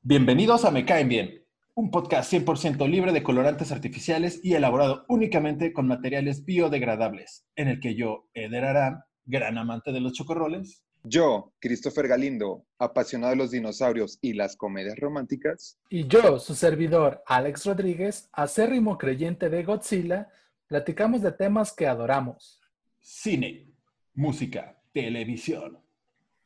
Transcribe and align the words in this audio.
Bienvenidos 0.00 0.64
a 0.64 0.70
Me 0.70 0.86
Caen 0.86 1.08
Bien, 1.10 1.44
un 1.74 1.90
podcast 1.90 2.32
100% 2.32 2.88
libre 2.88 3.12
de 3.12 3.22
colorantes 3.22 3.72
artificiales 3.72 4.40
y 4.42 4.54
elaborado 4.54 5.04
únicamente 5.08 5.74
con 5.74 5.86
materiales 5.86 6.46
biodegradables, 6.46 7.44
en 7.56 7.68
el 7.68 7.80
que 7.80 7.94
yo, 7.94 8.28
Eder 8.32 8.64
Aram, 8.64 9.02
gran 9.26 9.58
amante 9.58 9.92
de 9.92 10.00
los 10.00 10.14
chocorroles, 10.14 10.82
Yo, 11.04 11.52
Christopher 11.58 12.08
Galindo, 12.08 12.64
apasionado 12.78 13.32
de 13.32 13.36
los 13.36 13.50
dinosaurios 13.50 14.18
y 14.22 14.32
las 14.32 14.56
comedias 14.56 14.98
románticas. 14.98 15.78
Y 15.90 16.06
yo, 16.06 16.38
su 16.38 16.54
servidor, 16.54 17.22
Alex 17.26 17.66
Rodríguez, 17.66 18.30
acérrimo 18.32 18.96
creyente 18.96 19.50
de 19.50 19.64
Godzilla, 19.64 20.28
platicamos 20.72 21.20
de 21.20 21.30
temas 21.30 21.70
que 21.70 21.86
adoramos. 21.86 22.58
cine, 22.98 23.68
música, 24.14 24.80
televisión. 24.94 25.78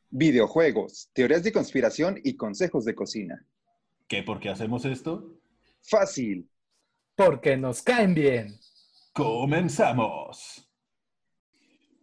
Videojuegos, 0.09 1.09
teorías 1.13 1.43
de 1.43 1.53
conspiración 1.53 2.19
y 2.21 2.35
consejos 2.35 2.83
de 2.83 2.93
cocina. 2.93 3.45
¿Qué 4.05 4.23
por 4.23 4.41
qué 4.41 4.49
hacemos 4.49 4.83
esto? 4.83 5.39
Fácil. 5.81 6.49
Porque 7.15 7.55
nos 7.55 7.81
caen 7.81 8.13
bien. 8.13 8.59
¡Comenzamos! 9.13 10.69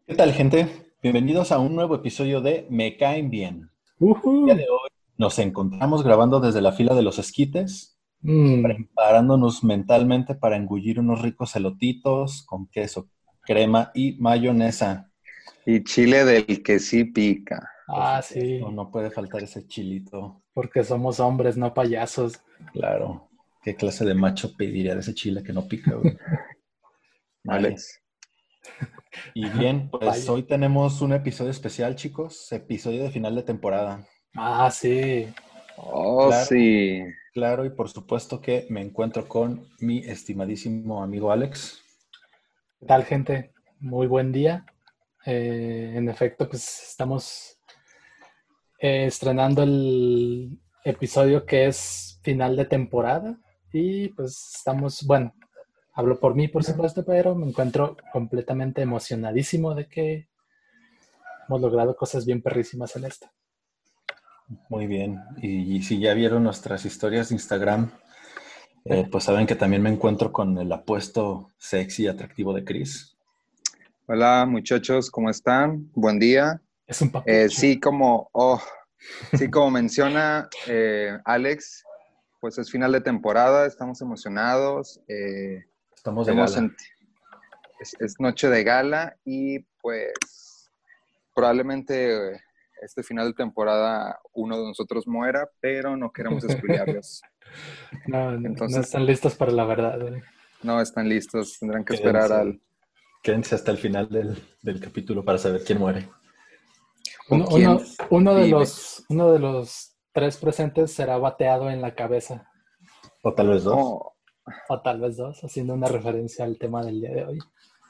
¿Qué 0.07 0.15
tal, 0.15 0.33
gente? 0.33 0.95
Bienvenidos 1.03 1.53
a 1.53 1.59
un 1.59 1.75
nuevo 1.75 1.95
episodio 1.95 2.41
de 2.41 2.67
Me 2.71 2.97
Caen 2.97 3.29
Bien. 3.29 3.71
El 4.01 4.47
día 4.47 4.55
de 4.55 4.67
hoy 4.71 4.89
nos 5.19 5.39
encontramos 5.39 6.03
grabando 6.03 6.41
desde 6.41 6.63
la 6.63 6.73
fila 6.73 6.95
de 6.95 7.03
los 7.03 7.19
esquites, 7.19 7.94
Mm, 8.25 8.63
preparándonos 8.63 9.63
mentalmente 9.65 10.35
para 10.35 10.57
engullir 10.57 10.99
unos 10.99 11.21
ricos 11.23 11.55
elotitos 11.57 12.43
con 12.47 12.67
queso, 12.69 13.09
crema 13.43 13.91
y 13.95 14.15
mayonesa. 14.19 15.11
Y 15.67 15.85
chile 15.85 16.25
del 16.25 16.63
que 16.63 16.79
sí 16.79 17.05
pica. 17.05 17.69
ah, 17.89 18.23
sí, 18.23 18.59
No, 18.61 18.71
no 18.73 18.91
puede 18.91 19.11
faltar 19.11 19.43
ese 19.43 19.67
chilito. 19.67 20.43
porque 20.55 20.85
somos 20.85 21.21
hombres, 21.21 21.57
no 21.57 21.75
payasos. 21.75 22.41
Claro. 22.73 23.29
¿Qué 23.63 23.75
clase 23.75 24.05
de 24.05 24.15
macho 24.15 24.57
pediría 24.57 24.95
de 24.95 25.01
ese 25.01 25.15
chile 25.15 25.43
que 25.43 25.53
no 25.53 25.67
pica, 25.69 25.95
güey? 25.95 26.17
Alex. 27.47 28.01
Y 29.35 29.49
bien, 29.51 29.89
pues 29.91 30.07
Vaya. 30.07 30.33
hoy 30.33 30.43
tenemos 30.45 31.01
un 31.03 31.13
episodio 31.13 31.51
especial, 31.51 31.95
chicos. 31.97 32.51
Episodio 32.53 33.03
de 33.05 33.11
final 33.11 33.35
de 33.35 33.43
temporada. 33.43 34.07
Ah, 34.35 34.71
sí. 34.71 35.27
Oh, 35.77 36.29
Claro. 36.29 36.47
sí. 36.47 37.03
Claro, 37.35 37.65
y 37.65 37.71
por 37.71 37.89
supuesto 37.89 38.41
que 38.41 38.65
me 38.71 38.81
encuentro 38.81 39.27
con 39.27 39.67
mi 39.81 39.99
estimadísimo 39.99 41.03
amigo 41.03 41.33
Alex. 41.33 41.83
¿Qué 42.79 42.87
tal, 42.87 43.03
gente? 43.03 43.53
Muy 43.81 44.07
buen 44.07 44.31
día. 44.31 44.65
Eh, 45.27 45.95
en 45.97 46.09
efecto, 46.09 46.49
pues 46.49 46.91
estamos 46.91 47.59
eh, 48.79 49.07
estrenando 49.07 49.65
el 49.65 50.61
episodio 50.85 51.45
que 51.45 51.67
es 51.67 52.21
final 52.23 52.55
de 52.55 52.67
temporada 52.67 53.37
y 53.73 54.11
pues 54.11 54.55
estamos, 54.59 55.05
bueno, 55.05 55.35
hablo 55.93 56.21
por 56.21 56.37
mí, 56.37 56.47
por 56.47 56.63
supuesto, 56.63 57.05
pero 57.05 57.35
me 57.35 57.49
encuentro 57.49 57.97
completamente 58.13 58.81
emocionadísimo 58.83 59.75
de 59.75 59.89
que 59.89 60.29
hemos 61.49 61.61
logrado 61.61 61.97
cosas 61.97 62.27
bien 62.27 62.41
perrísimas 62.41 62.95
en 62.95 63.07
esta. 63.07 63.34
Muy 64.69 64.87
bien. 64.87 65.21
Y, 65.41 65.83
si 65.83 65.99
ya 65.99 66.15
vieron 66.15 66.43
nuestras 66.43 66.85
historias 66.85 67.29
de 67.29 67.37
Instagram, 67.37 67.91
eh, 68.85 69.07
pues 69.11 69.25
saben 69.25 69.47
que 69.47 69.55
también 69.55 69.83
me 69.83 69.91
encuentro 69.91 70.33
con 70.33 70.59
el 70.59 70.71
apuesto 70.73 71.51
sexy 71.59 72.05
y 72.05 72.09
atractivo 72.09 72.53
de 72.53 72.65
Chris. 72.65 73.17
Hola, 74.07 74.45
muchachos, 74.47 75.11
¿cómo 75.11 75.31
están? 75.31 75.91
Buen 75.95 76.19
día. 76.19 76.61
Es 76.87 77.01
un 77.01 77.11
papel. 77.11 77.35
Eh, 77.35 77.49
sí, 77.49 77.81
como, 77.81 78.29
oh, 78.33 78.63
sí, 79.33 79.51
como 79.51 79.71
menciona 79.71 80.49
eh, 80.67 81.19
Alex, 81.25 81.83
pues 82.41 82.59
es 82.59 82.71
final 82.71 82.93
de 82.93 83.01
temporada, 83.01 83.67
estamos 83.67 84.03
emocionados. 84.03 85.01
Estamos 85.97 86.27
de 86.27 86.35
gala. 86.35 86.49
senti- 86.49 86.85
es, 87.81 87.97
es 87.99 88.21
noche 88.21 88.49
de 88.51 88.63
gala 88.63 89.17
y 89.25 89.61
pues 89.81 90.71
probablemente 91.35 92.44
este 92.85 93.03
final 93.03 93.29
de 93.29 93.35
temporada 93.35 94.19
uno 94.33 94.59
de 94.59 94.65
nosotros 94.69 95.07
muera, 95.07 95.49
pero 95.61 95.97
no 95.97 96.13
queremos 96.13 96.45
spoilearlos. 96.45 97.23
No, 98.07 98.31
no- 98.33 98.41
no 98.41 98.49
entonces- 98.49 98.85
están 98.87 99.07
listos 99.07 99.35
para 99.35 99.53
la 99.53 99.65
verdad. 99.65 99.99
güey. 100.01 100.23
No 100.63 100.81
están 100.81 101.09
listos, 101.09 101.59
tendrán 101.59 101.85
que 101.85 101.95
Quédense. 101.95 102.09
esperar 102.09 102.33
al... 102.41 102.61
Quédense 103.23 103.55
hasta 103.55 103.71
el 103.71 103.79
final 103.79 104.09
del, 104.09 104.37
del 104.63 104.81
capítulo 104.81 105.25
para 105.25 105.39
saber 105.39 105.63
quién 105.65 105.79
muere. 105.79 106.09
Uno, 107.29 107.45
quién 107.47 107.69
uno- 107.71 107.81
uno 108.11 108.35
de 108.35 108.49
los, 108.49 109.05
uno 109.09 109.33
de 109.33 109.39
los 109.39 109.97
tres 110.13 110.37
presentes 110.37 110.93
será 110.93 111.17
bateado 111.19 111.71
en 111.71 111.81
la 111.83 111.95
cabeza, 111.95 112.47
O 113.23 113.33
tal 113.35 113.49
vez 113.49 113.65
dos. 113.65 113.75
Oh, 113.77 114.15
o 114.69 114.83
tal 114.83 115.01
vez 115.01 115.17
dos, 115.17 115.41
haciendo 115.43 115.73
una 115.75 115.89
referencia 115.89 116.45
al 116.45 116.59
tema 116.59 116.85
del 116.85 117.01
día 117.01 117.11
de 117.13 117.25
hoy. 117.25 117.39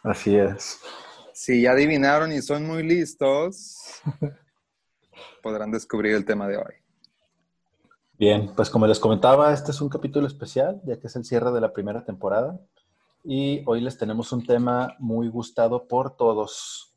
Así 0.05 0.37
es. 0.37 0.79
si 1.33 1.63
ya 1.63 1.73
adivinaron 1.73 2.31
y 2.33 2.41
son 2.43 2.65
muy 2.67 2.83
listos, 2.85 4.01
podrán 5.43 5.71
descubrir 5.71 6.15
el 6.15 6.25
tema 6.25 6.47
de 6.49 6.57
hoy. 6.59 6.75
Bien, 8.19 8.53
pues 8.55 8.71
como 8.71 8.87
les 8.87 9.01
comentaba, 9.01 9.53
este 9.53 9.73
es 9.73 9.81
un 9.81 9.89
capítulo 9.89 10.27
especial, 10.27 10.81
ya 10.85 10.99
que 11.01 11.09
es 11.09 11.17
el 11.17 11.25
cierre 11.25 11.51
de 11.53 11.61
la 11.61 11.73
primera 11.73 12.05
temporada. 12.05 12.61
Y 13.25 13.63
hoy 13.67 13.81
les 13.81 13.99
tenemos 13.99 14.33
un 14.33 14.45
tema 14.47 14.95
muy 14.99 15.29
gustado 15.29 15.89
por 15.89 16.17
todos. 16.17 16.95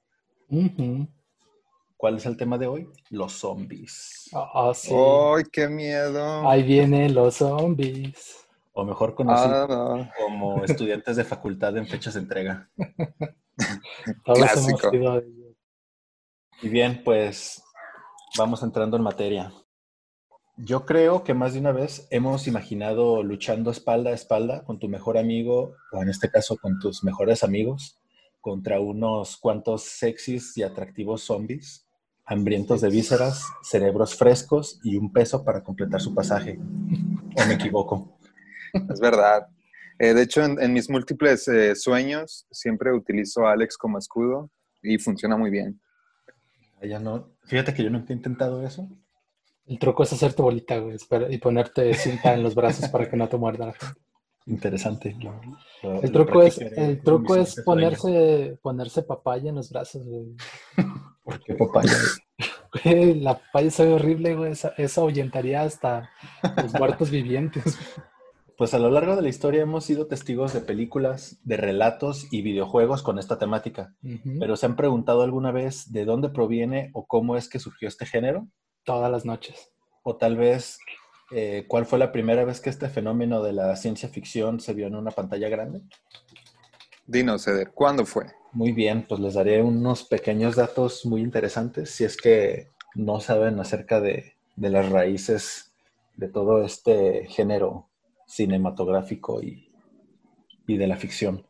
¿Cuál 1.98 2.18
es 2.18 2.26
el 2.28 2.38
tema 2.38 2.58
de 2.58 2.68
hoy? 2.68 2.90
Los 3.10 3.34
zombies. 3.34 4.30
Ah, 4.34 4.72
sí. 4.76 4.94
¡Ay, 4.94 5.44
qué 5.52 5.68
miedo! 5.68 6.48
Ahí 6.48 6.62
vienen 6.64 7.16
los 7.16 7.36
zombies. 7.36 8.46
O 8.74 8.84
mejor 8.86 9.16
conocidos 9.16 9.68
Ah, 9.72 9.98
no. 9.98 10.10
como 10.24 10.64
estudiantes 10.64 11.16
de 11.16 11.24
facultad 11.24 11.76
en 11.78 11.88
fechas 11.88 12.14
de 12.14 12.20
entrega. 12.20 12.70
Todos 14.24 14.38
Clásico. 14.38 14.70
hemos 14.70 14.82
sido 14.92 15.18
ellos. 15.20 15.56
Y 16.62 16.70
bien, 16.70 17.02
pues 17.04 17.64
vamos 18.36 18.64
entrando 18.64 18.98
en 18.98 19.04
materia. 19.04 19.54
Yo 20.58 20.86
creo 20.86 21.24
que 21.24 21.36
más 21.36 21.54
de 21.54 21.60
una 21.60 21.72
vez 21.72 22.08
hemos 22.10 22.48
imaginado 22.48 23.22
luchando 23.22 23.70
espalda 23.70 24.10
a 24.10 24.16
espalda 24.16 24.64
con 24.64 24.80
tu 24.80 24.90
mejor 24.90 25.18
amigo, 25.18 25.76
o 25.92 26.02
en 26.02 26.10
este 26.10 26.32
caso 26.32 26.58
con 26.58 26.80
tus 26.80 27.04
mejores 27.04 27.44
amigos, 27.44 28.00
contra 28.42 28.80
unos 28.80 29.38
cuantos 29.38 29.84
sexys 29.84 30.58
y 30.58 30.64
atractivos 30.64 31.22
zombies, 31.22 31.86
hambrientos 32.26 32.82
de 32.82 32.90
vísceras, 32.90 33.44
cerebros 33.62 34.16
frescos 34.16 34.80
y 34.84 34.98
un 34.98 35.14
peso 35.14 35.44
para 35.44 35.64
completar 35.64 36.02
su 36.02 36.14
pasaje. 36.14 36.60
¿O 37.36 37.46
me 37.46 37.54
equivoco? 37.54 38.18
Es 38.90 39.00
verdad. 39.00 39.48
Eh, 40.00 40.14
de 40.14 40.24
hecho, 40.24 40.44
en, 40.44 40.74
mis 40.74 40.90
múltiples 40.90 41.48
eh, 41.48 41.76
sueños 41.76 42.46
siempre 42.52 42.94
utilizo 42.94 43.48
a 43.48 43.54
Alex 43.54 43.78
como 43.78 43.98
escudo 43.98 44.50
y 44.82 44.98
funciona 44.98 45.38
muy 45.38 45.50
bien. 45.50 45.80
Ya 46.82 47.00
no. 47.00 47.30
Fíjate 47.46 47.74
que 47.74 47.84
yo 47.84 47.90
nunca 47.90 48.14
he 48.14 48.16
intentado 48.16 48.66
eso. 48.66 48.88
El 49.66 49.80
truco 49.80 50.04
es 50.04 50.14
hacerte 50.14 50.42
bolita, 50.42 50.78
güey, 50.80 50.98
y 51.30 51.38
ponerte 51.40 51.94
cinta 51.94 52.34
en 52.34 52.42
los 52.44 52.56
brazos 52.56 52.88
para 52.90 53.10
que 53.10 53.18
no 53.18 53.28
te 53.28 53.36
muerdan. 53.38 53.74
Interesante. 54.46 55.16
Lo- 55.20 55.42
lo- 55.84 56.02
El 56.02 56.12
truco 56.12 56.42
es, 56.42 56.58
el 56.60 57.02
truco 57.02 57.36
es 57.36 57.56
ponerse, 57.66 58.58
ponerse 58.62 59.04
papaya 59.04 59.50
en 59.50 59.56
los 59.56 59.70
brazos, 59.70 60.04
güey. 60.06 60.36
¿Por 61.24 61.44
qué 61.44 61.54
papaya? 61.56 61.92
Güey, 62.84 63.20
La 63.20 63.38
papaya 63.38 63.72
sabe 63.72 63.94
horrible, 63.94 64.36
güey. 64.36 64.54
Eso 64.78 65.02
ahuyentaría 65.02 65.64
hasta 65.64 66.10
los 66.64 66.74
muertos 66.76 67.10
vivientes. 67.12 67.78
Pues 68.58 68.74
a 68.74 68.80
lo 68.80 68.90
largo 68.90 69.16
de 69.16 69.22
la 69.22 69.30
historia 69.30 69.62
hemos 69.62 69.86
sido 69.86 70.08
testigos 70.08 70.52
de 70.52 70.62
películas, 70.62 71.38
de 71.44 71.58
relatos 71.58 72.26
y 72.32 72.42
videojuegos 72.42 73.04
con 73.04 73.20
esta 73.20 73.38
temática. 73.38 73.94
Pero 74.40 74.58
¿se 74.58 74.66
han 74.66 74.76
preguntado 74.76 75.22
alguna 75.22 75.52
vez 75.52 75.92
de 75.94 76.06
dónde 76.06 76.30
proviene 76.30 76.90
o 76.94 77.06
cómo 77.06 77.38
es 77.38 77.50
que 77.50 77.60
surgió 77.60 77.88
este 77.88 78.08
género? 78.08 78.48
Todas 78.84 79.12
las 79.12 79.26
noches. 79.26 79.70
O 80.02 80.18
tal 80.18 80.38
vez 80.38 80.80
eh, 81.30 81.66
cuál 81.68 81.86
fue 81.86 82.00
la 82.00 82.12
primera 82.12 82.46
vez 82.46 82.60
que 82.60 82.72
este 82.72 82.90
fenómeno 82.90 83.44
de 83.44 83.54
la 83.54 83.76
ciencia 83.76 84.10
ficción 84.10 84.60
se 84.60 84.74
vio 84.74 84.88
en 84.88 84.96
una 84.96 85.12
pantalla 85.12 85.50
grande. 85.50 85.82
Dinos, 87.06 87.48
Eder, 87.48 87.70
¿cuándo 87.76 88.08
fue? 88.08 88.26
Muy 88.54 88.72
bien, 88.72 89.06
pues 89.08 89.22
les 89.22 89.36
daré 89.36 89.62
unos 89.62 90.04
pequeños 90.04 90.56
datos 90.56 91.06
muy 91.06 91.22
interesantes 91.22 91.92
si 91.92 92.06
es 92.06 92.18
que 92.18 92.70
no 92.96 93.20
saben 93.20 93.60
acerca 93.60 94.02
de, 94.02 94.34
de 94.56 94.70
las 94.72 94.90
raíces 94.90 95.74
de 96.16 96.28
todo 96.28 96.64
este 96.64 97.28
género 97.28 97.88
cinematográfico 98.28 99.42
y, 99.42 99.72
y 100.68 100.78
de 100.78 100.88
la 100.88 100.98
ficción. 100.98 101.46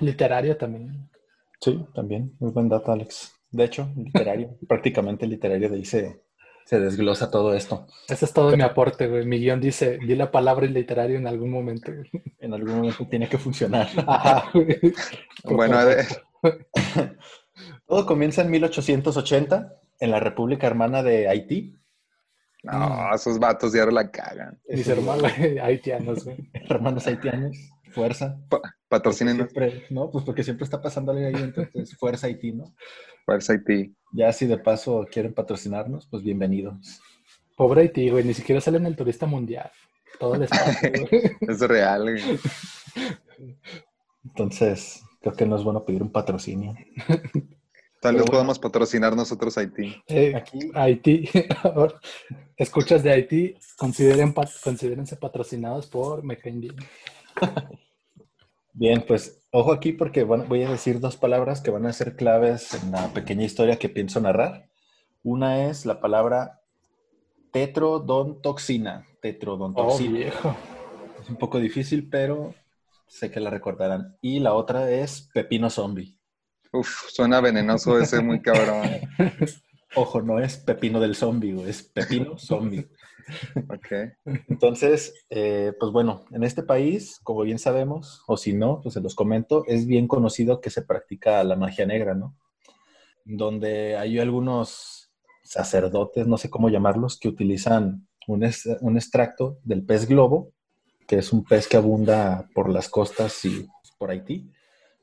Literario 0.00 0.56
también. 0.56 1.10
Sí, 1.60 1.84
también. 1.94 2.34
Muy 2.40 2.50
buen 2.52 2.68
dato, 2.68 2.92
Alex. 2.92 3.32
De 3.50 3.64
hecho, 3.64 3.88
literario, 3.96 4.56
prácticamente 4.68 5.26
literario, 5.26 5.68
de 5.68 5.76
ahí 5.76 5.84
se, 5.84 6.22
se 6.64 6.80
desglosa 6.80 7.30
todo 7.30 7.54
esto. 7.54 7.86
Ese 8.08 8.24
es 8.24 8.32
todo 8.32 8.56
mi 8.56 8.62
aporte, 8.62 9.06
güey. 9.06 9.26
Mi 9.26 9.38
guion 9.38 9.60
dice, 9.60 9.98
di 9.98 10.14
la 10.14 10.30
palabra 10.30 10.66
literario 10.66 11.18
en 11.18 11.26
algún 11.26 11.50
momento. 11.50 11.92
güey. 11.92 12.10
En 12.40 12.54
algún 12.54 12.76
momento 12.76 13.06
tiene 13.08 13.28
que 13.28 13.38
funcionar. 13.38 13.88
Ajá, 14.06 14.50
güey. 14.52 14.94
Bueno, 15.44 15.78
a 15.78 15.84
ver. 15.84 16.06
Todo 17.86 18.06
comienza 18.06 18.42
en 18.42 18.50
1880 18.50 19.80
en 20.00 20.10
la 20.10 20.20
República 20.20 20.66
Hermana 20.66 21.02
de 21.02 21.28
Haití. 21.28 21.78
No, 22.64 23.14
esos 23.14 23.38
vatos 23.38 23.72
ya 23.74 23.84
la 23.86 24.10
cagan. 24.10 24.58
Mis 24.68 24.88
hermanos 24.88 25.30
haitianos, 25.62 26.24
güey. 26.24 26.50
Hermanos 26.54 27.06
haitianos, 27.06 27.56
fuerza. 27.90 28.38
Pa 28.48 28.60
patrocinen. 28.88 29.36
Siempre, 29.36 29.84
no, 29.90 30.10
pues 30.10 30.24
porque 30.24 30.42
siempre 30.42 30.64
está 30.64 30.80
pasando 30.80 31.12
algo 31.12 31.26
ahí, 31.26 31.34
entonces 31.42 31.96
fuerza 31.96 32.26
Haití, 32.26 32.52
¿no? 32.52 32.74
Fuerza 33.26 33.52
Haití. 33.52 33.94
Ya 34.12 34.32
si 34.32 34.46
de 34.46 34.56
paso 34.58 35.06
quieren 35.10 35.34
patrocinarnos, 35.34 36.06
pues 36.06 36.22
bienvenidos. 36.22 37.00
Pobre 37.56 37.82
Haití, 37.82 38.08
güey, 38.08 38.24
ni 38.24 38.34
siquiera 38.34 38.60
sale 38.60 38.78
en 38.78 38.86
el 38.86 38.96
turista 38.96 39.26
mundial. 39.26 39.70
Todo 40.18 40.36
el 40.36 40.44
espacio, 40.44 40.90
güey. 41.10 41.22
Es 41.40 41.60
real, 41.60 42.02
güey. 42.02 42.38
Entonces, 44.24 45.02
creo 45.20 45.34
que 45.34 45.44
no 45.44 45.56
es 45.56 45.64
bueno 45.64 45.84
pedir 45.84 46.02
un 46.02 46.12
patrocinio. 46.12 46.74
Tal 48.04 48.16
vez 48.16 48.24
podamos 48.26 48.58
patrocinar 48.58 49.16
nosotros 49.16 49.56
Haití. 49.56 49.96
Eh, 50.08 50.34
Aquí, 50.36 50.58
Haití. 50.74 51.26
Escuchas 52.58 53.02
de 53.02 53.10
Haití, 53.10 53.54
consideren 53.78 54.34
considérense 54.62 55.16
patrocinados 55.16 55.86
por 55.86 56.22
Mejendi. 56.22 56.68
bien, 58.74 59.02
pues 59.08 59.42
ojo 59.50 59.72
aquí 59.72 59.92
porque 59.92 60.22
van- 60.24 60.46
voy 60.50 60.64
a 60.64 60.70
decir 60.70 61.00
dos 61.00 61.16
palabras 61.16 61.62
que 61.62 61.70
van 61.70 61.86
a 61.86 61.94
ser 61.94 62.14
claves 62.14 62.74
en 62.74 62.92
la 62.92 63.08
pequeña 63.14 63.44
historia 63.44 63.78
que 63.78 63.88
pienso 63.88 64.20
narrar. 64.20 64.68
Una 65.22 65.70
es 65.70 65.86
la 65.86 65.98
palabra 66.02 66.60
tetrodontoxina. 67.52 69.06
Oh, 69.08 69.16
Tetrodontoxina. 69.22 70.18
viejo. 70.18 70.54
Es 71.22 71.30
un 71.30 71.36
poco 71.36 71.58
difícil, 71.58 72.10
pero 72.10 72.54
sé 73.06 73.30
que 73.30 73.40
la 73.40 73.48
recordarán. 73.48 74.18
Y 74.20 74.40
la 74.40 74.52
otra 74.52 74.90
es 74.90 75.30
pepino 75.32 75.70
zombie. 75.70 76.13
Uf, 76.74 77.08
suena 77.10 77.40
venenoso 77.40 77.98
ese, 77.98 78.20
muy 78.20 78.40
cabrón. 78.42 78.82
Ojo, 79.96 80.20
no 80.22 80.40
es 80.40 80.56
pepino 80.56 80.98
del 80.98 81.14
zombie, 81.14 81.52
güey, 81.54 81.70
es 81.70 81.82
pepino 81.84 82.36
zombie. 82.38 82.88
Ok. 83.70 84.12
Entonces, 84.48 85.14
eh, 85.30 85.72
pues 85.78 85.92
bueno, 85.92 86.24
en 86.32 86.42
este 86.44 86.62
país, 86.64 87.20
como 87.22 87.42
bien 87.42 87.58
sabemos, 87.58 88.22
o 88.26 88.36
si 88.36 88.52
no, 88.52 88.80
pues 88.82 88.94
se 88.94 89.00
los 89.00 89.14
comento, 89.14 89.64
es 89.66 89.86
bien 89.86 90.08
conocido 90.08 90.60
que 90.60 90.70
se 90.70 90.82
practica 90.82 91.42
la 91.44 91.56
magia 91.56 91.86
negra, 91.86 92.14
¿no? 92.14 92.36
Donde 93.24 93.96
hay 93.96 94.18
algunos 94.18 95.10
sacerdotes, 95.44 96.26
no 96.26 96.36
sé 96.38 96.50
cómo 96.50 96.68
llamarlos, 96.68 97.18
que 97.18 97.28
utilizan 97.28 98.08
un, 98.26 98.44
es- 98.44 98.68
un 98.80 98.96
extracto 98.96 99.58
del 99.62 99.84
pez 99.84 100.06
globo, 100.08 100.50
que 101.06 101.18
es 101.18 101.32
un 101.32 101.44
pez 101.44 101.68
que 101.68 101.76
abunda 101.76 102.48
por 102.54 102.68
las 102.68 102.88
costas 102.88 103.44
y 103.44 103.66
por 103.98 104.10
Haití, 104.10 104.50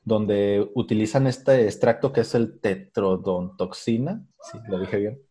donde 0.03 0.69
utilizan 0.75 1.27
este 1.27 1.65
extracto 1.65 2.11
que 2.11 2.21
es 2.21 2.33
el 2.35 2.59
tetrodontoxina, 2.59 4.25
sí, 4.51 4.57
lo 4.67 4.79
dije 4.79 4.97
bien, 4.97 5.21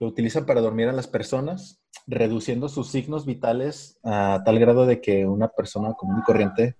lo 0.00 0.08
utilizan 0.08 0.44
para 0.46 0.60
dormir 0.60 0.88
a 0.88 0.92
las 0.92 1.06
personas, 1.06 1.80
reduciendo 2.06 2.68
sus 2.68 2.88
signos 2.90 3.24
vitales 3.24 3.98
a 4.04 4.42
tal 4.44 4.58
grado 4.58 4.86
de 4.86 5.00
que 5.00 5.26
una 5.26 5.48
persona 5.48 5.94
común 5.94 6.18
y 6.20 6.22
corriente, 6.22 6.76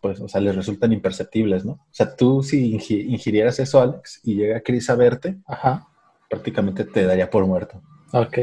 pues, 0.00 0.20
o 0.20 0.28
sea, 0.28 0.40
les 0.40 0.54
resultan 0.56 0.92
imperceptibles, 0.92 1.64
¿no? 1.64 1.72
O 1.74 1.86
sea, 1.92 2.14
tú 2.16 2.42
si 2.42 2.72
ingi- 2.76 3.06
ingirieras 3.08 3.58
eso, 3.60 3.80
Alex, 3.80 4.20
y 4.24 4.34
llega 4.34 4.60
Chris 4.60 4.90
a 4.90 4.96
verte, 4.96 5.38
Ajá. 5.46 5.86
prácticamente 6.28 6.84
te 6.84 7.04
daría 7.06 7.30
por 7.30 7.46
muerto. 7.46 7.80
Ok. 8.12 8.38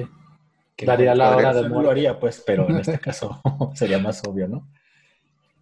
Que 0.75 0.85
Daría 0.85 1.13
la 1.13 1.35
hora 1.35 1.53
de 1.53 1.63
muerte. 1.67 1.83
lo 1.83 1.91
haría, 1.91 2.19
pues, 2.19 2.41
pero 2.47 2.69
en 2.69 2.77
este 2.77 2.97
caso 2.99 3.41
sería 3.75 3.99
más 3.99 4.25
obvio, 4.25 4.47
¿no? 4.47 4.67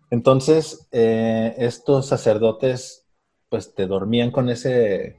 Entonces, 0.09 0.87
eh, 0.91 1.55
estos 1.57 2.07
sacerdotes, 2.07 3.07
pues, 3.49 3.73
te 3.73 3.87
dormían 3.87 4.31
con 4.31 4.49
ese, 4.49 5.17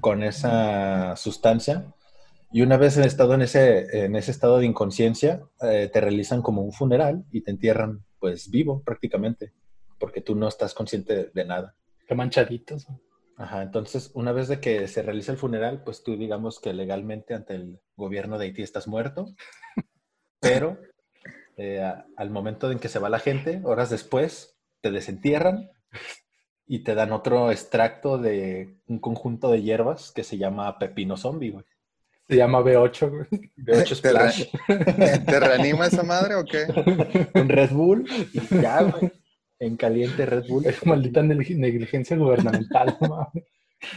con 0.00 0.22
esa 0.22 1.16
sustancia 1.16 1.94
y 2.52 2.62
una 2.62 2.76
vez 2.76 2.96
en 2.96 3.04
estado 3.04 3.34
en 3.34 3.42
ese, 3.42 4.04
en 4.04 4.14
ese 4.14 4.30
estado 4.30 4.58
de 4.58 4.66
inconsciencia, 4.66 5.42
eh, 5.60 5.90
te 5.92 6.00
realizan 6.00 6.40
como 6.40 6.62
un 6.62 6.72
funeral 6.72 7.24
y 7.32 7.40
te 7.40 7.50
entierran, 7.50 8.04
pues, 8.20 8.48
vivo 8.48 8.82
prácticamente, 8.84 9.52
porque 9.98 10.20
tú 10.20 10.36
no 10.36 10.46
estás 10.46 10.72
consciente 10.72 11.30
de 11.34 11.44
nada. 11.44 11.74
Qué 12.06 12.14
manchaditos. 12.14 12.86
Ajá, 13.36 13.62
entonces 13.62 14.12
una 14.14 14.30
vez 14.30 14.46
de 14.46 14.60
que 14.60 14.86
se 14.86 15.02
realiza 15.02 15.32
el 15.32 15.38
funeral, 15.38 15.82
pues 15.82 16.04
tú 16.04 16.16
digamos 16.16 16.60
que 16.60 16.72
legalmente 16.72 17.34
ante 17.34 17.56
el 17.56 17.80
gobierno 17.96 18.38
de 18.38 18.46
Haití 18.46 18.62
estás 18.62 18.86
muerto, 18.86 19.34
pero 20.40 20.78
eh, 21.56 21.80
a- 21.82 22.06
al 22.16 22.30
momento 22.30 22.70
en 22.70 22.78
que 22.78 22.88
se 22.88 22.98
va 22.98 23.08
la 23.08 23.18
gente, 23.18 23.60
horas 23.64 23.90
después, 23.90 24.56
te 24.80 24.90
desentierran 24.90 25.70
y 26.66 26.80
te 26.84 26.94
dan 26.94 27.12
otro 27.12 27.50
extracto 27.50 28.18
de 28.18 28.76
un 28.86 28.98
conjunto 28.98 29.50
de 29.50 29.62
hierbas 29.62 30.12
que 30.12 30.24
se 30.24 30.38
llama 30.38 30.78
pepino 30.78 31.16
zombie, 31.16 31.50
güey. 31.50 31.64
Se 32.28 32.36
llama 32.36 32.60
B8, 32.62 33.10
güey. 33.10 33.50
De 33.56 33.78
8 33.82 34.00
Te, 34.00 34.12
re- 34.12 34.30
splash, 34.30 34.44
¿Te 35.26 35.40
reanima 35.40 35.86
esa 35.86 36.02
madre 36.02 36.36
o 36.36 36.44
qué? 36.44 36.64
un 37.38 37.48
Red 37.48 37.70
Bull 37.70 38.06
y 38.32 38.60
ya, 38.62 38.82
güey. 38.82 39.12
En 39.58 39.76
caliente 39.76 40.24
Red 40.26 40.44
Bull. 40.48 40.64
Es 40.66 40.84
maldita 40.86 41.20
neg- 41.22 41.56
negligencia 41.56 42.16
gubernamental, 42.16 42.96
mames. 43.00 43.44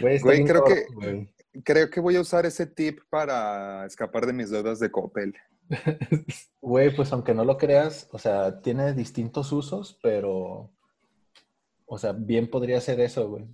Güey, 0.02 0.20
Güey, 0.20 0.44
creo 0.46 0.64
que- 0.66 0.86
güey. 0.94 1.34
Creo 1.64 1.90
que 1.90 2.00
voy 2.02 2.16
a 2.18 2.22
usar 2.22 2.46
ese 2.46 2.68
tip 2.68 3.00
para 3.10 3.86
escapar 3.88 4.26
de 4.28 4.34
mis 4.34 4.52
deudas 4.52 4.80
de 4.80 4.92
Coppel. 4.92 5.34
Güey, 6.62 6.96
pues 6.96 7.12
aunque 7.14 7.34
no 7.34 7.46
lo 7.46 7.58
creas, 7.58 8.10
o 8.12 8.20
sea, 8.20 8.62
tiene 8.62 8.94
distintos 8.94 9.52
usos, 9.52 9.98
pero, 10.02 10.72
o 11.86 11.98
sea, 11.98 12.14
bien 12.14 12.50
podría 12.50 12.82
ser 12.82 13.00
eso, 13.00 13.30
güey. 13.30 13.46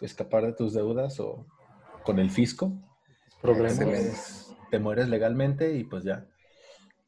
Escapar 0.00 0.46
de 0.46 0.52
tus 0.54 0.72
deudas 0.72 1.20
o 1.20 1.46
con 2.04 2.18
el 2.18 2.30
fisco. 2.30 2.72
Problemas. 3.42 4.56
Te 4.70 4.78
mueres 4.78 5.08
legalmente 5.08 5.76
y 5.76 5.84
pues 5.84 6.04
ya. 6.04 6.26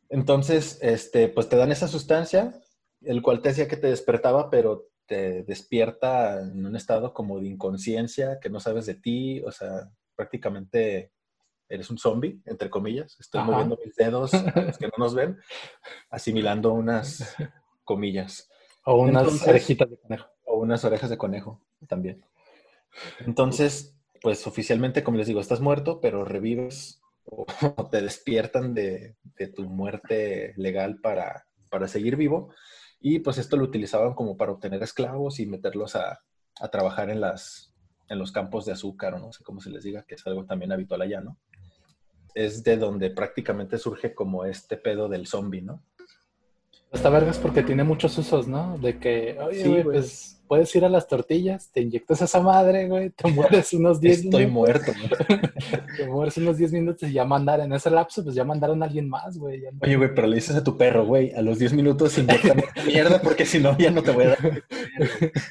Entonces, 0.09 0.79
este, 0.83 1.29
pues 1.29 1.49
te 1.49 1.57
dan 1.57 1.73
esa 1.73 1.89
sustancia, 1.89 2.61
el 3.01 3.23
cual 3.23 3.41
te 3.41 3.51
decía 3.51 3.69
que 3.69 3.77
te 3.77 3.87
despertaba, 3.87 4.51
pero 4.51 4.89
te 5.07 5.43
despierta 5.45 6.41
en 6.43 6.67
un 6.67 6.77
estado 6.77 7.15
como 7.15 7.41
de 7.41 7.49
inconsciencia, 7.49 8.39
que 8.41 8.51
no 8.51 8.61
sabes 8.61 8.87
de 8.87 8.95
ti, 8.95 9.41
o 9.43 9.51
sea, 9.51 9.91
prácticamente 10.15 11.13
eres 11.75 11.91
un 11.91 11.99
zombie, 11.99 12.41
entre 12.45 12.69
comillas. 12.71 13.17
Estoy 13.19 13.41
Ajá. 13.41 13.51
moviendo 13.51 13.79
mis 13.85 13.95
dedos, 13.97 14.33
los 14.57 14.79
que 14.79 14.87
no 14.87 14.93
nos 14.99 15.15
ven, 15.15 15.39
asimilando 16.11 16.73
unas 16.73 17.35
comillas 17.85 18.49
O 18.85 18.97
unas 19.03 19.23
Entonces- 19.23 19.49
orejitas 19.49 19.91
de 19.91 19.97
conejo. 19.99 20.27
o 20.45 20.57
unas 20.59 20.85
orejas 20.85 21.11
de 21.11 21.19
conejo 21.19 21.61
también. 21.89 22.25
Entonces, 23.21 23.97
pues 24.21 24.47
oficialmente, 24.47 25.03
como 25.03 25.17
les 25.19 25.27
digo, 25.27 25.41
estás 25.41 25.61
muerto, 25.61 26.01
pero 26.01 26.25
revives 26.25 27.01
o 27.25 27.89
te 27.91 28.03
despiertan 28.03 28.75
de, 28.75 29.17
de 29.37 29.47
tu 29.49 29.63
muerte 29.69 30.53
legal 30.57 30.99
para, 31.01 31.47
para 31.71 31.89
seguir 31.89 32.17
vivo. 32.17 32.53
Y 33.01 33.19
pues 33.21 33.39
esto 33.39 33.57
lo 33.57 33.65
utilizaban 33.65 34.15
como 34.15 34.37
para 34.37 34.53
obtener 34.53 34.83
esclavos 34.83 35.41
y 35.41 35.47
meterlos 35.47 35.97
a, 35.97 36.21
a 36.61 36.69
trabajar 36.69 37.11
en, 37.11 37.21
las, 37.21 37.75
en 38.09 38.19
los 38.19 38.31
campos 38.31 38.65
de 38.65 38.73
azúcar, 38.73 39.15
o 39.15 39.19
no 39.19 39.33
sé 39.33 39.43
cómo 39.43 39.61
se 39.61 39.71
les 39.71 39.83
diga, 39.83 40.05
que 40.05 40.15
es 40.15 40.27
algo 40.27 40.45
también 40.47 40.71
habitual 40.73 41.03
allá, 41.03 41.21
¿no? 41.21 41.39
Es 42.35 42.63
de 42.65 42.77
donde 42.77 43.11
prácticamente 43.11 43.79
surge 43.79 44.15
como 44.15 44.45
este 44.45 44.77
pedo 44.77 45.09
del 45.09 45.27
zombie, 45.27 45.63
¿no? 45.63 45.83
Está 46.91 47.09
vergas 47.09 47.39
porque 47.39 47.63
tiene 47.63 47.85
muchos 47.85 48.17
usos, 48.19 48.47
¿no? 48.49 48.77
De 48.79 48.99
que, 48.99 49.39
oye, 49.41 49.63
Sí, 49.63 49.69
güey, 49.69 49.83
güey. 49.83 49.97
pues 49.99 50.39
puedes 50.47 50.75
ir 50.77 50.85
a 50.85 50.91
las 50.91 51.09
tortillas, 51.09 51.71
te 51.73 51.81
inyectas 51.81 52.21
esa 52.21 52.41
madre, 52.43 52.87
güey, 52.87 53.09
te 53.09 53.25
mueres 53.33 53.73
unos 53.73 53.99
10 53.99 54.25
Estoy 54.25 54.47
minutos. 54.47 54.53
muerto. 54.53 54.93
¿no? 55.03 55.97
Te 55.97 56.07
mueres 56.07 56.37
unos 56.37 56.59
10 56.59 56.73
minutos 56.73 57.09
y 57.09 57.15
ya 57.15 57.25
mandaron, 57.25 57.65
en 57.67 57.73
ese 57.73 57.89
lapso, 57.91 58.23
pues 58.23 58.35
ya 58.35 58.45
mandaron 58.45 58.83
a 58.83 58.87
alguien 58.87 59.09
más, 59.09 59.39
güey. 59.39 59.63
no- 59.63 59.79
Oye, 59.81 59.97
güey, 59.97 60.15
pero 60.15 60.27
le 60.27 60.35
dices 60.37 60.55
a 60.57 60.63
tu 60.63 60.77
perro, 60.77 61.07
güey, 61.07 61.33
a 61.33 61.41
los 61.41 61.59
10 61.59 61.73
minutos 61.73 62.19
inyectame 62.19 62.65
mierda 62.87 63.23
porque 63.23 63.47
si 63.47 63.59
no 63.59 63.77
ya 63.79 63.91
no 63.91 64.03
te 64.03 64.11
voy 64.11 64.25
a 64.25 64.29
dar. 64.29 64.39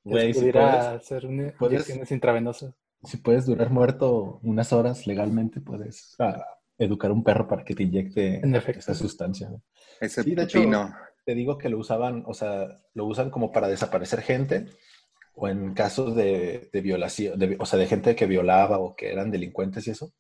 güey, 0.05 0.33
si 0.33 0.41
pudiera 0.41 0.61
puedes, 0.71 0.87
hacer 0.87 1.27
una 1.27 1.53
inyecciones 1.61 2.11
intravenosas. 2.13 2.75
si 3.05 3.17
puedes 3.19 3.47
durar 3.47 3.71
muerto 3.71 4.41
unas 4.43 4.73
horas 4.73 5.07
legalmente, 5.07 5.61
puedes 5.61 6.15
ah, 6.19 6.45
educar 6.79 7.11
a 7.11 7.15
un 7.15 7.25
perro 7.25 7.47
para 7.49 7.65
que 7.65 7.75
te 7.75 7.83
inyecte 7.85 8.37
En 8.41 8.55
efecto. 8.55 8.81
esa 8.81 8.95
sustancia. 8.95 9.51
Ese 10.01 10.23
Sí, 10.23 10.35
de 10.35 10.43
hecho-. 10.45 10.59
Te 11.25 11.35
digo 11.35 11.59
que 11.59 11.69
lo 11.69 11.79
usaban, 11.79 12.25
o 12.27 12.33
sea, 12.33 12.81
lo 12.95 13.05
usan 13.05 13.31
como 13.31 13.53
para 13.53 13.69
desaparecer 13.69 14.23
gente 14.23 14.67
o 15.35 15.47
en 15.47 15.75
casos 15.75 16.17
de, 16.17 16.71
de 16.73 16.81
violación, 16.81 17.39
de- 17.39 17.57
o 17.61 17.67
sea, 17.67 17.79
de 17.79 17.87
gente 17.87 18.17
que 18.17 18.27
violaba 18.27 18.79
o 18.79 18.97
que 18.97 19.13
eran 19.13 19.31
delincuentes 19.31 19.87
y 19.87 19.91
eso, 19.91 20.13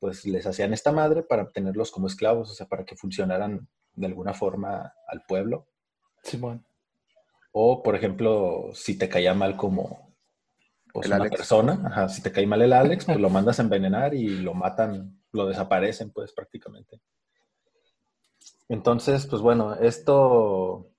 pues 0.00 0.24
les 0.26 0.46
hacían 0.46 0.72
esta 0.72 0.90
madre 0.92 1.22
para 1.22 1.48
tenerlos 1.50 1.90
como 1.92 2.08
esclavos, 2.08 2.50
o 2.50 2.54
sea, 2.54 2.66
para 2.66 2.84
que 2.84 2.96
funcionaran 2.96 3.68
de 3.94 4.06
alguna 4.06 4.34
forma 4.34 4.92
al 5.06 5.22
pueblo. 5.28 5.68
Simón. 6.24 6.64
O, 7.52 7.82
por 7.82 7.96
ejemplo, 7.96 8.70
si 8.74 8.96
te 8.98 9.08
caía 9.08 9.34
mal 9.34 9.56
como 9.56 10.14
pues, 10.92 11.06
El 11.06 11.12
una 11.12 11.24
Alex. 11.24 11.36
persona, 11.36 11.82
ajá, 11.86 12.08
si 12.08 12.22
te 12.22 12.32
cae 12.32 12.46
mal 12.46 12.62
el 12.62 12.72
Alex, 12.72 13.04
pues 13.06 13.20
lo 13.20 13.30
mandas 13.30 13.58
a 13.58 13.62
envenenar 13.62 14.14
y 14.14 14.28
lo 14.28 14.54
matan, 14.54 15.20
lo 15.32 15.46
desaparecen, 15.46 16.10
pues 16.10 16.32
prácticamente. 16.32 17.00
Entonces, 18.68 19.26
pues 19.26 19.40
bueno, 19.40 19.74
esto, 19.76 20.90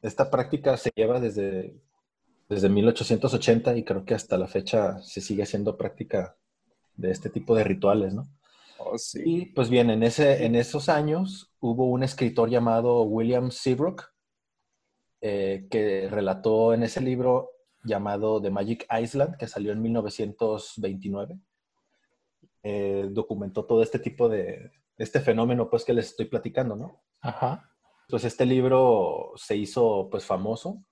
esta 0.00 0.30
práctica 0.30 0.76
se 0.76 0.90
lleva 0.94 1.20
desde, 1.20 1.76
desde 2.48 2.68
1880 2.68 3.76
y 3.76 3.84
creo 3.84 4.04
que 4.04 4.14
hasta 4.14 4.38
la 4.38 4.46
fecha 4.46 4.98
se 5.02 5.20
sigue 5.20 5.42
haciendo 5.42 5.76
práctica 5.76 6.36
de 6.96 7.10
este 7.10 7.28
tipo 7.28 7.54
de 7.54 7.64
rituales, 7.64 8.14
¿no? 8.14 8.28
Oh, 8.78 8.96
sí. 8.96 9.22
Y 9.24 9.46
pues 9.46 9.68
bien, 9.68 9.90
en, 9.90 10.02
ese, 10.02 10.46
en 10.46 10.54
esos 10.54 10.88
años 10.88 11.52
hubo 11.60 11.90
un 11.90 12.02
escritor 12.02 12.48
llamado 12.48 13.02
William 13.02 13.50
Seabrook 13.50 14.13
eh, 15.26 15.68
que 15.70 16.06
relató 16.10 16.74
en 16.74 16.82
ese 16.82 17.00
libro 17.00 17.52
llamado 17.82 18.42
The 18.42 18.50
Magic 18.50 18.86
Island, 18.90 19.38
que 19.38 19.48
salió 19.48 19.72
en 19.72 19.80
1929. 19.80 21.38
Eh, 22.62 23.08
documentó 23.10 23.64
todo 23.64 23.82
este 23.82 23.98
tipo 23.98 24.28
de, 24.28 24.70
este 24.98 25.20
fenómeno 25.20 25.70
pues 25.70 25.82
que 25.82 25.94
les 25.94 26.08
estoy 26.08 26.26
platicando, 26.26 26.76
¿no? 26.76 27.02
Ajá. 27.22 27.70
Pues 28.06 28.24
este 28.24 28.44
libro 28.44 29.32
se 29.36 29.56
hizo 29.56 30.08
pues 30.10 30.26
famoso 30.26 30.84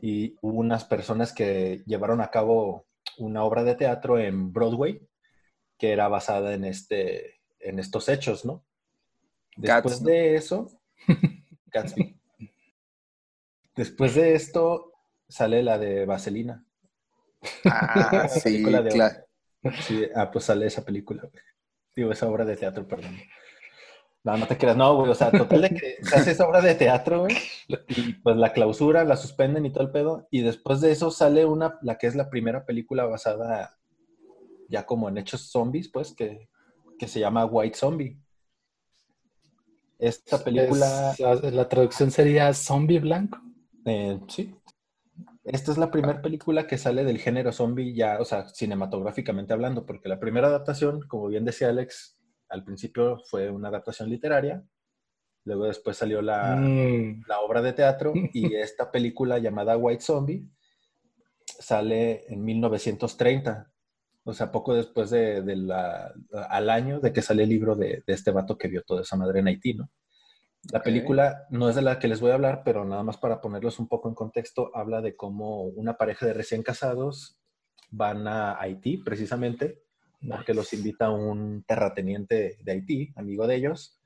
y 0.00 0.34
hubo 0.40 0.60
unas 0.60 0.86
personas 0.86 1.34
que 1.34 1.82
llevaron 1.84 2.22
a 2.22 2.30
cabo 2.30 2.86
una 3.18 3.44
obra 3.44 3.64
de 3.64 3.74
teatro 3.74 4.18
en 4.18 4.50
Broadway 4.50 5.06
que 5.76 5.92
era 5.92 6.08
basada 6.08 6.54
en, 6.54 6.64
este, 6.64 7.42
en 7.60 7.78
estos 7.78 8.08
hechos, 8.08 8.46
¿no? 8.46 8.64
Después 9.58 10.02
de 10.02 10.36
eso, 10.36 10.70
Gatsby. 11.66 12.13
Después 13.76 14.14
de 14.14 14.34
esto 14.34 14.92
sale 15.28 15.62
la 15.62 15.78
de 15.78 16.06
Vaselina. 16.06 16.64
Ah, 17.64 18.28
sí, 18.42 18.62
de- 18.64 18.88
claro. 18.90 19.16
Sí, 19.80 20.04
ah, 20.14 20.30
pues 20.30 20.44
sale 20.44 20.66
esa 20.66 20.84
película, 20.84 21.22
güey. 21.22 21.42
Digo, 21.96 22.12
esa 22.12 22.28
obra 22.28 22.44
de 22.44 22.56
teatro, 22.56 22.86
perdón. 22.86 23.16
No, 24.22 24.36
no 24.36 24.46
te 24.46 24.56
creas, 24.58 24.76
no, 24.76 24.96
güey. 24.96 25.10
O 25.10 25.14
sea, 25.14 25.30
total 25.30 25.62
de 25.62 25.70
que 25.70 25.96
se 26.02 26.16
hace 26.16 26.30
esa 26.32 26.46
obra 26.46 26.60
de 26.60 26.74
teatro, 26.74 27.20
güey. 27.20 27.36
Y 27.88 28.14
pues 28.14 28.36
la 28.36 28.52
clausura, 28.52 29.04
la 29.04 29.16
suspenden 29.16 29.64
y 29.66 29.70
todo 29.72 29.84
el 29.84 29.90
pedo. 29.90 30.28
Y 30.30 30.42
después 30.42 30.80
de 30.80 30.92
eso 30.92 31.10
sale 31.10 31.44
una, 31.46 31.78
la 31.82 31.96
que 31.98 32.06
es 32.06 32.14
la 32.14 32.28
primera 32.30 32.64
película 32.64 33.04
basada 33.04 33.78
ya 34.68 34.84
como 34.86 35.08
en 35.08 35.18
hechos 35.18 35.50
zombies, 35.50 35.88
pues, 35.88 36.12
que, 36.14 36.48
que 36.98 37.06
se 37.08 37.20
llama 37.20 37.44
White 37.44 37.76
Zombie. 37.76 38.18
Esta 39.98 40.42
película, 40.42 41.12
Es- 41.12 41.20
la, 41.20 41.34
la 41.50 41.68
traducción 41.68 42.10
sería 42.10 42.52
zombie 42.54 42.98
blanco. 43.00 43.38
Eh, 43.84 44.20
sí. 44.28 44.54
Esta 45.44 45.72
es 45.72 45.78
la 45.78 45.90
primera 45.90 46.22
película 46.22 46.66
que 46.66 46.78
sale 46.78 47.04
del 47.04 47.18
género 47.18 47.52
zombie 47.52 47.94
ya, 47.94 48.18
o 48.18 48.24
sea, 48.24 48.48
cinematográficamente 48.48 49.52
hablando, 49.52 49.84
porque 49.84 50.08
la 50.08 50.18
primera 50.18 50.48
adaptación, 50.48 51.02
como 51.06 51.28
bien 51.28 51.44
decía 51.44 51.68
Alex, 51.68 52.18
al 52.48 52.64
principio 52.64 53.20
fue 53.28 53.50
una 53.50 53.68
adaptación 53.68 54.08
literaria, 54.08 54.64
luego 55.44 55.66
después 55.66 55.98
salió 55.98 56.22
la, 56.22 56.56
Mm, 56.56 57.24
la 57.28 57.40
obra 57.40 57.60
de 57.60 57.74
teatro 57.74 58.12
y 58.32 58.54
esta 58.54 58.90
película 58.90 59.38
llamada 59.38 59.76
White 59.76 60.02
Zombie 60.02 60.48
sale 61.46 62.24
en 62.32 62.42
1930, 62.42 63.70
o 64.24 64.32
sea, 64.32 64.50
poco 64.50 64.74
después 64.74 65.10
de, 65.10 65.42
de 65.42 65.56
la, 65.56 66.12
al 66.48 66.70
año 66.70 67.00
de 67.00 67.12
que 67.12 67.20
sale 67.20 67.42
el 67.42 67.50
libro 67.50 67.76
de, 67.76 68.02
de 68.06 68.12
este 68.14 68.30
vato 68.30 68.56
que 68.56 68.68
vio 68.68 68.82
toda 68.82 69.02
esa 69.02 69.16
madre 69.16 69.40
en 69.40 69.48
Haití, 69.48 69.74
¿no? 69.74 69.90
La 70.72 70.82
película 70.82 71.46
no 71.50 71.68
es 71.68 71.76
de 71.76 71.82
la 71.82 71.98
que 71.98 72.08
les 72.08 72.20
voy 72.20 72.30
a 72.30 72.34
hablar, 72.34 72.62
pero 72.64 72.84
nada 72.84 73.02
más 73.02 73.16
para 73.16 73.40
ponerlos 73.40 73.78
un 73.78 73.88
poco 73.88 74.08
en 74.08 74.14
contexto, 74.14 74.70
habla 74.74 75.00
de 75.02 75.16
cómo 75.16 75.62
una 75.64 75.96
pareja 75.96 76.26
de 76.26 76.32
recién 76.32 76.62
casados 76.62 77.38
van 77.90 78.26
a 78.26 78.60
Haití, 78.60 78.98
precisamente, 78.98 79.82
porque 80.28 80.54
los 80.54 80.72
invita 80.72 81.10
un 81.10 81.64
terrateniente 81.64 82.58
de 82.62 82.72
Haití, 82.72 83.12
amigo 83.16 83.46
de 83.46 83.56
ellos, 83.56 84.00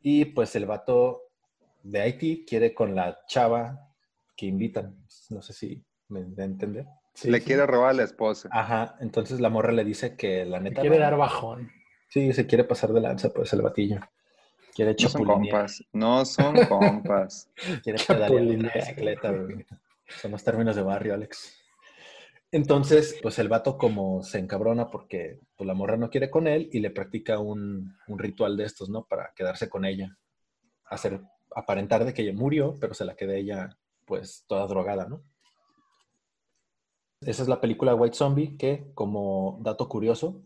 y 0.00 0.26
pues 0.26 0.54
el 0.56 0.66
vato 0.66 1.22
de 1.82 2.00
Haití 2.00 2.44
quiere 2.46 2.72
con 2.74 2.94
la 2.94 3.20
chava 3.26 3.90
que 4.36 4.46
invitan. 4.46 5.04
No 5.30 5.42
sé 5.42 5.52
si 5.52 5.84
me 6.08 6.20
entender. 6.20 6.86
sí, 7.14 7.30
Le 7.30 7.40
sí. 7.40 7.46
quiere 7.46 7.66
robar 7.66 7.90
a 7.90 7.94
la 7.94 8.04
esposa. 8.04 8.48
Ajá, 8.52 8.96
entonces 9.00 9.40
la 9.40 9.50
morra 9.50 9.72
le 9.72 9.84
dice 9.84 10.16
que 10.16 10.44
la 10.44 10.60
neta... 10.60 10.80
quiere 10.80 10.96
no. 10.96 11.02
dar 11.02 11.16
bajón. 11.16 11.70
Sí, 12.08 12.32
se 12.32 12.46
quiere 12.46 12.64
pasar 12.64 12.92
de 12.92 13.00
lanza, 13.00 13.32
pues 13.32 13.52
el 13.52 13.62
batillo. 13.62 14.00
Quiere 14.74 14.96
No 15.00 15.08
son 15.08 15.24
compas. 15.24 15.84
No 15.92 16.24
son 16.24 16.66
compas. 16.66 17.48
quiere 17.84 17.98
bicicleta. 18.74 19.30
güey. 19.30 19.64
Son 20.20 20.32
los 20.32 20.42
términos 20.42 20.76
de 20.76 20.82
barrio, 20.82 21.14
Alex. 21.14 21.60
Entonces, 22.50 23.18
pues 23.22 23.38
el 23.38 23.48
vato 23.48 23.78
como 23.78 24.22
se 24.22 24.38
encabrona 24.38 24.90
porque 24.90 25.40
pues, 25.56 25.66
la 25.66 25.74
morra 25.74 25.96
no 25.96 26.10
quiere 26.10 26.30
con 26.30 26.46
él 26.46 26.68
y 26.72 26.80
le 26.80 26.90
practica 26.90 27.38
un, 27.38 27.96
un 28.06 28.18
ritual 28.18 28.56
de 28.56 28.64
estos, 28.64 28.88
¿no? 28.88 29.04
Para 29.04 29.32
quedarse 29.34 29.68
con 29.68 29.84
ella. 29.84 30.16
Hacer, 30.84 31.20
aparentar 31.54 32.04
de 32.04 32.12
que 32.12 32.22
ella 32.22 32.32
murió, 32.32 32.76
pero 32.80 32.94
se 32.94 33.04
la 33.04 33.16
quede 33.16 33.38
ella, 33.38 33.76
pues, 34.04 34.44
toda 34.46 34.66
drogada, 34.66 35.06
¿no? 35.06 35.22
Esa 37.20 37.42
es 37.42 37.48
la 37.48 37.60
película 37.60 37.94
White 37.94 38.16
Zombie, 38.16 38.56
que, 38.56 38.90
como 38.94 39.58
dato 39.62 39.88
curioso, 39.88 40.42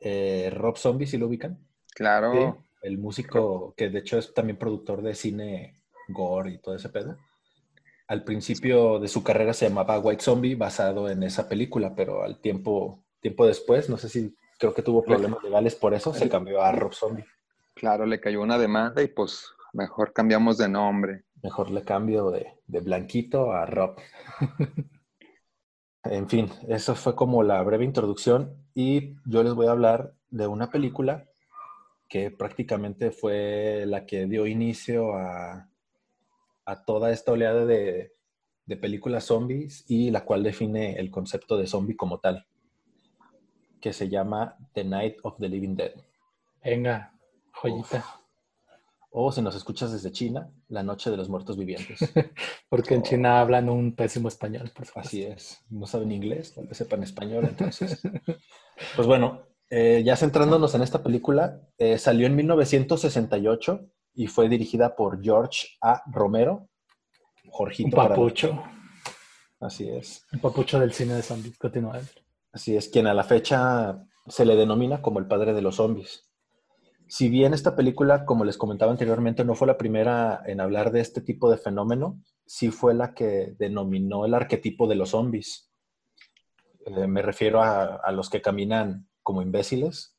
eh, 0.00 0.50
Rob 0.52 0.76
Zombie, 0.76 1.06
si 1.06 1.18
lo 1.18 1.26
ubican, 1.26 1.58
Claro. 1.94 2.64
El 2.82 2.98
músico 2.98 3.74
que 3.76 3.88
de 3.88 4.00
hecho 4.00 4.18
es 4.18 4.34
también 4.34 4.58
productor 4.58 5.02
de 5.02 5.14
cine 5.14 5.82
gore 6.08 6.52
y 6.52 6.58
todo 6.58 6.74
ese 6.74 6.88
pedo. 6.88 7.16
Al 8.08 8.24
principio 8.24 8.98
de 8.98 9.08
su 9.08 9.22
carrera 9.22 9.54
se 9.54 9.68
llamaba 9.68 9.98
White 9.98 10.22
Zombie, 10.22 10.56
basado 10.56 11.08
en 11.08 11.22
esa 11.22 11.48
película, 11.48 11.94
pero 11.94 12.22
al 12.24 12.40
tiempo, 12.40 13.04
tiempo 13.20 13.46
después, 13.46 13.88
no 13.88 13.96
sé 13.96 14.08
si 14.08 14.36
creo 14.58 14.74
que 14.74 14.82
tuvo 14.82 15.02
problemas 15.02 15.42
legales 15.42 15.74
por 15.74 15.94
eso, 15.94 16.12
se 16.12 16.28
cambió 16.28 16.60
a 16.60 16.72
Rob 16.72 16.92
Zombie. 16.92 17.24
Claro, 17.74 18.04
le 18.04 18.20
cayó 18.20 18.42
una 18.42 18.58
demanda 18.58 19.02
y 19.02 19.08
pues 19.08 19.46
mejor 19.72 20.12
cambiamos 20.12 20.58
de 20.58 20.68
nombre. 20.68 21.24
Mejor 21.42 21.70
le 21.70 21.82
cambio 21.82 22.30
de, 22.30 22.46
de 22.66 22.80
Blanquito 22.80 23.52
a 23.52 23.64
Rob. 23.66 23.96
En 26.04 26.28
fin, 26.28 26.50
eso 26.66 26.96
fue 26.96 27.14
como 27.14 27.44
la 27.44 27.62
breve 27.62 27.84
introducción 27.84 28.56
y 28.74 29.14
yo 29.24 29.44
les 29.44 29.54
voy 29.54 29.68
a 29.68 29.70
hablar 29.70 30.14
de 30.30 30.48
una 30.48 30.68
película 30.68 31.28
que 32.12 32.30
prácticamente 32.30 33.10
fue 33.10 33.86
la 33.86 34.04
que 34.04 34.26
dio 34.26 34.46
inicio 34.46 35.14
a, 35.14 35.70
a 36.66 36.84
toda 36.84 37.10
esta 37.10 37.32
oleada 37.32 37.64
de, 37.64 38.12
de 38.66 38.76
películas 38.76 39.24
zombies 39.24 39.86
y 39.88 40.10
la 40.10 40.22
cual 40.26 40.42
define 40.42 40.96
el 40.96 41.10
concepto 41.10 41.56
de 41.56 41.66
zombie 41.66 41.96
como 41.96 42.20
tal, 42.20 42.46
que 43.80 43.94
se 43.94 44.10
llama 44.10 44.58
The 44.74 44.84
Night 44.84 45.16
of 45.22 45.38
the 45.38 45.48
Living 45.48 45.74
Dead. 45.74 45.92
Venga, 46.62 47.14
joyita. 47.50 48.04
O 49.10 49.32
si 49.32 49.40
nos 49.40 49.56
escuchas 49.56 49.90
desde 49.90 50.12
China, 50.12 50.52
La 50.68 50.82
Noche 50.82 51.10
de 51.10 51.16
los 51.16 51.30
Muertos 51.30 51.56
Vivientes. 51.56 51.98
Porque 52.68 52.92
en 52.92 53.04
China 53.04 53.40
hablan 53.40 53.70
un 53.70 53.96
pésimo 53.96 54.28
español, 54.28 54.70
por 54.74 54.84
supuesto. 54.84 55.08
Así 55.08 55.22
es. 55.22 55.64
No 55.70 55.86
saben 55.86 56.12
inglés, 56.12 56.52
tal 56.52 56.66
vez 56.66 56.76
sepan 56.76 57.02
español, 57.04 57.46
entonces. 57.48 58.02
Pues 58.96 59.06
bueno, 59.06 59.51
eh, 59.74 60.02
ya 60.04 60.16
centrándonos 60.16 60.74
en 60.74 60.82
esta 60.82 61.02
película, 61.02 61.62
eh, 61.78 61.96
salió 61.96 62.26
en 62.26 62.36
1968 62.36 63.80
y 64.14 64.26
fue 64.26 64.50
dirigida 64.50 64.94
por 64.94 65.22
George 65.22 65.68
A. 65.80 66.02
Romero. 66.12 66.68
Un 67.44 67.50
Jorgito. 67.50 67.96
para- 67.96 68.10
papucho. 68.10 68.62
Así 69.60 69.88
es. 69.88 70.26
Un 70.32 70.40
papucho 70.40 70.78
del 70.78 70.92
cine 70.92 71.14
de 71.14 71.22
zombies. 71.22 71.56
Continúa. 71.56 71.98
Así 72.52 72.76
es, 72.76 72.88
quien 72.90 73.06
a 73.06 73.14
la 73.14 73.24
fecha 73.24 74.04
se 74.28 74.44
le 74.44 74.56
denomina 74.56 75.00
como 75.00 75.18
el 75.20 75.26
padre 75.26 75.54
de 75.54 75.62
los 75.62 75.76
zombies. 75.76 76.28
Si 77.08 77.28
bien 77.30 77.54
esta 77.54 77.74
película, 77.74 78.24
como 78.26 78.44
les 78.44 78.58
comentaba 78.58 78.92
anteriormente, 78.92 79.44
no 79.44 79.54
fue 79.54 79.66
la 79.66 79.78
primera 79.78 80.42
en 80.46 80.60
hablar 80.60 80.92
de 80.92 81.00
este 81.00 81.20
tipo 81.22 81.50
de 81.50 81.56
fenómeno, 81.58 82.20
sí 82.44 82.70
fue 82.70 82.92
la 82.94 83.14
que 83.14 83.54
denominó 83.58 84.26
el 84.26 84.34
arquetipo 84.34 84.86
de 84.86 84.96
los 84.96 85.10
zombies. 85.10 85.70
Eh, 86.84 87.06
me 87.06 87.22
refiero 87.22 87.62
a, 87.62 87.96
a 87.96 88.12
los 88.12 88.28
que 88.28 88.42
caminan 88.42 89.08
como 89.22 89.42
imbéciles, 89.42 90.16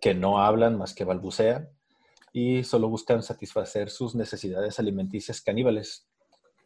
que 0.00 0.14
no 0.14 0.40
hablan 0.40 0.76
más 0.78 0.94
que 0.94 1.04
balbucean 1.04 1.68
y 2.32 2.64
solo 2.64 2.88
buscan 2.88 3.22
satisfacer 3.22 3.90
sus 3.90 4.14
necesidades 4.14 4.78
alimenticias 4.78 5.40
caníbales. 5.40 6.08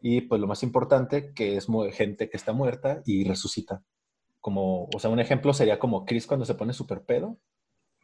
Y 0.02 0.22
pues 0.22 0.40
lo 0.40 0.46
más 0.46 0.62
importante, 0.62 1.32
que 1.34 1.56
es 1.56 1.66
gente 1.92 2.30
que 2.30 2.36
está 2.36 2.52
muerta 2.52 3.02
y 3.04 3.24
resucita 3.24 3.82
como, 4.40 4.88
o 4.94 4.98
sea, 4.98 5.10
un 5.10 5.20
ejemplo 5.20 5.52
sería 5.52 5.78
como 5.78 6.04
Chris 6.04 6.26
cuando 6.26 6.46
se 6.46 6.54
pone 6.54 6.72
súper 6.72 7.02
pedo 7.02 7.38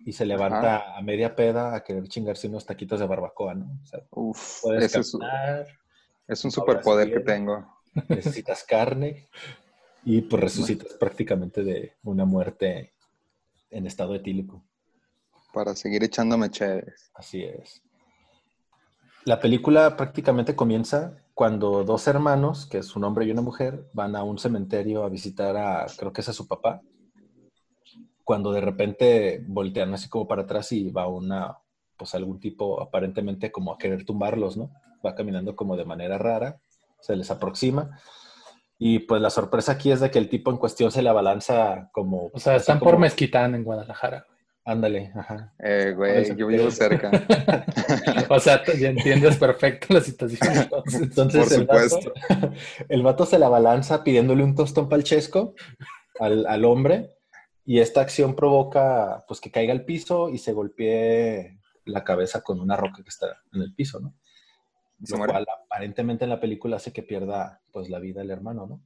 y 0.04 0.12
se 0.12 0.26
levanta 0.26 0.96
a 0.96 1.02
media 1.02 1.34
peda 1.34 1.74
a 1.74 1.82
querer 1.82 2.06
chingarse 2.08 2.48
unos 2.48 2.66
taquitos 2.66 3.00
de 3.00 3.06
barbacoa, 3.06 3.54
¿no? 3.54 3.78
O 3.82 3.86
sea, 3.86 4.00
Uf, 4.10 4.60
puedes 4.62 4.94
es, 4.94 6.44
un 6.44 6.50
superpoder 6.50 7.12
que 7.12 7.20
tengo. 7.20 7.66
necesitas 8.08 8.64
carne 8.64 9.28
y 10.04 10.22
pues 10.22 10.42
resucitas 10.42 10.92
prácticamente 10.94 11.64
de 11.64 11.94
una 12.02 12.24
muerte 12.24 12.92
en 13.76 13.87
estado 13.87 14.14
etílico. 14.14 14.62
Para 15.52 15.75
seguir 15.75 16.02
echándome 16.02 16.50
chéves. 16.50 17.11
Así 17.14 17.42
es. 17.42 17.83
La 19.25 19.40
película 19.40 19.97
prácticamente 19.97 20.54
comienza 20.54 21.18
cuando 21.35 21.85
dos 21.85 22.06
hermanos, 22.06 22.66
que 22.66 22.78
es 22.78 22.97
un 22.97 23.04
hombre 23.04 23.26
y 23.26 23.30
una 23.30 23.42
mujer, 23.42 23.88
van 23.92 24.16
a 24.16 24.23
un 24.23 24.38
cementerio 24.38 25.04
a 25.04 25.09
visitar 25.09 25.56
a, 25.56 25.87
creo 25.99 26.12
que 26.12 26.21
es 26.21 26.28
a 26.28 26.33
su 26.33 26.47
papá, 26.47 26.80
cuando 28.25 28.52
de 28.52 28.61
repente 28.61 29.45
voltean 29.47 29.92
así 29.95 30.09
como 30.09 30.26
para 30.26 30.42
atrás 30.42 30.73
y 30.73 30.90
va 30.90 31.06
una, 31.09 31.59
pues 31.97 32.14
algún 32.14 32.40
tipo 32.40 32.80
aparentemente 32.80 33.52
como 33.52 33.73
a 33.73 33.78
querer 33.78 34.04
tumbarlos, 34.04 34.56
¿no? 34.56 34.71
Va 35.04 35.14
caminando 35.14 35.54
como 35.54 35.76
de 35.76 35.85
manera 35.85 36.18
rara, 36.18 36.59
se 37.00 37.14
les 37.16 37.30
aproxima. 37.30 38.00
Y 38.78 39.00
pues 39.00 39.23
la 39.23 39.30
sorpresa 39.30 39.73
aquí 39.73 39.90
es 39.90 40.00
de 40.00 40.11
que 40.11 40.18
el 40.18 40.28
tipo 40.28 40.50
en 40.50 40.59
cuestión 40.59 40.92
se 40.92 41.02
le 41.02 41.09
abalanza 41.09 41.88
como... 41.92 42.30
O 42.33 42.38
sea, 42.38 42.56
están 42.56 42.78
por 42.78 42.99
Mezquitán 42.99 43.54
en 43.54 43.64
Guadalajara. 43.64 44.26
Ándale, 44.66 45.12
ajá. 45.14 45.54
Eh, 45.61 45.95
güey, 45.97 46.37
yo 46.37 46.49
vivo 46.49 46.68
cerca. 46.73 47.09
o 48.28 48.40
sea, 48.40 48.64
ya 48.76 48.88
entiendes 48.88 49.37
perfecto 49.37 49.95
la 49.95 50.00
situación. 50.00 50.68
Entonces, 50.92 51.40
por 51.40 51.49
supuesto. 51.49 52.12
El 52.88 53.02
vato, 53.04 53.25
se 53.25 53.38
la 53.38 53.49
balanza 53.49 54.02
pidiéndole 54.02 54.42
un 54.42 54.56
tostón 54.56 54.88
palchesco 54.88 55.54
al, 56.18 56.47
al, 56.49 56.64
hombre 56.64 57.14
y 57.64 57.78
esta 57.78 58.00
acción 58.00 58.35
provoca 58.35 59.25
pues 59.28 59.40
que 59.40 59.52
caiga 59.52 59.73
al 59.73 59.85
piso 59.85 60.30
y 60.30 60.38
se 60.38 60.52
golpee 60.52 61.61
la 61.85 62.02
cabeza 62.02 62.40
con 62.42 62.61
una 62.61 62.76
roca 62.76 63.04
que 63.04 63.09
está 63.09 63.40
en 63.52 63.62
el 63.62 63.73
piso, 63.73 64.00
¿no? 64.00 64.14
Lo 64.98 65.18
cual 65.18 65.46
aparentemente 65.64 66.24
en 66.24 66.30
la 66.30 66.40
película 66.40 66.76
hace 66.76 66.92
que 66.92 67.02
pierda 67.02 67.60
pues 67.72 67.90
la 67.90 67.98
vida 67.98 68.22
el 68.22 68.30
hermano, 68.30 68.66
¿no? 68.66 68.82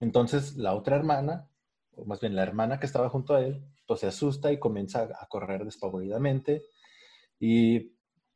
Entonces 0.00 0.56
la 0.56 0.74
otra 0.74 0.96
hermana, 0.96 1.48
o 1.94 2.04
más 2.04 2.20
bien 2.20 2.34
la 2.34 2.42
hermana 2.42 2.80
que 2.80 2.86
estaba 2.86 3.08
junto 3.08 3.34
a 3.34 3.42
él, 3.42 3.62
pues 3.86 4.00
se 4.00 4.06
asusta 4.06 4.52
y 4.52 4.58
comienza 4.58 5.08
a 5.18 5.26
correr 5.28 5.64
despavoridamente 5.64 6.62
y 7.38 7.92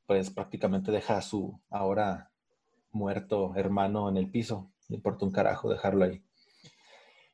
pues 0.06 0.30
prácticamente 0.30 0.92
deja 0.92 1.16
a 1.16 1.22
su 1.22 1.60
ahora 1.70 2.30
muerto 2.92 3.54
hermano 3.56 4.08
en 4.08 4.16
el 4.16 4.30
piso. 4.30 4.72
Le 4.88 4.96
importa 4.96 5.24
un 5.24 5.32
carajo 5.32 5.70
dejarlo 5.70 6.04
ahí. 6.04 6.22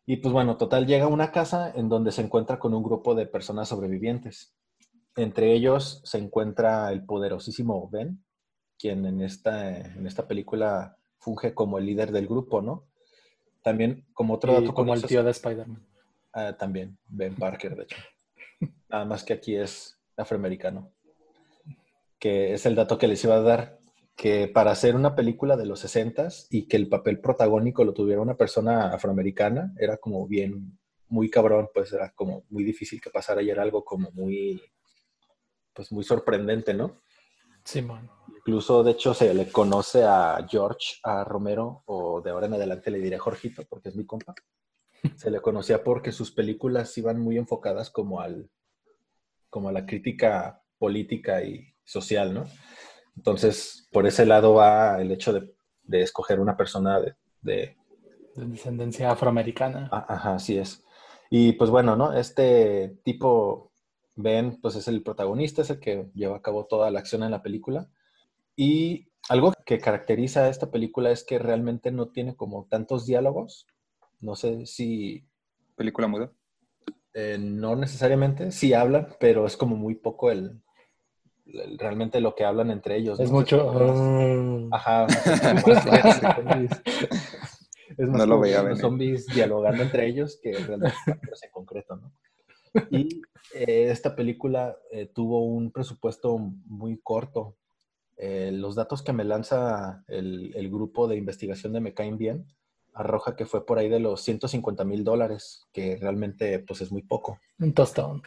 Y 0.04 0.18
pues 0.18 0.32
bueno, 0.32 0.56
total, 0.56 0.87
llega 0.87 1.06
a 1.06 1.08
una 1.08 1.32
casa 1.32 1.73
en 1.75 1.88
donde 1.88 2.12
se 2.12 2.23
encuentra 2.23 2.58
con 2.58 2.75
un 2.75 2.82
grupo 2.82 3.14
de 3.14 3.26
personas 3.26 3.68
sobrevivientes. 3.68 4.54
Entre 5.16 5.52
ellos 5.52 6.00
se 6.04 6.18
encuentra 6.18 6.92
el 6.92 7.04
poderosísimo 7.04 7.88
Ben, 7.90 8.23
quien 8.78 9.06
en 9.06 9.23
esta, 9.23 9.76
en 9.78 10.06
esta 10.06 10.26
película 10.26 10.97
funge 11.18 11.54
como 11.54 11.78
el 11.78 11.87
líder 11.87 12.12
del 12.12 12.26
grupo, 12.26 12.62
¿no? 12.62 12.85
También 13.62 14.06
como 14.12 14.35
otro 14.35 14.52
dato 14.52 14.75
como 14.75 14.95
el 14.95 15.04
tío 15.04 15.25
de 15.25 15.33
Spider-Man. 15.33 15.85
Ah, 16.33 16.56
también, 16.56 16.99
Ben 17.09 17.35
Parker, 17.35 17.75
de 17.75 17.83
hecho. 17.85 17.97
Nada 18.88 19.04
más 19.04 19.25
que 19.25 19.33
aquí 19.33 19.56
es 19.56 19.99
afroamericano. 20.16 20.92
Que 22.18 22.54
es 22.54 22.64
el 22.66 22.75
dato 22.75 22.99
que 22.99 23.09
les 23.09 23.25
iba 23.25 23.37
a 23.37 23.40
dar, 23.40 23.78
que 24.14 24.49
para 24.49 24.71
hacer 24.71 24.95
una 24.95 25.14
película 25.14 25.56
de 25.56 25.66
los 25.66 25.80
60 25.80 26.28
y 26.50 26.68
que 26.68 26.76
el 26.76 26.88
papel 26.88 27.21
protagónico 27.21 27.85
lo 27.85 27.92
tuviera 27.92 28.21
una 28.21 28.37
persona 28.37 28.92
afroamericana, 28.92 29.75
era 29.78 29.97
como 29.97 30.26
bien, 30.26 30.78
muy 31.09 31.28
cabrón, 31.28 31.68
pues 31.75 31.92
era 31.92 32.11
como 32.12 32.45
muy 32.50 32.64
difícil 32.64 33.00
que 33.00 33.11
pasara 33.11 33.42
y 33.42 33.50
era 33.50 33.62
algo 33.62 33.85
como 33.85 34.11
muy, 34.12 34.62
pues 35.73 35.92
muy 35.92 36.04
sorprendente, 36.04 36.73
¿no? 36.73 37.00
Sí, 37.64 37.83
man. 37.83 38.09
Incluso, 38.47 38.85
de 38.85 38.93
hecho, 38.93 39.12
se 39.12 39.35
le 39.35 39.50
conoce 39.50 40.05
a 40.05 40.47
George, 40.49 41.00
a 41.03 41.25
Romero, 41.25 41.83
o 41.87 42.21
de 42.21 42.31
ahora 42.31 42.47
en 42.47 42.55
adelante 42.55 42.93
le 42.93 43.00
diré 43.00 43.19
Jorgito, 43.19 43.65
porque 43.69 43.88
es 43.88 43.97
mi 43.97 44.07
compa 44.07 44.37
se 45.17 45.31
le 45.31 45.41
conocía 45.41 45.83
porque 45.83 46.12
sus 46.12 46.31
películas 46.31 46.97
iban 46.97 47.21
muy 47.21 47.37
enfocadas 47.38 47.91
como 47.91 48.21
al 48.21 48.50
como 49.50 49.69
a 49.69 49.73
la 49.73 49.87
crítica 49.87 50.62
política 50.79 51.43
y 51.43 51.75
social, 51.85 52.35
¿no? 52.35 52.45
Entonces, 53.17 53.88
por 53.91 54.07
ese 54.07 54.26
lado 54.26 54.55
va 54.55 55.00
el 55.00 55.11
hecho 55.11 55.33
de, 55.33 55.55
escoger 56.03 56.38
una 56.41 56.57
persona 56.57 57.00
de, 57.00 57.15
de, 57.41 57.76
descendencia 58.35 59.11
afroamericana. 59.11 59.88
Ah, 59.91 60.07
ajá, 60.09 60.35
así 60.35 60.59
es. 60.59 60.85
Y 61.31 61.53
pues 61.53 61.71
bueno, 61.71 61.97
¿no? 61.97 62.12
Este 62.12 62.99
tipo, 63.03 63.73
Ben, 64.15 64.61
pues 64.61 64.76
es 64.76 64.88
el 64.88 65.03
protagonista, 65.03 65.62
es 65.62 65.71
el 65.71 65.81
que 65.81 66.11
lleva 66.15 66.37
a 66.37 66.43
cabo 66.43 66.67
toda 66.67 66.91
la 66.91 66.99
acción 66.99 67.23
en 67.23 67.31
la 67.31 67.43
película. 67.43 67.88
Y 68.56 69.08
algo 69.28 69.52
que 69.64 69.78
caracteriza 69.78 70.44
a 70.44 70.48
esta 70.48 70.70
película 70.70 71.10
es 71.10 71.25
que 71.25 71.38
realmente 71.38 71.90
no 71.92 72.08
tiene 72.08 72.34
como 72.34 72.66
tantos 72.69 73.06
diálogos, 73.06 73.66
no 74.21 74.34
sé 74.34 74.66
si... 74.66 75.25
¿Película 75.76 76.08
muda? 76.08 76.32
Eh, 77.12 77.38
no 77.38 77.76
necesariamente, 77.76 78.50
sí 78.50 78.73
hablan, 78.73 79.08
pero 79.21 79.47
es 79.47 79.56
como 79.56 79.76
muy 79.76 79.95
poco 79.95 80.30
el, 80.30 80.62
realmente 81.78 82.21
lo 82.21 82.34
que 82.34 82.45
hablan 82.45 82.71
entre 82.71 82.97
ellos. 82.97 83.21
Es 83.21 83.30
mucho... 83.30 84.69
Ajá. 84.73 85.06
es 87.99 88.08
más 88.08 88.19
no 88.19 88.26
lo 88.26 88.40
veía 88.40 88.62
los 88.62 88.80
zombies 88.80 89.26
dialogando 89.26 89.82
entre 89.82 90.06
ellos 90.06 90.38
que 90.42 90.52
realmente 90.52 90.97
en 91.06 91.50
concreto, 91.52 91.97
¿no? 91.97 92.12
Y 92.90 93.23
eh, 93.54 93.90
esta 93.90 94.14
película 94.14 94.76
eh, 94.90 95.06
tuvo 95.06 95.47
un 95.47 95.71
presupuesto 95.71 96.36
muy 96.38 96.99
corto. 97.02 97.56
Los 98.19 98.75
datos 98.75 99.02
que 99.02 99.13
me 99.13 99.25
lanza 99.25 100.02
el, 100.09 100.52
el, 100.57 100.71
grupo 100.71 101.07
de 101.07 101.17
investigación 101.17 101.73
de 101.73 101.81
Me 101.81 101.93
Caen 101.93 102.17
Bien 102.17 102.47
arroja 102.97 103.37
que 103.37 103.47
fue 103.47 103.65
por 103.65 103.79
ahí 103.79 103.89
de 103.89 104.00
los 104.00 104.23
150 104.23 104.85
mil 104.85 105.05
dólares, 105.05 105.67
que 105.73 105.97
realmente 106.00 106.59
pues 106.61 106.81
es 106.81 106.91
muy 106.91 107.02
poco. 107.02 107.39
Un 107.59 107.73
tostón. 107.75 108.23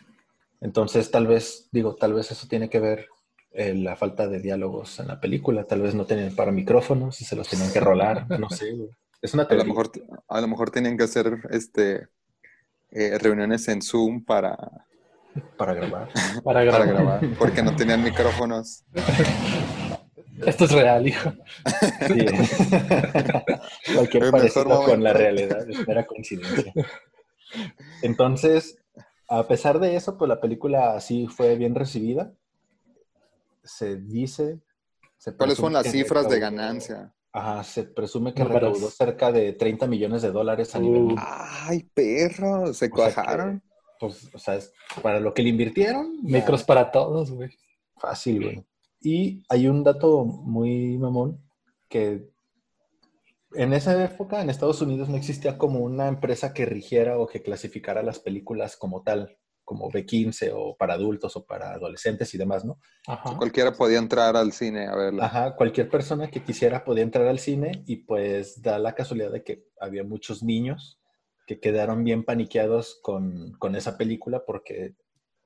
Entonces 0.62 1.10
tal 1.12 1.28
vez, 1.28 1.68
digo, 1.72 1.96
tal 1.96 2.14
vez 2.14 2.32
eso 2.32 2.48
tiene 2.48 2.70
que 2.70 2.80
ver 2.80 3.08
eh, 3.52 3.74
la 3.74 3.96
falta 3.96 4.28
de 4.28 4.40
diálogos 4.40 5.00
en 5.00 5.08
la 5.08 5.20
película, 5.20 5.66
tal 5.66 5.82
vez 5.82 5.96
no 5.96 6.06
tenían 6.06 6.36
para 6.36 6.52
micrófonos 6.52 7.20
y 7.20 7.26
se 7.26 7.36
los 7.36 7.50
tenían 7.50 7.72
que 7.72 7.80
rolar, 7.80 8.28
no 8.40 8.50
sé. 8.50 8.76
Es 9.22 9.34
una 9.34 9.44
a 9.44 9.54
lo 9.54 9.66
mejor 9.66 9.92
A 10.30 10.40
lo 10.40 10.48
mejor 10.48 10.70
tenían 10.70 10.98
que 10.98 11.04
hacer 11.04 11.40
este 11.50 12.08
eh, 12.92 13.18
reuniones 13.18 13.68
en 13.68 13.82
Zoom 13.82 14.24
para... 14.24 14.56
Para 15.58 15.74
grabar. 15.74 16.10
Para 16.44 16.64
grabar. 16.64 16.82
para 16.82 16.92
grabar. 16.92 17.22
Porque 17.38 17.62
no 17.62 17.76
tenían 17.76 18.04
micrófonos. 18.04 18.84
Esto 20.46 20.66
es 20.66 20.72
real, 20.72 21.08
hijo. 21.08 21.34
Sí. 22.08 22.26
Cualquier 23.96 24.32
parecido 24.32 24.84
con 24.84 25.04
la 25.04 25.14
realidad 25.14 25.70
es 25.70 25.88
mera 25.88 26.06
coincidencia. 26.06 26.74
Entonces, 28.02 28.78
a 29.28 29.48
pesar 29.48 29.80
de 29.80 29.96
eso, 29.96 30.18
pues 30.18 30.30
la 30.30 30.40
película 30.40 31.00
sí 31.02 31.28
fue 31.28 31.56
bien 31.56 31.76
recibida. 31.76 32.34
Se 33.64 33.98
dice... 33.98 34.60
¿Cuáles 35.38 35.58
son 35.58 35.74
las 35.74 35.92
cifras 35.92 36.30
de 36.30 36.40
ganancia? 36.40 37.14
Ajá, 37.32 37.64
se 37.64 37.84
presume 37.84 38.34
que 38.34 38.44
recaudó 38.44 38.90
cerca 38.90 39.32
de 39.32 39.54
30 39.54 39.86
millones 39.88 40.22
de 40.22 40.32
dólares 40.32 40.74
a 40.76 40.80
nivel. 40.80 41.16
¡Ay, 41.18 41.84
perro! 41.94 42.74
¿Se 42.74 42.90
cuajaron? 42.90 43.62
pues, 44.00 44.34
o 44.34 44.40
sea, 44.40 44.56
es 44.56 44.74
para 45.04 45.20
lo 45.20 45.34
que 45.34 45.44
le 45.44 45.50
invirtieron. 45.50 46.24
Micros 46.24 46.64
para 46.64 46.90
todos, 46.90 47.32
güey. 47.32 47.50
Fácil, 47.98 48.44
güey. 48.44 48.66
Y 49.02 49.44
hay 49.50 49.68
un 49.68 49.84
dato 49.84 50.26
muy 50.26 50.98
mamón 50.98 51.42
que 51.88 52.30
en 53.54 53.74
esa 53.74 54.04
época 54.04 54.42
en 54.42 54.50
Estados 54.50 54.82
Unidos 54.82 55.10
no 55.10 55.18
existía 55.18 55.58
como 55.58 55.80
una 55.80 56.08
empresa 56.08 56.54
que 56.54 56.66
rigiera 56.66 57.18
o 57.18 57.28
que 57.28 57.42
clasificara 57.42 58.04
las 58.04 58.20
películas 58.20 58.78
como 58.78 59.02
tal, 59.02 59.38
como 59.64 59.90
B15 59.90 60.52
o 60.54 60.76
para 60.78 60.96
adultos 60.96 61.36
o 61.36 61.46
para 61.46 61.72
adolescentes 61.72 62.34
y 62.34 62.38
demás, 62.38 62.66
¿no? 62.66 62.80
Ajá. 63.08 63.38
Cualquiera 63.38 63.72
podía 63.72 63.98
entrar 63.98 64.36
al 64.36 64.52
cine 64.52 64.88
a 64.88 64.96
verla. 64.96 65.26
Ajá, 65.26 65.56
cualquier 65.56 65.90
persona 65.90 66.30
que 66.30 66.44
quisiera 66.44 66.84
podía 66.84 67.04
entrar 67.04 67.28
al 67.28 67.40
cine 67.40 67.84
y 67.86 67.98
pues 67.98 68.62
da 68.62 68.78
la 68.78 68.94
casualidad 68.94 69.32
de 69.32 69.44
que 69.44 69.66
había 69.80 70.04
muchos 70.04 70.44
niños 70.44 71.00
que 71.48 71.60
quedaron 71.60 72.04
bien 72.04 72.24
paniqueados 72.24 73.00
con, 73.02 73.54
con 73.54 73.76
esa 73.76 73.98
película 73.98 74.44
porque, 74.46 74.94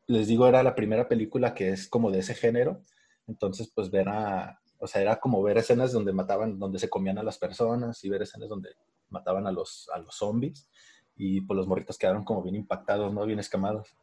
les 0.07 0.27
digo, 0.27 0.47
era 0.47 0.63
la 0.63 0.75
primera 0.75 1.07
película 1.07 1.53
que 1.53 1.69
es 1.69 1.87
como 1.87 2.11
de 2.11 2.19
ese 2.19 2.33
género 2.33 2.81
entonces, 3.27 3.71
pues 3.73 3.89
ver 3.89 4.09
a, 4.09 4.59
o 4.79 4.87
sea, 4.87 5.01
era 5.01 5.19
como 5.19 5.41
ver 5.41 5.57
escenas 5.57 5.91
donde 5.91 6.13
mataban, 6.13 6.59
donde 6.59 6.79
se 6.79 6.89
comían 6.89 7.17
a 7.17 7.23
las 7.23 7.37
personas 7.37 8.03
y 8.03 8.09
ver 8.09 8.21
escenas 8.21 8.49
donde 8.49 8.69
mataban 9.09 9.47
a 9.47 9.51
los, 9.51 9.89
a 9.93 9.99
los 9.99 10.15
zombies 10.15 10.69
y 11.15 11.41
pues 11.41 11.55
los 11.55 11.67
morritos 11.67 11.97
quedaron 11.97 12.23
como 12.23 12.41
bien 12.41 12.55
impactados, 12.55 13.13
¿no? 13.13 13.25
Bien 13.25 13.39
escamados. 13.39 13.95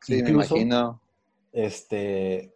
Sí, 0.00 0.22
me 0.22 0.30
imagino. 0.30 1.00
Este, 1.52 2.54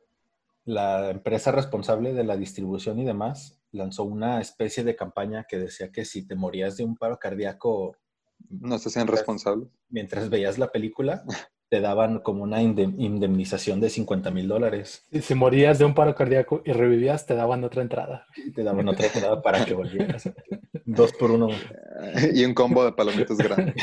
la 0.64 1.10
empresa 1.10 1.50
responsable 1.50 2.12
de 2.12 2.24
la 2.24 2.36
distribución 2.36 2.98
y 2.98 3.04
demás 3.04 3.58
lanzó 3.72 4.04
una 4.04 4.40
especie 4.40 4.84
de 4.84 4.96
campaña 4.96 5.44
que 5.48 5.58
decía 5.58 5.90
que 5.90 6.04
si 6.04 6.26
te 6.26 6.34
morías 6.34 6.76
de 6.76 6.84
un 6.84 6.96
paro 6.96 7.18
cardíaco... 7.18 7.96
No 8.50 8.78
se 8.78 8.88
hacían 8.88 9.06
responsables. 9.06 9.68
Mientras 9.88 10.30
veías 10.30 10.58
la 10.58 10.70
película, 10.70 11.24
te 11.68 11.80
daban 11.80 12.20
como 12.20 12.42
una 12.42 12.62
indemnización 12.62 13.80
de 13.80 13.90
50 13.90 14.30
mil 14.30 14.48
dólares. 14.48 15.04
Y 15.10 15.20
si 15.20 15.34
morías 15.34 15.78
de 15.78 15.84
un 15.84 15.94
paro 15.94 16.14
cardíaco 16.14 16.62
y 16.64 16.72
revivías, 16.72 17.26
te 17.26 17.34
daban 17.34 17.62
otra 17.62 17.82
entrada. 17.82 18.26
Te 18.54 18.62
daban 18.62 18.88
otra 18.88 19.06
entrada 19.06 19.42
para 19.42 19.64
que 19.64 19.74
volvieras. 19.74 20.30
Dos 20.84 21.12
por 21.12 21.30
uno. 21.30 21.48
Y 22.32 22.44
un 22.44 22.54
combo 22.54 22.84
de 22.84 22.92
palomitas 22.92 23.36
grandes. 23.36 23.74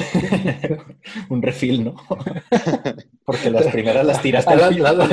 un 1.29 1.41
refil, 1.41 1.83
¿no? 1.83 1.95
Porque 3.25 3.51
las 3.51 3.67
primeras 3.67 4.05
las 4.05 4.21
tiraste 4.21 4.53
al 4.53 4.81
lado 4.81 5.03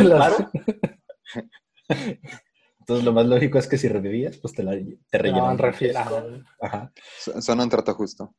Entonces 2.78 3.04
lo 3.04 3.12
más 3.12 3.26
lógico 3.26 3.58
es 3.58 3.66
que 3.66 3.76
si 3.76 3.88
revivías, 3.88 4.36
pues 4.36 4.54
te, 4.54 4.62
la, 4.62 4.78
te 5.10 5.18
rellenaban. 5.18 5.58
refil. 5.58 5.96
Ajá. 5.96 6.92
Son 7.40 7.60
un 7.60 7.68
trato 7.68 7.92
justo. 7.94 8.32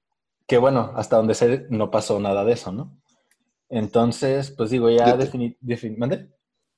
Que 0.48 0.58
bueno, 0.58 0.94
hasta 0.96 1.18
donde 1.18 1.36
sé, 1.36 1.66
no 1.70 1.92
pasó 1.92 2.20
nada 2.20 2.44
de 2.46 2.54
eso, 2.54 2.72
¿no? 2.72 2.98
Entonces, 3.74 4.52
pues 4.52 4.70
digo, 4.70 4.88
ya 4.92 5.18
definitivamente. 5.18 6.30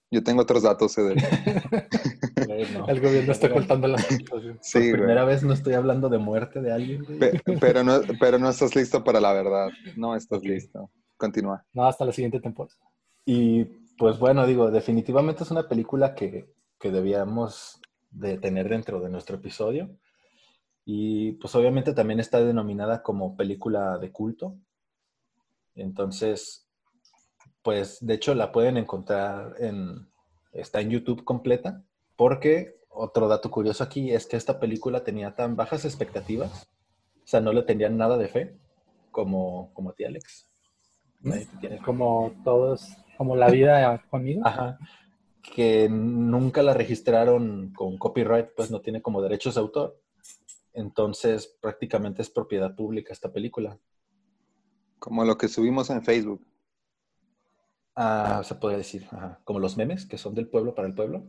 Yo 0.09 0.23
tengo 0.23 0.43
otros 0.43 0.63
datos, 0.63 0.97
Eder. 0.97 1.17
El 2.87 3.01
gobierno 3.01 3.33
está 3.33 3.47
ocultando 3.47 3.89
la 3.89 3.97
situación. 3.97 4.57
Sí, 4.61 4.91
Por 4.91 4.99
primera 4.99 5.25
vez 5.25 5.43
no 5.43 5.51
estoy 5.51 5.73
hablando 5.73 6.07
de 6.07 6.19
muerte 6.19 6.61
de 6.61 6.71
alguien. 6.71 7.05
pero, 7.59 7.83
no, 7.83 7.99
pero 8.17 8.39
no 8.39 8.47
estás 8.47 8.77
listo 8.77 9.03
para 9.03 9.19
la 9.19 9.33
verdad. 9.33 9.67
No 9.97 10.15
estás 10.15 10.41
listo. 10.43 10.89
Continúa. 11.17 11.65
No, 11.73 11.85
hasta 11.85 12.05
la 12.05 12.13
siguiente 12.13 12.39
temporada. 12.39 12.77
Y 13.25 13.65
pues 13.97 14.17
bueno, 14.17 14.47
digo, 14.47 14.71
definitivamente 14.71 15.43
es 15.43 15.51
una 15.51 15.67
película 15.67 16.15
que, 16.15 16.49
que 16.79 16.91
debíamos 16.91 17.81
de 18.09 18.37
tener 18.37 18.69
dentro 18.69 19.01
de 19.01 19.09
nuestro 19.09 19.35
episodio. 19.35 19.89
Y 20.85 21.33
pues 21.33 21.53
obviamente 21.55 21.93
también 21.93 22.21
está 22.21 22.39
denominada 22.39 23.03
como 23.03 23.35
película 23.35 23.97
de 23.97 24.13
culto. 24.13 24.55
Entonces, 25.73 26.64
pues 27.65 27.97
de 27.99 28.13
hecho 28.13 28.35
la 28.35 28.51
pueden 28.51 28.77
encontrar 28.77 29.55
en, 29.57 30.07
está 30.53 30.81
en 30.81 30.91
YouTube 30.91 31.23
completa, 31.23 31.83
porque 32.15 32.79
otro 32.89 33.27
dato 33.27 33.49
curioso 33.49 33.83
aquí 33.83 34.11
es 34.11 34.27
que 34.27 34.37
esta 34.37 34.59
película 34.59 35.03
tenía 35.03 35.33
tan 35.33 35.55
bajas 35.55 35.83
expectativas, 35.83 36.69
o 37.23 37.27
sea, 37.27 37.41
no 37.41 37.51
le 37.51 37.63
tenían 37.63 37.97
nada 37.97 38.17
de 38.17 38.27
fe, 38.27 38.55
como, 39.09 39.73
como 39.73 39.89
a 39.89 39.95
ti, 39.95 40.03
Alex. 40.03 40.47
Como 41.83 42.33
todos, 42.43 42.87
como 43.17 43.35
la 43.35 43.49
vida 43.49 44.05
conmigo. 44.11 44.45
Ajá. 44.45 44.77
Que 45.41 45.89
nunca 45.89 46.61
la 46.61 46.75
registraron 46.75 47.73
con 47.75 47.97
copyright, 47.97 48.49
pues 48.55 48.69
no 48.69 48.81
tiene 48.81 49.01
como 49.01 49.23
derechos 49.23 49.55
de 49.55 49.61
autor. 49.61 49.99
Entonces, 50.71 51.57
prácticamente 51.59 52.21
es 52.21 52.29
propiedad 52.29 52.75
pública 52.75 53.11
esta 53.11 53.33
película. 53.33 53.79
Como 54.99 55.25
lo 55.25 55.35
que 55.35 55.47
subimos 55.47 55.89
en 55.89 56.03
Facebook. 56.03 56.45
Ah, 57.95 58.41
se 58.43 58.55
podría 58.55 58.77
decir, 58.77 59.07
como 59.43 59.59
los 59.59 59.77
memes 59.77 60.05
que 60.05 60.17
son 60.17 60.35
del 60.35 60.47
pueblo 60.47 60.75
para 60.75 60.87
el 60.87 60.93
pueblo. 60.93 61.27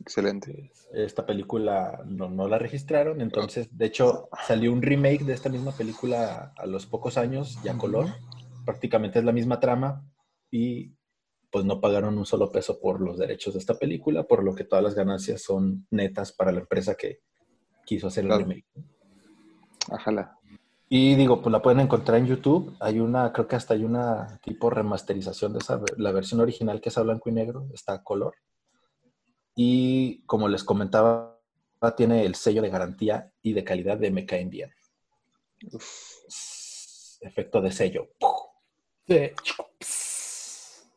Excelente. 0.00 0.72
Esta 0.92 1.26
película 1.26 2.02
no, 2.06 2.48
la 2.48 2.58
registraron, 2.58 3.20
entonces, 3.20 3.68
de 3.76 3.86
hecho, 3.86 4.28
salió 4.46 4.72
un 4.72 4.82
remake 4.82 5.24
de 5.24 5.34
esta 5.34 5.48
misma 5.48 5.72
película 5.72 6.52
a 6.56 6.66
los 6.66 6.86
pocos 6.86 7.16
años, 7.16 7.58
ya 7.62 7.76
color. 7.76 8.06
Prácticamente 8.64 9.18
es 9.18 9.24
la 9.24 9.32
misma 9.32 9.58
trama 9.58 10.04
y 10.50 10.92
pues 11.50 11.64
no 11.64 11.80
pagaron 11.80 12.18
un 12.18 12.26
solo 12.26 12.52
peso 12.52 12.80
por 12.80 13.00
los 13.00 13.18
derechos 13.18 13.54
de 13.54 13.60
esta 13.60 13.74
película, 13.74 14.24
por 14.24 14.44
lo 14.44 14.54
que 14.54 14.64
todas 14.64 14.84
las 14.84 14.94
ganancias 14.94 15.42
son 15.42 15.86
netas 15.90 16.32
para 16.32 16.52
la 16.52 16.60
empresa 16.60 16.94
que 16.94 17.22
quiso 17.84 18.06
hacer 18.06 18.24
el 18.24 18.36
remake. 18.36 18.66
Ajala. 19.90 20.39
Y 20.92 21.14
digo, 21.14 21.40
pues 21.40 21.52
la 21.52 21.62
pueden 21.62 21.78
encontrar 21.78 22.18
en 22.18 22.26
YouTube. 22.26 22.76
Hay 22.80 22.98
una, 22.98 23.32
creo 23.32 23.46
que 23.46 23.54
hasta 23.54 23.74
hay 23.74 23.84
una 23.84 24.40
tipo 24.42 24.70
remasterización 24.70 25.52
de 25.52 25.60
esa, 25.60 25.80
la 25.96 26.10
versión 26.10 26.40
original 26.40 26.80
que 26.80 26.88
es 26.88 26.98
a 26.98 27.02
blanco 27.02 27.30
y 27.30 27.32
negro, 27.32 27.68
está 27.72 27.92
a 27.92 28.02
color. 28.02 28.34
Y 29.54 30.22
como 30.26 30.48
les 30.48 30.64
comentaba, 30.64 31.38
tiene 31.96 32.26
el 32.26 32.34
sello 32.34 32.60
de 32.60 32.70
garantía 32.70 33.32
y 33.40 33.52
de 33.52 33.62
calidad 33.62 33.98
de 33.98 34.10
Me 34.10 34.26
Caen 34.26 34.50
Bien. 34.50 34.72
Efecto 37.20 37.60
de 37.60 37.70
sello. 37.70 38.08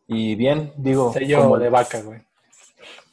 Y 0.08 0.34
bien, 0.34 0.74
digo. 0.76 1.14
Sello 1.14 1.44
como, 1.44 1.60
de 1.60 1.70
vaca, 1.70 2.02
güey. 2.02 2.22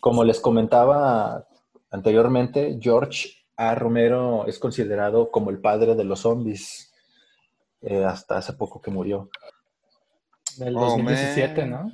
Como 0.00 0.24
les 0.24 0.40
comentaba 0.40 1.46
anteriormente, 1.90 2.78
George 2.80 3.39
a 3.60 3.74
Romero 3.74 4.46
es 4.46 4.58
considerado 4.58 5.30
como 5.30 5.50
el 5.50 5.60
padre 5.60 5.94
de 5.94 6.04
los 6.04 6.20
zombies 6.20 6.94
eh, 7.82 8.02
hasta 8.06 8.38
hace 8.38 8.54
poco 8.54 8.80
que 8.80 8.90
murió. 8.90 9.28
Del 10.56 10.72
2017, 10.72 11.66
¿no? 11.66 11.92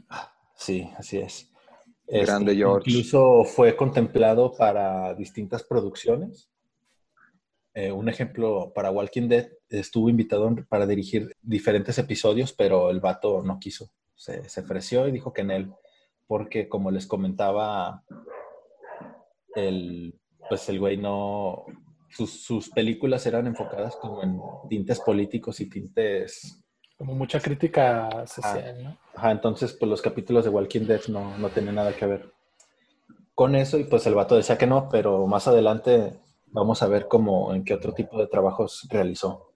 Sí, 0.54 0.88
así 0.96 1.18
es. 1.18 1.50
Grande 2.06 2.52
este, 2.52 2.62
George. 2.62 2.88
Incluso 2.88 3.42
fue 3.42 3.74
contemplado 3.74 4.52
para 4.52 5.12
distintas 5.14 5.64
producciones. 5.64 6.48
Eh, 7.74 7.90
un 7.90 8.08
ejemplo, 8.08 8.70
para 8.72 8.92
Walking 8.92 9.26
Dead 9.26 9.48
estuvo 9.68 10.08
invitado 10.08 10.54
para 10.68 10.86
dirigir 10.86 11.34
diferentes 11.42 11.98
episodios, 11.98 12.52
pero 12.52 12.90
el 12.90 13.00
vato 13.00 13.42
no 13.42 13.58
quiso. 13.58 13.90
Se, 14.14 14.48
se 14.48 14.60
ofreció 14.60 15.08
y 15.08 15.10
dijo 15.10 15.32
que 15.32 15.40
en 15.40 15.50
él, 15.50 15.72
porque 16.28 16.68
como 16.68 16.92
les 16.92 17.08
comentaba, 17.08 18.04
el 19.56 20.16
pues 20.48 20.68
el 20.68 20.78
güey 20.78 20.96
no, 20.96 21.64
sus, 22.10 22.70
películas 22.70 23.26
eran 23.26 23.46
enfocadas 23.46 23.96
como 23.96 24.22
en 24.22 24.40
tintes 24.68 25.00
políticos 25.00 25.60
y 25.60 25.68
tintes... 25.68 26.62
Como 26.96 27.14
mucha 27.14 27.40
crítica 27.40 28.26
social, 28.26 28.82
¿no? 28.82 28.98
Ajá, 29.14 29.30
entonces 29.30 29.72
pues 29.74 29.88
los 29.88 30.00
capítulos 30.00 30.44
de 30.44 30.50
Walking 30.50 30.86
Dead 30.86 31.02
no, 31.08 31.36
no 31.36 31.50
tenían 31.50 31.74
nada 31.74 31.94
que 31.94 32.06
ver 32.06 32.32
con 33.34 33.54
eso 33.54 33.78
y 33.78 33.84
pues 33.84 34.06
el 34.06 34.14
vato 34.14 34.34
decía 34.34 34.56
que 34.56 34.66
no, 34.66 34.88
pero 34.88 35.26
más 35.26 35.46
adelante 35.46 36.18
vamos 36.46 36.82
a 36.82 36.88
ver 36.88 37.06
cómo, 37.06 37.54
en 37.54 37.64
qué 37.64 37.74
otro 37.74 37.92
tipo 37.92 38.18
de 38.18 38.28
trabajos 38.28 38.88
realizó. 38.90 39.52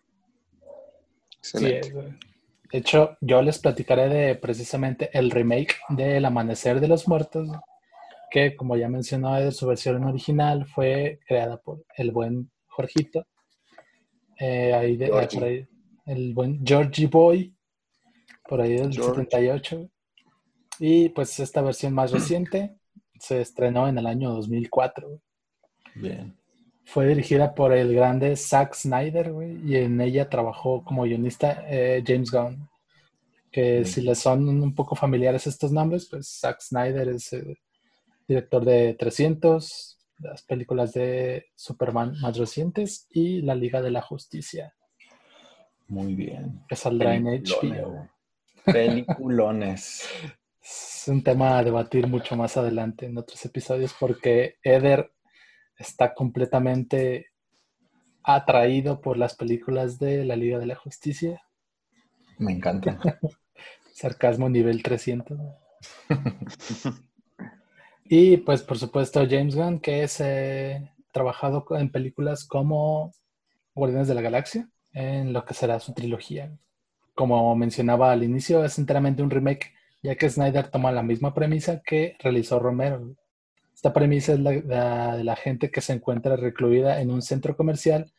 Sí, 1.40 1.64
de 1.64 2.79
hecho, 2.79 3.16
yo 3.20 3.42
les 3.42 3.59
platicaré 3.59 4.09
de 4.09 4.35
precisamente 4.37 5.11
el 5.18 5.31
remake 5.31 5.76
de 5.88 6.18
El 6.18 6.26
Amanecer 6.26 6.79
de 6.79 6.88
los 6.88 7.09
Muertos, 7.09 7.48
que, 8.31 8.57
como 8.57 8.77
ya 8.77 8.88
mencionó, 8.88 9.51
su 9.51 9.66
versión 9.66 10.05
original 10.05 10.66
fue 10.66 11.19
creada 11.27 11.57
por 11.59 11.85
el 11.97 12.12
buen 12.12 12.51
Jorgito. 12.69 13.27
Eh, 14.38 14.73
ahí 14.73 14.97
de, 14.97 15.66
el 16.07 16.33
buen 16.33 16.64
Georgie 16.64 17.09
Boy, 17.09 17.55
por 18.49 18.61
ahí 18.61 18.75
del 18.75 18.93
78. 18.93 19.90
Y 20.79 21.11
pues 21.11 21.38
esta 21.40 21.61
versión 21.61 21.93
más 21.93 22.11
reciente 22.11 22.75
se 23.19 23.40
estrenó 23.40 23.87
en 23.87 23.99
el 23.99 24.07
año 24.07 24.31
2004. 24.31 25.21
Bien. 25.97 26.37
Fue 26.85 27.07
dirigida 27.07 27.55
por 27.55 27.73
el 27.73 27.95
grande 27.95 28.35
Zack 28.37 28.75
Snyder, 28.75 29.33
y 29.64 29.77
en 29.77 30.01
ella 30.01 30.29
trabajó 30.29 30.83
como 30.85 31.03
guionista 31.03 31.64
eh, 31.69 32.03
James 32.05 32.31
Gunn. 32.31 32.69
Que 33.53 33.85
si 33.85 34.01
les 34.01 34.19
son 34.19 34.49
un 34.49 34.75
poco 34.75 34.95
familiares 34.95 35.47
estos 35.47 35.73
nombres, 35.73 36.07
pues 36.09 36.38
Zack 36.40 36.61
Snyder 36.61 37.09
es 37.09 37.33
director 38.31 38.64
de 38.64 38.95
300, 38.95 39.99
las 40.19 40.43
películas 40.43 40.93
de 40.93 41.47
Superman 41.57 42.14
más 42.21 42.38
recientes 42.38 43.09
y 43.11 43.43
La 43.43 43.57
Liga 43.57 43.83
de 43.83 43.90
la 43.90 44.03
Justicia. 44.03 44.73
Muy 45.88 46.14
bien. 46.14 46.62
Que 46.69 46.77
saldrá 46.77 47.16
en 47.16 47.25
HBO. 47.25 48.09
Peliculones. 48.64 50.09
es 50.62 51.05
un 51.09 51.25
tema 51.25 51.59
a 51.59 51.64
debatir 51.64 52.07
mucho 52.07 52.37
más 52.37 52.57
adelante 52.57 53.07
en 53.07 53.19
otros 53.19 53.45
episodios 53.45 53.97
porque 53.99 54.59
Eder 54.62 55.11
está 55.77 56.14
completamente 56.14 57.31
atraído 58.23 59.01
por 59.01 59.16
las 59.16 59.35
películas 59.35 59.99
de 59.99 60.25
la 60.25 60.37
Liga 60.37 60.61
de 60.61 60.66
la 60.66 60.77
Justicia. 60.77 61.43
Me 62.38 62.53
encanta. 62.53 62.97
Sarcasmo 63.93 64.49
nivel 64.49 64.85
300. 64.85 65.37
Y 68.12 68.38
pues 68.38 68.62
por 68.64 68.77
supuesto 68.77 69.25
James 69.31 69.55
Gunn, 69.55 69.79
que 69.79 70.03
es 70.03 70.20
eh, 70.20 70.90
trabajado 71.12 71.64
en 71.79 71.92
películas 71.92 72.44
como 72.44 73.12
Guardianes 73.73 74.09
de 74.09 74.16
la 74.16 74.20
Galaxia, 74.20 74.68
en 74.92 75.33
lo 75.33 75.44
que 75.44 75.55
será 75.55 75.79
su 75.79 75.94
trilogía. 75.94 76.51
Como 77.14 77.55
mencionaba 77.55 78.11
al 78.11 78.25
inicio, 78.25 78.64
es 78.64 78.81
enteramente 78.81 79.23
un 79.23 79.31
remake, 79.31 79.75
ya 80.03 80.16
que 80.16 80.29
Snyder 80.29 80.66
toma 80.73 80.90
la 80.90 81.05
misma 81.05 81.33
premisa 81.35 81.83
que 81.87 82.16
realizó 82.18 82.59
Romero. 82.59 83.14
Esta 83.73 83.92
premisa 83.92 84.33
es 84.33 84.40
la, 84.40 85.16
de 85.16 85.23
la 85.23 85.37
gente 85.37 85.70
que 85.70 85.81
se 85.81 85.92
encuentra 85.92 86.35
recluida 86.35 87.01
en 87.01 87.12
un 87.12 87.23
centro 87.23 87.57
comercial 87.57 88.11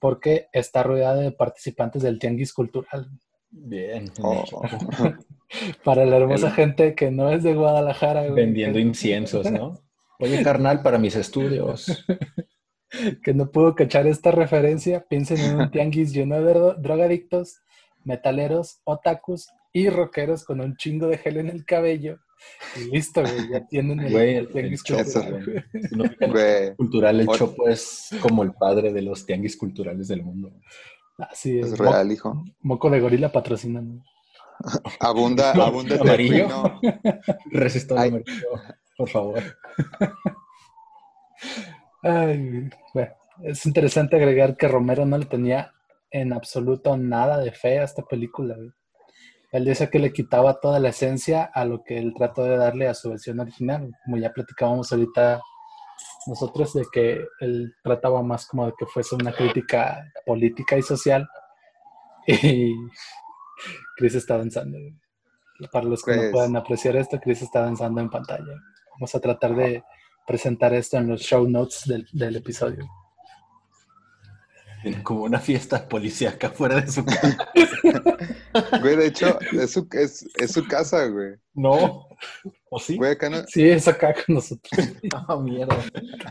porque 0.00 0.48
está 0.52 0.82
rodeada 0.82 1.20
de 1.20 1.30
participantes 1.30 2.02
del 2.02 2.18
tianguis 2.18 2.52
cultural. 2.52 3.08
Bien. 3.52 4.10
Oh. 4.22 4.42
para 5.84 6.04
la 6.04 6.16
hermosa 6.16 6.50
gente 6.50 6.94
que 6.94 7.10
no 7.10 7.30
es 7.30 7.42
de 7.42 7.54
Guadalajara. 7.54 8.22
Vendiendo 8.32 8.78
inciensos, 8.78 9.50
¿no? 9.50 9.80
Oye, 10.18 10.42
carnal, 10.42 10.82
para 10.82 10.98
mis 10.98 11.16
estudios. 11.16 12.04
que 13.22 13.34
no 13.34 13.50
pudo 13.50 13.74
cachar 13.74 14.06
esta 14.06 14.30
referencia, 14.30 15.06
piensen 15.08 15.38
en 15.38 15.56
un 15.56 15.70
tianguis 15.70 16.12
lleno 16.12 16.42
de 16.42 16.74
drogadictos, 16.78 17.60
metaleros, 18.04 18.80
otakus 18.84 19.48
y 19.72 19.88
rockeros 19.88 20.44
con 20.44 20.60
un 20.60 20.76
chingo 20.76 21.06
de 21.06 21.18
gel 21.18 21.38
en 21.38 21.48
el 21.48 21.64
cabello. 21.64 22.18
Y 22.76 22.90
listo, 22.90 23.20
güey, 23.20 23.50
ya 23.50 23.66
tienen 23.66 24.00
el, 24.00 24.48
tianguis 24.48 24.82
cultural. 24.82 26.74
cultural. 26.76 27.20
El 27.20 27.28
Chopo 27.28 27.68
es 27.68 28.10
como 28.22 28.42
el 28.42 28.52
padre 28.52 28.92
de 28.92 29.02
los 29.02 29.26
tianguis 29.26 29.56
culturales 29.56 30.08
del 30.08 30.22
mundo. 30.22 30.50
Así 31.18 31.58
es. 31.58 31.72
Es 31.72 31.78
real, 31.78 32.10
hijo. 32.10 32.42
Moco 32.60 32.88
de 32.88 33.00
gorila 33.00 33.30
patrocinan. 33.30 34.02
Abunda, 35.00 35.52
abunda 35.52 35.96
amarillo. 36.00 36.80
Resistor 37.50 37.98
amarillo, 37.98 38.60
por 38.96 39.08
favor. 39.08 39.42
es 43.42 43.66
interesante 43.66 44.16
agregar 44.16 44.56
que 44.56 44.68
Romero 44.68 45.04
no 45.06 45.18
le 45.18 45.26
tenía 45.26 45.72
en 46.10 46.32
absoluto 46.32 46.96
nada 46.96 47.38
de 47.38 47.52
fe 47.52 47.78
a 47.78 47.84
esta 47.84 48.02
película. 48.02 48.56
él 49.52 49.64
decía 49.64 49.90
que 49.90 49.98
le 49.98 50.12
quitaba 50.12 50.60
toda 50.60 50.80
la 50.80 50.88
esencia 50.90 51.44
a 51.44 51.64
lo 51.64 51.82
que 51.84 51.98
él 51.98 52.12
trató 52.16 52.44
de 52.44 52.56
darle 52.56 52.88
a 52.88 52.94
su 52.94 53.10
versión 53.10 53.40
original, 53.40 53.90
como 54.04 54.16
ya 54.16 54.32
platicábamos 54.32 54.92
ahorita 54.92 55.40
nosotros 56.26 56.72
de 56.74 56.84
que 56.92 57.24
él 57.40 57.74
trataba 57.82 58.22
más 58.22 58.46
como 58.46 58.66
de 58.66 58.72
que 58.78 58.86
fuese 58.86 59.14
una 59.14 59.32
crítica 59.32 60.04
política 60.26 60.76
y 60.76 60.82
social 60.82 61.28
y 62.26 62.74
Chris 63.96 64.14
está 64.14 64.38
danzando. 64.38 64.78
Para 65.72 65.86
los 65.86 66.02
que 66.02 66.12
no 66.12 66.18
Pues- 66.18 66.30
puedan 66.32 66.56
apreciar 66.56 66.96
esto, 66.96 67.20
Chris 67.20 67.42
está 67.42 67.60
danzando 67.60 68.00
en 68.00 68.08
pantalla. 68.10 68.54
Vamos 68.92 69.14
a 69.14 69.20
tratar 69.20 69.54
de 69.54 69.82
presentar 70.26 70.72
esto 70.74 70.96
en 70.96 71.08
los 71.08 71.20
show 71.22 71.48
notes 71.48 71.82
del, 71.86 72.06
del 72.12 72.36
episodio. 72.36 72.88
Tiene 74.82 75.02
como 75.02 75.24
una 75.24 75.38
fiesta 75.38 75.86
policíaca 75.86 76.50
fuera 76.50 76.80
de 76.80 76.90
su 76.90 77.04
casa. 77.04 77.36
Güey, 78.80 78.96
de 78.96 79.06
hecho, 79.06 79.38
es 79.52 79.70
su, 79.72 79.86
es, 79.92 80.26
es 80.36 80.52
su 80.52 80.66
casa, 80.66 81.06
güey. 81.06 81.34
No. 81.54 82.08
¿O 82.70 82.78
sí? 82.80 82.96
Güey, 82.96 83.12
acá 83.12 83.30
no... 83.30 83.44
Sí, 83.46 83.68
es 83.68 83.86
acá 83.86 84.12
con 84.14 84.36
nosotros. 84.36 84.72
Ah, 85.28 85.36
mierda. 85.36 85.76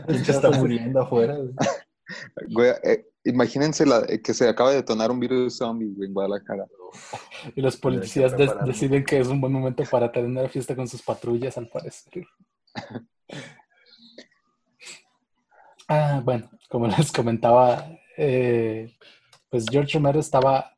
El 0.08 0.22
que 0.22 0.30
está 0.32 0.50
muriendo 0.50 1.00
afuera. 1.00 1.36
güey. 1.36 1.50
Güey, 2.50 2.70
eh, 2.82 3.06
imagínense 3.24 3.86
la, 3.86 4.04
eh, 4.08 4.20
que 4.20 4.34
se 4.34 4.48
acaba 4.48 4.70
de 4.70 4.76
detonar 4.76 5.10
un 5.10 5.20
virus 5.20 5.56
zombie, 5.58 5.92
güey, 5.94 6.08
en 6.08 6.14
Guadalajara. 6.14 6.66
Y 7.56 7.60
los 7.60 7.76
policías 7.76 8.32
deciden 8.66 9.04
que 9.04 9.20
es 9.20 9.28
un 9.28 9.40
buen 9.40 9.52
momento 9.52 9.84
para 9.90 10.10
tener 10.10 10.28
una 10.28 10.48
fiesta 10.48 10.74
con 10.74 10.88
sus 10.88 11.02
patrullas, 11.02 11.56
al 11.58 11.68
parecer. 11.68 12.26
Ah, 15.92 16.20
bueno, 16.24 16.48
como 16.68 16.86
les 16.86 17.10
comentaba, 17.10 17.84
eh, 18.16 18.94
pues 19.48 19.66
George 19.68 19.94
Romero 19.98 20.20
estaba 20.20 20.76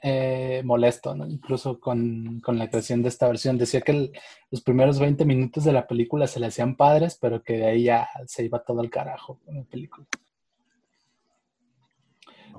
eh, 0.00 0.62
molesto, 0.64 1.16
¿no? 1.16 1.26
Incluso 1.26 1.80
con, 1.80 2.38
con 2.40 2.56
la 2.58 2.68
creación 2.70 3.02
de 3.02 3.08
esta 3.08 3.26
versión. 3.26 3.58
Decía 3.58 3.80
que 3.80 3.90
el- 3.92 4.12
los 4.50 4.60
primeros 4.60 5.00
20 5.00 5.24
minutos 5.24 5.64
de 5.64 5.72
la 5.72 5.86
película 5.88 6.26
se 6.28 6.38
le 6.38 6.46
hacían 6.46 6.76
padres, 6.76 7.18
pero 7.20 7.42
que 7.42 7.54
de 7.54 7.66
ahí 7.66 7.84
ya 7.84 8.08
se 8.26 8.44
iba 8.44 8.62
todo 8.62 8.80
al 8.80 8.90
carajo 8.90 9.40
con 9.44 9.56
la 9.56 9.64
película. 9.64 10.06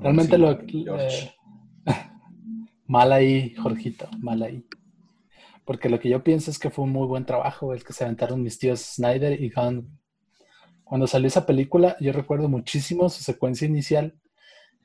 Realmente 0.02 0.36
Sí, 0.36 0.84
lo... 0.84 1.00
Eh, 1.00 1.36
mal 2.88 3.12
ahí, 3.12 3.54
Jorgito, 3.56 4.08
mal 4.20 4.42
ahí. 4.44 4.66
Porque 5.66 5.90
lo 5.90 6.00
que 6.00 6.10
yo 6.10 6.24
pienso 6.24 6.52
es 6.52 6.60
que 6.60 6.70
fue 6.70 6.86
un 6.86 6.92
muy 6.92 7.08
buen 7.08 7.26
trabajo 7.26 7.74
el 7.74 7.84
que 7.84 7.94
se 7.94 8.04
aventaron 8.04 8.44
mis 8.44 8.60
tíos 8.60 8.82
Snyder 8.82 9.42
y 9.42 9.50
Gunn. 9.50 10.00
Cuando 10.84 11.08
salió 11.08 11.28
esa 11.28 11.48
película, 11.48 11.98
yo 12.00 12.12
recuerdo 12.12 12.48
muchísimo 12.48 13.10
su 13.10 13.24
secuencia 13.24 13.68
inicial 13.68 14.14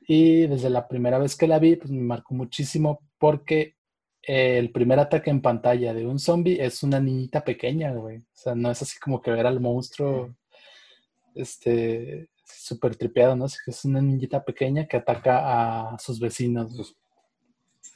y 0.07 0.47
desde 0.47 0.71
la 0.71 0.87
primera 0.87 1.19
vez 1.19 1.35
que 1.35 1.47
la 1.47 1.59
vi, 1.59 1.75
pues 1.75 1.91
me 1.91 2.01
marcó 2.01 2.33
muchísimo 2.33 3.01
porque 3.19 3.75
eh, 4.23 4.57
el 4.57 4.71
primer 4.71 4.99
ataque 4.99 5.29
en 5.29 5.41
pantalla 5.41 5.93
de 5.93 6.07
un 6.07 6.17
zombie 6.17 6.59
es 6.59 6.81
una 6.81 6.99
niñita 6.99 7.43
pequeña, 7.43 7.93
güey. 7.93 8.17
O 8.17 8.23
sea, 8.33 8.55
no 8.55 8.71
es 8.71 8.81
así 8.81 8.97
como 8.99 9.21
que 9.21 9.29
ver 9.29 9.45
al 9.45 9.59
monstruo 9.59 10.35
este 11.35 12.30
súper 12.57 12.95
tripeado, 12.95 13.35
¿no? 13.35 13.45
Es 13.45 13.85
una 13.85 14.01
niñita 14.01 14.43
pequeña 14.43 14.87
que 14.87 14.97
ataca 14.97 15.93
a 15.93 15.99
sus 15.99 16.19
vecinos. 16.19 16.95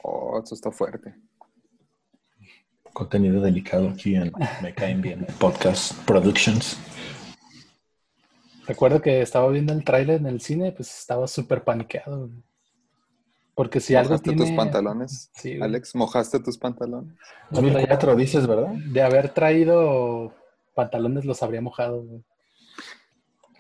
Oh, 0.03 0.41
eso 0.43 0.55
está 0.55 0.71
fuerte. 0.71 1.15
Contenido 2.93 3.41
delicado 3.41 3.89
aquí 3.89 4.15
en 4.15 4.31
Me 4.61 4.73
Caen 4.73 5.01
Bien 5.01 5.25
Podcast 5.39 5.93
Productions. 6.05 6.77
Recuerdo 8.67 9.01
que 9.01 9.21
estaba 9.21 9.47
viendo 9.49 9.73
el 9.73 9.83
tráiler 9.83 10.19
en 10.21 10.25
el 10.27 10.41
cine, 10.41 10.71
pues 10.71 10.97
estaba 10.99 11.27
súper 11.27 11.63
paniqueado. 11.63 12.27
güey. 12.27 12.43
Porque 13.53 13.79
si 13.79 13.95
algo 13.95 14.09
¿Mojaste 14.11 14.29
tiene... 14.31 14.45
tus 14.45 14.55
pantalones? 14.55 15.29
Sí. 15.35 15.59
Alex, 15.61 15.95
¿mojaste 15.95 16.39
tus 16.39 16.57
pantalones? 16.57 17.13
No 17.51 17.59
traía- 17.59 17.73
2004 17.73 18.15
dices, 18.15 18.47
¿verdad? 18.47 18.71
De 18.73 19.01
haber 19.01 19.29
traído 19.29 20.33
pantalones 20.73 21.25
los 21.25 21.41
habría 21.43 21.61
mojado. 21.61 22.01
güey. 22.03 22.23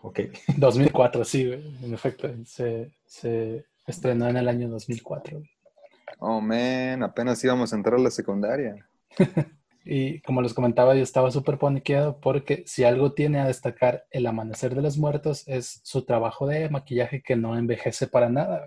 Ok. 0.07 0.19
2004, 0.57 1.23
sí, 1.25 1.45
güey. 1.47 1.61
En 1.83 1.93
efecto, 1.93 2.29
se, 2.45 2.91
se 3.05 3.65
estrenó 3.87 4.27
en 4.29 4.37
el 4.37 4.47
año 4.47 4.69
2004. 4.69 5.37
güey. 5.39 5.49
Oh, 6.19 6.39
man, 6.39 7.03
apenas 7.03 7.43
íbamos 7.43 7.73
a 7.73 7.75
entrar 7.75 7.95
a 7.99 8.03
la 8.03 8.11
secundaria. 8.11 8.87
Y 9.87 10.19
como 10.21 10.41
les 10.41 10.55
comentaba, 10.55 10.95
yo 10.95 11.03
estaba 11.03 11.29
súper 11.29 11.59
paniqueado 11.59 12.19
porque 12.19 12.63
si 12.65 12.83
algo 12.83 13.13
tiene 13.13 13.39
a 13.39 13.45
destacar 13.45 14.05
El 14.09 14.25
Amanecer 14.25 14.73
de 14.73 14.81
los 14.81 14.97
Muertos 14.97 15.47
es 15.47 15.79
su 15.83 16.03
trabajo 16.05 16.47
de 16.47 16.67
maquillaje 16.71 17.21
que 17.21 17.35
no 17.35 17.55
envejece 17.55 18.07
para 18.07 18.27
nada. 18.27 18.65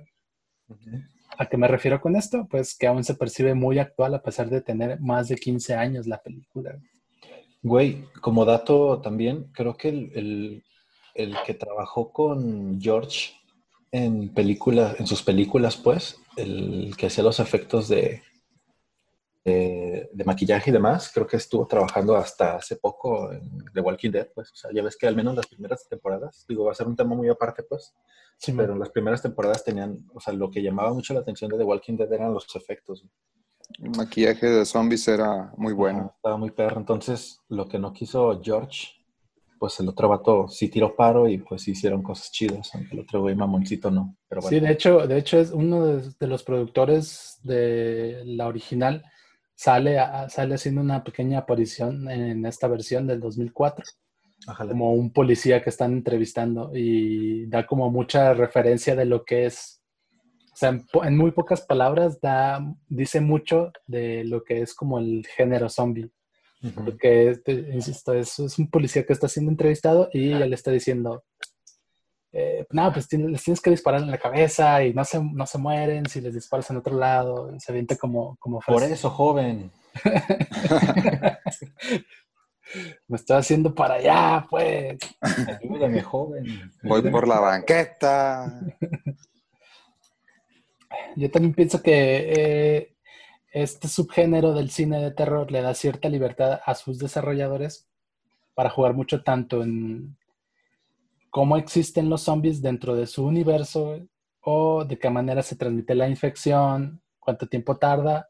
¿A 1.37 1.47
qué 1.47 1.57
me 1.57 1.67
refiero 1.67 2.01
con 2.01 2.15
esto? 2.15 2.47
Pues 2.49 2.79
que 2.79 2.87
aún 2.87 3.03
se 3.03 3.17
percibe 3.17 3.55
muy 3.55 3.81
actual 3.81 4.15
a 4.15 4.23
pesar 4.23 4.49
de 4.49 4.61
tener 4.61 5.01
más 5.01 5.27
de 5.27 5.35
15 5.35 5.75
años 5.75 6.07
la 6.07 6.23
película. 6.23 6.79
Güey, 7.63 8.05
como 8.21 8.45
dato 8.45 9.01
también, 9.01 9.51
creo 9.53 9.77
que 9.77 9.89
el, 9.89 10.13
el- 10.15 10.65
el 11.15 11.37
que 11.47 11.55
trabajó 11.55 12.13
con 12.13 12.81
George 12.81 13.33
en 13.91 14.33
películas, 14.35 14.99
en 15.01 15.07
sus 15.07 15.23
películas, 15.23 15.77
pues, 15.77 16.21
el 16.37 16.95
que 16.97 17.07
hacía 17.07 17.25
los 17.25 17.41
efectos 17.41 17.89
de, 17.89 18.23
de, 19.45 20.09
de 20.13 20.25
maquillaje 20.25 20.71
y 20.71 20.73
demás, 20.73 21.11
creo 21.13 21.27
que 21.27 21.39
estuvo 21.39 21.67
trabajando 21.67 22.17
hasta 22.17 22.57
hace 22.57 22.77
poco 22.77 23.33
en 23.33 23.65
The 23.73 23.81
Walking 23.81 24.11
Dead, 24.11 24.29
pues. 24.35 24.53
O 24.53 24.57
sea, 24.57 24.71
ya 24.73 24.83
ves 24.83 24.97
que 24.97 25.07
al 25.07 25.17
menos 25.17 25.35
las 25.35 25.47
primeras 25.47 25.89
temporadas, 25.89 26.45
digo, 26.49 26.65
va 26.65 26.73
a 26.73 26.75
ser 26.75 26.87
un 26.87 26.97
tema 26.97 27.15
muy 27.15 27.29
aparte, 27.29 27.63
pues, 27.63 27.95
Sí, 28.39 28.53
pero 28.53 28.73
en 28.75 28.79
las 28.79 28.91
primeras 28.91 29.21
temporadas 29.21 29.65
tenían, 29.65 30.07
o 30.15 30.21
sea, 30.21 30.33
lo 30.33 30.49
que 30.49 30.63
llamaba 30.63 30.95
mucho 30.95 31.13
la 31.13 31.21
atención 31.21 31.51
de 31.51 31.59
The 31.59 31.65
Walking 31.65 31.97
Dead 31.97 32.13
eran 32.13 32.33
los 32.33 32.47
efectos. 32.55 33.05
El 33.81 33.91
maquillaje 33.91 34.47
de 34.47 34.65
zombies 34.65 35.09
era 35.09 35.53
muy 35.57 35.73
bueno. 35.73 36.13
Estaba 36.15 36.37
muy 36.37 36.53
perro. 36.53 36.79
Entonces, 36.79 37.41
lo 37.49 37.69
que 37.69 37.81
no 37.81 37.93
quiso 37.93 38.41
George, 38.43 38.98
pues 39.59 39.79
el 39.81 39.89
otro 39.89 40.09
vato 40.09 40.49
sí 40.49 40.69
tiró 40.69 40.95
paro 40.95 41.29
y 41.29 41.39
pues 41.39 41.67
hicieron 41.69 42.03
cosas 42.03 42.31
chidas, 42.31 42.75
aunque 42.75 42.95
el 42.95 43.01
otro 43.01 43.21
güey 43.23 43.35
mamoncito 43.35 43.91
no. 43.91 44.17
Pero 44.29 44.41
bueno, 44.41 44.57
Sí, 44.57 44.61
de 44.65 44.73
hecho, 44.73 45.07
de 45.07 45.19
hecho 45.19 45.39
es 45.39 45.51
uno 45.51 45.85
de, 45.87 46.11
de 46.19 46.27
los 46.27 46.43
productores 46.45 47.39
de 47.43 48.23
la 48.25 48.47
original 48.47 49.05
sale, 49.55 49.99
a- 49.99 50.29
sale 50.29 50.55
haciendo 50.55 50.81
una 50.81 51.03
pequeña 51.05 51.39
aparición 51.41 52.11
en 52.11 52.47
esta 52.47 52.69
versión 52.69 53.07
del 53.07 53.21
2004, 53.21 53.85
Ájale. 54.47 54.71
como 54.71 54.93
un 54.93 55.13
policía 55.13 55.63
que 55.63 55.71
están 55.71 55.93
entrevistando 55.93 56.71
y 56.75 57.47
da 57.47 57.67
como 57.67 57.91
mucha 57.91 58.35
referencia 58.35 58.95
de 58.95 59.05
lo 59.05 59.25
que 59.25 59.47
es, 59.47 59.83
o 60.53 60.57
sea, 60.57 60.69
en, 60.71 60.87
po- 60.87 61.05
en 61.05 61.17
muy 61.17 61.33
pocas 61.33 61.63
palabras 61.63 62.21
da, 62.21 62.61
dice 62.89 63.21
mucho 63.21 63.73
de 63.87 64.25
lo 64.25 64.45
que 64.45 64.61
es 64.63 64.75
como 64.75 64.99
el 65.01 65.27
género 65.37 65.69
zombie. 65.69 66.11
Porque, 66.75 67.31
este, 67.31 67.53
insisto, 67.73 68.13
es, 68.13 68.39
es 68.39 68.59
un 68.59 68.69
policía 68.69 69.05
que 69.07 69.13
está 69.13 69.29
siendo 69.29 69.51
entrevistado 69.51 70.09
y 70.13 70.33
él 70.33 70.53
está 70.53 70.71
diciendo, 70.73 71.25
eh, 72.33 72.67
no, 72.71 72.93
pues 72.93 73.09
tienes- 73.09 73.31
les 73.31 73.43
tienes 73.45 73.61
que 73.61 73.71
disparar 73.71 74.03
en 74.03 74.11
la 74.11 74.19
cabeza 74.19 74.83
y 74.85 74.93
no 74.93 75.05
se, 75.05 75.23
no 75.23 75.47
se 75.47 75.59
mueren 75.59 76.07
si 76.07 76.21
les 76.21 76.35
disparas 76.35 76.69
en 76.71 76.77
otro 76.79 76.97
lado. 76.97 77.55
Y 77.55 77.61
se 77.61 77.73
avienta 77.73 77.97
como, 77.97 78.37
como 78.39 78.59
Por 78.61 78.83
eso, 78.83 79.09
joven. 79.11 79.71
Me 83.07 83.17
estoy 83.17 83.37
haciendo 83.39 83.75
para 83.75 83.95
allá, 83.95 84.47
pues. 84.51 84.99
Ayúdame, 85.21 86.03
joven. 86.03 86.71
Voy 86.83 87.01
por 87.11 87.27
la 87.27 87.41
banqueta. 87.41 88.61
Yo 91.17 91.31
también 91.31 91.55
pienso 91.55 91.83
que 91.83 92.33
eh, 92.37 92.97
este 93.53 93.89
subgénero 93.89 94.53
del 94.55 94.71
cine 94.71 95.01
de 95.01 95.11
terror 95.11 95.51
le 95.51 95.63
da 95.63 95.75
cierta 95.75 96.09
libertad 96.09 96.61
a 96.65 96.75
sus 96.75 96.99
desarrolladores 96.99 97.89
para 98.55 98.71
jugar 98.71 98.95
mucho 98.95 99.23
tanto 99.23 99.63
en 99.63 100.17
cómo 101.31 101.57
existen 101.57 102.09
los 102.09 102.23
zombies 102.23 102.61
dentro 102.61 102.95
de 102.95 103.07
su 103.07 103.25
universo 103.25 104.07
o 104.41 104.85
de 104.85 104.99
qué 104.99 105.11
manera 105.11 105.43
se 105.43 105.57
transmite 105.57 105.95
la 105.95 106.09
infección, 106.09 107.03
cuánto 107.19 107.47
tiempo 107.47 107.77
tarda, 107.77 108.29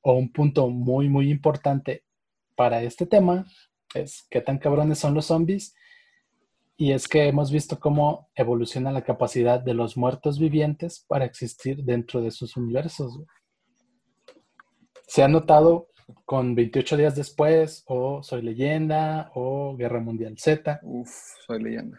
o 0.00 0.12
un 0.14 0.32
punto 0.32 0.68
muy, 0.68 1.08
muy 1.08 1.30
importante 1.30 2.04
para 2.54 2.82
este 2.82 3.06
tema 3.06 3.44
es 3.94 4.26
qué 4.30 4.40
tan 4.40 4.58
cabrones 4.58 4.98
son 4.98 5.14
los 5.14 5.26
zombies. 5.26 5.74
Y 6.78 6.92
es 6.92 7.08
que 7.08 7.26
hemos 7.26 7.50
visto 7.50 7.80
cómo 7.80 8.28
evoluciona 8.34 8.92
la 8.92 9.02
capacidad 9.02 9.60
de 9.60 9.74
los 9.74 9.96
muertos 9.96 10.38
vivientes 10.38 11.04
para 11.08 11.24
existir 11.24 11.82
dentro 11.84 12.20
de 12.20 12.30
sus 12.30 12.56
universos. 12.56 13.18
Se 15.06 15.22
ha 15.22 15.28
notado 15.28 15.88
con 16.24 16.54
28 16.54 16.96
días 16.96 17.14
después, 17.16 17.82
o 17.86 18.22
Soy 18.22 18.42
leyenda, 18.42 19.30
o 19.34 19.76
Guerra 19.76 20.00
Mundial 20.00 20.36
Z, 20.38 20.80
Uf, 20.82 21.10
soy 21.46 21.62
leyenda. 21.62 21.98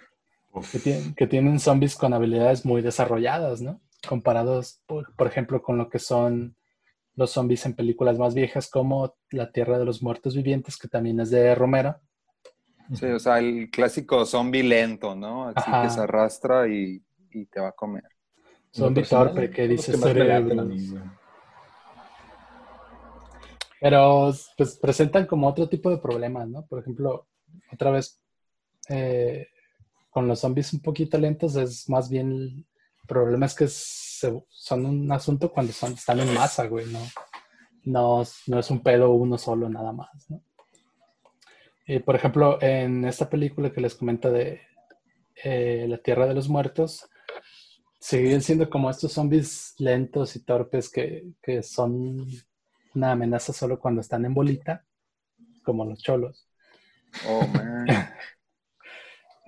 que, 0.71 0.79
tienen- 0.79 1.15
que 1.15 1.27
tienen 1.27 1.59
zombies 1.59 1.95
con 1.95 2.13
habilidades 2.13 2.65
muy 2.65 2.81
desarrolladas, 2.81 3.61
¿no? 3.61 3.79
Comparados, 4.07 4.81
por, 4.87 5.13
por 5.15 5.27
ejemplo, 5.27 5.61
con 5.61 5.77
lo 5.77 5.89
que 5.89 5.99
son 5.99 6.55
los 7.15 7.31
zombies 7.31 7.65
en 7.65 7.73
películas 7.73 8.17
más 8.19 8.33
viejas 8.35 8.69
como 8.69 9.15
La 9.31 9.51
Tierra 9.51 9.79
de 9.79 9.85
los 9.85 10.03
Muertos 10.03 10.35
Vivientes, 10.35 10.77
que 10.77 10.87
también 10.87 11.19
es 11.19 11.29
de 11.31 11.55
Romero. 11.55 11.99
Sí, 12.93 13.05
o 13.07 13.19
sea, 13.19 13.39
el 13.39 13.69
clásico 13.69 14.25
zombie 14.25 14.63
lento, 14.63 15.15
¿no? 15.15 15.49
Así 15.49 15.55
Ajá. 15.69 15.81
que 15.83 15.89
se 15.89 15.99
arrastra 15.99 16.67
y, 16.69 17.03
y 17.31 17.45
te 17.47 17.59
va 17.59 17.69
a 17.69 17.71
comer. 17.73 18.03
Zombie 18.71 19.03
torpe 19.03 19.49
que 19.49 19.67
dice 19.67 19.97
más 19.97 20.13
me 20.13 20.23
laten 20.23 20.59
a 20.59 20.63
cerebros. 20.63 20.67
mí, 20.67 20.87
güey. 20.89 21.03
Pero 23.79 24.33
pues 24.57 24.77
presentan 24.77 25.25
como 25.25 25.47
otro 25.47 25.69
tipo 25.69 25.89
de 25.89 25.97
problemas, 25.97 26.47
¿no? 26.47 26.65
Por 26.65 26.79
ejemplo, 26.79 27.27
otra 27.71 27.91
vez, 27.91 28.19
eh, 28.89 29.47
con 30.09 30.27
los 30.27 30.39
zombies 30.39 30.73
un 30.73 30.79
poquito 30.81 31.17
lentos 31.17 31.55
es 31.55 31.87
más 31.89 32.09
bien 32.09 32.31
el 32.31 32.65
problema 33.07 33.45
es 33.45 33.55
que 33.55 33.67
son 33.67 34.85
un 34.85 35.11
asunto 35.11 35.51
cuando 35.51 35.71
están 35.71 36.19
en 36.19 36.33
masa, 36.33 36.67
güey, 36.67 36.87
¿no? 36.87 36.99
No, 37.83 38.23
no 38.47 38.59
es 38.59 38.71
un 38.71 38.81
pedo 38.81 39.11
uno 39.11 39.37
solo 39.37 39.69
nada 39.69 39.91
más, 39.91 40.29
¿no? 40.29 40.41
Y 41.85 41.99
por 41.99 42.15
ejemplo, 42.15 42.61
en 42.61 43.05
esta 43.05 43.29
película 43.29 43.71
que 43.71 43.79
les 43.79 43.95
comento 43.95 44.29
de 44.29 44.59
eh, 45.43 45.85
La 45.87 45.97
Tierra 45.99 46.27
de 46.27 46.33
los 46.33 46.49
Muertos, 46.49 47.07
siguen 47.97 48.41
siendo 48.41 48.69
como 48.69 48.89
estos 48.89 49.13
zombies 49.13 49.73
lentos 49.77 50.35
y 50.35 50.43
torpes 50.43 50.89
que, 50.89 51.27
que 51.41 51.63
son 51.63 52.27
una 52.97 53.11
amenaza 53.11 53.53
solo 53.53 53.79
cuando 53.79 54.01
están 54.01 54.25
en 54.25 54.33
bolita, 54.33 54.83
como 55.63 55.85
los 55.85 56.01
cholos. 56.01 56.49
Oh, 57.27 57.47
man. 57.47 57.87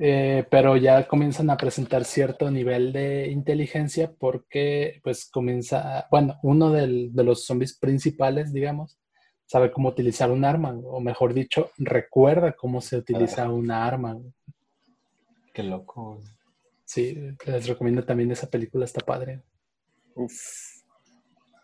Eh, 0.02 0.46
pero 0.50 0.78
ya 0.78 1.06
comienzan 1.10 1.50
a 1.50 1.58
presentar 1.58 2.06
cierto 2.06 2.50
nivel 2.50 2.94
de 2.94 3.28
inteligencia 3.32 4.10
porque 4.18 5.02
pues 5.04 5.30
comienza, 5.30 6.08
bueno, 6.10 6.40
uno 6.42 6.72
de 6.72 7.10
los 7.22 7.46
zombies 7.46 7.78
principales, 7.78 8.54
digamos, 8.54 8.98
sabe 9.46 9.74
cómo 9.74 9.90
utilizar 9.90 10.32
un 10.32 10.46
arma, 10.46 10.72
o 10.86 11.02
mejor 11.02 11.34
dicho, 11.34 11.72
recuerda 11.78 12.54
cómo 12.54 12.80
se 12.80 12.96
utiliza 12.96 13.44
ah. 13.44 13.52
una 13.52 13.86
arma. 13.86 14.18
Qué 15.54 15.64
loco. 15.64 16.22
Sí, 16.86 17.18
les 17.46 17.68
recomiendo 17.68 18.06
también 18.06 18.32
esa 18.32 18.50
película, 18.50 18.86
está 18.86 19.02
padre. 19.06 19.42
Uf. 20.16 20.34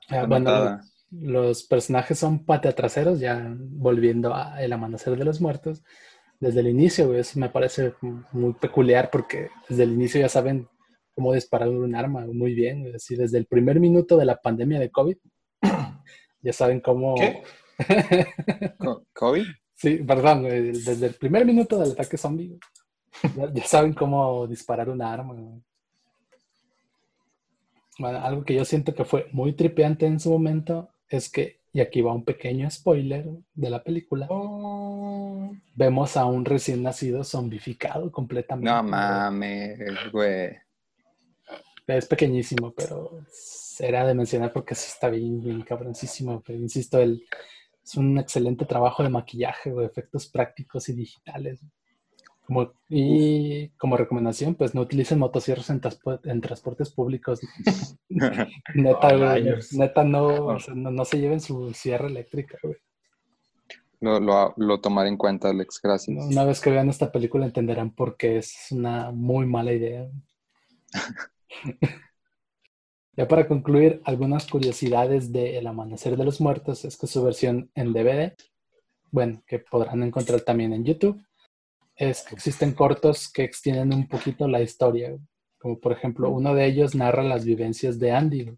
Ah, 0.09 0.25
bueno, 0.27 0.81
los 1.21 1.63
personajes 1.63 2.19
son 2.19 2.45
pateatraseros, 2.45 3.19
ya 3.19 3.53
volviendo 3.57 4.33
a 4.33 4.61
El 4.61 4.73
Amanecer 4.73 5.17
de 5.17 5.25
los 5.25 5.41
Muertos 5.41 5.83
desde 6.39 6.59
el 6.59 6.67
inicio, 6.67 7.13
Eso 7.15 7.39
me 7.39 7.49
parece 7.49 7.93
muy 8.31 8.53
peculiar 8.53 9.09
porque 9.09 9.49
desde 9.69 9.83
el 9.83 9.93
inicio 9.93 10.21
ya 10.21 10.29
saben 10.29 10.67
cómo 11.15 11.33
disparar 11.33 11.69
un 11.69 11.95
arma 11.95 12.25
muy 12.27 12.53
bien. 12.53 12.93
Así, 12.95 13.15
desde 13.15 13.37
el 13.37 13.45
primer 13.45 13.79
minuto 13.79 14.17
de 14.17 14.25
la 14.25 14.35
pandemia 14.35 14.79
de 14.79 14.91
COVID, 14.91 15.17
ya 16.41 16.53
saben 16.53 16.81
cómo. 16.81 17.15
¿Qué? 17.15 17.43
¿COVID? 19.13 19.45
Sí, 19.75 19.95
perdón, 19.97 20.43
desde 20.43 21.07
el 21.07 21.13
primer 21.15 21.45
minuto 21.45 21.77
del 21.77 21.91
ataque 21.91 22.17
zombie, 22.17 22.57
ya, 23.35 23.65
saben 23.65 23.93
cómo 23.93 24.47
disparar 24.47 24.89
un 24.89 25.01
arma. 25.01 25.35
Bueno, 27.97 28.19
algo 28.19 28.43
que 28.43 28.53
yo 28.53 28.63
siento 28.63 28.93
que 28.93 29.03
fue 29.03 29.27
muy 29.31 29.53
tripeante 29.53 30.05
en 30.05 30.19
su 30.19 30.31
momento 30.31 30.89
es 31.09 31.29
que, 31.29 31.59
y 31.73 31.81
aquí 31.81 32.01
va 32.01 32.13
un 32.13 32.25
pequeño 32.25 32.69
spoiler 32.69 33.25
de 33.53 33.69
la 33.69 33.83
película. 33.83 34.27
Oh 34.29 35.35
vemos 35.75 36.15
a 36.17 36.25
un 36.25 36.45
recién 36.45 36.81
nacido 36.81 37.23
zombificado 37.23 38.11
completamente. 38.11 38.71
No 38.71 38.81
mames, 38.81 39.79
güey. 40.11 40.57
Es 41.85 42.07
pequeñísimo, 42.07 42.73
pero 42.73 43.19
era 43.79 44.07
de 44.07 44.15
mencionar 44.15 44.51
porque 44.51 44.73
sí 44.73 44.89
está 44.91 45.09
bien, 45.09 45.43
bien 45.43 45.61
cabroncísimo. 45.61 46.41
Pero 46.45 46.57
insisto, 46.57 46.99
el, 46.99 47.23
es 47.83 47.95
un 47.95 48.17
excelente 48.17 48.65
trabajo 48.65 49.03
de 49.03 49.09
maquillaje, 49.09 49.71
o 49.71 49.81
efectos 49.81 50.27
prácticos 50.27 50.89
y 50.89 50.93
digitales. 50.93 51.59
Como, 52.45 52.73
y 52.89 53.69
como 53.69 53.97
recomendación, 53.97 54.53
pues 54.53 54.75
no 54.75 54.81
utilicen 54.81 55.17
motosierras 55.17 55.69
en, 55.71 56.41
transportes 56.41 56.91
públicos. 56.91 57.39
neta, 58.09 59.07
neta 59.71 60.03
no, 60.03 60.57
no, 60.75 60.91
no, 60.91 61.05
se 61.05 61.19
lleven 61.19 61.39
su 61.39 61.73
sierra 61.73 62.07
eléctrica, 62.07 62.57
güey. 62.61 62.75
Lo, 63.99 64.19
lo, 64.19 64.53
lo, 64.57 64.79
tomaré 64.79 65.09
en 65.09 65.17
cuenta, 65.17 65.49
Alex. 65.49 65.79
Gracias. 65.81 66.25
Una 66.25 66.43
vez 66.43 66.61
que 66.61 66.69
vean 66.69 66.89
esta 66.89 67.11
película 67.11 67.45
entenderán 67.45 67.89
por 67.91 68.17
qué 68.17 68.37
es 68.37 68.67
una 68.69 69.11
muy 69.11 69.47
mala 69.47 69.73
idea. 69.73 70.07
ya 73.17 73.27
para 73.27 73.47
concluir, 73.47 74.01
algunas 74.05 74.45
curiosidades 74.45 75.31
de 75.31 75.57
El 75.57 75.65
Amanecer 75.65 76.15
de 76.17 76.25
los 76.25 76.39
Muertos 76.41 76.85
es 76.85 76.97
que 76.97 77.07
su 77.07 77.23
versión 77.23 77.71
en 77.73 77.93
DVD, 77.93 78.33
bueno, 79.09 79.41
que 79.47 79.59
podrán 79.59 80.03
encontrar 80.03 80.41
también 80.41 80.73
en 80.73 80.85
YouTube, 80.85 81.19
es 81.95 82.23
que 82.23 82.35
existen 82.35 82.73
cortos 82.73 83.31
que 83.31 83.43
extienden 83.43 83.93
un 83.93 84.07
poquito 84.07 84.47
la 84.47 84.61
historia. 84.61 85.17
Como 85.57 85.79
por 85.79 85.91
ejemplo, 85.91 86.29
uno 86.29 86.53
de 86.53 86.65
ellos 86.65 86.95
narra 86.95 87.23
las 87.23 87.45
vivencias 87.45 87.97
de 87.99 88.11
Andy, 88.11 88.55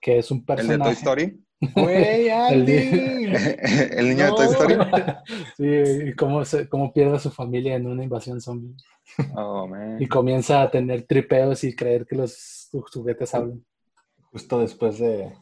que 0.00 0.18
es 0.18 0.30
un 0.30 0.44
personaje. 0.44 0.74
¿El 0.74 0.78
de 0.78 0.84
Toy 0.84 0.92
Story? 0.94 1.44
Güey, 1.74 2.28
el, 2.50 2.68
el, 2.68 4.08
niño 4.08 4.24
de 4.26 4.32
Toy 4.32 4.46
Story. 4.46 4.76
Sí, 5.56 6.08
y 6.08 6.14
cómo, 6.14 6.44
se, 6.44 6.68
cómo 6.68 6.92
pierde 6.92 7.16
a 7.16 7.20
su 7.20 7.30
familia 7.30 7.74
en 7.74 7.86
una 7.86 8.04
invasión 8.04 8.40
zombie. 8.40 8.76
Oh, 9.34 9.66
man. 9.66 10.00
Y 10.00 10.06
comienza 10.06 10.62
a 10.62 10.70
tener 10.70 11.02
tripeos 11.02 11.64
y 11.64 11.74
creer 11.74 12.06
que 12.06 12.16
los 12.16 12.68
juguetes 12.92 13.34
hablan. 13.34 13.64
Justo 14.30 14.60
después 14.60 14.98
de, 14.98 15.32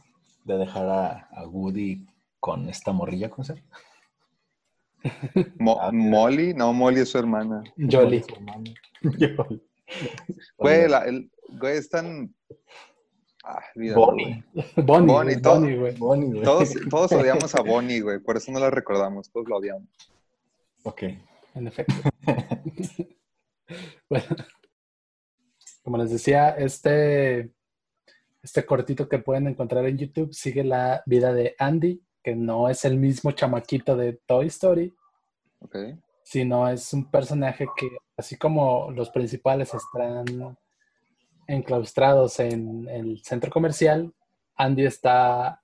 de 0.45 0.59
dejar 0.59 0.89
a, 0.89 1.29
a, 1.33 1.47
Woody 1.47 2.07
con 2.39 2.69
esta 2.69 2.93
morrilla, 2.93 3.29
¿cómo 3.29 3.45
se 3.45 3.57
llama? 3.57 3.67
Ah, 5.81 5.91
Molly, 5.93 6.55
no, 6.55 6.73
Molly 6.73 7.01
es 7.01 7.11
su 7.11 7.19
hermana. 7.19 7.63
Jolly. 7.77 8.23
Güey, 10.59 10.83
el, 11.07 11.31
güey, 11.61 11.77
es 11.77 11.89
tan 11.89 12.35
Ah, 13.49 13.63
Bonnie. 13.95 14.43
Bonnie. 14.75 15.37
Bonnie, 15.97 16.43
Todos, 16.43 16.75
todos 16.91 17.13
odiamos 17.13 17.55
a 17.55 17.63
Bonnie, 17.63 18.01
güey. 18.01 18.19
Por 18.19 18.37
eso 18.37 18.51
no 18.51 18.59
la 18.59 18.71
recordamos. 18.71 19.31
Todos 19.31 19.49
lo 19.49 19.59
odiamos. 19.59 19.89
Ok. 20.83 21.03
En 21.55 21.67
efecto. 21.69 21.95
bueno. 24.11 24.27
Como 25.85 25.99
les 25.99 26.11
decía, 26.11 26.51
este, 26.51 27.53
este 28.43 28.67
cortito 28.67 29.09
que 29.09 29.21
pueden 29.21 29.47
encontrar 29.47 29.87
en 29.87 29.99
YouTube 29.99 30.35
sigue 30.35 30.65
la 30.65 31.05
vida 31.07 31.33
de 31.33 31.55
Andy, 31.61 32.03
que 32.27 32.35
no 32.35 32.69
es 32.69 32.85
el 32.85 32.97
mismo 32.97 33.31
chamaquito 33.31 33.97
de 33.97 34.15
Toy 34.27 34.49
Story. 34.49 34.93
Ok. 35.61 35.77
Sino 36.25 36.69
es 36.69 36.93
un 36.93 37.09
personaje 37.09 37.69
que, 37.77 37.89
así 38.17 38.37
como 38.37 38.91
los 38.91 39.11
principales 39.11 39.73
están 39.73 40.59
enclaustrados 41.47 42.41
en, 42.41 42.89
el 42.89 43.23
centro 43.23 43.49
comercial. 43.53 44.13
Andy 44.57 44.87
está 44.87 45.63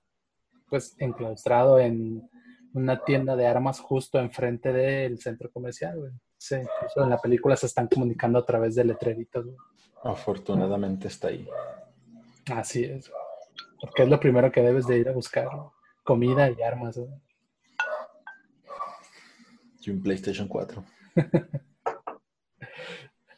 pues 0.69 0.95
enclaustrado 0.99 1.79
en 1.79 2.29
una 2.73 3.03
tienda 3.03 3.35
de 3.35 3.45
armas 3.45 3.81
justo 3.81 4.17
enfrente 4.17 4.71
del 4.71 5.19
centro 5.19 5.51
comercial. 5.51 6.13
Sí, 6.37 6.55
en 6.95 7.09
la 7.09 7.17
película 7.17 7.57
se 7.57 7.65
están 7.65 7.87
comunicando 7.87 8.39
a 8.39 8.45
través 8.45 8.75
de 8.75 8.85
letreritos. 8.85 9.47
Afortunadamente 10.01 11.09
está 11.09 11.27
ahí. 11.27 11.45
Así 12.55 12.85
es. 12.85 13.11
Porque 13.81 14.03
es 14.03 14.07
lo 14.07 14.17
primero 14.17 14.49
que 14.49 14.61
debes 14.61 14.87
de 14.87 14.99
ir 14.99 15.09
a 15.09 15.11
buscar. 15.11 15.49
Comida 16.03 16.49
y 16.49 16.61
armas. 16.61 16.99
Y 19.81 19.89
un 19.89 20.01
PlayStation 20.01 20.47
4. 20.47 20.83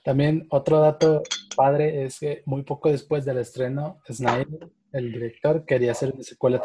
También 0.04 0.46
otro 0.50 0.80
dato 0.80 1.24
padre 1.56 2.06
es 2.06 2.20
que 2.20 2.44
muy 2.46 2.64
poco 2.64 2.90
después 2.90 3.26
del 3.26 3.40
estreno, 3.40 4.00
Snyder, 4.08 4.70
el 4.92 5.12
director, 5.12 5.66
quería 5.66 5.94
hacer 5.94 6.14
una 6.14 6.24
secuela 6.24 6.62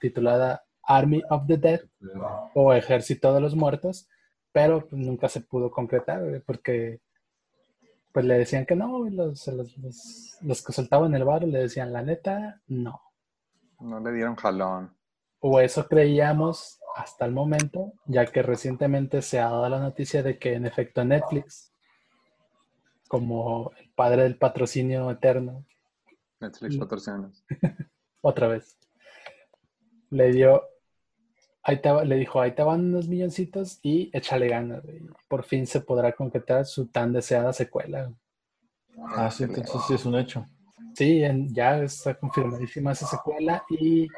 titulada 0.00 0.64
Army 0.82 1.22
of 1.28 1.46
the 1.46 1.58
Dead 1.58 1.80
o 2.54 2.72
Ejército 2.72 3.34
de 3.34 3.40
los 3.40 3.54
Muertos, 3.54 4.08
pero 4.52 4.88
pues, 4.88 5.02
nunca 5.02 5.28
se 5.28 5.42
pudo 5.42 5.70
concretar 5.70 6.42
porque 6.46 7.00
pues 8.12 8.24
le 8.24 8.38
decían 8.38 8.64
que 8.64 8.74
no, 8.74 9.08
los, 9.10 9.46
los, 10.42 10.62
que 10.64 10.72
soltaban 10.72 11.14
el 11.14 11.24
bar 11.24 11.44
le 11.44 11.58
decían 11.58 11.92
la 11.92 12.02
neta, 12.02 12.60
no. 12.66 13.00
No 13.80 14.00
le 14.00 14.12
dieron 14.12 14.34
jalón. 14.34 14.96
O 15.40 15.60
eso 15.60 15.86
creíamos 15.86 16.80
hasta 16.96 17.24
el 17.24 17.32
momento, 17.32 17.92
ya 18.06 18.26
que 18.26 18.42
recientemente 18.42 19.22
se 19.22 19.38
ha 19.38 19.44
dado 19.44 19.68
la 19.68 19.78
noticia 19.78 20.22
de 20.22 20.38
que 20.38 20.54
en 20.54 20.66
efecto 20.66 21.04
Netflix 21.04 21.72
como 23.08 23.72
el 23.78 23.88
padre 23.90 24.22
del 24.24 24.36
patrocinio 24.36 25.10
eterno. 25.10 25.64
Netflix 26.40 26.76
patrocina. 26.76 27.30
Otra 28.20 28.48
vez. 28.48 28.78
Le 30.10 30.30
dio, 30.30 30.62
ahí 31.62 31.80
te, 31.80 32.04
le 32.04 32.16
dijo, 32.16 32.40
ahí 32.40 32.52
te 32.52 32.62
van 32.62 32.80
unos 32.80 33.08
milloncitos 33.08 33.80
y 33.82 34.10
échale 34.12 34.48
ganas. 34.48 34.82
Por 35.26 35.44
fin 35.44 35.66
se 35.66 35.80
podrá 35.80 36.12
concretar 36.12 36.64
su 36.66 36.86
tan 36.86 37.12
deseada 37.12 37.52
secuela. 37.52 38.12
Ah, 39.16 39.30
sí, 39.30 39.44
entonces 39.44 39.80
sí 39.86 39.94
es 39.94 40.04
un 40.04 40.16
hecho. 40.16 40.46
Sí, 40.94 41.22
ya 41.48 41.82
está 41.82 42.14
confirmadísima 42.14 42.92
esa 42.92 43.06
secuela 43.06 43.64
y 43.68 44.08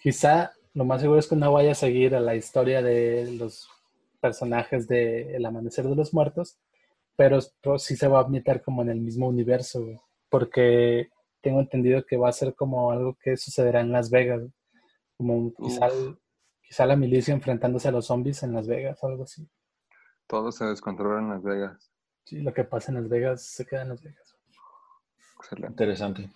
quizá 0.00 0.52
lo 0.74 0.84
más 0.84 1.00
seguro 1.00 1.18
es 1.18 1.28
que 1.28 1.36
no 1.36 1.52
vaya 1.52 1.72
a 1.72 1.76
seguir 1.76 2.14
a 2.14 2.20
la 2.20 2.34
historia 2.34 2.82
de 2.82 3.32
los 3.38 3.68
personajes 4.20 4.86
de 4.88 5.36
El 5.36 5.46
Amanecer 5.46 5.86
de 5.86 5.96
los 5.96 6.12
Muertos, 6.12 6.58
pero, 7.16 7.40
sí 7.78 7.96
se 7.96 8.08
va 8.08 8.20
a 8.20 8.28
meter 8.28 8.62
como 8.62 8.82
en 8.82 8.90
el 8.90 9.00
mismo 9.00 9.28
universo, 9.28 10.02
porque 10.28 11.08
tengo 11.40 11.60
entendido 11.60 12.04
que 12.04 12.16
va 12.16 12.28
a 12.28 12.32
ser 12.32 12.54
como 12.54 12.90
algo 12.90 13.16
que 13.22 13.36
sucederá 13.36 13.80
en 13.80 13.92
Las 13.92 14.10
Vegas, 14.10 14.42
como 15.16 15.52
quizá, 15.54 15.88
Quizá 16.66 16.86
la 16.86 16.96
milicia 16.96 17.34
enfrentándose 17.34 17.88
a 17.88 17.92
los 17.92 18.06
zombies 18.06 18.42
en 18.42 18.52
Las 18.52 18.66
Vegas 18.66 18.98
o 19.02 19.06
algo 19.06 19.24
así. 19.24 19.46
Todo 20.26 20.50
se 20.50 20.64
descontrola 20.64 21.20
en 21.20 21.28
Las 21.28 21.42
Vegas. 21.42 21.92
Sí, 22.24 22.40
lo 22.40 22.54
que 22.54 22.64
pasa 22.64 22.90
en 22.90 22.96
Las 22.96 23.08
Vegas 23.08 23.44
se 23.44 23.66
queda 23.66 23.82
en 23.82 23.90
Las 23.90 24.02
Vegas. 24.02 24.34
Excelente. 25.36 25.72
Interesante. 25.72 26.30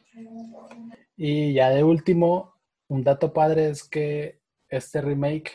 Y 1.16 1.54
ya 1.54 1.70
de 1.70 1.82
último, 1.82 2.57
un 2.88 3.04
dato 3.04 3.32
padre 3.32 3.70
es 3.70 3.84
que 3.84 4.40
este 4.68 5.00
remake 5.00 5.52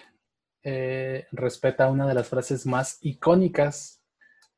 eh, 0.64 1.26
respeta 1.32 1.90
una 1.90 2.08
de 2.08 2.14
las 2.14 2.30
frases 2.30 2.66
más 2.66 2.98
icónicas 3.02 4.02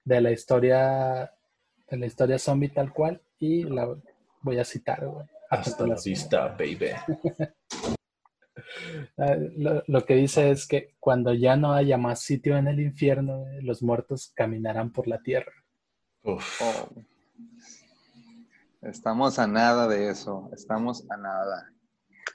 de 0.03 0.21
la 0.21 0.31
historia 0.31 1.31
de 1.89 1.97
la 1.97 2.05
historia 2.05 2.39
zombie 2.39 2.69
tal 2.69 2.93
cual 2.93 3.21
y 3.39 3.63
la 3.63 3.95
voy 4.41 4.59
a 4.59 4.65
citar. 4.65 5.05
güey. 5.05 5.25
Hasta 5.49 5.87
la 5.87 5.97
vista, 6.03 6.47
baby. 6.49 6.91
Ah, 9.17 9.35
Lo, 9.57 9.83
lo 9.87 10.05
que 10.05 10.15
dice 10.15 10.49
es 10.49 10.67
que 10.67 10.95
cuando 10.99 11.33
ya 11.33 11.55
no 11.55 11.73
haya 11.73 11.97
más 11.97 12.21
sitio 12.21 12.57
en 12.57 12.67
el 12.67 12.79
infierno, 12.79 13.39
güey, 13.39 13.61
los 13.61 13.83
muertos 13.83 14.31
caminarán 14.33 14.91
por 14.91 15.07
la 15.07 15.21
tierra. 15.21 15.51
Uf. 16.23 16.61
Oh. 16.61 16.89
Estamos 18.81 19.39
a 19.39 19.47
nada 19.47 19.87
de 19.87 20.09
eso, 20.09 20.49
estamos 20.53 21.05
a 21.09 21.17
nada. 21.17 21.71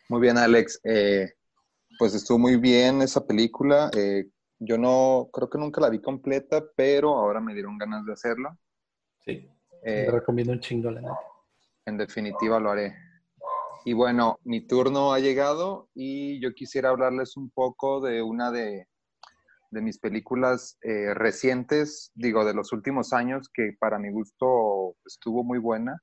Muy 0.08 0.20
bien, 0.20 0.38
Alex. 0.38 0.80
Eh, 0.84 1.32
pues 1.98 2.14
estuvo 2.14 2.38
muy 2.38 2.56
bien 2.56 3.02
esa 3.02 3.26
película. 3.26 3.90
Eh, 3.96 4.26
yo 4.58 4.76
no, 4.78 5.28
creo 5.32 5.48
que 5.48 5.58
nunca 5.58 5.80
la 5.80 5.88
vi 5.88 6.00
completa, 6.00 6.64
pero 6.76 7.14
ahora 7.14 7.40
me 7.40 7.54
dieron 7.54 7.78
ganas 7.78 8.04
de 8.04 8.12
hacerlo. 8.12 8.58
Sí. 9.24 9.48
Eh, 9.82 10.04
Te 10.06 10.10
recomiendo 10.10 10.52
un 10.52 10.60
chingo, 10.60 10.90
la 10.90 11.00
neta. 11.00 11.18
en 11.86 11.96
definitiva 11.96 12.60
lo 12.60 12.70
haré. 12.70 12.94
Y 13.84 13.94
bueno, 13.94 14.38
mi 14.44 14.66
turno 14.66 15.12
ha 15.12 15.20
llegado 15.20 15.88
y 15.94 16.40
yo 16.40 16.52
quisiera 16.52 16.90
hablarles 16.90 17.36
un 17.36 17.50
poco 17.50 18.00
de 18.00 18.20
una 18.20 18.50
de, 18.50 18.86
de 19.70 19.80
mis 19.80 19.98
películas 19.98 20.76
eh, 20.82 21.14
recientes, 21.14 22.10
digo, 22.14 22.44
de 22.44 22.54
los 22.54 22.72
últimos 22.72 23.12
años, 23.12 23.48
que 23.52 23.74
para 23.78 23.98
mi 23.98 24.10
gusto 24.10 24.96
estuvo 25.06 25.44
muy 25.44 25.58
buena, 25.58 26.02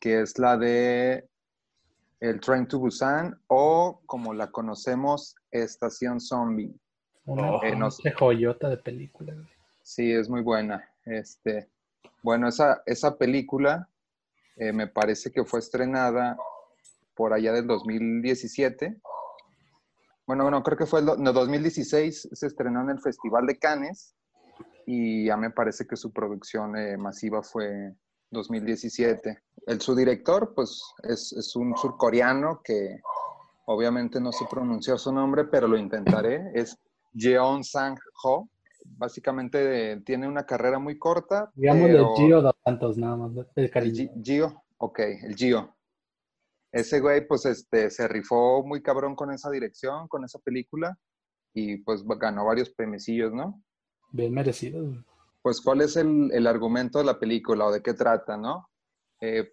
que 0.00 0.22
es 0.22 0.38
la 0.38 0.56
de 0.56 1.28
El 2.24 2.40
Train 2.40 2.66
to 2.66 2.78
Busan 2.78 3.38
o 3.48 4.00
como 4.06 4.32
la 4.32 4.50
conocemos, 4.50 5.36
Estación 5.50 6.20
Zombie. 6.20 6.74
Una 7.26 7.52
Oh. 7.52 7.62
Eh, 7.62 7.76
no- 7.76 7.90
joyota 8.18 8.70
de 8.70 8.78
película. 8.78 9.34
Sí, 9.82 10.10
es 10.10 10.30
muy 10.30 10.40
buena. 10.40 10.88
Este, 11.04 11.68
bueno, 12.22 12.48
esa, 12.48 12.82
esa 12.86 13.18
película 13.18 13.90
eh, 14.56 14.72
me 14.72 14.86
parece 14.86 15.30
que 15.32 15.44
fue 15.44 15.58
estrenada 15.58 16.38
por 17.14 17.34
allá 17.34 17.52
del 17.52 17.66
2017. 17.66 18.96
Bueno, 20.26 20.44
bueno, 20.44 20.62
creo 20.62 20.78
que 20.78 20.86
fue 20.86 21.00
el 21.00 21.06
no, 21.18 21.32
2016, 21.34 22.30
se 22.32 22.46
estrenó 22.46 22.80
en 22.80 22.88
el 22.88 23.00
Festival 23.02 23.44
de 23.46 23.58
Cannes 23.58 24.14
y 24.86 25.26
ya 25.26 25.36
me 25.36 25.50
parece 25.50 25.86
que 25.86 25.96
su 25.96 26.10
producción 26.10 26.74
eh, 26.78 26.96
masiva 26.96 27.42
fue 27.42 27.94
2017. 28.34 29.38
El, 29.66 29.80
su 29.80 29.94
director, 29.94 30.52
pues, 30.54 30.82
es, 31.04 31.32
es 31.32 31.56
un 31.56 31.74
surcoreano 31.76 32.60
que 32.62 33.00
obviamente 33.64 34.20
no 34.20 34.30
se 34.32 34.44
pronunció 34.50 34.98
su 34.98 35.10
nombre, 35.10 35.44
pero 35.44 35.66
lo 35.66 35.78
intentaré. 35.78 36.50
Es 36.54 36.76
Jeon 37.14 37.64
Sang-ho. 37.64 38.48
Básicamente 38.84 39.98
tiene 40.04 40.28
una 40.28 40.44
carrera 40.44 40.78
muy 40.78 40.98
corta. 40.98 41.50
Digámosle 41.54 41.92
pero- 41.94 42.14
Gio 42.16 42.42
dos 42.42 42.54
Santos, 42.62 42.98
nada 42.98 43.16
más, 43.16 43.46
el 43.56 43.70
cariño. 43.70 43.94
Gi- 43.94 44.10
Gio, 44.22 44.62
ok, 44.76 44.98
el 45.22 45.34
Gio. 45.34 45.74
Ese 46.70 47.00
güey, 47.00 47.26
pues, 47.26 47.46
este, 47.46 47.88
se 47.90 48.06
rifó 48.08 48.62
muy 48.66 48.82
cabrón 48.82 49.14
con 49.14 49.30
esa 49.32 49.48
dirección, 49.50 50.08
con 50.08 50.24
esa 50.24 50.38
película, 50.40 50.98
y 51.54 51.76
pues 51.78 52.02
ganó 52.18 52.44
varios 52.44 52.68
premiecillos, 52.70 53.32
¿no? 53.32 53.62
Bien 54.10 54.34
merecido. 54.34 54.84
Pues, 55.44 55.60
¿cuál 55.60 55.82
es 55.82 55.94
el, 55.96 56.30
el 56.32 56.46
argumento 56.46 56.98
de 56.98 57.04
la 57.04 57.18
película 57.18 57.66
o 57.66 57.70
de 57.70 57.82
qué 57.82 57.92
trata, 57.92 58.38
no? 58.38 58.70
Eh, 59.20 59.52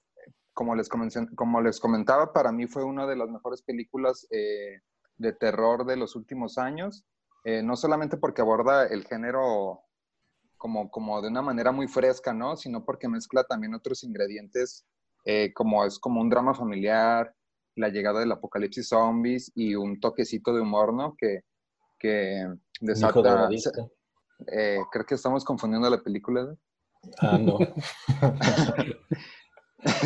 como, 0.54 0.74
les 0.74 0.88
como 0.88 1.60
les 1.60 1.82
comentaba, 1.82 2.32
para 2.32 2.54
mí 2.54 2.66
fue 2.66 2.86
una 2.86 3.06
de 3.06 3.18
las 3.18 3.30
mejores 3.30 3.62
películas 3.62 4.26
eh, 4.32 4.80
de 5.18 5.34
terror 5.34 5.86
de 5.86 5.98
los 5.98 6.16
últimos 6.16 6.58
años, 6.58 7.04
eh, 7.44 7.62
no 7.62 7.76
solamente 7.76 8.16
porque 8.16 8.42
aborda 8.42 8.88
el 8.88 9.04
género 9.04 9.82
como, 10.56 10.90
como 10.90 11.22
de 11.22 11.28
una 11.28 11.42
manera 11.42 11.74
muy 11.74 11.90
fresca, 11.90 12.34
¿no? 12.34 12.56
Sino 12.56 12.86
porque 12.86 13.10
mezcla 13.10 13.44
también 13.44 13.74
otros 13.74 14.06
ingredientes, 14.06 14.86
eh, 15.26 15.52
como 15.54 15.84
es 15.84 16.00
como 16.00 16.22
un 16.22 16.30
drama 16.30 16.54
familiar, 16.54 17.36
la 17.76 17.90
llegada 17.90 18.22
del 18.22 18.32
apocalipsis 18.32 18.88
zombies 18.88 19.52
y 19.56 19.76
un 19.76 20.00
toquecito 20.00 20.54
de 20.54 20.62
humor, 20.62 20.94
¿no? 20.94 21.18
Que, 21.18 21.42
que 22.00 22.48
desata... 22.80 23.50
eh, 24.48 24.80
creo 24.92 25.06
que 25.06 25.16
estamos 25.16 25.44
confundiendo 25.44 25.90
la 25.90 26.02
película. 26.02 26.44
¿no? 26.44 26.58
Ah, 27.22 27.38
no. 27.38 27.58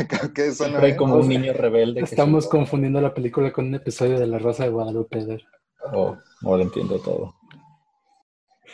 creo 0.07 0.33
que 0.33 0.47
eso 0.47 0.63
no 0.63 0.69
Siempre 0.69 0.85
hay 0.85 0.91
es. 0.93 0.97
como 0.97 1.15
un 1.15 1.27
niño 1.27 1.53
rebelde. 1.53 1.99
que 1.99 2.05
Estamos 2.05 2.45
se- 2.45 2.49
confundiendo 2.49 3.01
la 3.01 3.13
película 3.13 3.51
con 3.51 3.67
un 3.67 3.75
episodio 3.75 4.19
de 4.19 4.27
La 4.27 4.39
Rosa 4.39 4.63
de 4.63 4.69
Guadalupe. 4.69 5.45
Oh, 5.93 6.17
ahora 6.43 6.63
entiendo 6.63 6.99
todo. 6.99 7.35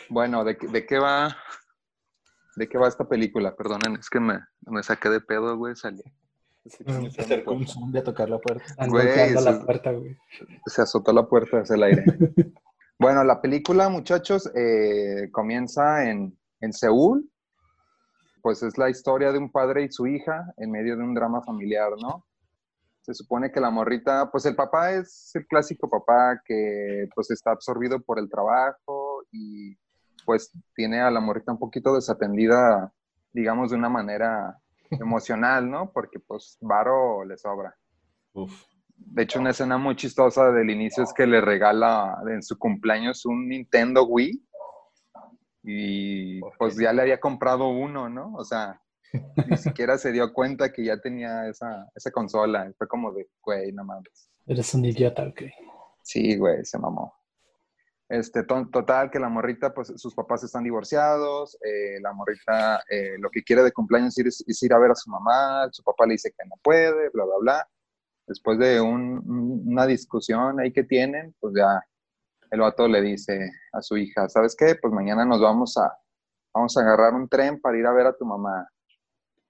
Bueno, 0.08 0.44
¿de, 0.44 0.56
qué- 0.56 0.68
de 0.68 0.86
qué 0.86 0.98
va? 0.98 1.36
¿De 2.56 2.68
qué 2.68 2.78
va 2.78 2.88
esta 2.88 3.08
película? 3.08 3.56
Perdonen, 3.56 3.96
es 3.96 4.10
que 4.10 4.20
me, 4.20 4.38
me 4.62 4.82
saqué 4.82 5.08
de 5.08 5.20
pedo, 5.20 5.56
güey, 5.56 5.74
salí. 5.74 6.02
Se 6.64 6.84
acercó 7.20 7.52
un 7.54 7.66
zombie 7.66 8.00
a 8.00 8.04
tocar 8.04 8.30
la 8.30 8.38
puerta. 8.38 8.62
Güey, 8.86 9.32
la 9.34 9.64
puerta, 9.64 9.90
güey. 9.90 10.16
Se 10.66 10.82
azotó 10.82 11.12
la 11.12 11.26
puerta 11.26 11.58
hacia 11.58 11.74
el 11.74 11.82
aire. 11.82 12.04
bueno, 12.98 13.24
la 13.24 13.40
película, 13.40 13.88
muchachos, 13.88 14.50
eh, 14.54 15.28
comienza 15.32 16.08
en, 16.08 16.38
en 16.60 16.72
Seúl. 16.72 17.28
Pues 18.42 18.62
es 18.62 18.76
la 18.76 18.90
historia 18.90 19.30
de 19.32 19.38
un 19.38 19.50
padre 19.50 19.84
y 19.84 19.92
su 19.92 20.06
hija 20.06 20.52
en 20.56 20.70
medio 20.70 20.96
de 20.96 21.04
un 21.04 21.14
drama 21.14 21.42
familiar, 21.42 21.90
¿no? 22.00 22.26
Se 23.02 23.14
supone 23.14 23.50
que 23.50 23.60
la 23.60 23.70
morrita, 23.70 24.30
pues 24.30 24.46
el 24.46 24.56
papá 24.56 24.92
es 24.92 25.30
el 25.34 25.46
clásico 25.46 25.88
papá 25.88 26.40
que 26.44 27.08
pues 27.14 27.30
está 27.30 27.50
absorbido 27.52 28.00
por 28.00 28.18
el 28.18 28.28
trabajo 28.28 29.24
y 29.30 29.76
pues 30.24 30.52
tiene 30.74 31.00
a 31.00 31.10
la 31.10 31.20
morrita 31.20 31.52
un 31.52 31.58
poquito 31.58 31.94
desatendida, 31.94 32.92
digamos, 33.32 33.70
de 33.70 33.76
una 33.76 33.88
manera 33.88 34.58
emocional, 34.90 35.68
¿no? 35.68 35.90
Porque 35.92 36.20
pues 36.20 36.58
varo 36.60 37.24
le 37.24 37.36
sobra. 37.36 37.74
Uf. 38.34 38.71
De 39.06 39.22
hecho, 39.24 39.38
una 39.40 39.50
escena 39.50 39.76
muy 39.78 39.94
chistosa 39.96 40.50
del 40.52 40.70
inicio 40.70 41.02
es 41.04 41.12
que 41.12 41.26
le 41.26 41.40
regala 41.40 42.16
en 42.30 42.42
su 42.42 42.58
cumpleaños 42.58 43.24
un 43.26 43.48
Nintendo 43.48 44.04
Wii 44.04 44.42
y 45.64 46.40
pues 46.58 46.76
ya 46.76 46.92
le 46.92 47.02
había 47.02 47.20
comprado 47.20 47.68
uno, 47.68 48.08
¿no? 48.08 48.34
O 48.34 48.44
sea, 48.44 48.80
ni 49.46 49.56
siquiera 49.56 49.98
se 49.98 50.12
dio 50.12 50.32
cuenta 50.32 50.72
que 50.72 50.84
ya 50.84 50.98
tenía 51.00 51.48
esa, 51.48 51.88
esa 51.94 52.10
consola. 52.10 52.72
Fue 52.76 52.88
como 52.88 53.12
de, 53.12 53.28
güey, 53.42 53.72
no 53.72 53.84
mames. 53.84 54.28
Eres 54.46 54.74
un 54.74 54.84
idiota, 54.84 55.22
ok. 55.26 55.42
Sí, 56.02 56.36
güey, 56.36 56.64
se 56.64 56.78
mamó. 56.78 57.14
Este, 58.08 58.42
to- 58.42 58.68
total, 58.70 59.10
que 59.10 59.18
la 59.20 59.28
morrita, 59.28 59.72
pues 59.72 59.92
sus 59.96 60.14
papás 60.14 60.42
están 60.42 60.64
divorciados, 60.64 61.56
eh, 61.64 61.98
la 62.00 62.12
morrita 62.12 62.82
eh, 62.90 63.16
lo 63.18 63.30
que 63.30 63.42
quiere 63.42 63.62
de 63.62 63.72
cumpleaños 63.72 64.18
es, 64.18 64.24
ir- 64.40 64.44
es 64.48 64.62
ir 64.62 64.72
a 64.74 64.78
ver 64.78 64.90
a 64.90 64.94
su 64.94 65.08
mamá, 65.10 65.68
su 65.70 65.82
papá 65.82 66.04
le 66.06 66.12
dice 66.14 66.30
que 66.36 66.44
no 66.46 66.56
puede, 66.62 67.08
bla, 67.10 67.24
bla, 67.24 67.34
bla. 67.40 67.68
Después 68.26 68.58
de 68.58 68.80
un- 68.80 69.18
un- 69.28 69.62
una 69.66 69.86
discusión 69.86 70.60
ahí 70.60 70.72
que 70.72 70.84
tienen, 70.84 71.34
pues 71.40 71.54
ya 71.56 71.82
el 72.50 72.60
vato 72.60 72.86
le 72.88 73.00
dice 73.02 73.50
a 73.72 73.82
su 73.82 73.96
hija, 73.96 74.28
¿sabes 74.28 74.54
qué? 74.56 74.76
Pues 74.80 74.92
mañana 74.92 75.24
nos 75.24 75.40
vamos 75.40 75.76
a, 75.76 75.92
vamos 76.54 76.76
a 76.76 76.80
agarrar 76.80 77.14
un 77.14 77.28
tren 77.28 77.60
para 77.60 77.78
ir 77.78 77.86
a 77.86 77.92
ver 77.92 78.06
a 78.06 78.16
tu 78.16 78.24
mamá. 78.24 78.68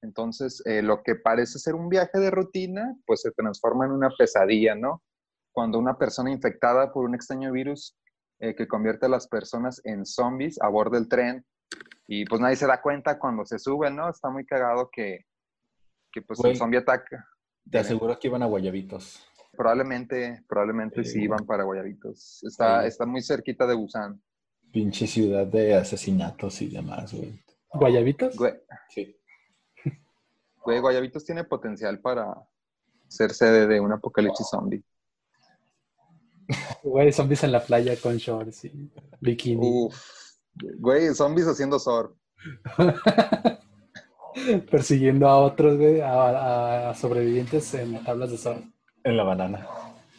Entonces, 0.02 0.62
eh, 0.66 0.82
lo 0.82 1.02
que 1.02 1.14
parece 1.14 1.58
ser 1.58 1.74
un 1.74 1.88
viaje 1.88 2.18
de 2.18 2.30
rutina, 2.30 2.96
pues 3.06 3.20
se 3.22 3.30
transforma 3.32 3.86
en 3.86 3.92
una 3.92 4.10
pesadilla, 4.16 4.74
¿no? 4.74 5.02
Cuando 5.52 5.78
una 5.78 5.96
persona 5.98 6.30
infectada 6.30 6.92
por 6.92 7.04
un 7.04 7.14
extraño 7.14 7.52
virus 7.52 7.96
eh, 8.40 8.54
que 8.56 8.66
convierte 8.66 9.06
a 9.06 9.08
las 9.08 9.28
personas 9.28 9.80
en 9.84 10.04
zombies 10.04 10.60
a 10.60 10.68
bordo 10.68 10.96
del 10.96 11.08
tren 11.08 11.44
y 12.08 12.24
pues 12.24 12.40
nadie 12.40 12.56
se 12.56 12.66
da 12.66 12.80
cuenta 12.82 13.18
cuando 13.18 13.44
se 13.44 13.58
sube, 13.58 13.90
¿no? 13.90 14.08
Está 14.08 14.30
muy 14.30 14.44
cagado 14.44 14.88
que, 14.90 15.24
que 16.10 16.22
pues 16.22 16.40
el 16.50 16.56
zombie 16.56 16.78
ataca. 16.78 17.24
Te 17.70 17.78
aseguro 17.78 18.18
que 18.18 18.28
iban 18.28 18.42
a 18.42 18.46
Guayabitos. 18.46 19.20
Probablemente, 19.56 20.44
probablemente 20.48 21.04
sí 21.04 21.12
Sí. 21.12 21.22
iban 21.24 21.44
para 21.46 21.64
Guayabitos. 21.64 22.42
Está, 22.44 22.86
está 22.86 23.06
muy 23.06 23.22
cerquita 23.22 23.66
de 23.66 23.74
Busan. 23.74 24.20
Pinche 24.72 25.06
ciudad 25.06 25.46
de 25.46 25.74
asesinatos 25.74 26.60
y 26.62 26.68
demás, 26.68 27.12
güey. 27.12 27.32
¿Guayabitos? 27.72 28.36
Güey, 28.36 28.54
Sí. 28.88 29.16
güey, 30.64 30.80
Guayabitos 30.80 31.24
tiene 31.24 31.44
potencial 31.44 32.00
para 32.00 32.34
ser 33.08 33.32
sede 33.32 33.66
de 33.66 33.80
un 33.80 33.92
apocalipsis 33.92 34.48
zombie. 34.48 34.82
Güey, 36.82 37.12
zombies 37.12 37.44
en 37.44 37.52
la 37.52 37.62
playa 37.64 37.94
con 38.00 38.16
shorts 38.16 38.64
y 38.64 38.90
bikini. 39.20 39.66
Uf, 39.86 39.96
güey, 40.78 41.14
zombies 41.14 41.46
haciendo 41.46 41.78
surf. 41.78 42.12
Persiguiendo 44.70 45.28
a 45.28 45.38
otros, 45.38 45.76
güey, 45.76 46.00
a, 46.00 46.90
a 46.90 46.94
sobrevivientes 46.94 47.74
en 47.74 48.02
tablas 48.04 48.30
de 48.30 48.38
surf. 48.38 48.64
En 49.04 49.16
la 49.16 49.24
banana. 49.24 49.66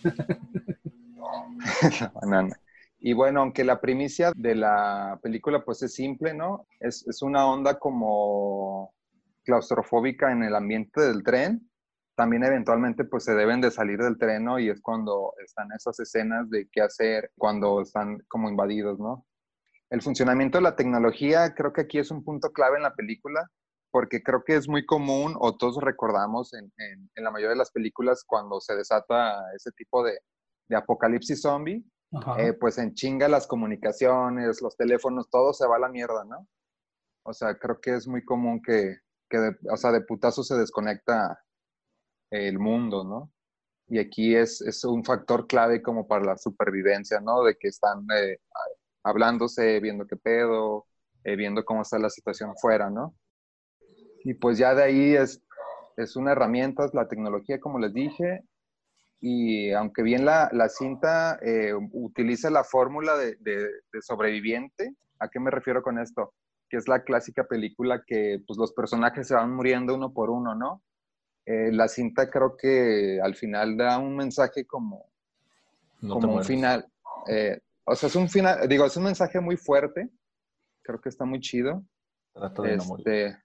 La 1.99 2.11
banana. 2.21 2.59
Y 2.99 3.13
bueno, 3.13 3.41
aunque 3.41 3.63
la 3.63 3.81
primicia 3.81 4.31
de 4.35 4.55
la 4.55 5.19
película 5.21 5.63
pues 5.63 5.81
es 5.83 5.93
simple, 5.93 6.33
¿no? 6.33 6.67
Es, 6.79 7.05
es 7.07 7.21
una 7.21 7.47
onda 7.47 7.77
como 7.77 8.93
claustrofóbica 9.43 10.31
en 10.31 10.43
el 10.43 10.55
ambiente 10.55 11.01
del 11.01 11.23
tren. 11.23 11.69
También 12.15 12.43
eventualmente 12.43 13.03
pues 13.03 13.25
se 13.25 13.33
deben 13.33 13.59
de 13.59 13.71
salir 13.71 13.99
del 13.99 14.17
tren, 14.17 14.45
¿no? 14.45 14.59
Y 14.59 14.69
es 14.69 14.79
cuando 14.81 15.33
están 15.43 15.67
esas 15.75 15.99
escenas 15.99 16.49
de 16.49 16.69
qué 16.71 16.81
hacer 16.81 17.31
cuando 17.37 17.81
están 17.81 18.19
como 18.27 18.49
invadidos, 18.49 18.99
¿no? 18.99 19.25
El 19.89 20.01
funcionamiento 20.01 20.57
de 20.57 20.63
la 20.63 20.75
tecnología 20.75 21.53
creo 21.53 21.73
que 21.73 21.81
aquí 21.81 21.99
es 21.99 22.09
un 22.09 22.23
punto 22.23 22.51
clave 22.51 22.77
en 22.77 22.83
la 22.83 22.95
película 22.95 23.49
porque 23.93 24.23
creo 24.23 24.43
que 24.43 24.55
es 24.55 24.67
muy 24.67 24.87
común 24.87 25.35
o 25.39 25.55
todos 25.55 25.77
recordamos 25.79 26.55
en, 26.55 26.73
en, 26.77 27.23
la 27.23 27.29
mayoría 27.29 27.51
de 27.51 27.57
las 27.57 27.69
películas 27.69 28.23
cuando 28.25 28.59
se 28.59 28.75
desata 28.75 29.39
ese 29.55 29.71
tipo 29.73 30.03
de, 30.03 30.17
de 30.67 30.75
apocalipsis 30.75 31.43
zombie, 31.43 31.85
eh, 32.39 32.53
pues 32.53 32.79
en 32.79 32.95
chinga 32.95 33.27
las 33.27 33.45
comunicaciones, 33.45 34.63
los 34.63 34.75
teléfonos, 34.75 35.29
todo 35.29 35.53
se 35.53 35.67
va 35.67 35.75
a 35.75 35.79
la 35.79 35.89
mierda, 35.89 36.25
¿no? 36.25 36.47
O 37.21 37.33
sea, 37.33 37.53
creo 37.59 37.79
que 37.79 37.93
es 37.93 38.07
muy 38.07 38.25
común 38.25 38.63
que, 38.63 38.97
que 39.29 39.37
de, 39.37 39.57
o 39.71 39.77
sea, 39.77 39.91
de 39.91 40.01
putazo 40.01 40.41
se 40.41 40.55
desconecta 40.55 41.39
el 42.31 42.57
mundo, 42.57 43.03
¿no? 43.03 43.31
Y 43.89 43.99
aquí 43.99 44.35
es, 44.35 44.59
es, 44.61 44.83
un 44.85 45.05
factor 45.05 45.45
clave 45.45 45.83
como 45.83 46.07
para 46.07 46.25
la 46.25 46.37
supervivencia, 46.37 47.19
¿no? 47.19 47.43
De 47.43 47.55
que 47.57 47.67
están 47.67 48.07
eh, 48.11 48.39
hablándose, 49.03 49.79
viendo 49.79 50.07
qué 50.07 50.17
pedo, 50.17 50.87
eh, 51.23 51.35
viendo 51.35 51.63
cómo 51.63 51.83
está 51.83 51.99
la 51.99 52.09
situación 52.09 52.55
fuera, 52.59 52.89
¿no? 52.89 53.13
Y 54.23 54.33
pues 54.35 54.57
ya 54.57 54.73
de 54.73 54.83
ahí 54.83 55.15
es, 55.15 55.41
es 55.97 56.15
una 56.15 56.31
herramienta, 56.31 56.85
es 56.85 56.93
la 56.93 57.07
tecnología, 57.07 57.59
como 57.59 57.79
les 57.79 57.93
dije, 57.93 58.43
y 59.25 59.71
aunque 59.71 60.03
bien 60.03 60.25
la, 60.25 60.49
la 60.51 60.67
cinta 60.67 61.39
eh, 61.41 61.73
utiliza 61.93 62.49
la 62.49 62.65
fórmula 62.65 63.15
de, 63.15 63.37
de, 63.39 64.01
sobreviviente, 64.01 64.95
¿a 65.19 65.29
qué 65.29 65.39
me 65.39 65.49
refiero 65.49 65.81
con 65.81 65.97
esto? 65.97 66.33
Que 66.69 66.75
es 66.75 66.89
la 66.89 67.03
clásica 67.03 67.45
película 67.45 68.03
que 68.05 68.43
pues, 68.45 68.59
los 68.59 68.73
personajes 68.73 69.25
se 69.25 69.33
van 69.33 69.53
muriendo 69.53 69.95
uno 69.95 70.11
por 70.11 70.29
uno, 70.29 70.55
¿no? 70.55 70.83
Eh, 71.45 71.71
la 71.71 71.87
cinta 71.87 72.29
creo 72.29 72.57
que 72.57 73.21
al 73.21 73.35
final 73.35 73.77
da 73.77 73.97
un 73.97 74.17
mensaje 74.17 74.65
como, 74.65 75.09
como 76.01 76.35
un 76.35 76.43
final. 76.43 76.85
Eh, 77.27 77.61
o 77.85 77.95
sea, 77.95 78.07
es 78.07 78.15
un 78.17 78.27
final, 78.27 78.67
digo, 78.67 78.85
es 78.85 78.97
un 78.97 79.03
mensaje 79.03 79.39
muy 79.39 79.55
fuerte. 79.55 80.09
Creo 80.81 80.99
que 80.99 81.07
está 81.07 81.23
muy 81.23 81.39
chido. 81.39 81.81
de 82.61 82.75
este, 82.75 83.42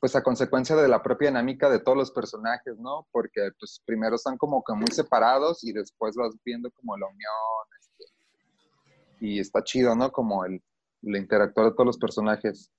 pues 0.00 0.16
a 0.16 0.22
consecuencia 0.22 0.74
de 0.76 0.88
la 0.88 1.02
propia 1.02 1.28
dinámica 1.28 1.70
de 1.70 1.78
todos 1.78 1.96
los 1.96 2.10
personajes, 2.10 2.76
¿no? 2.78 3.06
Porque 3.12 3.50
pues 3.58 3.80
primero 3.84 4.16
están 4.16 4.36
como 4.36 4.62
que 4.64 4.74
muy 4.74 4.88
separados 4.90 5.62
y 5.64 5.72
después 5.72 6.16
vas 6.16 6.34
viendo 6.44 6.70
como 6.72 6.96
la 6.96 7.06
unión. 7.06 7.30
Este, 7.78 9.26
y 9.26 9.38
está 9.38 9.62
chido, 9.62 9.94
¿no? 9.94 10.10
Como 10.10 10.44
el, 10.44 10.60
el 11.02 11.16
interactuar 11.16 11.68
de 11.68 11.72
todos 11.72 11.86
los 11.86 11.98
personajes. 11.98 12.72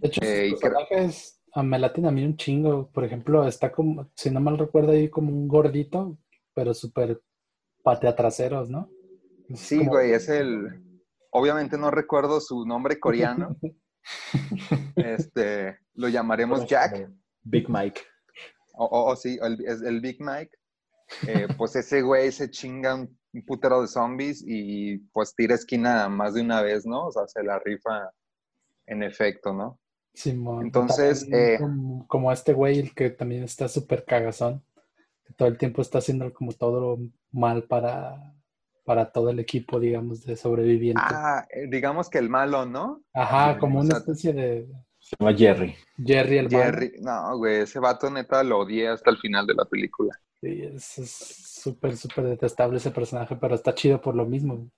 De 0.00 0.08
hecho, 0.08 0.20
eh, 0.22 0.50
los 0.50 0.60
personajes 0.60 1.42
me 1.56 1.78
laten 1.78 2.06
a 2.06 2.10
mí 2.10 2.24
un 2.24 2.36
chingo. 2.36 2.90
Por 2.90 3.04
ejemplo, 3.04 3.46
está 3.46 3.70
como, 3.70 4.10
si 4.14 4.30
no 4.30 4.40
mal 4.40 4.56
recuerdo, 4.56 4.92
ahí 4.92 5.10
como 5.10 5.30
un 5.30 5.46
gordito, 5.46 6.16
pero 6.54 6.72
súper 6.72 7.20
patea 7.82 8.16
traseros, 8.16 8.70
¿no? 8.70 8.90
sí, 9.54 9.84
güey, 9.86 10.12
es 10.12 10.28
el... 10.28 10.84
Obviamente 11.30 11.76
no 11.78 11.90
recuerdo 11.90 12.40
su 12.40 12.64
nombre 12.64 12.98
coreano. 12.98 13.56
este, 14.96 15.78
lo 15.94 16.08
llamaremos 16.08 16.66
Jack. 16.66 17.10
Big 17.42 17.68
Mike. 17.68 18.00
O, 18.74 19.16
sí, 19.16 19.38
el, 19.42 19.64
el 19.66 20.00
Big 20.00 20.20
Mike. 20.20 20.56
Eh, 21.26 21.48
pues 21.58 21.76
ese 21.76 22.02
güey 22.02 22.30
se 22.32 22.50
chinga 22.50 22.94
un, 22.94 23.18
putero 23.46 23.82
de 23.82 23.88
zombies 23.88 24.42
y 24.44 24.98
pues 25.12 25.34
tira 25.34 25.54
esquina 25.54 26.08
más 26.08 26.34
de 26.34 26.40
una 26.40 26.60
vez, 26.60 26.86
¿no? 26.86 27.06
O 27.06 27.12
sea, 27.12 27.26
se 27.28 27.42
la 27.44 27.58
rifa 27.60 28.10
en 28.86 29.02
efecto, 29.02 29.52
¿no? 29.52 29.78
Simón. 30.12 30.66
Entonces, 30.66 31.24
eh, 31.30 31.58
como, 32.08 32.32
este 32.32 32.52
güey, 32.52 32.80
el 32.80 32.94
que 32.94 33.10
también 33.10 33.44
está 33.44 33.68
súper 33.68 34.04
cagazón, 34.04 34.64
que 35.24 35.34
todo 35.34 35.46
el 35.46 35.56
tiempo 35.56 35.82
está 35.82 35.98
haciendo 35.98 36.32
como 36.32 36.52
todo 36.52 36.98
mal 37.30 37.64
para, 37.64 38.34
para 38.88 39.12
todo 39.12 39.28
el 39.28 39.38
equipo, 39.38 39.78
digamos, 39.78 40.24
de 40.24 40.34
sobrevivientes. 40.34 41.04
Ah, 41.10 41.46
eh, 41.50 41.66
digamos 41.68 42.08
que 42.08 42.16
el 42.16 42.30
malo, 42.30 42.64
¿no? 42.64 43.02
Ajá, 43.12 43.58
como 43.58 43.80
una 43.80 43.98
especie 43.98 44.32
de... 44.32 44.66
Se 44.98 45.14
llama 45.20 45.36
Jerry. 45.36 45.74
Jerry 46.02 46.38
el 46.38 46.48
Jerry, 46.48 46.92
no, 47.02 47.36
güey, 47.36 47.56
ese 47.56 47.80
vato 47.80 48.08
neta 48.08 48.42
lo 48.42 48.60
odié 48.60 48.88
hasta 48.88 49.10
el 49.10 49.18
final 49.18 49.46
de 49.46 49.52
la 49.52 49.66
película. 49.66 50.18
Sí, 50.40 50.62
es 50.62 50.84
súper, 51.62 51.98
súper 51.98 52.28
detestable 52.28 52.78
ese 52.78 52.90
personaje, 52.90 53.36
pero 53.36 53.56
está 53.56 53.74
chido 53.74 54.00
por 54.00 54.14
lo 54.14 54.24
mismo. 54.24 54.70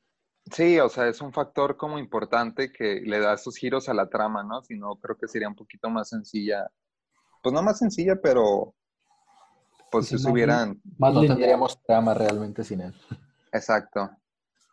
Sí, 0.51 0.81
o 0.81 0.89
sea, 0.89 1.07
es 1.07 1.21
un 1.21 1.33
factor 1.33 1.77
como 1.77 1.97
importante 1.97 2.73
que 2.73 3.03
le 3.03 3.21
da 3.21 3.35
esos 3.35 3.57
giros 3.57 3.89
a 3.89 3.95
la 3.95 4.09
trama, 4.09 4.43
¿no? 4.43 4.61
Si 4.63 4.77
no, 4.77 4.97
creo 4.97 5.17
que 5.17 5.29
sería 5.29 5.47
un 5.47 5.55
poquito 5.55 5.89
más 5.89 6.09
sencilla. 6.09 6.69
Pues 7.45 7.53
no 7.53 7.63
más 7.63 7.79
sencilla, 7.79 8.17
pero 8.21 8.75
pues 9.93 10.09
si 10.09 10.17
hubieran... 10.29 10.81
Más 10.99 11.15
no 11.15 11.21
tendríamos 11.21 11.81
trama 11.85 12.13
realmente 12.13 12.65
sin 12.65 12.81
él. 12.81 12.95
Exacto. 13.53 14.11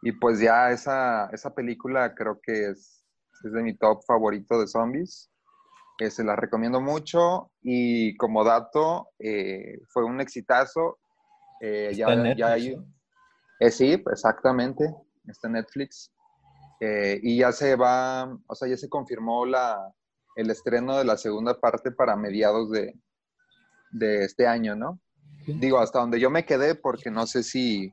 Y 0.02 0.12
pues 0.12 0.40
ya 0.40 0.72
esa, 0.72 1.30
esa 1.32 1.54
película 1.54 2.14
creo 2.14 2.40
que 2.42 2.70
es, 2.70 3.04
es 3.44 3.52
de 3.52 3.64
mi 3.64 3.76
top 3.76 4.04
favorito 4.06 4.60
de 4.60 4.68
zombies. 4.68 5.30
que 5.98 6.12
se 6.12 6.24
la 6.24 6.36
recomiendo 6.36 6.80
mucho 6.80 7.52
y 7.62 8.16
como 8.18 8.44
dato, 8.44 9.10
eh, 9.20 9.80
fue 9.90 10.06
un 10.06 10.22
exitazo. 10.22 11.00
Eh, 11.60 11.92
ya, 11.96 12.08
hay, 12.08 12.78
eh, 13.60 13.72
sí, 13.72 14.04
exactamente, 14.12 14.94
está 15.28 15.48
en 15.48 15.54
Netflix. 15.54 16.14
y 16.80 17.40
ya 17.40 17.52
se 17.52 17.76
va, 17.76 18.32
o 18.46 18.54
sea, 18.56 18.70
ya 18.70 18.78
se 18.78 18.88
confirmó 18.88 19.46
la, 19.48 19.92
el 20.36 20.52
estreno 20.52 20.98
de 20.98 21.06
la 21.06 21.18
segunda 21.18 21.60
parte 21.60 21.92
para 21.92 22.16
mediados 22.16 22.70
de, 22.70 22.94
de 23.92 24.26
este 24.26 24.46
año, 24.46 24.76
¿no? 24.76 25.00
Digo, 25.48 25.80
hasta 25.80 26.00
donde 26.00 26.20
yo 26.20 26.30
me 26.30 26.46
quedé, 26.46 26.76
porque 26.76 27.10
no 27.10 27.26
sé 27.26 27.42
si 27.42 27.92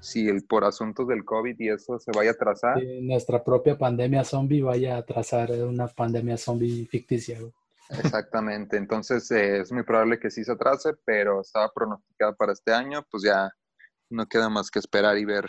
si 0.00 0.28
el, 0.28 0.44
por 0.44 0.64
asuntos 0.64 1.08
del 1.08 1.24
COVID 1.24 1.56
y 1.58 1.68
eso 1.68 1.98
se 1.98 2.10
vaya 2.12 2.32
a 2.32 2.34
trazar. 2.34 2.82
nuestra 3.02 3.42
propia 3.42 3.76
pandemia 3.76 4.24
zombie 4.24 4.62
vaya 4.62 4.96
a 4.96 5.04
trazar 5.04 5.50
una 5.52 5.88
pandemia 5.88 6.36
zombie 6.36 6.86
ficticia. 6.86 7.38
Exactamente, 7.88 8.76
entonces 8.76 9.30
eh, 9.30 9.60
es 9.60 9.72
muy 9.72 9.84
probable 9.84 10.18
que 10.18 10.30
sí 10.30 10.44
se 10.44 10.52
atrase, 10.52 10.94
pero 11.04 11.40
estaba 11.40 11.70
pronosticada 11.72 12.34
para 12.34 12.52
este 12.52 12.72
año, 12.72 13.04
pues 13.10 13.22
ya 13.22 13.50
no 14.10 14.26
queda 14.26 14.48
más 14.48 14.70
que 14.70 14.78
esperar 14.78 15.16
y 15.18 15.24
ver. 15.24 15.48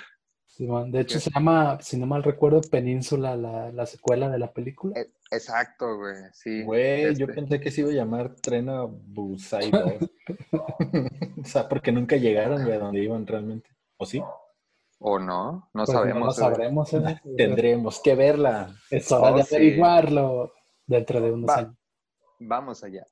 de 0.57 0.99
hecho, 0.99 1.19
se 1.19 1.31
llama, 1.31 1.79
si 1.81 1.97
no 1.97 2.05
mal 2.05 2.23
recuerdo, 2.23 2.61
Península, 2.61 3.35
la, 3.35 3.71
la 3.71 3.85
secuela 3.85 4.29
de 4.29 4.39
la 4.39 4.53
película. 4.53 4.99
E, 4.99 5.11
exacto, 5.31 5.97
güey, 5.97 6.15
sí. 6.33 6.63
Güey, 6.63 7.15
yo 7.15 7.25
este 7.25 7.33
pensé 7.33 7.59
que 7.59 7.71
se 7.71 7.81
iba 7.81 7.89
a 7.89 7.95
llamar 7.95 8.35
Trena 8.35 8.83
Busai 8.85 9.71
o 11.41 11.43
sea, 11.43 11.67
porque 11.67 11.91
nunca 11.91 12.17
llegaron 12.17 12.61
a 12.61 12.77
donde 12.77 13.03
iban 13.03 13.25
realmente. 13.25 13.76
¿O 13.97 14.05
sí? 14.05 14.21
¿O 14.99 15.19
no? 15.19 15.69
No 15.73 15.85
pues 15.85 15.89
sabemos. 15.89 16.25
No 16.25 16.31
sabremos. 16.31 16.93
¿eh? 16.93 17.21
Tendremos 17.37 17.99
que 17.99 18.15
verla. 18.15 18.75
Es 18.89 19.11
hora 19.11 19.31
de 19.31 19.41
averiguarlo 19.41 20.53
dentro 20.85 21.21
de 21.21 21.31
unos 21.31 21.49
años. 21.49 21.75
Vamos 22.39 22.83
allá. 22.83 23.05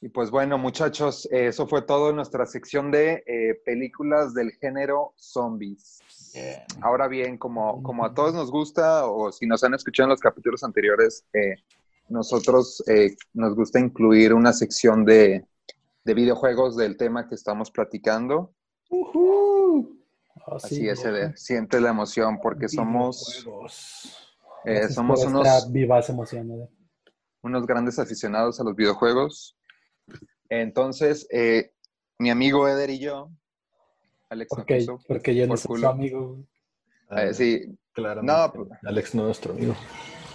Y 0.00 0.10
pues 0.10 0.30
bueno, 0.30 0.58
muchachos, 0.58 1.26
eso 1.30 1.66
fue 1.66 1.80
todo 1.80 2.10
en 2.10 2.16
nuestra 2.16 2.44
sección 2.44 2.90
de 2.90 3.24
eh, 3.26 3.54
películas 3.64 4.34
del 4.34 4.52
género 4.52 5.14
zombies. 5.16 6.00
Ahora 6.82 7.08
bien, 7.08 7.38
como, 7.38 7.82
como 7.82 8.04
a 8.04 8.12
todos 8.12 8.34
nos 8.34 8.50
gusta, 8.50 9.06
o 9.06 9.32
si 9.32 9.46
nos 9.46 9.64
han 9.64 9.72
escuchado 9.72 10.08
en 10.08 10.10
los 10.10 10.20
capítulos 10.20 10.62
anteriores, 10.62 11.24
eh, 11.32 11.54
nosotros 12.08 12.84
nos 13.32 13.54
gusta 13.54 13.80
incluir 13.80 14.34
una 14.34 14.52
sección 14.52 15.04
de, 15.06 15.46
de 16.04 16.14
videojuegos 16.14 16.76
del 16.76 16.98
tema 16.98 17.26
que 17.26 17.36
estamos 17.36 17.70
platicando. 17.70 18.52
Ah, 18.90 19.43
Así 20.46 20.88
es, 20.88 21.02
siente 21.36 21.80
la 21.80 21.90
emoción 21.90 22.38
porque 22.40 22.68
somos, 22.68 23.46
eh, 24.64 24.88
somos 24.88 25.24
unos 25.24 25.72
vivas 25.72 26.08
emociones. 26.10 26.68
Unos 27.42 27.66
grandes 27.66 27.98
aficionados 27.98 28.60
a 28.60 28.64
los 28.64 28.74
videojuegos. 28.74 29.56
Entonces, 30.48 31.26
eh, 31.30 31.72
mi 32.18 32.30
amigo 32.30 32.68
Eder 32.68 32.90
y 32.90 32.98
yo, 32.98 33.30
Alex 34.28 34.52
okay, 34.52 34.86
porque 35.06 35.34
yo 35.34 35.46
no 35.46 35.56
soy 35.56 35.80
su 35.80 35.86
amigo. 35.86 36.38
Eh, 37.10 37.32
sí, 37.32 37.78
claro. 37.92 38.22
No, 38.22 38.52
pues, 38.52 38.68
Alex 38.84 39.14
no 39.14 39.22
es 39.22 39.26
nuestro 39.26 39.52
amigo. 39.54 39.74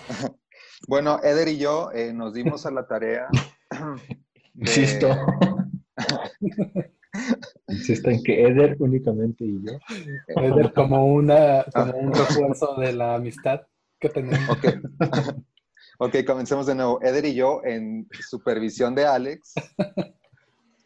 bueno, 0.87 1.19
Eder 1.23 1.47
y 1.47 1.57
yo 1.57 1.89
nos 2.13 2.33
dimos 2.33 2.65
a 2.65 2.71
la 2.71 2.87
tarea. 2.87 3.27
Insisto. 4.55 5.07
Insisto 6.39 6.83
en 7.69 8.23
que 8.23 8.43
Eder 8.43 8.75
únicamente 8.79 9.45
y 9.45 9.61
yo. 9.63 9.73
Eder 10.27 10.73
como, 10.73 11.05
una, 11.05 11.65
como 11.73 11.97
un 11.97 12.13
refuerzo 12.13 12.75
de 12.75 12.93
la 12.93 13.15
amistad 13.15 13.61
que 13.99 14.09
tenemos. 14.09 14.49
Ok. 14.49 14.65
ok, 15.99 16.15
comencemos 16.25 16.65
de 16.65 16.75
nuevo. 16.75 17.01
Eder 17.01 17.25
y 17.25 17.35
yo, 17.35 17.61
en 17.63 18.07
supervisión 18.27 18.95
de 18.95 19.05
Alex, 19.05 19.53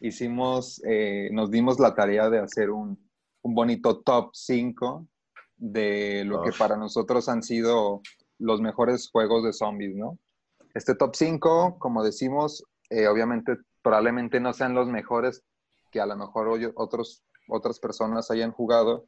hicimos, 0.00 0.82
eh, 0.84 1.30
nos 1.32 1.50
dimos 1.50 1.78
la 1.78 1.94
tarea 1.94 2.28
de 2.28 2.40
hacer 2.40 2.70
un, 2.70 2.98
un 3.42 3.54
bonito 3.54 4.00
top 4.00 4.30
5 4.34 5.06
de 5.56 6.24
lo 6.24 6.42
que 6.42 6.50
para 6.52 6.76
nosotros 6.76 7.28
han 7.28 7.42
sido 7.42 8.02
los 8.38 8.60
mejores 8.60 9.08
juegos 9.10 9.44
de 9.44 9.52
zombies, 9.52 9.94
¿no? 9.94 10.18
Este 10.74 10.94
top 10.94 11.14
5, 11.14 11.78
como 11.78 12.02
decimos, 12.02 12.64
eh, 12.90 13.06
obviamente 13.06 13.56
probablemente 13.82 14.40
no 14.40 14.52
sean 14.52 14.74
los 14.74 14.88
mejores 14.88 15.42
que 15.94 16.00
a 16.00 16.06
lo 16.06 16.16
mejor 16.16 16.48
otros, 16.74 17.22
otras 17.48 17.78
personas 17.78 18.28
hayan 18.32 18.50
jugado, 18.50 19.06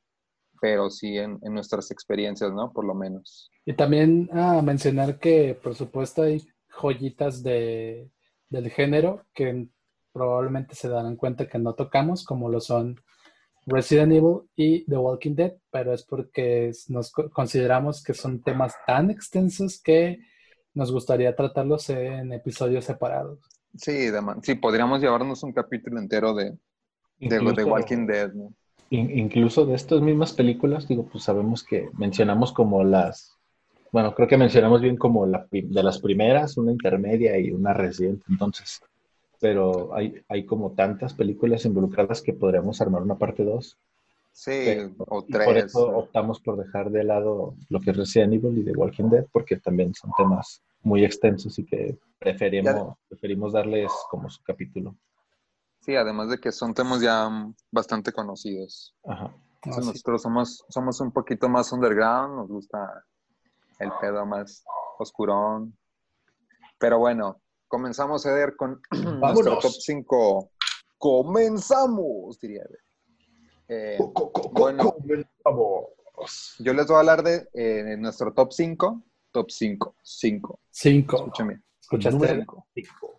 pero 0.61 0.89
sí 0.89 1.19
en, 1.19 1.41
nuestras 1.51 1.91
experiencias, 1.91 2.53
¿no? 2.53 2.73
Por 2.73 2.85
lo 2.85 2.95
menos. 2.95 3.51
Y 3.65 3.73
también 3.73 4.31
a 4.33 4.63
mencionar 4.63 5.19
que, 5.19 5.59
por 5.61 5.75
supuesto, 5.75 6.23
hay 6.23 6.47
joyitas 6.69 7.43
de, 7.43 8.09
del 8.49 8.71
género 8.71 9.27
que 9.35 9.69
probablemente 10.13 10.77
se 10.77 10.89
darán 10.89 11.17
cuenta 11.17 11.49
que 11.49 11.59
no 11.59 11.75
tocamos, 11.75 12.25
como 12.25 12.49
lo 12.49 12.61
son 12.61 13.01
Resident 13.67 14.13
Evil 14.13 14.43
y 14.55 14.87
The 14.87 14.97
Walking 14.97 15.35
Dead, 15.35 15.55
pero 15.73 15.93
es 15.93 16.05
porque 16.05 16.71
nos 16.87 17.11
consideramos 17.11 18.01
que 18.01 18.15
son 18.15 18.43
temas 18.43 18.75
tan 18.87 19.11
extensos 19.11 19.83
que 19.83 20.21
nos 20.73 20.93
gustaría 20.93 21.35
tratarlos 21.35 21.91
en 21.91 22.33
episodios 22.33 22.85
separados. 22.85 23.41
Sí, 23.75 24.09
sí 24.43 24.55
podríamos 24.55 25.01
llevarnos 25.01 25.43
un 25.43 25.53
capítulo 25.53 25.99
entero 25.99 26.33
de, 26.33 26.57
de, 27.19 27.55
The 27.55 27.65
Walking 27.65 28.07
Dead. 28.07 28.33
¿no? 28.33 28.53
incluso 28.91 29.67
de 29.67 29.75
estas 29.75 30.01
mismas 30.01 30.33
películas, 30.33 30.87
digo, 30.87 31.07
pues 31.11 31.25
sabemos 31.25 31.65
que 31.65 31.89
mencionamos 31.99 32.53
como 32.53 32.85
las, 32.85 33.37
bueno, 33.93 34.15
creo 34.15 34.29
que 34.29 34.37
mencionamos 34.37 34.81
bien 34.81 34.97
como 34.97 35.27
la, 35.27 35.47
de 35.51 35.83
las 35.83 36.01
primeras, 36.01 36.57
una 36.57 36.73
intermedia 36.73 37.39
y 37.39 37.51
una 37.51 37.73
reciente, 37.73 38.25
entonces, 38.29 38.81
pero 39.41 39.95
hay, 39.95 40.15
hay 40.29 40.45
como 40.45 40.73
tantas 40.73 41.15
películas 41.15 41.65
involucradas 41.65 42.23
que 42.23 42.33
podríamos 42.33 42.81
armar 42.81 43.03
una 43.03 43.17
parte 43.17 43.45
2. 43.45 43.77
Sí, 44.33 44.77
o 44.99 45.23
tres. 45.23 45.47
Por 45.47 45.57
eso 45.57 45.97
optamos 45.97 46.41
por 46.41 46.59
dejar 46.59 46.91
de 46.91 47.05
lado 47.05 47.55
lo 47.71 47.81
que 47.81 47.91
es 47.91 47.97
Resident 47.97 48.35
Evil 48.35 48.59
y 48.59 48.65
The 48.65 48.73
Walking 48.73 49.09
Dead, 49.09 49.25
porque 49.33 49.57
también 49.57 49.95
son 49.95 50.11
temas 50.17 50.63
muy 50.83 51.05
extensos 51.07 51.59
y 51.59 51.65
que 51.65 51.97
preferimos, 52.19 52.97
preferimos 53.09 53.55
darles 53.55 53.91
como 54.11 54.29
su 54.29 54.43
capítulo. 54.43 54.95
Sí, 55.87 55.95
además 55.95 56.29
de 56.29 56.39
que 56.39 56.51
son 56.51 56.75
temas 56.75 57.01
ya 57.01 57.31
bastante 57.71 58.13
conocidos. 58.13 58.93
Ajá. 59.05 59.33
nosotros 59.65 60.21
somos, 60.21 60.65
somos 60.69 61.01
un 61.01 61.13
poquito 61.13 61.49
más 61.49 61.71
underground, 61.73 62.35
nos 62.35 62.49
gusta 62.49 63.05
el 63.79 63.93
pedo 64.01 64.27
más 64.27 64.65
oscurón. 64.99 65.79
Pero 66.79 66.99
bueno, 66.99 67.41
comenzamos 67.69 68.27
a 68.27 68.33
ver 68.33 68.57
con 68.57 68.81
nuestro 69.21 69.61
top 69.61 69.71
5. 69.71 70.51
Comenzamos, 70.99 72.41
diría. 72.41 72.65
Eh, 73.69 73.97
bueno, 74.51 74.97
yo 76.59 76.73
les 76.73 76.87
voy 76.89 76.97
a 76.97 76.99
hablar 76.99 77.23
de 77.23 77.49
eh, 77.55 77.97
nuestro 77.97 78.33
top 78.33 78.53
5. 78.53 79.05
Top 79.31 79.51
5. 79.53 79.95
5. 80.03 80.61
5. 80.69 81.17
Escúchame. 81.17 81.63
Escúchate. 81.81 82.45
5. 82.75 83.16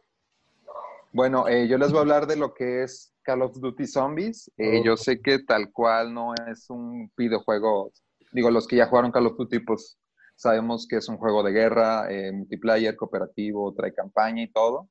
Bueno, 1.18 1.48
eh, 1.48 1.68
yo 1.68 1.80
les 1.80 1.90
voy 1.90 1.98
a 1.98 2.02
hablar 2.02 2.28
de 2.28 2.36
lo 2.36 2.54
que 2.54 2.84
es 2.84 3.12
Call 3.24 3.42
of 3.42 3.60
Duty 3.60 3.88
Zombies. 3.88 4.52
Eh, 4.56 4.84
yo 4.86 4.96
sé 4.96 5.20
que 5.20 5.40
tal 5.40 5.72
cual 5.72 6.14
no 6.14 6.36
es 6.48 6.70
un 6.70 7.12
videojuego, 7.18 7.92
digo, 8.34 8.52
los 8.52 8.68
que 8.68 8.76
ya 8.76 8.86
jugaron 8.86 9.12
Call 9.12 9.26
of 9.26 9.36
Duty, 9.36 9.62
pues 9.62 9.98
sabemos 10.36 10.86
que 10.88 10.98
es 10.98 11.10
un 11.10 11.18
juego 11.18 11.42
de 11.42 11.54
guerra, 11.54 12.06
eh, 12.12 12.32
multiplayer, 12.32 12.96
cooperativo, 12.96 13.74
trae 13.74 13.96
campaña 13.96 14.44
y 14.44 14.52
todo, 14.52 14.90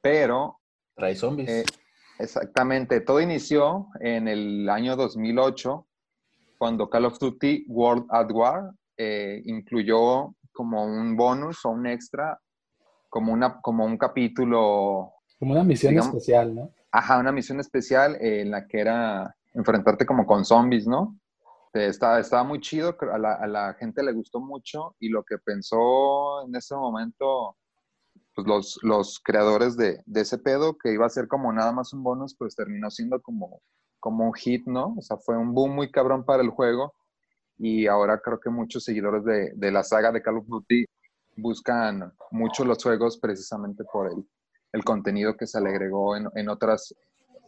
pero... 0.00 0.60
Trae 0.94 1.16
zombies. 1.16 1.64
exactamente, 2.20 3.00
todo 3.00 3.20
inició 3.20 3.88
en 3.98 4.28
el 4.28 4.68
año 4.68 4.94
2008, 4.94 5.88
cuando 6.56 6.88
Call 6.88 7.06
of 7.06 7.18
Duty 7.18 7.64
World 7.66 8.06
at 8.10 8.30
War 8.30 8.70
incluyó 9.44 10.36
como 10.52 10.84
un 10.84 11.16
bonus 11.16 11.64
o 11.64 11.70
un 11.70 11.88
extra, 11.88 12.38
como, 13.08 13.32
una, 13.32 13.60
como 13.60 13.84
un 13.84 13.98
capítulo 13.98 15.14
como 15.42 15.54
una 15.54 15.64
misión 15.64 15.98
especial, 15.98 16.54
¿no? 16.54 16.72
Ajá, 16.92 17.18
una 17.18 17.32
misión 17.32 17.58
especial 17.58 18.16
en 18.20 18.52
la 18.52 18.64
que 18.68 18.78
era 18.78 19.34
enfrentarte 19.54 20.06
como 20.06 20.24
con 20.24 20.44
zombies, 20.44 20.86
¿no? 20.86 21.18
Estaba, 21.72 22.20
estaba 22.20 22.44
muy 22.44 22.60
chido, 22.60 22.96
a 23.12 23.18
la, 23.18 23.34
a 23.34 23.48
la 23.48 23.74
gente 23.74 24.04
le 24.04 24.12
gustó 24.12 24.38
mucho 24.38 24.94
y 25.00 25.08
lo 25.08 25.24
que 25.24 25.38
pensó 25.38 26.46
en 26.46 26.54
ese 26.54 26.76
momento 26.76 27.56
pues 28.36 28.46
los, 28.46 28.78
los 28.82 29.18
creadores 29.18 29.76
de, 29.76 30.00
de, 30.06 30.20
ese 30.20 30.38
pedo, 30.38 30.78
que 30.78 30.92
iba 30.92 31.06
a 31.06 31.08
ser 31.10 31.26
como 31.26 31.52
nada 31.52 31.72
más 31.72 31.92
un 31.92 32.04
bonus, 32.04 32.36
pues 32.38 32.54
terminó 32.54 32.88
siendo 32.88 33.20
como, 33.20 33.62
como 33.98 34.26
un 34.26 34.34
hit, 34.34 34.64
¿no? 34.68 34.94
O 34.96 35.02
sea, 35.02 35.16
fue 35.16 35.36
un 35.36 35.54
boom 35.54 35.74
muy 35.74 35.90
cabrón 35.90 36.24
para 36.24 36.44
el 36.44 36.50
juego 36.50 36.94
y 37.58 37.88
ahora 37.88 38.20
creo 38.20 38.38
que 38.38 38.48
muchos 38.48 38.84
seguidores 38.84 39.24
de, 39.24 39.50
de 39.56 39.72
la 39.72 39.82
saga 39.82 40.12
de 40.12 40.22
Call 40.22 40.38
of 40.38 40.46
Duty 40.46 40.84
buscan 41.34 42.12
mucho 42.30 42.64
los 42.64 42.80
juegos 42.80 43.18
precisamente 43.18 43.82
por 43.92 44.06
él 44.06 44.24
el 44.72 44.84
contenido 44.84 45.36
que 45.36 45.46
se 45.46 45.60
le 45.60 45.70
agregó 45.70 46.16
en, 46.16 46.48
otras, 46.48 46.94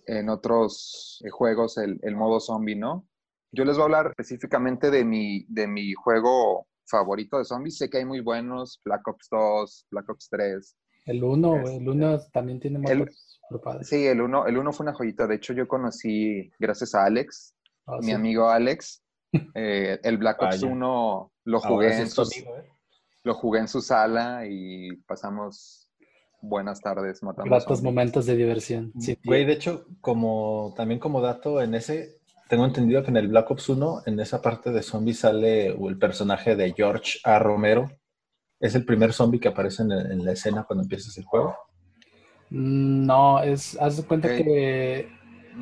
en 0.06 0.28
otros 0.28 1.22
eh, 1.24 1.30
juegos, 1.30 1.78
el, 1.78 2.16
modo 2.16 2.40
zombie, 2.40 2.76
¿no? 2.76 3.06
Yo 3.52 3.64
les 3.64 3.76
voy 3.76 3.82
a 3.82 3.84
hablar 3.84 4.06
específicamente 4.08 4.90
de 4.90 5.04
mi, 5.04 5.44
de 5.48 5.66
mi 5.66 5.92
juego 5.94 6.66
favorito 6.86 7.38
de 7.38 7.44
zombies. 7.44 7.78
Sé 7.78 7.88
que 7.88 7.98
hay 7.98 8.04
muy 8.04 8.20
buenos, 8.20 8.80
Black 8.84 9.06
Ops 9.06 9.28
2, 9.30 9.86
Black 9.90 10.08
Ops 10.10 10.28
3. 10.28 10.76
El 11.06 11.22
1, 11.22 11.68
el 11.68 11.88
1 11.88 12.18
también 12.32 12.60
tiene 12.60 12.78
modos 12.78 13.34
Sí, 13.82 14.06
el 14.06 14.20
1 14.20 14.46
el 14.46 14.58
uno 14.58 14.72
fue 14.72 14.84
una 14.84 14.94
joyita. 14.94 15.26
De 15.26 15.36
hecho, 15.36 15.52
yo 15.52 15.68
conocí, 15.68 16.50
gracias 16.58 16.94
a 16.94 17.04
Alex, 17.04 17.54
ah, 17.86 17.98
mi 18.00 18.12
amigo 18.12 18.48
Alex, 18.48 19.02
eh, 19.54 19.98
el 20.02 20.18
Black 20.18 20.42
Ops 20.42 20.62
1 20.62 21.32
lo 21.44 21.60
jugué, 21.60 21.96
en 21.96 22.06
¿eh? 22.06 22.72
lo 23.24 23.34
jugué 23.34 23.60
en 23.60 23.68
su 23.68 23.80
sala 23.80 24.46
y 24.46 24.96
pasamos 25.06 25.83
buenas 26.48 26.80
tardes 26.80 27.22
matando. 27.22 27.50
Gratos 27.50 27.82
momentos 27.82 28.26
de 28.26 28.36
diversión. 28.36 28.92
Sí, 28.98 29.18
Güey, 29.24 29.44
de 29.44 29.54
hecho, 29.54 29.86
como 30.00 30.74
también 30.76 31.00
como 31.00 31.20
dato, 31.20 31.60
en 31.60 31.74
ese, 31.74 32.20
tengo 32.48 32.64
entendido 32.64 33.02
que 33.02 33.10
en 33.10 33.16
el 33.16 33.28
Black 33.28 33.50
Ops 33.50 33.68
1, 33.68 34.02
en 34.06 34.20
esa 34.20 34.40
parte 34.40 34.70
de 34.70 34.82
zombies 34.82 35.20
sale 35.20 35.68
el 35.68 35.98
personaje 35.98 36.56
de 36.56 36.72
George 36.72 37.18
A. 37.24 37.38
Romero. 37.38 37.90
¿Es 38.60 38.74
el 38.74 38.84
primer 38.84 39.12
zombie 39.12 39.40
que 39.40 39.48
aparece 39.48 39.82
en, 39.82 40.24
la 40.24 40.32
escena 40.32 40.64
cuando 40.64 40.84
empiezas 40.84 41.16
el 41.18 41.24
juego? 41.24 41.54
Mm, 42.50 43.04
no, 43.04 43.42
es, 43.42 43.78
haz 43.80 43.96
de 43.98 44.04
cuenta 44.04 44.28
que 44.28 45.08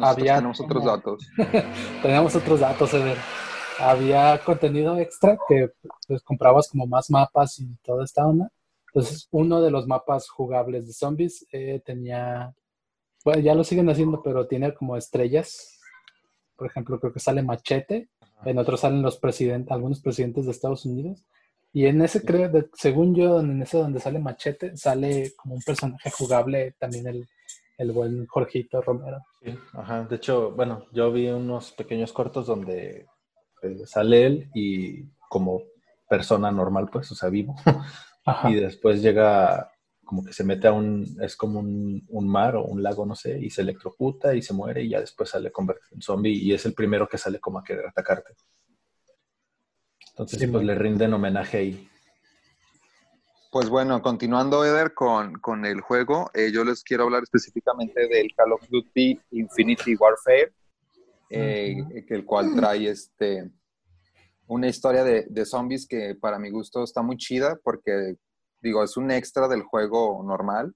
había... 0.00 0.36
Tenemos 0.36 0.60
otros 0.60 0.84
datos. 0.84 1.28
tenemos 2.02 2.36
otros 2.36 2.60
datos, 2.60 2.94
Eder. 2.94 3.16
Había 3.80 4.38
contenido 4.44 4.96
extra 4.98 5.36
que 5.48 5.70
pues, 6.06 6.22
comprabas 6.22 6.68
como 6.68 6.86
más 6.86 7.10
mapas 7.10 7.58
y 7.58 7.74
toda 7.82 8.04
esta 8.04 8.24
onda 8.26 8.52
entonces, 8.94 9.26
uno 9.30 9.62
de 9.62 9.70
los 9.70 9.86
mapas 9.86 10.28
jugables 10.28 10.86
de 10.86 10.92
zombies 10.92 11.46
eh, 11.50 11.80
tenía, 11.82 12.54
bueno, 13.24 13.40
ya 13.40 13.54
lo 13.54 13.64
siguen 13.64 13.88
haciendo, 13.88 14.22
pero 14.22 14.46
tiene 14.46 14.74
como 14.74 14.98
estrellas. 14.98 15.80
Por 16.56 16.66
ejemplo, 16.66 17.00
creo 17.00 17.10
que 17.10 17.18
sale 17.18 17.42
Machete, 17.42 18.10
en 18.44 18.58
otros 18.58 18.80
salen 18.80 19.00
los 19.00 19.16
presidentes, 19.16 19.72
algunos 19.72 20.02
presidentes 20.02 20.44
de 20.44 20.50
Estados 20.50 20.84
Unidos. 20.84 21.24
Y 21.72 21.86
en 21.86 22.02
ese, 22.02 22.22
creo, 22.22 22.50
según 22.74 23.14
yo, 23.14 23.40
en 23.40 23.62
ese 23.62 23.78
donde 23.78 23.98
sale 23.98 24.18
Machete, 24.18 24.76
sale 24.76 25.32
como 25.36 25.54
un 25.54 25.62
personaje 25.62 26.10
jugable 26.10 26.74
también 26.78 27.06
el, 27.06 27.26
el 27.78 27.92
buen 27.92 28.26
Jorgito 28.26 28.82
Romero. 28.82 29.24
Sí, 29.42 29.56
ajá. 29.72 30.04
De 30.04 30.16
hecho, 30.16 30.50
bueno, 30.50 30.84
yo 30.92 31.10
vi 31.10 31.28
unos 31.28 31.72
pequeños 31.72 32.12
cortos 32.12 32.46
donde 32.46 33.06
eh, 33.62 33.86
sale 33.86 34.26
él 34.26 34.50
y 34.54 35.04
como 35.30 35.62
persona 36.10 36.52
normal, 36.52 36.90
pues, 36.92 37.10
o 37.10 37.14
sea, 37.14 37.30
vivo, 37.30 37.54
y 38.48 38.54
después 38.54 39.02
llega 39.02 39.72
como 40.04 40.24
que 40.24 40.32
se 40.32 40.44
mete 40.44 40.68
a 40.68 40.72
un, 40.72 41.16
es 41.22 41.36
como 41.36 41.60
un, 41.60 42.28
mar 42.28 42.56
o 42.56 42.64
un 42.64 42.82
lago, 42.82 43.06
no 43.06 43.14
sé, 43.14 43.38
y 43.40 43.48
se 43.48 43.62
electrocuta 43.62 44.34
y 44.34 44.42
se 44.42 44.52
muere 44.52 44.82
y 44.82 44.90
ya 44.90 45.00
después 45.00 45.30
sale 45.30 45.50
convertido 45.50 45.88
en 45.92 46.02
zombie 46.02 46.32
y 46.32 46.52
es 46.52 46.66
el 46.66 46.74
primero 46.74 47.08
que 47.08 47.16
sale 47.16 47.40
como 47.40 47.58
a 47.58 47.64
querer 47.64 47.86
atacarte. 47.86 48.34
Entonces, 50.10 50.46
pues 50.50 50.64
le 50.64 50.74
rinden 50.74 51.14
homenaje 51.14 51.56
ahí. 51.56 51.88
Pues 53.50 53.70
bueno, 53.70 54.02
continuando, 54.02 54.64
Eder, 54.64 54.92
con, 54.92 55.34
con 55.34 55.64
el 55.64 55.80
juego, 55.80 56.30
eh, 56.34 56.50
yo 56.52 56.64
les 56.64 56.82
quiero 56.82 57.04
hablar 57.04 57.22
específicamente 57.22 58.06
del 58.08 58.34
Call 58.36 58.52
of 58.52 58.68
Duty 58.68 59.18
Infinity 59.30 59.94
Warfare, 59.94 60.52
eh, 61.30 61.76
el 62.08 62.24
cual 62.26 62.54
trae 62.54 62.88
este, 62.88 63.50
una 64.52 64.68
historia 64.68 65.02
de, 65.02 65.26
de, 65.30 65.46
zombies 65.46 65.86
que 65.86 66.14
para 66.14 66.38
mi 66.38 66.50
gusto 66.50 66.84
está 66.84 67.00
muy 67.00 67.16
chida 67.16 67.58
porque, 67.64 68.16
digo, 68.60 68.84
es 68.84 68.98
un 68.98 69.10
extra 69.10 69.48
del 69.48 69.62
juego 69.62 70.22
normal, 70.22 70.74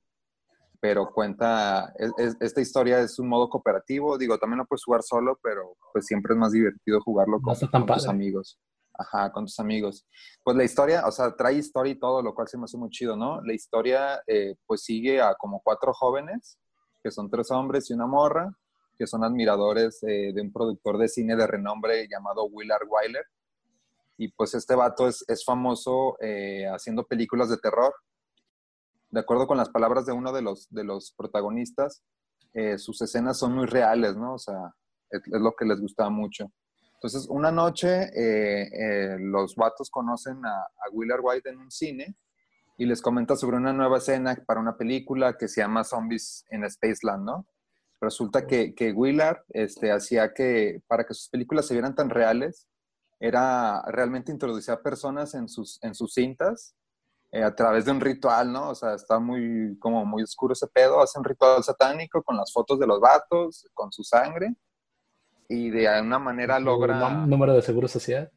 pero 0.81 1.13
cuenta, 1.13 1.93
esta 2.41 2.61
historia 2.61 3.01
es 3.01 3.19
un 3.19 3.29
modo 3.29 3.51
cooperativo, 3.51 4.17
digo, 4.17 4.39
también 4.39 4.59
lo 4.59 4.67
puedes 4.67 4.85
jugar 4.85 5.03
solo, 5.03 5.39
pero 5.43 5.77
pues 5.93 6.07
siempre 6.07 6.33
es 6.33 6.39
más 6.39 6.53
divertido 6.53 7.01
jugarlo 7.03 7.39
con, 7.41 7.55
tus 7.87 8.09
amigos. 8.09 8.59
Ajá, 8.95 9.31
con 9.31 9.45
tus 9.45 9.59
amigos. 9.61 10.07
Pues 10.43 10.57
la 10.57 10.65
historia, 10.65 11.07
o 11.07 11.13
sea, 11.13 11.37
trae 11.37 11.55
historia 11.55 11.93
y 11.93 11.99
todo, 11.99 12.23
lo 12.23 12.35
cual 12.35 12.49
se 12.49 12.57
me 12.57 12.65
hace 12.65 12.79
muy 12.79 12.89
chido, 12.89 13.15
¿no? 13.15 13.43
La 13.43 13.53
historia, 13.53 14.23
eh, 14.27 14.55
pues 14.65 14.85
sigue 14.85 15.21
a 15.21 15.35
como 15.35 15.61
cuatro 15.63 15.93
jóvenes, 15.93 16.59
que 17.03 17.11
son 17.11 17.29
tres 17.29 17.51
hombres 17.51 17.91
y 17.91 17.93
una 17.93 18.07
morra, 18.07 18.51
que 18.99 19.07
son 19.07 19.23
admiradores 19.23 20.03
eh, 20.03 20.33
de 20.35 20.41
un 20.41 20.51
productor 20.51 20.97
de 20.97 21.09
cine 21.09 21.37
de 21.37 21.47
renombre 21.47 22.09
llamado 22.09 22.47
Willard 22.47 22.87
Wyler 22.89 23.27
Y 24.19 24.29
pues 24.29 24.55
este 24.55 24.75
vato 24.75 25.09
es, 25.09 25.25
es 25.29 25.45
famoso 25.45 26.17
eh, 26.21 26.67
haciendo 26.69 27.05
películas 27.05 27.51
de 27.51 27.59
terror. 27.59 27.95
De 29.11 29.21
acuerdo 29.21 29.47
con 29.47 29.59
las 29.59 29.69
palabras 29.69 30.07
de 30.07 30.13
uno 30.13 30.33
de 30.33 30.43
los, 30.43 30.69
de 30.71 30.85
los 30.85 31.13
protagonistas, 31.17 32.03
eh, 32.55 32.79
sus 32.79 33.01
escenas 33.03 33.39
son 33.39 33.55
muy 33.55 33.67
reales, 33.67 34.17
¿no? 34.17 34.35
O 34.35 34.39
sea, 34.39 34.75
es, 35.11 35.21
lo 35.27 35.55
que 35.55 35.67
les 35.67 35.81
gustaba 35.81 36.11
mucho. 36.11 36.51
Entonces, 36.95 37.27
una 37.29 37.53
noche 37.53 38.11
eh, 38.15 39.19
los 39.21 39.55
vatos 39.55 39.91
conocen 39.91 40.45
a, 40.47 40.67
Willard 40.93 41.21
White 41.23 41.51
en 41.51 41.59
un 41.59 41.71
cine 41.71 42.17
y 42.79 42.87
les 42.87 43.03
comenta 43.03 43.37
sobre 43.37 43.59
una 43.59 43.73
nueva 43.73 43.99
escena 43.99 44.35
para 44.47 44.61
una 44.61 44.77
película 44.77 45.37
que 45.37 45.49
se 45.49 45.61
llama 45.61 45.85
Zombies 45.85 46.45
in 46.51 46.69
Spaceland, 46.71 47.25
¿no? 47.25 47.47
Resulta 48.01 48.47
que, 48.47 48.75
que 48.75 48.93
Willard 48.93 49.43
este, 49.51 49.91
hacía 49.93 50.33
que, 50.33 50.83
para 50.87 51.05
que 51.05 51.15
sus 51.15 51.29
películas 51.29 51.67
se 51.67 51.75
vieran 51.75 51.95
tan 51.95 52.11
reales, 52.11 52.67
era 53.19 53.83
realmente 53.87 54.33
introducir 54.33 54.73
a 54.73 54.83
personas 54.83 55.35
en 55.35 55.49
sus, 55.49 55.83
en 55.83 55.95
sus 55.95 56.13
cintas 56.15 56.75
eh, 57.33 57.43
a 57.43 57.55
través 57.55 57.85
de 57.85 57.91
un 57.91 58.01
ritual, 58.01 58.53
¿no? 58.53 58.71
O 58.71 58.75
sea, 58.75 58.95
está 58.95 59.19
muy, 59.19 59.77
como 59.79 60.05
muy 60.05 60.23
oscuro 60.23 60.53
ese 60.53 60.67
pedo, 60.69 61.01
hace 61.01 61.19
un 61.19 61.25
ritual 61.25 61.63
satánico 61.63 62.23
con 62.23 62.37
las 62.37 62.53
fotos 62.53 62.79
de 62.79 62.87
los 62.87 63.01
vatos, 63.01 63.67
con 63.75 63.93
su 63.93 64.05
sangre, 64.05 64.55
y 65.49 65.71
de 65.71 65.89
alguna 65.89 66.19
manera 66.19 66.59
logra... 66.61 67.27
Número 67.27 67.55
de 67.55 67.63
seguro 67.63 67.89
social. 67.89 68.31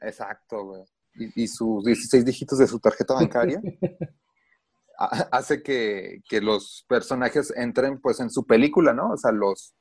Exacto, 0.00 0.64
güey. 0.64 0.84
Y, 1.14 1.44
y, 1.44 1.48
sus 1.48 1.84
16 1.84 2.24
dígitos 2.24 2.58
de 2.58 2.66
su 2.66 2.78
tarjeta 2.78 3.14
bancaria 3.14 3.60
hace 4.98 5.62
que, 5.62 6.20
que, 6.28 6.42
los 6.42 6.84
personajes 6.86 7.52
entren 7.56 7.98
pues 8.00 8.20
en 8.20 8.30
su 8.30 8.44
película, 8.44 8.92
¿no? 8.92 9.12
O 9.12 9.16
sea, 9.16 9.32
los 9.32 9.74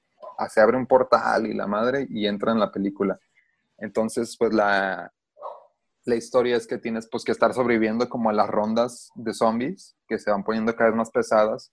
se 0.49 0.61
abre 0.61 0.77
un 0.77 0.87
portal 0.87 1.47
y 1.47 1.53
la 1.53 1.67
madre 1.67 2.07
y 2.09 2.27
entra 2.27 2.51
en 2.51 2.59
la 2.59 2.71
película. 2.71 3.19
Entonces, 3.77 4.35
pues 4.37 4.53
la, 4.53 5.11
la 6.05 6.15
historia 6.15 6.55
es 6.55 6.67
que 6.67 6.77
tienes 6.77 7.07
pues 7.09 7.23
que 7.23 7.31
estar 7.31 7.53
sobreviviendo 7.53 8.07
como 8.09 8.29
a 8.29 8.33
las 8.33 8.49
rondas 8.49 9.09
de 9.15 9.33
zombies 9.33 9.95
que 10.07 10.19
se 10.19 10.31
van 10.31 10.43
poniendo 10.43 10.75
cada 10.75 10.91
vez 10.91 10.97
más 10.97 11.11
pesadas, 11.11 11.71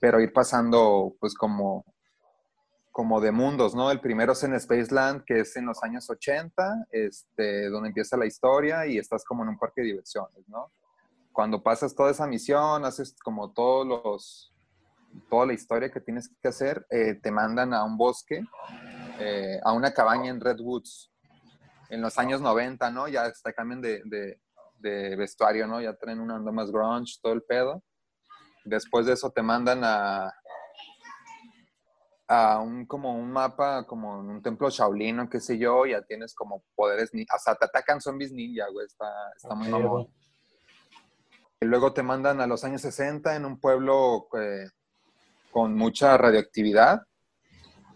pero 0.00 0.20
ir 0.20 0.32
pasando 0.32 1.14
pues 1.20 1.34
como 1.34 1.84
como 2.98 3.20
de 3.20 3.30
mundos, 3.30 3.76
¿no? 3.76 3.92
El 3.92 4.00
primero 4.00 4.32
es 4.32 4.42
en 4.42 4.58
Spaceland, 4.58 5.22
que 5.24 5.38
es 5.38 5.54
en 5.54 5.66
los 5.66 5.84
años 5.84 6.10
80, 6.10 6.88
este, 6.90 7.70
donde 7.70 7.90
empieza 7.90 8.16
la 8.16 8.26
historia 8.26 8.88
y 8.88 8.98
estás 8.98 9.24
como 9.24 9.44
en 9.44 9.50
un 9.50 9.56
parque 9.56 9.82
de 9.82 9.86
diversiones, 9.86 10.48
¿no? 10.48 10.72
Cuando 11.30 11.62
pasas 11.62 11.94
toda 11.94 12.10
esa 12.10 12.26
misión, 12.26 12.84
haces 12.84 13.14
como 13.22 13.52
todos 13.52 13.86
los, 13.86 14.52
toda 15.30 15.46
la 15.46 15.52
historia 15.52 15.92
que 15.92 16.00
tienes 16.00 16.28
que 16.42 16.48
hacer, 16.48 16.84
eh, 16.90 17.14
te 17.14 17.30
mandan 17.30 17.72
a 17.72 17.84
un 17.84 17.96
bosque, 17.96 18.42
eh, 19.20 19.60
a 19.62 19.72
una 19.74 19.94
cabaña 19.94 20.30
en 20.30 20.40
Redwoods, 20.40 21.12
en 21.90 22.00
los 22.00 22.18
años 22.18 22.40
90, 22.40 22.90
¿no? 22.90 23.08
Ya 23.08 23.26
está 23.26 23.52
cambian 23.52 23.80
de, 23.80 24.02
de, 24.04 24.40
de 24.78 25.16
vestuario, 25.16 25.66
¿no? 25.66 25.80
Ya 25.80 25.94
traen 25.94 26.20
una 26.20 26.36
onda 26.36 26.52
más 26.52 26.70
grunge, 26.70 27.18
todo 27.22 27.32
el 27.32 27.42
pedo. 27.42 27.82
Después 28.64 29.06
de 29.06 29.14
eso 29.14 29.30
te 29.30 29.42
mandan 29.42 29.82
a, 29.82 30.32
a 32.28 32.60
un 32.60 32.84
como 32.84 33.14
un 33.14 33.32
mapa, 33.32 33.86
como 33.86 34.20
un 34.20 34.42
templo 34.42 34.68
Shaolin 34.68 35.20
o 35.20 35.28
qué 35.30 35.40
sé 35.40 35.56
yo, 35.58 35.86
ya 35.86 36.02
tienes 36.02 36.34
como 36.34 36.62
poderes, 36.74 37.10
o 37.12 37.38
sea, 37.38 37.54
te 37.54 37.64
atacan 37.64 38.00
zombies 38.00 38.32
ninja, 38.32 38.68
güey, 38.70 38.86
está, 38.86 39.06
está 39.34 39.54
muy 39.54 39.68
mamón. 39.68 40.08
Y 41.60 41.66
luego 41.66 41.92
te 41.92 42.02
mandan 42.02 42.40
a 42.40 42.46
los 42.46 42.62
años 42.64 42.82
60 42.82 43.34
en 43.34 43.44
un 43.44 43.58
pueblo 43.58 44.28
eh, 44.38 44.68
con 45.50 45.74
mucha 45.74 46.16
radioactividad, 46.16 47.02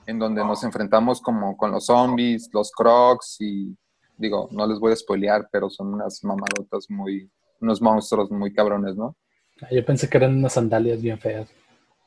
en 0.06 0.18
donde 0.18 0.42
nos 0.42 0.64
enfrentamos 0.64 1.20
como 1.20 1.56
con 1.56 1.70
los 1.70 1.86
zombies, 1.86 2.48
los 2.52 2.72
crocs 2.72 3.36
y 3.40 3.76
digo, 4.22 4.48
no 4.52 4.66
les 4.66 4.78
voy 4.78 4.92
a 4.92 4.96
spoilear, 4.96 5.48
pero 5.52 5.68
son 5.68 5.92
unas 5.94 6.24
mamadotas 6.24 6.86
muy, 6.88 7.30
unos 7.60 7.82
monstruos 7.82 8.30
muy 8.30 8.54
cabrones, 8.54 8.96
¿no? 8.96 9.16
Ah, 9.60 9.68
yo 9.70 9.84
pensé 9.84 10.08
que 10.08 10.16
eran 10.16 10.38
unas 10.38 10.54
sandalias 10.54 11.02
bien 11.02 11.18
feas. 11.18 11.50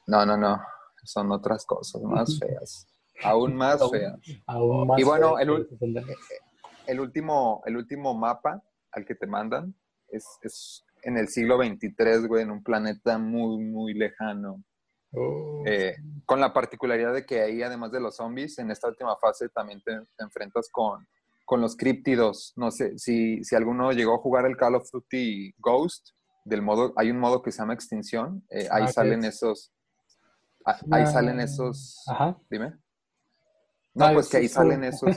No, 0.07 0.25
no, 0.25 0.35
no 0.35 0.59
son 1.05 1.31
otras 1.31 1.65
cosas 1.65 2.01
más 2.01 2.37
feas. 2.39 2.87
Aún 3.23 3.55
más 3.55 3.79
feas. 3.89 4.19
Aún 4.45 4.87
más 4.87 4.99
y 4.99 5.03
bueno, 5.03 5.39
el, 5.39 5.67
el, 6.87 6.99
último, 6.99 7.61
el 7.65 7.77
último 7.77 8.13
mapa 8.13 8.61
al 8.91 9.05
que 9.05 9.15
te 9.15 9.27
mandan 9.27 9.73
es, 10.09 10.25
es 10.41 10.83
en 11.03 11.17
el 11.17 11.27
siglo 11.29 11.57
XXIII, 11.57 12.27
güey, 12.27 12.43
en 12.43 12.51
un 12.51 12.63
planeta 12.63 13.17
muy, 13.17 13.63
muy 13.63 13.93
lejano. 13.93 14.63
Oh. 15.13 15.63
Eh, 15.65 15.95
con 16.25 16.41
la 16.41 16.51
particularidad 16.51 17.13
de 17.13 17.25
que 17.25 17.41
ahí, 17.41 17.61
además 17.61 17.91
de 17.91 18.01
los 18.01 18.17
zombies, 18.17 18.59
en 18.59 18.71
esta 18.71 18.89
última 18.89 19.15
fase 19.15 19.47
también 19.49 19.81
te, 19.81 19.97
te 20.17 20.23
enfrentas 20.23 20.67
con, 20.69 21.07
con 21.45 21.61
los 21.61 21.77
críptidos. 21.77 22.53
No 22.55 22.71
sé 22.71 22.97
si, 22.97 23.43
si 23.43 23.55
alguno 23.55 23.91
llegó 23.91 24.15
a 24.15 24.19
jugar 24.19 24.45
el 24.45 24.57
Call 24.57 24.75
of 24.75 24.89
Duty 24.91 25.53
Ghost, 25.59 26.09
del 26.43 26.61
modo, 26.61 26.93
hay 26.97 27.09
un 27.11 27.19
modo 27.19 27.41
que 27.41 27.51
se 27.51 27.59
llama 27.59 27.73
Extinción, 27.73 28.43
eh, 28.49 28.67
ahí 28.71 28.83
Ah, 28.83 28.87
salen 28.87 29.23
esos, 29.23 29.71
Ah, 30.67 30.77
Ahí 30.91 31.03
Ah, 31.03 31.05
salen 31.05 31.39
esos. 31.39 32.03
Ajá. 32.07 32.35
Dime. 32.49 32.73
No, 33.93 34.05
Ah, 34.07 34.13
pues 34.13 34.27
que 34.29 34.37
ahí 34.37 34.47
salen 34.47 34.83
esos. 34.83 35.15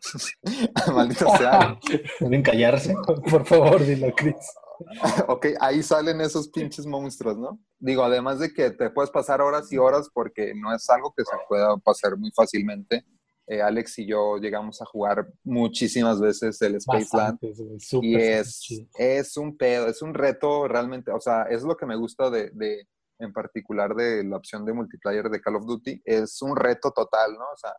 Maldito 0.94 1.28
sea. 1.36 1.78
Deben 2.20 2.42
callarse. 2.42 2.94
Por 3.30 3.46
favor, 3.46 3.82
dilo, 3.84 4.12
Chris. 4.14 4.34
ok, 5.28 5.46
ahí 5.60 5.82
salen 5.82 6.20
esos 6.20 6.48
pinches 6.50 6.86
monstruos, 6.86 7.38
¿no? 7.38 7.58
Digo, 7.78 8.04
además 8.04 8.38
de 8.38 8.52
que 8.52 8.70
te 8.70 8.90
puedes 8.90 9.10
pasar 9.10 9.40
horas 9.40 9.72
y 9.72 9.78
horas 9.78 10.10
porque 10.12 10.52
no 10.54 10.74
es 10.74 10.88
algo 10.90 11.14
que 11.16 11.24
se 11.24 11.36
pueda 11.48 11.76
pasar 11.78 12.16
muy 12.18 12.30
fácilmente. 12.32 13.04
Eh, 13.48 13.62
Alex 13.62 14.00
y 14.00 14.06
yo 14.06 14.38
llegamos 14.38 14.82
a 14.82 14.86
jugar 14.86 15.28
muchísimas 15.44 16.20
veces 16.20 16.60
el 16.62 16.80
Spaceland 16.80 17.38
güey, 17.40 17.78
súper, 17.78 18.08
y 18.08 18.16
es, 18.16 18.84
es 18.98 19.36
un 19.36 19.56
pedo, 19.56 19.86
es 19.86 20.02
un 20.02 20.14
reto 20.14 20.66
realmente, 20.66 21.12
o 21.12 21.20
sea, 21.20 21.44
es 21.44 21.62
lo 21.62 21.76
que 21.76 21.86
me 21.86 21.94
gusta 21.94 22.28
de, 22.28 22.50
de, 22.50 22.88
en 23.20 23.32
particular 23.32 23.94
de 23.94 24.24
la 24.24 24.36
opción 24.36 24.64
de 24.64 24.72
multiplayer 24.72 25.30
de 25.30 25.40
Call 25.40 25.56
of 25.56 25.66
Duty, 25.66 26.02
es 26.04 26.42
un 26.42 26.56
reto 26.56 26.90
total, 26.90 27.34
¿no? 27.34 27.44
O 27.52 27.56
sea, 27.56 27.72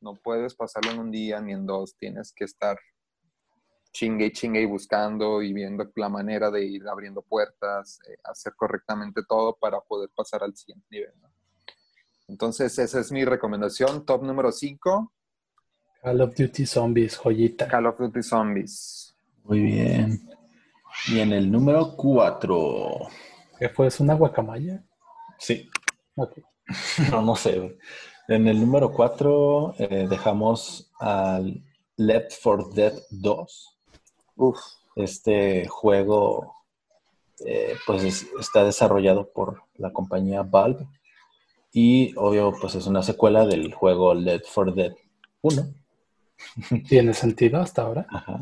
no 0.00 0.14
puedes 0.14 0.54
pasarlo 0.54 0.92
en 0.92 1.00
un 1.00 1.10
día 1.10 1.40
ni 1.40 1.52
en 1.52 1.66
dos, 1.66 1.96
tienes 1.96 2.32
que 2.32 2.44
estar 2.44 2.78
chingue 3.92 4.26
y 4.26 4.32
chingue 4.32 4.60
y 4.60 4.66
buscando 4.66 5.42
y 5.42 5.52
viendo 5.52 5.90
la 5.96 6.08
manera 6.08 6.50
de 6.50 6.64
ir 6.64 6.86
abriendo 6.86 7.22
puertas, 7.22 7.98
eh, 8.08 8.16
hacer 8.22 8.54
correctamente 8.54 9.22
todo 9.28 9.56
para 9.56 9.80
poder 9.80 10.10
pasar 10.14 10.44
al 10.44 10.54
siguiente 10.56 10.86
nivel, 10.90 11.12
¿no? 11.20 11.27
Entonces, 12.28 12.78
esa 12.78 13.00
es 13.00 13.10
mi 13.10 13.24
recomendación, 13.24 14.04
top 14.04 14.22
número 14.22 14.52
5, 14.52 15.12
Call 16.02 16.20
of 16.20 16.34
Duty 16.36 16.64
Zombies, 16.66 17.16
joyita. 17.16 17.66
Call 17.68 17.86
of 17.86 17.98
Duty 17.98 18.22
Zombies. 18.22 19.16
Muy 19.44 19.60
bien. 19.62 20.28
Y 21.08 21.18
en 21.20 21.32
el 21.32 21.50
número 21.50 21.96
4. 21.96 23.08
¿Qué 23.58 23.68
fue? 23.70 23.88
¿Es 23.88 23.98
una 24.00 24.14
guacamaya? 24.14 24.84
Sí. 25.38 25.68
No, 27.10 27.22
no 27.22 27.34
sé. 27.34 27.78
En 28.28 28.46
el 28.46 28.60
número 28.60 28.92
4 28.92 29.74
dejamos 30.10 30.90
al 31.00 31.64
Left 31.96 32.32
4 32.42 32.68
Dead 32.74 32.92
2. 33.08 33.78
Uf, 34.36 34.58
Este 34.94 35.66
juego 35.66 36.54
eh, 37.46 37.74
pues 37.86 38.02
es- 38.04 38.26
está 38.38 38.64
desarrollado 38.64 39.32
por 39.32 39.62
la 39.76 39.94
compañía 39.94 40.42
Valve 40.42 40.86
y 41.80 42.12
obvio 42.16 42.52
pues 42.60 42.74
es 42.74 42.86
una 42.86 43.02
secuela 43.02 43.46
del 43.46 43.72
juego 43.72 44.14
Left 44.14 44.46
4 44.52 44.72
Dead 44.74 44.92
1. 45.42 45.62
¿Tiene 46.88 47.14
sentido 47.14 47.60
hasta 47.60 47.82
ahora? 47.82 48.06
Ajá. 48.10 48.40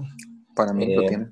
para 0.55 0.73
mí 0.73 0.95
lo 0.95 1.03
Eh, 1.03 1.09
tiene. 1.09 1.27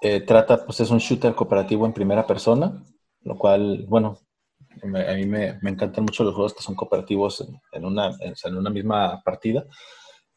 Eh, 0.00 0.20
trata, 0.20 0.64
pues 0.64 0.80
es 0.80 0.90
un 0.90 0.98
shooter 0.98 1.34
cooperativo 1.34 1.86
en 1.86 1.92
primera 1.92 2.26
persona, 2.26 2.82
lo 3.22 3.36
cual, 3.38 3.84
bueno, 3.88 4.18
me- 4.82 5.08
a 5.08 5.14
mí 5.14 5.24
me, 5.26 5.58
me 5.62 5.70
encantan 5.70 6.04
mucho 6.04 6.24
los 6.24 6.34
juegos 6.34 6.52
que 6.54 6.62
son 6.62 6.74
cooperativos 6.74 7.40
en, 7.40 7.58
en 7.72 7.84
una, 7.86 8.08
en, 8.20 8.34
en 8.44 8.56
una 8.56 8.70
misma 8.70 9.22
partida. 9.24 9.64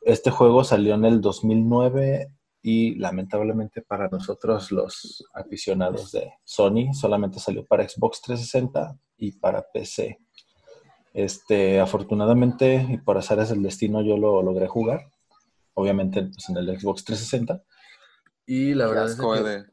Este 0.01 0.31
juego 0.31 0.63
salió 0.63 0.95
en 0.95 1.03
el 1.05 1.19
2009 1.21 2.27
y 2.61 2.95
lamentablemente 2.95 3.81
para 3.81 4.09
nosotros 4.09 4.71
los 4.71 5.23
aficionados 5.33 6.11
de 6.11 6.33
Sony 6.43 6.93
solamente 6.93 7.39
salió 7.39 7.65
para 7.65 7.87
Xbox 7.87 8.21
360 8.21 8.97
y 9.17 9.31
para 9.33 9.65
PC. 9.71 10.17
Este, 11.13 11.79
afortunadamente 11.79 12.85
y 12.89 12.97
por 12.97 13.17
azares 13.17 13.49
del 13.49 13.63
destino 13.63 14.01
yo 14.01 14.17
lo 14.17 14.41
logré 14.43 14.67
jugar, 14.67 15.11
obviamente 15.73 16.21
pues, 16.23 16.49
en 16.49 16.57
el 16.57 16.79
Xbox 16.79 17.03
360. 17.05 17.63
Y 18.45 18.73
la 18.73 18.87
verdad 18.87 19.09
es 19.09 19.15
que 19.15 19.43
de- 19.43 19.65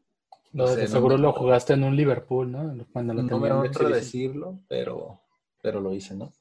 Lo, 0.53 0.68
Sí, 0.68 0.76
de 0.76 0.82
no 0.82 0.89
seguro 0.89 1.16
me- 1.16 1.22
lo 1.22 1.32
jugaste 1.32 1.72
en 1.72 1.82
un 1.85 1.97
Liverpool, 1.97 2.51
¿no? 2.53 2.87
Cuando 2.93 3.12
lo 3.12 3.22
no 3.22 3.39
me 3.41 3.49
de 3.51 3.66
exhibición. 3.66 3.93
decirlo, 3.93 4.61
pero, 4.68 5.20
pero 5.61 5.80
lo 5.80 5.93
hice, 5.93 6.14
¿no? 6.14 6.32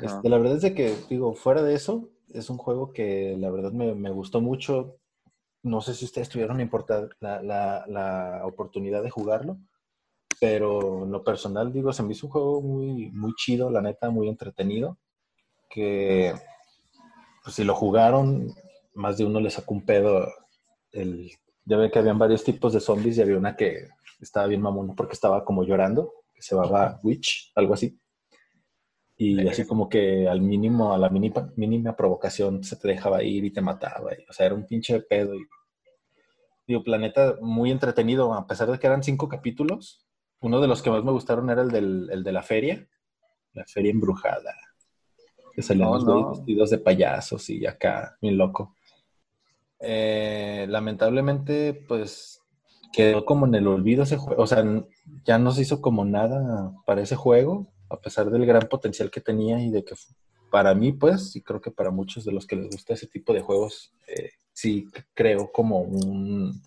Este, 0.00 0.28
la 0.28 0.38
verdad 0.38 0.56
es 0.56 0.62
de 0.62 0.72
que, 0.72 0.94
digo, 1.08 1.34
fuera 1.34 1.62
de 1.62 1.74
eso, 1.74 2.08
es 2.32 2.48
un 2.48 2.58
juego 2.58 2.92
que 2.92 3.36
la 3.36 3.50
verdad 3.50 3.72
me, 3.72 3.92
me 3.96 4.10
gustó 4.10 4.40
mucho. 4.40 4.96
No 5.62 5.80
sé 5.80 5.94
si 5.94 6.04
ustedes 6.06 6.28
tuvieron 6.28 6.58
la, 7.20 7.42
la- 7.42 7.84
la 7.86 8.42
oportunidad 8.46 9.02
de 9.02 9.10
jugarlo, 9.10 9.58
pero 10.40 11.04
en 11.04 11.12
lo 11.12 11.24
personal, 11.24 11.72
digo, 11.72 11.92
se 11.92 12.02
me 12.02 12.12
hizo 12.12 12.26
un 12.26 12.32
juego 12.32 12.62
muy, 12.62 13.10
muy 13.12 13.32
chido, 13.36 13.70
la 13.70 13.82
neta, 13.82 14.10
muy 14.10 14.28
entretenido, 14.28 14.98
que 15.70 16.34
pues, 17.42 17.56
si 17.56 17.64
lo 17.64 17.74
jugaron, 17.74 18.52
más 18.94 19.18
de 19.18 19.24
uno 19.24 19.40
le 19.40 19.50
sacó 19.50 19.74
un 19.74 19.84
pedo. 19.84 20.26
El, 20.92 21.30
ya 21.64 21.76
ve 21.76 21.90
que 21.90 21.98
habían 21.98 22.18
varios 22.18 22.42
tipos 22.44 22.72
de 22.72 22.80
zombies 22.80 23.16
y 23.18 23.22
había 23.22 23.36
una 23.38 23.56
que 23.56 23.88
estaba 24.20 24.46
bien 24.46 24.60
mamona 24.62 24.94
porque 24.94 25.14
estaba 25.14 25.44
como 25.44 25.64
llorando, 25.64 26.12
que 26.34 26.42
se 26.42 26.54
llamaba 26.54 26.98
Witch, 27.02 27.52
algo 27.54 27.74
así. 27.74 27.98
Y 29.22 29.46
así 29.46 29.66
como 29.66 29.90
que 29.90 30.26
al 30.26 30.40
mínimo, 30.40 30.94
a 30.94 30.98
la 30.98 31.10
mínima, 31.10 31.52
mínima 31.54 31.94
provocación 31.94 32.64
se 32.64 32.76
te 32.76 32.88
dejaba 32.88 33.22
ir 33.22 33.44
y 33.44 33.50
te 33.50 33.60
mataba. 33.60 34.12
o 34.26 34.32
sea, 34.32 34.46
era 34.46 34.54
un 34.54 34.66
pinche 34.66 34.98
pedo. 35.02 35.34
Y, 35.34 35.46
digo, 36.66 36.82
Planeta 36.82 37.36
muy 37.42 37.70
entretenido, 37.70 38.32
a 38.32 38.46
pesar 38.46 38.70
de 38.70 38.78
que 38.78 38.86
eran 38.86 39.02
cinco 39.02 39.28
capítulos. 39.28 40.06
Uno 40.40 40.58
de 40.58 40.68
los 40.68 40.80
que 40.80 40.88
más 40.88 41.04
me 41.04 41.12
gustaron 41.12 41.50
era 41.50 41.60
el, 41.60 41.70
del, 41.70 42.08
el 42.10 42.24
de 42.24 42.32
la 42.32 42.42
feria, 42.42 42.88
la 43.52 43.66
feria 43.66 43.90
embrujada. 43.90 44.56
Que 45.52 45.60
salían 45.60 45.90
los 45.90 46.38
vestidos 46.38 46.70
de 46.70 46.78
payasos 46.78 47.50
y 47.50 47.66
acá, 47.66 48.16
bien 48.22 48.38
loco. 48.38 48.74
Eh, 49.80 50.64
lamentablemente, 50.66 51.74
pues 51.74 52.40
quedó 52.90 53.26
como 53.26 53.44
en 53.44 53.54
el 53.54 53.68
olvido 53.68 54.04
ese 54.04 54.16
juego. 54.16 54.42
O 54.42 54.46
sea, 54.46 54.64
ya 55.26 55.38
no 55.38 55.52
se 55.52 55.60
hizo 55.60 55.82
como 55.82 56.06
nada 56.06 56.72
para 56.86 57.02
ese 57.02 57.16
juego 57.16 57.70
a 57.90 57.96
pesar 57.96 58.30
del 58.30 58.46
gran 58.46 58.68
potencial 58.68 59.10
que 59.10 59.20
tenía 59.20 59.60
y 59.60 59.70
de 59.70 59.84
que 59.84 59.94
para 60.50 60.74
mí, 60.74 60.92
pues, 60.92 61.36
y 61.36 61.42
creo 61.42 61.60
que 61.60 61.70
para 61.70 61.90
muchos 61.90 62.24
de 62.24 62.32
los 62.32 62.46
que 62.46 62.56
les 62.56 62.70
gusta 62.70 62.94
ese 62.94 63.06
tipo 63.06 63.32
de 63.32 63.40
juegos, 63.40 63.92
eh, 64.06 64.30
sí 64.52 64.88
creo 65.14 65.50
como 65.52 65.80
un, 65.80 66.60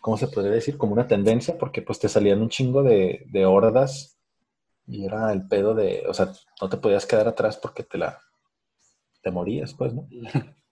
¿cómo 0.00 0.16
se 0.16 0.28
podría 0.28 0.52
decir? 0.52 0.78
Como 0.78 0.92
una 0.92 1.06
tendencia, 1.06 1.58
porque 1.58 1.82
pues 1.82 1.98
te 1.98 2.08
salían 2.08 2.40
un 2.40 2.48
chingo 2.48 2.82
de, 2.82 3.24
de 3.30 3.44
hordas 3.44 4.16
y 4.86 5.04
era 5.04 5.32
el 5.32 5.46
pedo 5.46 5.74
de, 5.74 6.04
o 6.08 6.14
sea, 6.14 6.32
no 6.60 6.68
te 6.68 6.76
podías 6.76 7.06
quedar 7.06 7.28
atrás 7.28 7.56
porque 7.56 7.82
te 7.82 7.98
la, 7.98 8.18
te 9.22 9.30
morías, 9.30 9.74
pues, 9.74 9.94
¿no? 9.94 10.08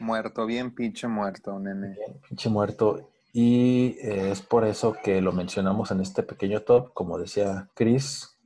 Muerto, 0.00 0.46
bien 0.46 0.74
pinche 0.74 1.08
muerto, 1.08 1.58
nene. 1.58 1.88
Bien 1.88 2.20
pinche 2.28 2.48
muerto. 2.48 3.10
Y 3.32 3.96
eh, 4.00 4.30
es 4.30 4.42
por 4.42 4.64
eso 4.64 4.96
que 5.02 5.20
lo 5.20 5.32
mencionamos 5.32 5.90
en 5.90 6.00
este 6.00 6.22
pequeño 6.22 6.62
top, 6.62 6.92
como 6.94 7.18
decía 7.18 7.68
Chris, 7.74 8.37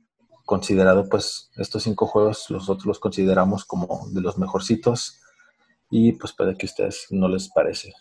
considerado 0.45 1.07
pues 1.09 1.51
estos 1.57 1.83
cinco 1.83 2.05
juegos, 2.05 2.49
nosotros 2.49 2.85
los 2.85 2.99
consideramos 2.99 3.65
como 3.65 4.07
de 4.11 4.21
los 4.21 4.37
mejorcitos 4.37 5.21
y 5.89 6.13
pues 6.13 6.33
puede 6.33 6.55
que 6.57 6.65
a 6.65 6.69
ustedes 6.69 7.07
no 7.11 7.27
les 7.27 7.49
parece. 7.49 7.93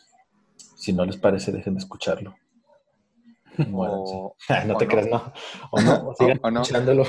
Si 0.76 0.92
no 0.92 1.04
les 1.04 1.16
parece, 1.16 1.52
dejen 1.52 1.74
de 1.74 1.80
escucharlo. 1.80 2.34
no 3.58 4.34
te 4.78 4.86
creas, 4.86 5.08
no. 5.08 5.32
O 5.70 5.80
no, 5.80 6.14
sigan 6.18 6.40
escuchándolo. 6.42 7.04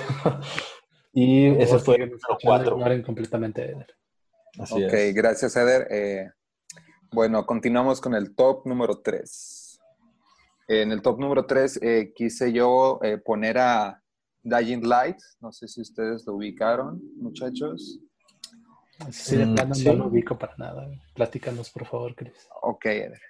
y 1.14 1.48
ese 1.48 1.80
fue 1.80 1.96
el 1.96 2.20
cuatro. 2.44 2.78
completamente 3.06 3.76
Así 4.60 4.84
ok, 4.84 4.94
gracias 5.14 5.56
Eder. 5.56 5.88
Eh, 5.90 6.30
bueno, 7.12 7.46
continuamos 7.46 8.00
con 8.02 8.14
el 8.14 8.36
top 8.36 8.68
número 8.68 9.02
3. 9.02 9.80
En 10.68 10.92
el 10.92 11.02
top 11.02 11.20
número 11.20 11.46
3 11.46 11.80
eh, 11.82 12.14
quise 12.16 12.54
yo 12.54 13.00
eh, 13.02 13.18
poner 13.18 13.58
a 13.58 14.03
Dying 14.44 14.86
Light, 14.86 15.18
no 15.40 15.52
sé 15.52 15.68
si 15.68 15.82
ustedes 15.82 16.26
lo 16.28 16.36
ubicaron, 16.36 17.02
muchachos. 17.16 18.00
Sí, 19.10 19.38
de 19.38 19.46
mm, 19.46 19.56
plano 19.56 19.76
no 19.86 19.94
lo 19.94 20.08
ubico 20.08 20.38
para 20.38 20.56
nada. 20.58 20.88
Platícanos, 21.16 21.70
por 21.70 21.86
favor, 21.86 22.14
Chris. 22.16 22.48
Ok, 22.62 22.86
Eder. 22.86 23.22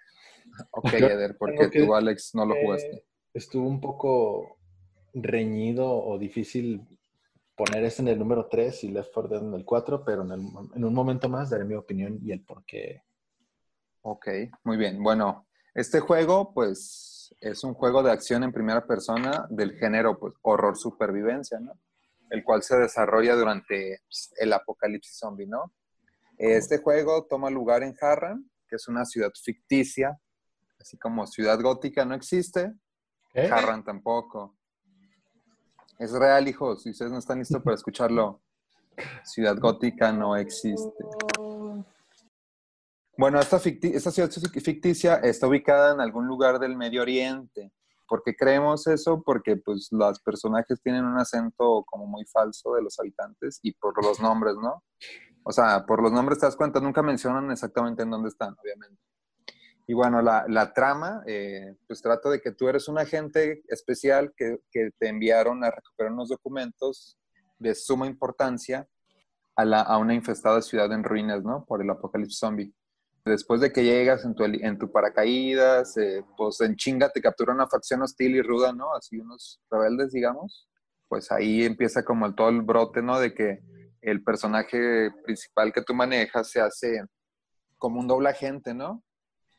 Ok, 0.72 0.94
Eder, 0.94 1.38
porque 1.38 1.70
tú, 1.70 1.94
Alex, 1.96 2.36
no 2.36 2.46
lo 2.46 2.56
jugaste. 2.56 3.06
estuvo 3.34 3.68
un 3.68 3.80
poco 3.80 4.58
reñido 5.14 5.88
o 5.88 6.18
difícil 6.18 6.82
poner 7.56 7.84
este 7.84 8.02
en 8.02 8.08
el 8.08 8.20
número 8.20 8.48
3 8.48 8.84
y 8.84 8.90
Left 8.90 9.12
4 9.14 9.30
Dead 9.30 9.48
en 9.48 9.54
el 9.54 9.66
4, 9.66 10.04
pero 10.04 10.24
en, 10.24 10.32
en 10.32 10.84
un 10.84 10.94
momento 10.94 11.30
más 11.30 11.52
daré 11.52 11.64
mi 11.66 11.76
opinión 11.76 12.20
y 12.24 12.32
el 12.32 12.44
por 12.44 12.66
qué. 12.66 13.04
Ok, 14.02 14.28
muy 14.64 14.78
bien. 14.78 15.02
Bueno, 15.02 15.48
este 15.76 16.00
juego, 16.00 16.54
pues 16.54 17.13
es 17.40 17.64
un 17.64 17.74
juego 17.74 18.04
de 18.04 18.12
acción 18.12 18.44
en 18.44 18.52
primera 18.52 18.86
persona 18.86 19.46
del 19.50 19.74
género 19.74 20.18
pues, 20.18 20.34
horror 20.42 20.78
supervivencia, 20.78 21.60
¿no? 21.60 21.74
El 22.30 22.44
cual 22.44 22.64
se 22.64 22.78
desarrolla 22.78 23.36
durante 23.36 24.02
pues, 24.06 24.34
el 24.38 24.54
apocalipsis 24.54 25.18
zombie, 25.18 25.48
¿no? 25.48 25.74
Este 26.38 26.80
juego 26.80 27.26
toma 27.26 27.50
lugar 27.50 27.84
en 27.84 27.96
Harran, 28.02 28.50
que 28.68 28.76
es 28.76 28.88
una 28.88 29.06
ciudad 29.06 29.32
ficticia, 29.42 30.20
así 30.80 30.98
como 30.98 31.28
ciudad 31.28 31.60
gótica 31.62 32.06
no 32.06 32.16
existe, 32.16 32.74
Harran 33.36 33.84
tampoco. 33.84 34.58
Es 36.00 36.12
real, 36.12 36.48
hijos, 36.48 36.84
si 36.84 36.90
ustedes 36.90 37.12
no 37.12 37.20
están 37.20 37.40
listos 37.40 37.62
para 37.62 37.76
escucharlo, 37.76 38.42
ciudad 39.24 39.58
gótica 39.58 40.12
no 40.12 40.36
existe. 40.36 41.04
Bueno, 43.16 43.40
esta, 43.40 43.60
ciudad 43.60 44.32
ficticia 44.32 45.16
está 45.18 45.48
ubicada 45.48 45.94
en 45.94 46.02
algún 46.02 46.28
lugar 46.28 46.58
del 46.58 46.76
Medio 46.76 47.04
Oriente. 47.04 47.72
¿Por 48.08 48.24
qué 48.24 48.36
creemos 48.36 48.88
eso? 48.88 49.22
Porque 49.24 49.56
pues 49.56 49.90
los 49.92 50.20
personajes 50.22 50.82
tienen 50.82 51.06
un 51.06 51.20
acento 51.20 51.84
como 51.86 52.08
muy 52.08 52.26
falso 52.26 52.74
de 52.74 52.82
los 52.82 53.00
habitantes 53.00 53.60
y 53.62 53.74
por 53.74 54.04
los 54.04 54.20
nombres, 54.20 54.56
¿no? 54.60 54.84
O 55.44 55.52
sea, 55.52 55.86
por 55.86 56.02
los 56.02 56.12
nombres 56.12 56.40
te 56.40 56.48
das 56.48 56.56
cuenta, 56.56 56.80
nunca 56.80 57.04
mencionan 57.04 57.52
exactamente 57.52 58.02
en 58.02 58.10
dónde 58.10 58.30
están, 58.30 58.56
obviamente. 58.60 59.00
Y 59.86 59.94
bueno, 59.94 60.22
la, 60.22 60.74
trama, 60.74 61.22
eh, 61.28 61.76
pues 61.86 62.02
trata 62.02 62.30
de 62.30 62.42
que 62.42 62.52
tú 62.52 62.68
eres 62.68 62.88
un 62.88 62.98
agente 62.98 63.64
especial 63.68 64.34
que, 64.36 64.58
te 64.72 65.08
enviaron 65.08 65.64
a 65.64 65.70
recuperar 65.70 66.14
unos 66.14 66.30
documentos 66.30 67.20
de 67.60 67.76
suma 67.76 68.08
importancia 68.08 68.88
a, 69.56 69.66
la, 69.66 69.82
a 69.82 69.98
una 70.00 70.16
infestada 70.16 70.64
ciudad 70.64 70.92
en 70.92 71.04
ruinas, 71.04 71.44
¿no? 71.44 71.64
Por 71.66 71.84
el 71.84 71.90
apocalipsis 71.92 72.40
zombie 72.40 72.74
después 73.26 73.62
de 73.62 73.72
que 73.72 73.84
llegas 73.84 74.26
en 74.26 74.36
tu, 74.36 74.44
en 74.44 74.78
tu 74.78 74.92
paracaídas, 74.92 75.98
eh, 75.98 76.24
pues 76.38 76.62
en 76.62 76.76
chinga 76.76 77.10
te 77.10 77.22
captura 77.22 77.54
una 77.54 77.68
facción 77.68 78.02
hostil 78.02 78.36
y 78.36 78.42
ruda, 78.42 78.74
¿no? 78.74 78.94
Así 78.94 79.20
unos 79.20 79.62
rebeldes, 79.70 80.12
digamos. 80.12 80.68
Pues 81.08 81.32
ahí 81.32 81.64
empieza 81.64 82.04
como 82.04 82.26
el, 82.26 82.36
todo 82.36 82.50
el 82.50 82.62
brote, 82.62 83.02
¿no? 83.02 83.20
De 83.20 83.34
que 83.34 83.60
el 84.02 84.24
personaje 84.24 85.12
principal 85.24 85.72
que 85.72 85.82
tú 85.82 85.94
manejas 85.94 86.50
se 86.50 86.60
hace 86.60 87.04
como 87.78 88.00
un 88.00 88.08
doble 88.08 88.30
agente, 88.30 88.74
¿no? 88.74 89.04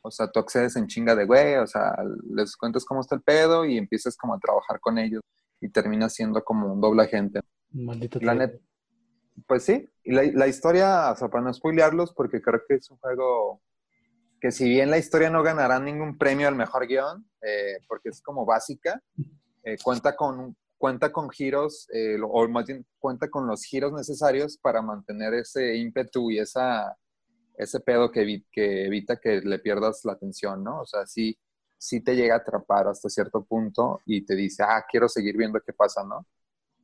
O 0.03 0.11
sea, 0.11 0.31
tú 0.31 0.39
accedes 0.39 0.77
en 0.77 0.87
chinga 0.87 1.15
de 1.15 1.25
güey, 1.25 1.55
o 1.57 1.67
sea, 1.67 1.97
les 2.35 2.57
cuentas 2.57 2.85
cómo 2.85 3.01
está 3.01 3.15
el 3.15 3.23
pedo 3.23 3.65
y 3.65 3.79
empiezas 3.79 4.17
como 4.17 4.35
a 4.35 4.39
trabajar 4.39 4.79
con 4.81 4.99
ellos 4.99 5.23
y 5.61 5.71
terminas 5.71 6.12
siendo 6.12 6.45
como 6.45 6.73
un 6.73 6.81
doble 6.81 7.05
agente. 7.05 7.41
Maldito 7.71 8.19
pues 9.47 9.64
sí, 9.64 9.89
y 10.05 10.12
la, 10.12 10.47
historia, 10.47 11.11
o 11.12 11.16
sea, 11.16 11.28
para 11.28 11.45
no 11.45 11.53
spoilearlos, 11.53 12.12
porque 12.12 12.41
creo 12.41 12.61
que 12.66 12.74
es 12.74 12.91
un 12.91 12.99
juego 12.99 13.61
que 14.41 14.53
si 14.53 14.68
bien 14.68 14.91
la 14.91 14.99
historia 14.99 15.30
no 15.30 15.43
ganará 15.43 15.78
ningún 15.80 16.18
premio 16.18 16.49
al 16.49 16.55
mejor 16.55 16.87
guion, 16.87 17.26
eh, 17.43 17.78
porque 17.89 18.11
es 18.11 18.20
como 18.20 18.45
básica, 18.45 19.03
eh, 19.62 19.76
cuenta, 19.82 20.14
con, 20.14 20.57
cuenta 20.76 21.11
con 21.11 21.30
giros, 21.30 21.89
eh, 21.93 22.18
o 22.22 22.47
más 22.49 22.66
bien 22.66 22.87
cuenta 22.99 23.28
con 23.28 23.47
los 23.47 23.64
giros 23.64 23.93
necesarios 23.93 24.59
para 24.59 24.82
mantener 24.82 25.35
ese 25.35 25.76
ímpetu 25.76 26.30
y 26.30 26.39
esa, 26.39 26.97
ese 27.57 27.80
pedo 27.80 28.11
que, 28.11 28.45
que 28.53 28.87
evita 28.87 29.16
que 29.16 29.41
le 29.41 29.59
pierdas 29.59 30.01
la 30.05 30.12
atención, 30.12 30.62
¿no? 30.62 30.82
O 30.82 30.87
sea, 30.87 31.07
sí, 31.07 31.39
sí 31.78 32.03
te 32.03 32.14
llega 32.14 32.35
a 32.35 32.39
atrapar 32.39 32.89
hasta 32.89 33.09
cierto 33.09 33.45
punto 33.45 34.01
y 34.05 34.24
te 34.24 34.35
dice, 34.35 34.62
ah, 34.62 34.85
quiero 34.91 35.09
seguir 35.09 35.37
viendo 35.37 35.61
qué 35.61 35.72
pasa, 35.72 36.05
¿no? 36.05 36.26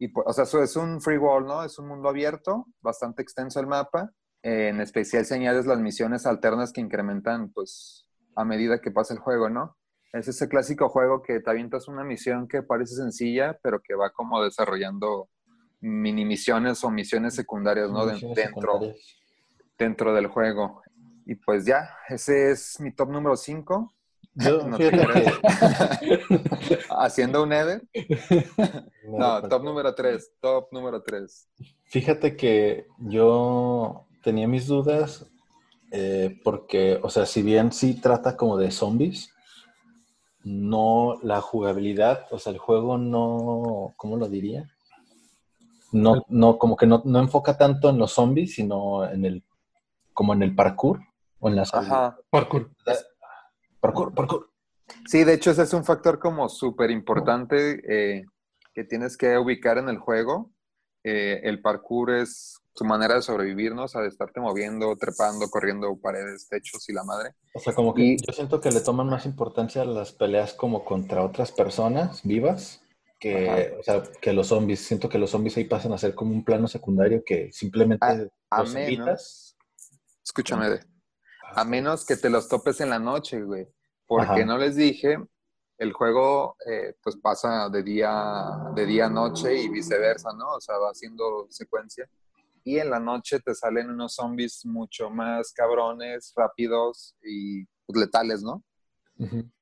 Y, 0.01 0.11
o 0.14 0.32
sea, 0.32 0.44
eso 0.44 0.62
es 0.62 0.74
un 0.76 1.01
free 1.01 1.18
world, 1.18 1.46
¿no? 1.46 1.62
Es 1.62 1.78
un 1.78 1.86
mundo 1.86 2.09
abierto, 2.09 2.66
bastante 2.80 3.22
extenso 3.22 3.61
el 3.61 3.66
mapa. 3.66 4.11
en 4.42 4.80
especial 4.80 5.26
si 5.26 5.34
añades 5.34 5.66
las 5.66 5.78
misiones 5.78 6.26
alternas 6.26 6.72
que 6.72 6.80
incrementan, 6.80 7.53
pues, 7.53 8.07
a 8.34 8.44
medida 8.46 8.80
que 8.80 8.90
pasa 8.90 9.12
el 9.12 9.20
juego, 9.20 9.51
¿no? 9.51 9.76
Es 10.14 10.26
ese 10.26 10.48
clásico 10.48 10.88
juego 10.88 11.22
que 11.22 11.40
te 11.40 11.51
avientas 11.51 11.86
una 11.86 12.03
misión 12.03 12.48
que 12.48 12.62
parece 12.62 12.94
sencilla, 12.94 13.59
pero 13.62 13.80
que 13.80 13.94
va 13.94 14.11
como 14.11 14.42
desarrollando 14.42 15.28
mini 15.80 16.24
misiones 16.24 16.82
o 16.82 16.90
misiones 16.90 17.34
secundarias, 17.34 17.90
¿no? 17.90 18.07
dentro, 18.07 18.80
dentro 19.78 20.14
del 20.14 20.28
juego. 20.28 20.82
Y 21.26 21.34
pues 21.34 21.66
ya, 21.66 21.90
ese 22.09 22.51
es 22.51 22.80
mi 22.80 22.92
top 22.92 23.11
número 23.11 23.36
5. 23.36 23.92
Haciendo 26.99 27.43
un 27.43 27.53
Eder. 27.53 27.82
No, 29.05 29.43
top 29.43 29.64
número 29.64 29.95
3. 29.95 30.32
Top 30.41 30.68
número 30.72 31.03
3. 31.03 31.49
Fíjate 31.84 32.36
que 32.36 32.86
yo 32.99 34.07
tenía 34.22 34.47
mis 34.47 34.68
dudas 34.68 35.26
eh, 35.91 36.38
porque, 36.45 37.01
o 37.03 37.11
sea, 37.11 37.26
si 37.26 37.43
bien 37.43 37.72
sí 37.72 38.01
trata 38.01 38.36
como 38.36 38.57
de 38.57 38.70
zombies, 38.70 39.30
no 40.45 41.18
la 41.22 41.41
jugabilidad, 41.41 42.26
o 42.30 42.38
sea, 42.38 42.53
el 42.53 42.59
juego 42.59 42.97
no, 42.97 43.93
¿cómo 43.97 44.16
lo 44.16 44.28
diría? 44.28 44.70
No, 45.93 46.24
no, 46.28 46.59
como 46.59 46.76
que 46.76 46.86
no, 46.86 47.03
enfoca 47.05 47.59
tanto 47.59 47.91
en 47.91 47.99
los 47.99 48.12
zombies, 48.12 48.55
sino 48.55 49.05
en 49.05 49.24
el, 49.24 49.43
como 50.14 50.32
en 50.32 50.43
el 50.43 50.55
parkour 50.55 51.01
o 51.41 51.49
en 51.49 51.57
las 51.57 51.74
Ajá. 51.74 52.16
Parkour. 52.30 52.70
Parkour, 53.81 54.14
parkour. 54.14 54.51
Sí, 55.07 55.24
de 55.24 55.35
hecho 55.35 55.51
ese 55.51 55.62
es 55.62 55.72
un 55.72 55.85
factor 55.85 56.18
como 56.18 56.49
súper 56.49 56.91
importante 56.91 57.81
eh, 57.89 58.24
que 58.74 58.85
tienes 58.85 59.16
que 59.16 59.39
ubicar 59.39 59.78
en 59.78 59.89
el 59.89 59.99
juego. 59.99 60.51
Eh, 61.05 61.41
el 61.45 61.62
parkour 61.62 62.11
es 62.11 62.61
su 62.74 62.85
manera 62.85 63.14
de 63.14 63.22
sobrevivir, 63.22 63.74
¿no? 63.74 63.85
O 63.85 63.89
sea, 63.89 64.03
de 64.03 64.09
estarte 64.09 64.41
moviendo, 64.41 64.95
trepando, 64.97 65.49
corriendo 65.49 65.97
paredes, 66.01 66.49
techos 66.49 66.89
y 66.89 66.93
la 66.93 67.05
madre. 67.05 67.35
O 67.55 67.61
sea, 67.61 67.74
como 67.74 67.95
que 67.95 68.16
yo 68.16 68.33
siento 68.33 68.61
que 68.61 68.70
le 68.70 68.81
toman 68.81 69.09
más 69.09 69.26
importancia 69.26 69.83
a 69.83 69.87
las 69.87 70.12
peleas 70.12 70.55
como 70.55 70.85
contra 70.85 71.24
otras 71.24 71.53
personas 71.53 72.22
vivas 72.22 72.83
que, 73.18 73.76
o 73.78 73.83
sea, 73.83 74.03
que 74.20 74.33
los 74.33 74.49
zombies. 74.49 74.81
Siento 74.81 75.09
que 75.09 75.18
los 75.18 75.31
zombies 75.31 75.57
ahí 75.57 75.64
pasan 75.64 75.93
a 75.93 75.99
ser 75.99 76.14
como 76.14 76.33
un 76.33 76.45
plano 76.45 76.68
secundario 76.68 77.22
que 77.24 77.53
simplemente 77.53 78.05
a, 78.51 78.61
los 78.61 78.74
menos, 78.74 79.57
Escúchame, 80.24 80.81
a 81.55 81.64
menos 81.64 82.05
que 82.05 82.16
te 82.16 82.30
los 82.30 82.48
topes 82.48 82.80
en 82.80 82.90
la 82.90 82.98
noche, 82.98 83.42
güey. 83.42 83.66
Porque 84.07 84.44
no 84.44 84.59
les 84.59 84.74
dije, 84.74 85.18
el 85.78 85.92
juego 85.92 86.57
eh, 86.66 86.94
pues 87.03 87.16
pasa 87.16 87.68
de 87.68 87.82
día, 87.82 88.12
de 88.74 88.84
día 88.86 89.07
a 89.07 89.11
noche 89.11 89.62
y 89.62 89.68
viceversa, 89.68 90.32
¿no? 90.32 90.57
O 90.57 90.61
sea, 90.61 90.76
va 90.78 90.90
haciendo 90.90 91.46
secuencia. 91.48 92.09
Y 92.64 92.78
en 92.78 92.90
la 92.90 93.01
noche 93.01 93.40
te 93.40 93.55
salen 93.55 93.88
unos 93.88 94.14
zombies 94.14 94.66
mucho 94.66 95.09
más 95.11 95.53
cabrones, 95.53 96.32
rápidos 96.36 97.16
y 97.22 97.64
pues, 97.86 97.98
letales, 97.98 98.42
¿no? 98.42 98.62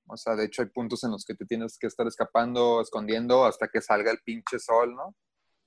O 0.06 0.16
sea, 0.16 0.34
de 0.34 0.44
hecho 0.44 0.62
hay 0.62 0.68
puntos 0.68 1.04
en 1.04 1.10
los 1.10 1.24
que 1.24 1.34
te 1.34 1.44
tienes 1.44 1.76
que 1.78 1.86
estar 1.86 2.06
escapando, 2.06 2.80
escondiendo 2.80 3.44
hasta 3.44 3.68
que 3.68 3.80
salga 3.80 4.10
el 4.10 4.18
pinche 4.24 4.58
sol, 4.58 4.94
¿no? 4.94 5.14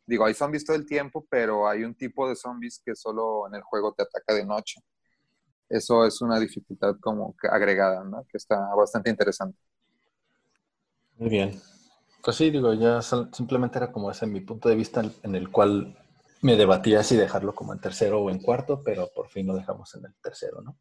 Digo, 0.05 0.25
hay 0.25 0.33
zombies 0.33 0.65
todo 0.65 0.75
el 0.75 0.85
tiempo, 0.85 1.25
pero 1.29 1.67
hay 1.67 1.83
un 1.83 1.95
tipo 1.95 2.27
de 2.27 2.35
zombies 2.35 2.81
que 2.83 2.95
solo 2.95 3.47
en 3.47 3.55
el 3.55 3.61
juego 3.61 3.93
te 3.93 4.03
ataca 4.03 4.33
de 4.33 4.45
noche. 4.45 4.81
Eso 5.71 6.05
es 6.05 6.21
una 6.21 6.39
dificultad 6.39 6.95
como 6.99 7.35
agregada, 7.49 8.03
¿no? 8.03 8.23
Que 8.29 8.37
está 8.37 8.75
bastante 8.75 9.09
interesante. 9.09 9.57
Muy 11.17 11.29
bien. 11.29 11.61
Pues 12.23 12.35
sí, 12.35 12.51
digo, 12.51 12.73
ya 12.73 13.01
simplemente 13.01 13.77
era 13.77 13.91
como 13.91 14.11
ese 14.11 14.27
mi 14.27 14.41
punto 14.41 14.69
de 14.69 14.75
vista 14.75 15.01
en 15.23 15.35
el 15.35 15.49
cual 15.49 15.97
me 16.41 16.55
debatía 16.55 17.03
si 17.03 17.15
dejarlo 17.15 17.55
como 17.55 17.73
en 17.73 17.79
tercero 17.79 18.21
o 18.21 18.29
en 18.29 18.39
cuarto, 18.41 18.81
pero 18.83 19.09
por 19.15 19.29
fin 19.29 19.47
lo 19.47 19.55
dejamos 19.55 19.93
en 19.95 20.05
el 20.05 20.13
tercero, 20.21 20.61
¿no? 20.61 20.77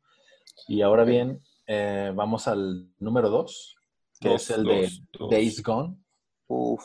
Y 0.69 0.83
ahora 0.83 1.05
bien, 1.05 1.43
eh, 1.67 2.13
vamos 2.15 2.49
al 2.49 2.91
número 2.99 3.31
dos, 3.31 3.77
que 4.19 4.35
es 4.35 4.51
el 4.51 4.65
de 4.65 4.91
Days 5.31 5.63
Gone. 5.63 5.97
Uf, 6.47 6.85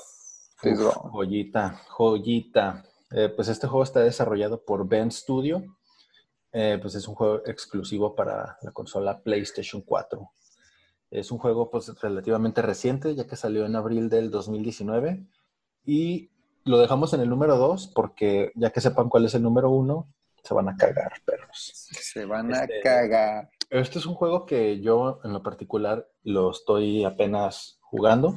Days 0.62 0.80
Gone. 0.80 1.12
Joyita, 1.12 1.82
joyita. 1.90 2.86
Eh, 3.12 3.30
pues 3.30 3.48
este 3.48 3.68
juego 3.68 3.84
está 3.84 4.02
desarrollado 4.02 4.64
por 4.64 4.88
Ben 4.88 5.12
Studio. 5.12 5.75
Eh, 6.58 6.80
pues 6.82 6.96
es 6.96 7.06
un 7.10 7.16
juego 7.16 7.42
exclusivo 7.46 8.16
para 8.16 8.58
la 8.62 8.72
consola 8.72 9.20
PlayStation 9.22 9.82
4. 9.82 10.32
Es 11.12 11.30
un 11.30 11.38
juego 11.38 11.70
pues 11.70 11.94
relativamente 12.00 12.62
reciente, 12.62 13.14
ya 13.14 13.28
que 13.28 13.36
salió 13.36 13.66
en 13.66 13.76
abril 13.76 14.08
del 14.08 14.32
2019. 14.32 15.28
Y 15.84 16.30
lo 16.64 16.80
dejamos 16.80 17.14
en 17.14 17.20
el 17.20 17.30
número 17.30 17.58
2 17.58 17.92
porque 17.94 18.54
ya 18.56 18.70
que 18.70 18.80
sepan 18.80 19.10
cuál 19.10 19.26
es 19.26 19.36
el 19.36 19.44
número 19.44 19.70
1, 19.70 20.08
se 20.44 20.54
van 20.54 20.70
a 20.70 20.78
cagar, 20.78 21.12
perros. 21.26 21.90
Se 21.92 22.24
van 22.24 22.54
a 22.54 22.62
este, 22.62 22.80
cagar. 22.82 23.50
Este 23.70 24.00
es 24.00 24.06
un 24.06 24.16
juego 24.16 24.46
que 24.46 24.80
yo 24.80 25.20
en 25.26 25.34
lo 25.34 25.44
particular 25.44 26.08
lo 26.24 26.52
estoy 26.52 27.04
apenas 27.04 27.80
jugando 27.82 28.34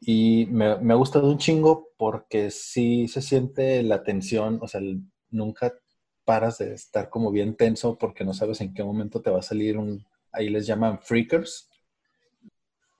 y 0.00 0.46
me, 0.46 0.78
me 0.78 0.94
ha 0.94 0.96
gustado 0.96 1.28
un 1.28 1.36
chingo 1.36 1.90
porque 1.98 2.50
sí 2.50 3.08
se 3.08 3.20
siente 3.20 3.82
la 3.82 4.02
tensión, 4.04 4.58
o 4.62 4.68
sea, 4.68 4.80
nunca 5.28 5.74
paras 6.24 6.58
de 6.58 6.74
estar 6.74 7.08
como 7.08 7.30
bien 7.30 7.56
tenso 7.56 7.96
porque 7.98 8.24
no 8.24 8.34
sabes 8.34 8.60
en 8.60 8.74
qué 8.74 8.84
momento 8.84 9.20
te 9.20 9.30
va 9.30 9.40
a 9.40 9.42
salir 9.42 9.78
un, 9.78 10.04
ahí 10.32 10.48
les 10.48 10.66
llaman 10.66 11.00
freakers. 11.00 11.68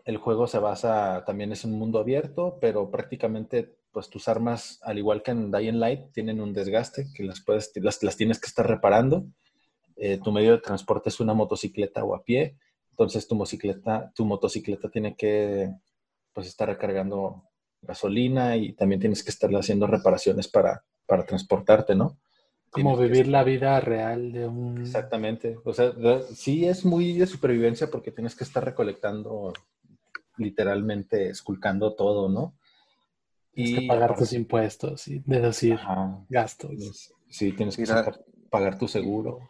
El 0.04 0.16
juego 0.16 0.46
se 0.46 0.58
basa, 0.58 1.24
también 1.24 1.52
es 1.52 1.64
un 1.64 1.72
mundo 1.72 1.98
abierto, 1.98 2.58
pero 2.60 2.90
prácticamente 2.90 3.76
pues 3.92 4.08
tus 4.08 4.26
armas, 4.26 4.80
al 4.82 4.98
igual 4.98 5.22
que 5.22 5.32
en 5.32 5.52
Dying 5.52 5.78
Light, 5.78 6.12
tienen 6.12 6.40
un 6.40 6.52
desgaste 6.52 7.08
que 7.14 7.24
las, 7.24 7.40
puedes, 7.40 7.72
las, 7.76 8.16
tienes 8.16 8.40
que 8.40 8.46
estar 8.46 8.66
reparando. 8.66 9.26
Eh, 9.96 10.18
tu 10.18 10.32
medio 10.32 10.52
de 10.52 10.58
transporte 10.58 11.10
es 11.10 11.20
una 11.20 11.34
motocicleta 11.34 12.02
o 12.02 12.14
a 12.14 12.24
pie, 12.24 12.56
entonces 12.90 13.28
tu 13.28 13.34
motocicleta, 13.34 14.10
tu 14.14 14.24
motocicleta 14.24 14.88
tiene 14.88 15.14
que 15.14 15.70
pues, 16.32 16.46
estar 16.46 16.68
recargando 16.68 17.44
gasolina 17.82 18.56
y 18.56 18.72
también 18.72 19.00
tienes 19.00 19.22
que 19.22 19.30
estar 19.30 19.50
haciendo 19.50 19.86
reparaciones 19.86 20.48
para, 20.48 20.84
para 21.06 21.26
transportarte, 21.26 21.94
¿no? 21.94 22.16
Como 22.72 22.96
vivir 22.96 23.28
la 23.28 23.44
vida 23.44 23.78
real 23.80 24.32
de 24.32 24.46
un... 24.46 24.80
Exactamente. 24.80 25.58
O 25.62 25.74
sea, 25.74 25.92
sí 26.34 26.64
es 26.64 26.86
muy 26.86 27.18
de 27.18 27.26
supervivencia 27.26 27.90
porque 27.90 28.12
tienes 28.12 28.34
que 28.34 28.44
estar 28.44 28.64
recolectando, 28.64 29.52
literalmente 30.38 31.28
esculcando 31.28 31.94
todo, 31.94 32.30
¿no? 32.30 32.56
Tienes 33.52 33.80
que 33.80 33.86
pagar 33.86 34.16
tus 34.16 34.32
impuestos 34.32 35.06
y 35.06 35.22
deducir 35.26 35.78
gastos. 36.30 37.12
Sí, 37.28 37.52
tienes 37.52 37.76
que 37.76 37.84
pagar 38.48 38.78
tu 38.78 38.88
seguro. 38.88 39.40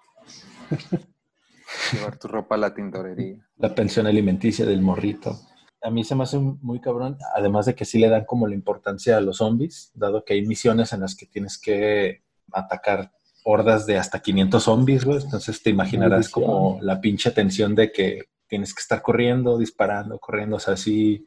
Llevar 1.93 2.19
tu 2.19 2.27
ropa 2.27 2.57
a 2.57 2.59
la 2.59 2.75
tintorería. 2.75 3.47
La 3.57 3.73
pensión 3.73 4.09
alimenticia 4.09 4.67
del 4.67 4.83
morrito. 4.83 5.39
A 5.81 5.91
mí 5.91 6.03
se 6.03 6.17
me 6.17 6.25
hace 6.25 6.39
muy 6.39 6.81
cabrón, 6.81 7.19
además 7.37 7.67
de 7.67 7.77
que 7.77 7.85
sí 7.85 7.99
le 7.99 8.09
dan 8.09 8.25
como 8.25 8.49
la 8.49 8.55
importancia 8.55 9.17
a 9.17 9.21
los 9.21 9.37
zombies, 9.39 9.93
dado 9.95 10.25
que 10.25 10.35
hay 10.35 10.45
misiones 10.45 10.93
en 10.93 11.01
las 11.01 11.15
que 11.15 11.27
tienes 11.27 11.57
que 11.57 12.23
atacar 12.51 13.13
hordas 13.45 13.87
de 13.87 13.99
hasta 13.99 14.21
500 14.21 14.63
zombies, 14.63 15.05
güey. 15.05 15.23
Entonces 15.23 15.63
te 15.63 15.71
imaginarás 15.71 16.29
como 16.29 16.79
la 16.81 17.01
pinche 17.01 17.31
tensión 17.31 17.75
de 17.75 17.93
que 17.93 18.25
tienes 18.47 18.75
que 18.75 18.81
estar 18.81 19.03
corriendo, 19.03 19.59
disparando, 19.59 20.19
corriendo, 20.19 20.57
o 20.57 20.61
sea, 20.61 20.77
sí 20.77 21.27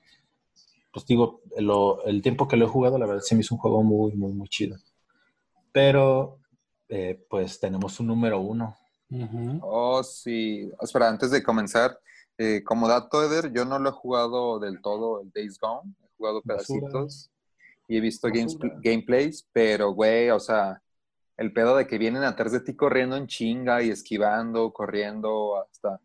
pues 0.95 1.05
digo, 1.05 1.41
el 2.05 2.21
tiempo 2.21 2.47
que 2.47 2.55
lo 2.55 2.65
he 2.65 2.69
jugado, 2.69 2.97
la 2.97 3.05
verdad 3.05 3.21
se 3.21 3.35
me 3.35 3.41
hizo 3.41 3.53
un 3.53 3.59
juego 3.59 3.83
muy, 3.83 4.13
muy, 4.13 4.31
muy 4.31 4.47
chido. 4.47 4.77
Pero, 5.73 6.39
eh, 6.87 7.21
pues 7.29 7.59
tenemos 7.59 7.99
un 7.99 8.07
número 8.07 8.39
uno. 8.39 8.77
Oh, 9.61 10.01
sí. 10.03 10.71
Espera, 10.81 11.09
antes 11.09 11.31
de 11.31 11.43
comenzar, 11.43 11.99
eh, 12.37 12.63
como 12.63 12.87
dato, 12.87 13.21
Eder, 13.21 13.51
yo 13.51 13.65
no 13.65 13.77
lo 13.77 13.89
he 13.89 13.91
jugado 13.91 14.57
del 14.57 14.81
todo 14.81 15.19
el 15.19 15.31
Days 15.33 15.59
Gone. 15.59 15.93
He 16.01 16.07
jugado 16.15 16.41
pedacitos 16.41 17.29
y 17.89 17.97
he 17.97 17.99
visto 17.99 18.29
gameplays, 18.81 19.45
pero, 19.51 19.91
güey, 19.91 20.29
o 20.29 20.39
sea, 20.39 20.81
el 21.37 21.53
pedo 21.53 21.75
de 21.75 21.87
que 21.87 21.97
vienen 21.97 22.23
atrás 22.23 22.51
de 22.51 22.61
ti 22.61 22.75
corriendo 22.75 23.17
en 23.17 23.27
chinga 23.27 23.81
y 23.83 23.89
esquivando, 23.89 24.71
corriendo 24.71 25.61
hasta 25.61 25.99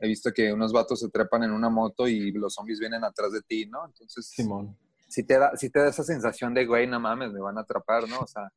he 0.00 0.08
visto 0.08 0.32
que 0.32 0.52
unos 0.52 0.72
vatos 0.72 1.00
se 1.00 1.10
trepan 1.10 1.44
en 1.44 1.52
una 1.52 1.68
moto 1.68 2.08
y 2.08 2.32
los 2.32 2.54
zombies 2.54 2.80
vienen 2.80 3.04
atrás 3.04 3.32
de 3.32 3.42
ti, 3.42 3.66
¿no? 3.66 3.84
Entonces, 3.84 4.26
Simón. 4.26 4.76
Si 5.08 5.24
te 5.24 5.38
da, 5.38 5.56
si 5.56 5.70
te 5.70 5.80
da 5.80 5.88
esa 5.88 6.04
sensación 6.04 6.54
de, 6.54 6.66
güey, 6.66 6.86
no 6.86 7.00
mames, 7.00 7.32
me 7.32 7.40
van 7.40 7.58
a 7.58 7.62
atrapar, 7.62 8.08
¿no? 8.08 8.20
O 8.20 8.26
sea, 8.26 8.50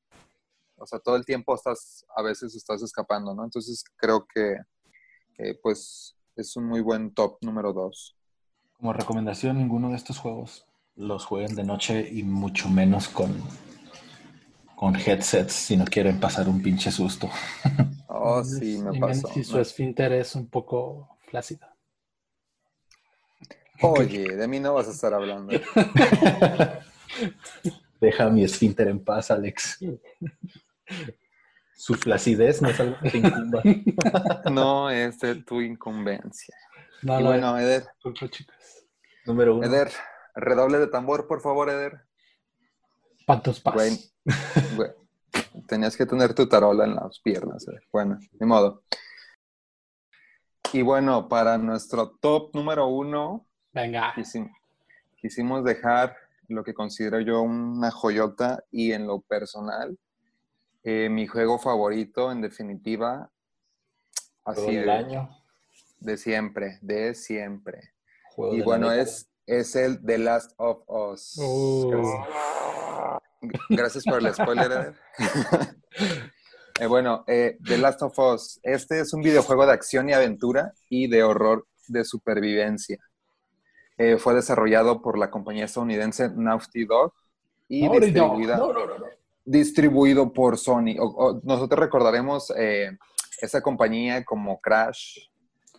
o 0.78 0.86
sea, 0.86 1.00
todo 1.00 1.16
el 1.16 1.26
tiempo 1.26 1.56
estás, 1.56 2.06
a 2.16 2.22
veces 2.22 2.56
estás 2.56 2.82
escapando, 2.82 3.34
¿no? 3.34 3.44
Entonces, 3.44 3.84
creo 3.98 4.26
que, 4.34 4.58
pues, 5.62 6.16
es 6.36 6.56
un 6.56 6.66
muy 6.66 6.82
buen 6.82 7.14
top 7.14 7.38
número 7.42 7.74
dos. 7.74 8.16
Como 8.78 8.94
recomendación, 8.94 9.58
ninguno 9.58 9.90
de 9.90 9.96
estos 9.96 10.20
juegos 10.20 10.66
los 10.96 11.26
jueguen 11.26 11.56
de 11.56 11.64
noche 11.64 12.08
y 12.12 12.24
mucho 12.24 12.70
menos 12.70 13.08
con, 13.08 13.34
con 14.84 14.98
headsets 14.98 15.54
si 15.54 15.78
no 15.78 15.86
quieren 15.86 16.20
pasar 16.20 16.50
un 16.50 16.62
pinche 16.62 16.92
susto. 16.92 17.30
Oh, 18.16 18.42
sí, 18.42 18.78
me 18.78 18.98
pasó. 18.98 19.28
Si 19.34 19.44
su 19.44 19.60
esfínter 19.60 20.14
es 20.14 20.36
un 20.36 20.48
poco 20.48 21.18
Plácida. 21.30 21.76
Oye, 23.82 24.38
de 24.38 24.48
mí 24.48 24.62
no 24.62 24.76
vas 24.76 24.88
a 24.88 24.92
estar 24.92 25.14
hablando. 25.14 25.52
Deja 28.00 28.30
mi 28.30 28.46
esfínter 28.46 28.88
en 28.88 29.04
paz, 29.04 29.30
Alex. 29.32 29.80
Su 31.76 31.96
flacidez 31.96 32.62
no 32.62 32.70
es 32.70 32.80
algo 32.80 32.96
que 33.02 33.10
te 33.10 33.18
incumba. 33.18 33.62
no 34.52 34.90
es 34.90 35.20
de 35.20 35.36
tu 35.44 35.60
incumbencia. 35.60 36.56
y 37.02 37.08
bueno, 37.08 37.58
Eder. 37.58 37.88
Número 39.26 39.58
uno. 39.58 39.66
Eder, 39.66 39.92
redoble 40.36 40.78
de 40.78 40.88
tambor, 40.88 41.28
por 41.28 41.42
favor, 41.42 41.70
Eder. 41.70 42.06
Pantos 43.26 43.60
paz. 43.60 44.14
tenías 45.68 45.96
que 45.96 46.06
tener 46.06 46.34
tu 46.34 46.48
tarola 46.48 46.86
en 46.86 46.96
las 46.96 47.20
piernas. 47.20 47.66
Bueno, 47.92 48.18
ni 48.40 48.46
modo. 48.46 48.84
Y 50.72 50.82
bueno, 50.82 51.28
para 51.30 51.58
nuestro 51.58 52.12
top 52.12 52.56
número 52.56 52.88
uno, 52.88 53.46
Venga. 53.74 54.14
Quisimos, 55.16 55.64
dejar 55.64 56.16
lo 56.48 56.64
que 56.64 56.74
considero 56.74 57.20
yo 57.20 57.42
una 57.42 57.90
joyota 57.90 58.64
y 58.72 58.92
en 58.92 59.08
lo 59.08 59.22
personal, 59.22 59.98
eh, 60.84 61.10
mi 61.10 61.26
juego 61.26 61.58
favorito, 61.58 62.32
en 62.32 62.42
definitiva, 62.42 63.32
así 64.46 64.76
de, 64.76 64.92
año. 64.92 65.30
de 66.00 66.18
siempre, 66.18 66.78
de 66.82 67.16
siempre. 67.16 67.94
y 68.52 68.62
bueno, 68.62 68.92
es, 68.92 69.30
es 69.48 69.76
el 69.76 70.04
The 70.06 70.18
Last 70.20 70.52
of 70.58 70.84
Us. 70.88 71.38
Uh. 71.38 72.24
Gracias. 73.70 74.04
por 74.04 74.20
el 74.20 74.34
spoiler. 74.34 74.94
Eh, 76.80 76.88
bueno, 76.88 77.24
eh, 77.28 77.60
The 77.64 77.78
Last 77.78 78.02
of 78.02 78.18
Us. 78.18 78.60
Este 78.64 79.00
es 79.00 79.14
un 79.14 79.22
videojuego 79.22 79.64
de 79.68 79.74
acción 79.74 80.10
y 80.10 80.14
aventura 80.14 80.74
y 80.90 81.08
de 81.08 81.22
horror 81.22 81.68
de 81.88 82.04
supervivencia. 82.04 82.98
Eh, 83.98 84.18
fue 84.18 84.34
desarrollado 84.34 85.02
por 85.02 85.20
la 85.20 85.30
compañía 85.30 85.66
estadounidense 85.66 86.30
Naughty 86.30 86.86
Dog 86.86 87.14
y 87.68 87.88
distribuida. 87.88 88.60
distribuido 89.46 90.34
por 90.34 90.58
Sony. 90.58 90.96
nosotros 91.44 91.80
recordaremos 91.80 92.52
eh, 92.58 92.98
esa 93.40 93.62
compañía 93.62 94.26
como 94.26 94.60
Crash, 94.60 95.28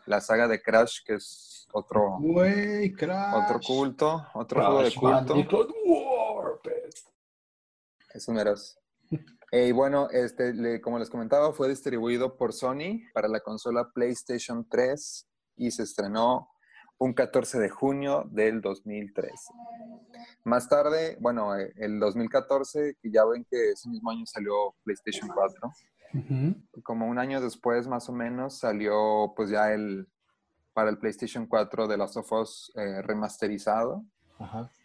la 0.06 0.20
saga 0.20 0.46
de 0.46 0.62
Crash, 0.62 1.00
que 1.04 1.14
es 1.14 1.66
otro, 1.72 2.18
otro 2.18 3.60
culto, 3.66 4.26
otro 4.34 4.64
juego 4.64 4.82
de 4.82 4.94
culto. 4.94 5.34
Eso 8.14 8.32
meros. 8.32 8.78
y 9.52 9.72
bueno, 9.72 10.08
este, 10.10 10.80
como 10.80 10.98
les 10.98 11.10
comentaba, 11.10 11.52
fue 11.52 11.68
distribuido 11.68 12.36
por 12.36 12.52
Sony 12.52 13.02
para 13.12 13.28
la 13.28 13.40
consola 13.40 13.90
PlayStation 13.92 14.66
3 14.68 15.28
y 15.56 15.70
se 15.70 15.82
estrenó 15.82 16.48
un 16.98 17.12
14 17.12 17.58
de 17.58 17.68
junio 17.68 18.24
del 18.30 18.60
2013. 18.60 19.32
Más 20.44 20.68
tarde, 20.68 21.16
bueno, 21.20 21.56
eh, 21.58 21.72
el 21.76 21.98
2014, 21.98 22.98
ya 23.02 23.24
ven 23.24 23.44
que 23.50 23.72
ese 23.72 23.88
mismo 23.88 24.10
año 24.10 24.24
salió 24.26 24.74
PlayStation 24.84 25.28
4. 25.28 25.72
Como 26.84 27.08
un 27.08 27.18
año 27.18 27.40
después, 27.40 27.88
más 27.88 28.08
o 28.08 28.12
menos, 28.12 28.58
salió 28.58 29.32
pues 29.34 29.50
ya 29.50 29.72
el 29.72 30.08
para 30.72 30.90
el 30.90 30.98
PlayStation 30.98 31.46
4 31.46 31.88
de 31.88 31.96
Last 31.96 32.16
of 32.16 32.32
Us 32.32 32.72
eh, 32.76 33.02
remasterizado. 33.02 34.04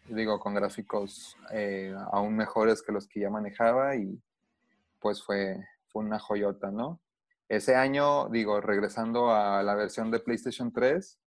Digo, 0.10 0.39
con 0.39 0.55
gráficos 0.55 1.38
eh, 1.51 1.93
aún 2.12 2.36
mejores 2.36 2.82
que 2.82 2.91
los 2.91 3.07
que 3.07 3.22
ya 3.22 3.30
manejaba 3.30 3.95
y 3.95 4.22
pues 4.99 5.24
fue, 5.24 5.57
fue 5.88 6.03
una 6.03 6.20
joyota, 6.20 6.72
¿no? 6.72 6.99
Ese 7.47 7.76
año, 7.76 8.30
digo, 8.30 8.62
regresando 8.62 9.32
a 9.32 9.64
la 9.64 9.76
versión 9.76 10.12
de 10.12 10.20
PlayStation 10.20 10.72
3, 10.72 11.20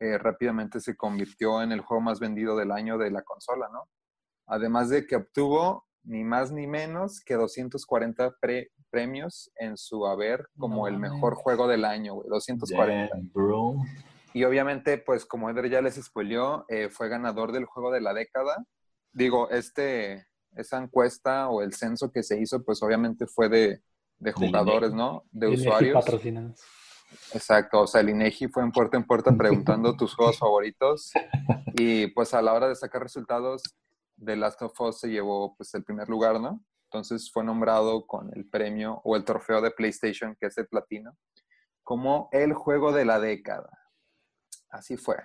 eh, 0.00 0.18
rápidamente 0.18 0.80
se 0.80 0.96
convirtió 0.96 1.62
en 1.62 1.72
el 1.72 1.80
juego 1.80 2.02
más 2.02 2.20
vendido 2.20 2.56
del 2.56 2.72
año 2.72 2.98
de 2.98 3.10
la 3.10 3.22
consola, 3.22 3.68
¿no? 3.72 3.88
Además 4.46 4.90
de 4.90 5.06
que 5.06 5.16
obtuvo 5.16 5.86
ni 6.02 6.24
más 6.24 6.52
ni 6.52 6.66
menos 6.66 7.20
que 7.24 7.34
240 7.34 8.36
premios 8.90 9.50
en 9.56 9.76
su 9.76 10.06
haber 10.06 10.48
como 10.58 10.86
el 10.86 10.98
mejor 10.98 11.34
juego 11.34 11.66
del 11.66 11.84
año, 11.84 12.16
240. 12.28 13.16
Y 14.34 14.44
obviamente, 14.44 14.98
pues 14.98 15.24
como 15.24 15.48
Eder 15.48 15.70
ya 15.70 15.80
les 15.80 15.94
spoileó, 15.94 16.66
eh, 16.68 16.90
fue 16.90 17.08
ganador 17.08 17.52
del 17.52 17.66
juego 17.66 17.92
de 17.92 18.00
la 18.00 18.12
década. 18.12 18.66
Digo, 19.12 19.48
este, 19.48 20.26
esa 20.56 20.78
encuesta 20.78 21.48
o 21.48 21.62
el 21.62 21.72
censo 21.72 22.10
que 22.10 22.24
se 22.24 22.40
hizo, 22.40 22.64
pues 22.64 22.82
obviamente 22.82 23.28
fue 23.28 23.48
de, 23.48 23.80
de 24.18 24.32
jugadores, 24.32 24.92
¿no? 24.92 25.22
De 25.30 25.46
usuarios. 25.46 26.04
Exacto, 27.32 27.82
o 27.82 27.86
sea, 27.86 28.00
el 28.00 28.10
INEGI 28.10 28.48
fue 28.48 28.64
en 28.64 28.72
puerta 28.72 28.96
en 28.96 29.04
puerta 29.06 29.32
preguntando 29.36 29.96
tus 29.96 30.16
juegos 30.16 30.36
favoritos 30.36 31.12
y 31.74 32.08
pues 32.08 32.34
a 32.34 32.42
la 32.42 32.54
hora 32.54 32.68
de 32.68 32.74
sacar 32.74 33.02
resultados, 33.02 33.62
The 34.22 34.34
Last 34.34 34.60
of 34.62 34.80
Us 34.80 34.98
se 34.98 35.08
llevó 35.10 35.54
pues 35.56 35.72
el 35.74 35.84
primer 35.84 36.08
lugar, 36.08 36.40
¿no? 36.40 36.60
Entonces 36.90 37.30
fue 37.32 37.44
nombrado 37.44 38.04
con 38.04 38.32
el 38.34 38.48
premio 38.48 39.00
o 39.04 39.14
el 39.14 39.24
trofeo 39.24 39.60
de 39.60 39.70
PlayStation, 39.70 40.36
que 40.40 40.46
es 40.46 40.58
el 40.58 40.66
platino, 40.66 41.16
como 41.84 42.28
el 42.32 42.52
juego 42.52 42.90
de 42.90 43.04
la 43.04 43.20
década. 43.20 43.83
Así 44.74 44.96
fue. 44.96 45.16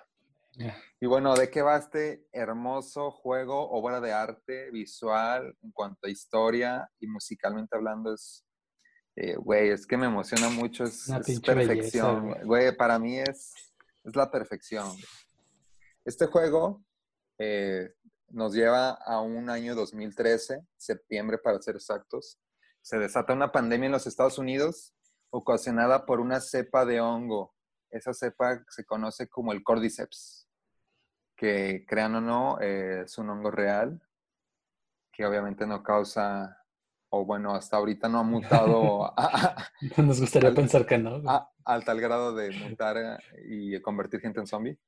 Y 1.00 1.06
bueno, 1.06 1.36
¿de 1.36 1.50
qué 1.50 1.62
va 1.62 1.78
este 1.78 2.28
hermoso 2.34 3.12
juego, 3.12 3.70
obra 3.70 4.02
de 4.02 4.12
arte 4.12 4.70
visual 4.72 5.56
en 5.62 5.72
cuanto 5.72 6.08
a 6.08 6.10
historia 6.10 6.90
y 7.00 7.08
musicalmente 7.08 7.78
hablando? 7.78 8.14
Es 8.14 8.46
eh, 9.22 9.36
güey, 9.36 9.70
es 9.70 9.86
que 9.86 9.98
me 9.98 10.06
emociona 10.06 10.50
mucho, 10.50 10.86
es, 10.86 11.12
perfección, 11.46 12.36
güey, 12.46 12.76
para 12.76 12.98
mí 13.00 13.20
es, 13.20 13.54
es 14.06 14.16
la 14.16 14.32
perfección. 14.32 14.88
Este 16.06 16.28
juego 16.28 16.86
eh, 17.38 17.94
nos 18.30 18.54
lleva 18.54 18.92
a 18.92 19.20
un 19.20 19.50
año 19.50 19.76
2013, 19.76 20.66
septiembre 20.78 21.38
para 21.38 21.62
ser 21.62 21.76
exactos. 21.76 22.40
Se 22.82 22.98
desata 22.98 23.34
una 23.34 23.52
pandemia 23.52 23.88
en 23.88 23.92
los 23.92 24.08
Estados 24.08 24.38
Unidos 24.38 24.94
ocasionada 25.32 26.06
por 26.06 26.22
una 26.22 26.40
cepa 26.40 26.86
de 26.86 27.02
hongo. 27.02 27.54
Esa 27.90 28.14
cepa 28.14 28.64
se 28.70 28.86
conoce 28.86 29.28
como 29.28 29.52
el 29.52 29.64
Cordyceps, 29.64 30.48
que 31.36 31.86
crean 31.88 32.16
o 32.16 32.22
no, 32.22 32.60
eh, 32.62 33.04
es 33.06 33.18
un 33.18 33.30
hongo 33.30 33.52
real, 33.52 34.02
que 35.12 35.26
obviamente 35.26 35.66
no 35.66 35.84
causa 35.84 36.60
o 37.10 37.26
bueno, 37.26 37.56
hasta 37.56 37.78
ahorita 37.78 38.08
no 38.08 38.20
ha 38.20 38.24
mutado. 38.24 39.14
Nos 39.98 40.20
gustaría 40.20 40.54
pensar 40.54 40.86
que 40.86 40.98
no. 40.98 41.22
al 41.66 41.84
tal 41.86 42.00
grado 42.00 42.36
de 42.36 42.52
mutar 42.52 42.98
eh, 42.98 43.18
y 43.48 43.82
convertir 43.82 44.22
gente 44.22 44.40
en 44.40 44.48
zombie. 44.48 44.80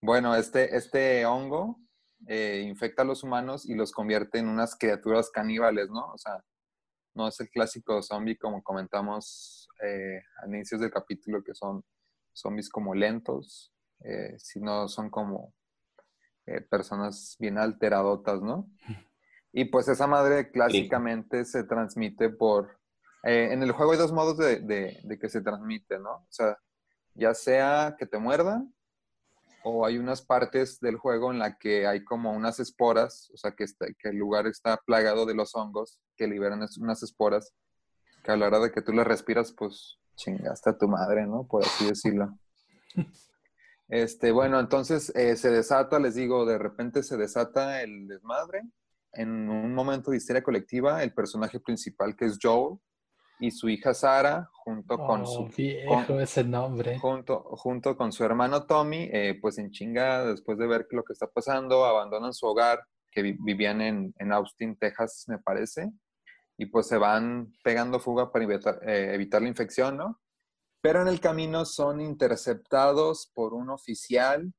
Bueno, 0.00 0.34
este, 0.36 0.76
este 0.76 1.26
hongo 1.26 1.80
eh, 2.26 2.64
infecta 2.66 3.02
a 3.02 3.04
los 3.04 3.24
humanos 3.24 3.68
y 3.68 3.74
los 3.74 3.92
convierte 3.92 4.38
en 4.38 4.48
unas 4.48 4.76
criaturas 4.76 5.30
caníbales, 5.30 5.88
¿no? 5.90 6.12
O 6.12 6.18
sea, 6.18 6.42
no 7.14 7.28
es 7.28 7.38
el 7.40 7.50
clásico 7.50 8.00
zombie 8.02 8.38
como 8.38 8.62
comentamos 8.62 9.68
eh, 9.82 10.20
al 10.42 10.54
inicio 10.54 10.78
del 10.78 10.90
capítulo, 10.90 11.42
que 11.42 11.54
son 11.54 11.82
zombies 12.40 12.68
como 12.70 12.94
lentos, 12.94 13.72
sino 14.38 14.88
son 14.88 15.10
como 15.10 15.52
personas 16.70 17.36
bien 17.38 17.58
alteradotas, 17.58 18.40
¿no? 18.42 18.70
Y 19.52 19.66
pues 19.66 19.88
esa 19.88 20.06
madre 20.06 20.50
clásicamente 20.50 21.44
se 21.44 21.64
transmite 21.64 22.28
por... 22.28 22.78
Eh, 23.24 23.48
en 23.50 23.62
el 23.62 23.72
juego 23.72 23.92
hay 23.92 23.98
dos 23.98 24.12
modos 24.12 24.38
de, 24.38 24.60
de, 24.60 25.18
que 25.18 25.28
se 25.28 25.40
transmite, 25.40 25.98
¿no? 25.98 26.10
O 26.10 26.26
sea, 26.28 26.56
ya 27.14 27.34
sea 27.34 27.96
que 27.98 28.06
te 28.06 28.18
muerdan 28.18 28.72
o 29.64 29.84
hay 29.84 29.98
unas 29.98 30.22
partes 30.22 30.78
del 30.80 30.96
juego 30.96 31.32
en 31.32 31.40
la 31.40 31.58
que 31.58 31.86
hay 31.86 32.04
como 32.04 32.32
unas 32.32 32.60
esporas, 32.60 33.30
o 33.34 33.36
sea, 33.36 33.52
que, 33.52 33.64
que 33.98 34.10
el 34.10 34.16
lugar 34.16 34.46
está 34.46 34.76
plagado 34.76 35.26
de 35.26 35.34
los 35.34 35.54
hongos 35.56 36.00
que 36.16 36.28
liberan 36.28 36.60
unas 36.78 37.02
esporas 37.02 37.52
que 38.22 38.30
a 38.30 38.36
la 38.36 38.46
hora 38.46 38.60
de 38.60 38.70
que 38.70 38.82
tú 38.82 38.92
las 38.92 39.06
respiras, 39.06 39.52
pues 39.52 39.98
chingaste 40.18 40.70
a 40.70 40.76
tu 40.76 40.88
madre, 40.88 41.26
¿no? 41.26 41.46
Por 41.46 41.64
así 41.64 41.86
decirlo. 41.86 42.36
Este, 43.90 44.32
bueno, 44.32 44.60
entonces 44.60 45.10
eh, 45.16 45.34
se 45.36 45.50
desata, 45.50 45.98
les 45.98 46.14
digo, 46.14 46.44
de 46.44 46.58
repente 46.58 47.02
se 47.02 47.16
desata 47.16 47.80
el 47.80 48.06
desmadre 48.06 48.60
en 49.14 49.48
un 49.48 49.72
momento 49.72 50.10
de 50.10 50.18
histeria 50.18 50.42
colectiva, 50.42 51.02
el 51.02 51.14
personaje 51.14 51.58
principal 51.58 52.14
que 52.14 52.26
es 52.26 52.38
Joel 52.38 52.76
y 53.40 53.50
su 53.50 53.66
hija 53.70 53.94
Sara, 53.94 54.46
junto 54.52 54.98
con 54.98 55.26
su 55.26 55.44
oh, 55.44 55.48
viejo 55.56 56.20
ese 56.20 56.44
nombre. 56.44 56.98
Junto, 56.98 57.40
junto 57.56 57.96
con 57.96 58.12
su 58.12 58.24
hermano 58.24 58.66
Tommy, 58.66 59.08
eh, 59.10 59.38
pues 59.40 59.56
en 59.56 59.70
chinga, 59.70 60.26
después 60.26 60.58
de 60.58 60.66
ver 60.66 60.86
lo 60.90 61.02
que 61.02 61.14
está 61.14 61.26
pasando, 61.26 61.86
abandonan 61.86 62.34
su 62.34 62.44
hogar, 62.44 62.80
que 63.10 63.22
vivían 63.22 63.80
en, 63.80 64.14
en, 64.18 64.32
Austin, 64.32 64.76
Texas, 64.76 65.24
me 65.28 65.38
parece, 65.38 65.90
y 66.58 66.66
pues 66.66 66.88
se 66.88 66.98
van 66.98 67.54
pegando 67.62 68.00
fuga 68.00 68.32
para 68.32 68.44
evitar, 68.44 68.80
eh, 68.82 69.14
evitar 69.14 69.40
la 69.40 69.48
infección, 69.48 69.96
¿no? 69.96 70.20
Pero 70.82 71.00
en 71.00 71.08
el 71.08 71.20
camino 71.20 71.64
son 71.64 72.00
interceptados 72.00 73.30
por 73.32 73.54
un 73.54 73.70
oficial 73.70 74.52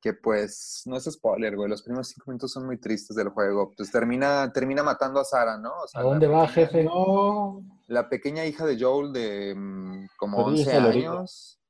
que 0.00 0.12
pues 0.12 0.82
no 0.84 0.96
es 0.96 1.04
spoiler, 1.04 1.56
güey, 1.56 1.70
los 1.70 1.82
primeros 1.82 2.08
cinco 2.08 2.30
minutos 2.30 2.52
son 2.52 2.66
muy 2.66 2.78
tristes 2.78 3.16
del 3.16 3.30
juego. 3.30 3.72
Pues 3.74 3.90
termina, 3.90 4.52
termina 4.52 4.82
matando 4.82 5.18
a 5.18 5.24
Sara, 5.24 5.56
¿no? 5.56 5.72
¿A 5.94 6.02
dónde 6.02 6.26
va, 6.26 6.46
jefe? 6.46 6.84
No. 6.84 7.62
La 7.88 8.08
pequeña 8.08 8.44
hija 8.44 8.66
de 8.66 8.78
Joel 8.78 9.12
de 9.12 9.54
mm, 9.56 10.08
como 10.18 10.38
11 10.44 10.72
años. 10.72 11.60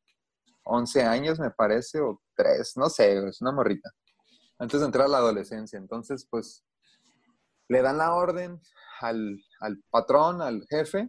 11 0.64 1.02
años 1.04 1.38
me 1.38 1.52
parece, 1.52 2.00
o 2.00 2.20
3, 2.34 2.76
no 2.76 2.90
sé, 2.90 3.28
es 3.28 3.40
una 3.40 3.52
morrita. 3.52 3.90
Antes 4.58 4.80
de 4.80 4.86
entrar 4.86 5.06
a 5.06 5.08
la 5.08 5.18
adolescencia. 5.18 5.78
Entonces, 5.78 6.26
pues, 6.28 6.64
le 7.68 7.82
dan 7.82 7.98
la 7.98 8.14
orden 8.14 8.60
al, 9.00 9.42
al 9.60 9.82
patrón, 9.90 10.42
al 10.42 10.66
jefe, 10.68 11.08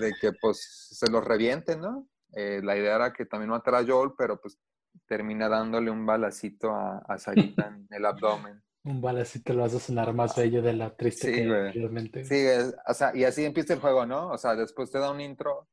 de 0.00 0.12
que 0.20 0.32
pues 0.40 0.88
se 0.90 1.10
los 1.10 1.24
revienten, 1.24 1.80
¿no? 1.80 2.08
Eh, 2.32 2.60
la 2.62 2.76
idea 2.76 2.96
era 2.96 3.12
que 3.12 3.26
también 3.26 3.50
matara 3.50 3.78
a 3.78 3.86
Joel, 3.86 4.12
pero 4.16 4.40
pues 4.40 4.58
termina 5.06 5.48
dándole 5.48 5.90
un 5.90 6.04
balacito 6.06 6.70
a, 6.70 6.98
a 6.98 7.18
Sarita 7.18 7.68
en 7.68 7.86
el 7.90 8.04
abdomen. 8.04 8.62
Un 8.84 9.00
balacito 9.00 9.54
lo 9.54 9.64
hace 9.64 9.80
sonar 9.80 10.12
más 10.12 10.36
bello 10.36 10.60
de 10.60 10.74
la 10.74 10.94
triste 10.94 11.28
sí, 11.28 11.34
que 11.34 12.24
Sí, 12.24 12.72
o 12.86 12.92
sea, 12.92 13.16
y 13.16 13.24
así 13.24 13.44
empieza 13.44 13.72
el 13.72 13.80
juego, 13.80 14.04
¿no? 14.04 14.28
O 14.28 14.36
sea, 14.36 14.54
después 14.54 14.90
te 14.90 14.98
da 14.98 15.10
un 15.10 15.22
intro 15.22 15.68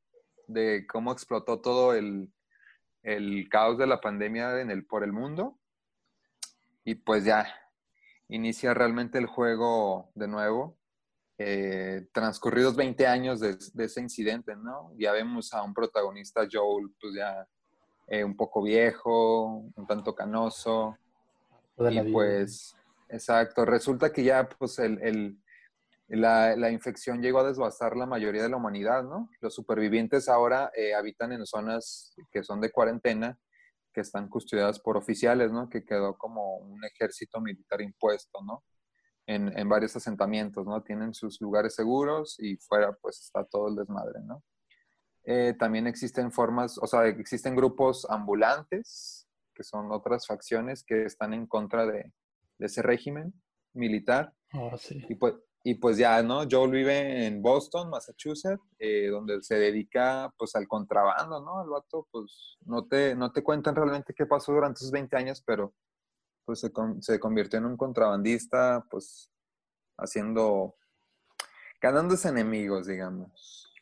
de 0.46 0.86
cómo 0.86 1.12
explotó 1.12 1.60
todo 1.60 1.94
el, 1.94 2.32
el 3.02 3.48
caos 3.50 3.76
de 3.76 3.86
la 3.86 4.00
pandemia 4.00 4.60
en 4.60 4.70
el, 4.70 4.86
por 4.86 5.04
el 5.04 5.12
mundo. 5.12 5.58
Y 6.84 6.94
pues 6.94 7.24
ya, 7.24 7.46
inicia 8.28 8.72
realmente 8.72 9.18
el 9.18 9.26
juego 9.26 10.10
de 10.14 10.28
nuevo. 10.28 10.78
Eh, 11.44 12.06
transcurridos 12.12 12.76
20 12.76 13.04
años 13.04 13.40
de, 13.40 13.56
de, 13.74 13.84
ese 13.84 14.00
incidente, 14.00 14.54
¿no? 14.54 14.92
Ya 14.96 15.10
vemos 15.10 15.52
a 15.52 15.62
un 15.64 15.74
protagonista, 15.74 16.46
Joel, 16.50 16.88
pues 17.00 17.14
ya 17.16 17.48
eh, 18.06 18.22
un 18.22 18.36
poco 18.36 18.62
viejo, 18.62 19.64
un 19.74 19.86
tanto 19.88 20.14
canoso. 20.14 20.96
y 21.78 22.12
pues, 22.12 22.76
exacto, 23.08 23.64
resulta 23.64 24.12
que 24.12 24.22
ya 24.22 24.48
pues 24.48 24.78
el, 24.78 25.36
la, 26.06 26.54
la, 26.54 26.70
infección 26.70 27.20
llegó 27.20 27.40
a 27.40 27.48
desbastar 27.48 27.96
la 27.96 28.06
mayoría 28.06 28.44
de 28.44 28.48
la 28.48 28.58
humanidad, 28.58 29.02
¿no? 29.02 29.28
Los 29.40 29.52
supervivientes 29.52 30.28
ahora 30.28 30.70
eh, 30.76 30.94
habitan 30.94 31.32
en 31.32 31.44
zonas 31.44 32.14
que 32.30 32.44
son 32.44 32.60
de 32.60 32.70
cuarentena, 32.70 33.36
que 33.92 34.02
están 34.02 34.28
custodiadas 34.28 34.78
por 34.78 34.96
oficiales, 34.96 35.50
¿no? 35.50 35.68
Que 35.68 35.84
quedó 35.84 36.16
como 36.16 36.58
un 36.58 36.84
ejército 36.84 37.40
militar 37.40 37.80
impuesto, 37.80 38.40
¿no? 38.44 38.62
En, 39.26 39.56
en, 39.56 39.68
varios 39.68 39.94
asentamientos, 39.96 40.66
¿no? 40.66 40.82
Tienen 40.82 41.14
sus 41.14 41.40
lugares 41.40 41.74
seguros 41.74 42.36
y 42.38 42.56
fuera 42.56 42.92
pues 43.00 43.20
está 43.20 43.44
todo 43.44 43.68
el 43.68 43.76
desmadre, 43.76 44.20
¿no? 44.24 44.42
Eh, 45.24 45.54
también 45.58 45.86
existen 45.86 46.32
formas, 46.32 46.78
o 46.78 46.86
sea, 46.86 47.06
existen 47.06 47.54
grupos 47.54 48.06
ambulantes, 48.10 49.28
que 49.54 49.62
son 49.62 49.92
otras 49.92 50.26
facciones 50.26 50.82
que 50.82 51.04
están 51.04 51.32
en 51.32 51.46
contra 51.46 51.86
de, 51.86 52.12
de 52.58 52.66
ese 52.66 52.82
régimen 52.82 53.32
militar. 53.72 54.32
Oh, 54.54 54.76
sí. 54.76 55.04
y, 55.08 55.14
pues, 55.14 55.34
y 55.64 55.74
pues 55.76 55.96
ya, 55.96 56.22
¿no? 56.22 56.42
Joel 56.50 56.72
vive 56.72 57.26
en 57.26 57.40
Boston, 57.40 57.88
Massachusetts, 57.88 58.62
eh, 58.78 59.08
donde 59.08 59.42
se 59.42 59.54
dedica 59.54 60.32
pues 60.36 60.56
al 60.56 60.66
contrabando, 60.66 61.40
¿no? 61.40 61.62
El 61.62 61.70
vato 61.70 62.08
pues 62.10 62.58
no 62.62 62.86
te, 62.86 63.14
no 63.14 63.30
te 63.30 63.44
cuentan 63.44 63.76
realmente 63.76 64.14
qué 64.14 64.26
pasó 64.26 64.52
durante 64.52 64.78
esos 64.78 64.90
20 64.90 65.16
años, 65.16 65.42
pero 65.46 65.72
pues 66.44 66.60
se, 66.60 66.72
se 67.00 67.20
convirtió 67.20 67.58
en 67.58 67.66
un 67.66 67.76
contrabandista, 67.76 68.84
pues 68.90 69.30
haciendo, 69.96 70.76
ganándose 71.80 72.28
enemigos, 72.28 72.86
digamos. 72.86 73.72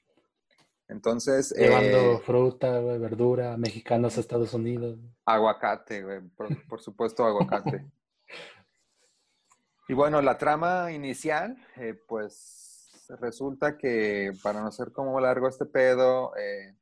Entonces. 0.90 1.54
Llevando 1.56 2.14
eh, 2.14 2.22
fruta, 2.24 2.80
güey, 2.80 2.98
verdura, 2.98 3.56
mexicanos 3.56 4.16
a 4.16 4.20
Estados 4.20 4.52
Unidos. 4.54 4.98
Aguacate, 5.24 6.02
güey, 6.02 6.20
por, 6.36 6.66
por 6.66 6.80
supuesto, 6.80 7.24
aguacate. 7.24 7.86
y 9.88 9.94
bueno, 9.94 10.20
la 10.20 10.36
trama 10.36 10.90
inicial, 10.90 11.56
eh, 11.76 11.94
pues 12.08 13.06
resulta 13.20 13.78
que 13.78 14.32
para 14.42 14.62
no 14.62 14.70
ser 14.72 14.92
como 14.92 15.18
largo 15.20 15.48
este 15.48 15.64
pedo, 15.64 16.36
eh, 16.36 16.74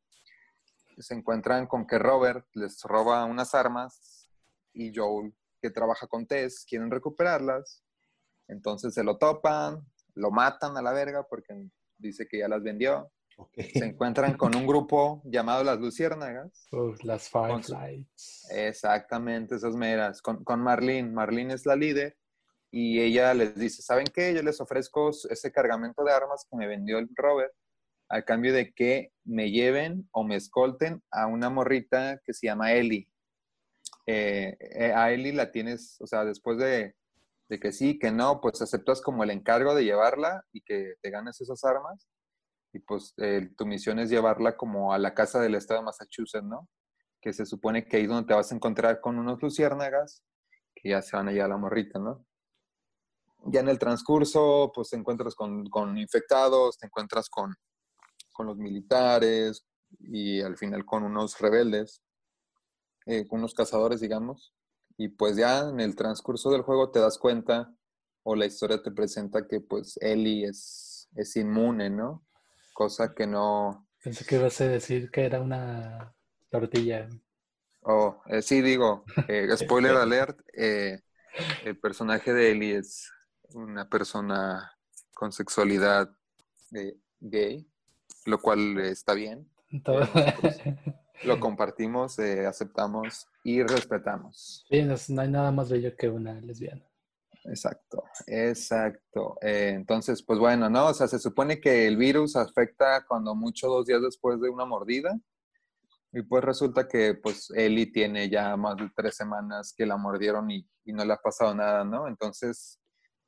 se 0.99 1.15
encuentran 1.15 1.67
con 1.67 1.87
que 1.87 1.99
Robert 1.99 2.47
les 2.55 2.83
roba 2.83 3.25
unas 3.25 3.55
armas 3.55 4.27
y 4.73 4.93
Joel, 4.95 5.35
que 5.61 5.71
trabaja 5.71 6.07
con 6.07 6.27
Tess, 6.27 6.65
quieren 6.69 6.91
recuperarlas. 6.91 7.85
Entonces 8.49 8.95
se 8.95 9.05
lo 9.05 9.19
topan, 9.19 9.85
lo 10.15 10.31
matan 10.31 10.77
a 10.77 10.83
la 10.83 10.93
verga 10.93 11.25
porque 11.29 11.69
dice 11.99 12.27
que 12.27 12.39
ya 12.39 12.49
las 12.49 12.63
vendió. 12.63 13.11
Se 13.57 13.85
encuentran 13.85 14.37
con 14.37 14.57
un 14.57 14.67
grupo 14.67 15.23
llamado 15.25 15.63
las 15.63 15.79
Luciérnagas. 15.79 16.67
las 17.03 17.29
Fireflies. 17.29 18.49
Exactamente, 18.51 19.55
esas 19.55 19.75
meras. 19.75 20.21
Con, 20.21 20.43
con 20.43 20.61
Marlene. 20.61 21.11
Marlene 21.11 21.55
es 21.55 21.65
la 21.65 21.77
líder 21.77 22.17
y 22.71 23.01
ella 23.01 23.33
les 23.35 23.55
dice, 23.55 23.83
¿saben 23.83 24.07
qué? 24.13 24.35
Yo 24.35 24.43
les 24.43 24.61
ofrezco 24.61 25.11
ese 25.11 25.53
cargamento 25.53 26.03
de 26.03 26.13
armas 26.13 26.47
que 26.51 26.57
me 26.57 26.67
vendió 26.67 26.99
el 26.99 27.09
Robert 27.15 27.55
al 28.09 28.25
cambio 28.25 28.53
de 28.53 28.73
que 28.73 29.13
me 29.25 29.51
lleven 29.51 30.09
o 30.13 30.25
me 30.25 30.37
escolten 30.37 31.03
a 31.11 31.27
una 31.27 31.51
morrita 31.51 32.21
que 32.25 32.33
se 32.33 32.47
llama 32.47 32.73
Ellie. 32.73 33.09
Eh, 34.11 34.57
eh, 34.59 34.93
a 34.95 35.13
Ellie 35.13 35.35
la 35.35 35.53
tienes, 35.53 35.97
o 36.01 36.07
sea, 36.07 36.25
después 36.25 36.57
de, 36.57 36.95
de 37.51 37.61
que 37.61 37.73
sí, 37.73 37.99
que 37.99 38.11
no, 38.11 38.41
pues 38.41 38.63
aceptas 38.63 39.03
como 39.03 39.23
el 39.23 39.31
encargo 39.31 39.75
de 39.75 39.85
llevarla 39.85 40.47
y 40.51 40.63
que 40.63 40.95
te 41.03 41.11
ganes 41.11 41.39
esas 41.43 41.63
armas 41.63 42.09
y 42.73 42.79
pues 42.79 43.13
eh, 43.19 43.51
tu 43.55 43.67
misión 43.67 43.99
es 43.99 44.09
llevarla 44.09 44.57
como 44.57 44.95
a 44.95 44.99
la 44.99 45.13
casa 45.13 45.41
del 45.41 45.55
estado 45.55 45.81
de 45.81 45.87
Massachusetts, 45.87 46.43
¿no? 46.43 46.71
Que 47.21 47.35
se 47.35 47.45
supone 47.45 47.87
que 47.87 47.99
ahí 47.99 48.05
es 48.05 48.09
donde 48.09 48.27
te 48.27 48.33
vas 48.33 48.51
a 48.51 48.55
encontrar 48.55 49.03
con 49.03 49.19
unos 49.19 49.43
luciérnagas 49.43 50.23
que 50.75 50.89
ya 50.91 51.03
se 51.03 51.15
van 51.15 51.29
a 51.29 51.33
la 51.33 51.57
morrita, 51.59 51.99
¿no? 51.99 52.25
Ya 53.45 53.61
en 53.61 53.69
el 53.69 53.79
transcurso, 53.79 54.73
pues 54.75 54.89
te 54.89 54.97
encuentras 54.97 55.35
con, 55.35 55.67
con 55.67 55.99
infectados, 55.99 56.79
te 56.79 56.87
encuentras 56.87 57.29
con, 57.29 57.55
con, 58.33 58.47
los 58.47 58.57
militares 58.57 59.67
y 60.01 60.41
al 60.41 60.57
final 60.57 60.87
con 60.87 61.05
unos 61.05 61.39
rebeldes, 61.39 62.03
eh, 63.09 63.27
con 63.27 63.41
unos 63.41 63.55
cazadores, 63.55 64.01
digamos. 64.01 64.55
Y 64.97 65.09
pues 65.09 65.37
ya 65.37 65.69
en 65.69 65.81
el 65.81 65.97
transcurso 65.97 66.51
del 66.51 66.63
juego 66.63 66.91
te 66.91 67.01
das 67.01 67.19
cuenta 67.19 67.75
o 68.23 68.37
la 68.37 68.47
historia 68.47 68.83
te 68.83 68.91
presenta 68.91 69.49
que 69.49 69.61
pues 69.61 69.97
Ellie 70.01 70.47
es, 70.47 71.09
es 71.17 71.35
inmune, 71.37 71.91
¿no? 71.91 72.25
cosa 72.79 73.13
que 73.13 73.27
no... 73.27 73.89
Pensé 74.05 74.25
que 74.25 74.37
ibas 74.37 74.61
a 74.61 74.69
decir 74.69 75.11
que 75.11 75.25
era 75.25 75.41
una 75.41 76.15
tortilla. 76.49 77.09
Oh, 77.81 78.23
eh, 78.27 78.41
sí, 78.41 78.63
digo, 78.63 79.05
eh, 79.27 79.49
spoiler 79.59 79.97
alert, 79.97 80.39
eh, 80.57 81.01
el 81.65 81.77
personaje 81.77 82.33
de 82.33 82.53
Ellie 82.53 82.77
es 82.77 83.11
una 83.53 83.89
persona 83.89 84.73
con 85.13 85.33
sexualidad 85.33 86.09
gay, 87.19 87.69
lo 88.27 88.41
cual 88.41 88.79
está 88.79 89.15
bien. 89.15 89.51
lo 91.25 91.41
compartimos, 91.41 92.19
aceptamos 92.19 93.29
y 93.45 93.63
respetamos. 93.63 94.67
Sí, 94.69 94.83
no 94.83 95.23
hay 95.23 95.29
nada 95.31 95.51
más 95.53 95.71
bello 95.71 95.97
que 95.97 96.09
una 96.09 96.41
lesbiana. 96.41 96.89
Exacto, 97.45 98.05
exacto. 98.27 99.39
Eh, 99.41 99.73
entonces, 99.75 100.23
pues 100.23 100.39
bueno, 100.39 100.69
¿no? 100.69 100.89
O 100.89 100.95
sea, 100.95 101.09
se 101.09 101.19
supone 101.19 101.61
que 101.61 101.87
el 101.87 101.97
virus 101.97 102.37
afecta 102.37 103.05
cuando 103.07 103.35
mucho 103.35 103.69
dos 103.69 103.87
días 103.87 104.03
después 104.03 104.41
de 104.41 104.51
una 104.51 104.65
mordida. 104.65 105.19
Y 106.13 106.23
pues 106.23 106.43
resulta 106.43 106.89
que 106.89 107.15
pues 107.15 107.51
Eli 107.51 107.93
tiene 107.93 108.31
ya 108.31 108.57
más 108.57 108.77
de 108.77 108.91
tres 108.97 109.17
semanas 109.17 109.75
que 109.77 109.87
la 109.87 109.97
mordieron 109.97 110.51
y, 110.51 110.67
no 110.87 111.05
le 111.05 111.13
ha 111.13 111.19
pasado 111.19 111.55
nada, 111.55 111.85
¿no? 111.85 112.09
Entonces, 112.09 112.81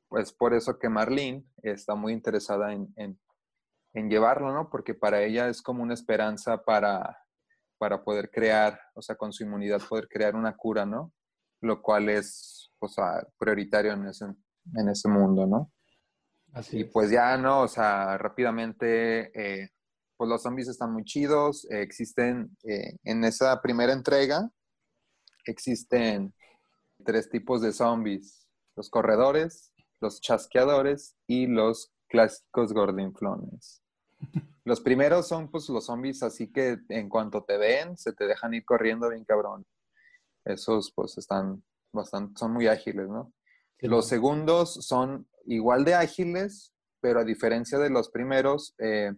pues 0.08 0.32
por 0.32 0.54
eso 0.54 0.78
que 0.78 0.88
Marlene 0.88 1.44
está 1.62 1.94
muy 1.94 2.14
interesada 2.14 2.72
en, 2.72 2.88
en, 2.96 4.08
llevarlo, 4.08 4.50
¿no? 4.52 4.70
Porque 4.70 4.94
para 4.94 5.22
ella 5.22 5.48
es 5.48 5.60
como 5.60 5.82
una 5.82 5.92
esperanza 5.92 6.62
para, 6.62 7.18
para 7.80 8.04
poder 8.04 8.30
crear, 8.30 8.78
o 8.94 9.00
sea, 9.00 9.16
con 9.16 9.32
su 9.32 9.42
inmunidad 9.42 9.80
poder 9.88 10.06
crear 10.06 10.36
una 10.36 10.54
cura, 10.54 10.84
¿no? 10.84 11.12
Lo 11.62 11.80
cual 11.80 12.10
es 12.10 12.60
o 12.80 12.88
sea, 12.88 13.26
prioritario 13.38 13.92
en 13.92 14.06
ese, 14.06 14.24
en 14.74 14.88
ese 14.88 15.08
mundo, 15.08 15.46
¿no? 15.46 15.72
Así 16.52 16.80
y 16.80 16.84
pues 16.84 17.10
ya, 17.10 17.36
¿no? 17.36 17.60
O 17.60 17.68
sea, 17.68 18.18
rápidamente, 18.18 19.30
eh, 19.34 19.68
pues 20.16 20.28
los 20.28 20.42
zombies 20.42 20.68
están 20.68 20.92
muy 20.92 21.04
chidos, 21.04 21.70
eh, 21.70 21.82
existen, 21.82 22.56
eh, 22.64 22.96
en 23.04 23.22
esa 23.24 23.60
primera 23.60 23.92
entrega, 23.92 24.50
existen 25.44 26.34
tres 27.04 27.30
tipos 27.30 27.62
de 27.62 27.72
zombies, 27.72 28.48
los 28.76 28.90
corredores, 28.90 29.72
los 30.00 30.20
chasqueadores 30.20 31.16
y 31.26 31.46
los 31.46 31.92
clásicos 32.08 32.72
gordinflones. 32.72 33.82
Los 34.64 34.80
primeros 34.80 35.26
son 35.26 35.50
pues 35.50 35.68
los 35.68 35.86
zombies 35.86 36.22
así 36.22 36.52
que 36.52 36.78
en 36.90 37.08
cuanto 37.08 37.42
te 37.42 37.56
ven 37.56 37.96
se 37.96 38.12
te 38.12 38.26
dejan 38.26 38.54
ir 38.54 38.64
corriendo 38.64 39.08
bien 39.08 39.24
cabrón. 39.24 39.66
Esos 40.44 40.92
pues 40.94 41.18
están 41.18 41.64
bastante, 41.92 42.38
son 42.38 42.52
muy 42.52 42.66
ágiles, 42.66 43.08
¿no? 43.08 43.32
los 43.82 44.06
segundos 44.06 44.74
son 44.86 45.26
igual 45.46 45.84
de 45.84 45.94
ágiles, 45.94 46.74
pero 47.00 47.20
a 47.20 47.24
diferencia 47.24 47.78
de 47.78 47.90
los 47.90 48.10
primeros, 48.10 48.74
eh, 48.78 49.12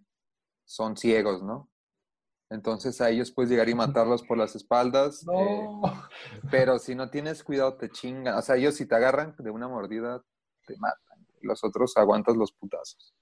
son 0.65 0.97
ciegos, 0.97 1.43
¿no? 1.43 1.69
Entonces 2.51 3.01
a 3.01 3.09
ellos 3.11 3.33
puedes 3.33 3.51
llegar 3.51 3.69
y 3.69 3.75
matarlos 3.75 4.23
por 4.23 4.37
las 4.37 4.55
espaldas. 4.55 5.25
Eh, 5.27 5.69
pero 6.51 6.79
si 6.79 6.95
no 6.95 7.11
tienes 7.11 7.43
cuidado, 7.43 7.77
te 7.77 7.91
chingan. 7.91 8.37
O 8.37 8.43
sea, 8.43 8.57
ellos 8.57 8.75
si 8.75 8.87
te 8.87 8.95
agarran 8.95 9.35
de 9.39 9.51
una 9.51 9.69
mordida, 9.69 10.23
te 10.67 10.77
matan. 10.77 11.27
Los 11.41 11.65
otros 11.65 11.97
aguantas 11.97 12.37
los 12.37 12.53
putazos. 12.53 13.15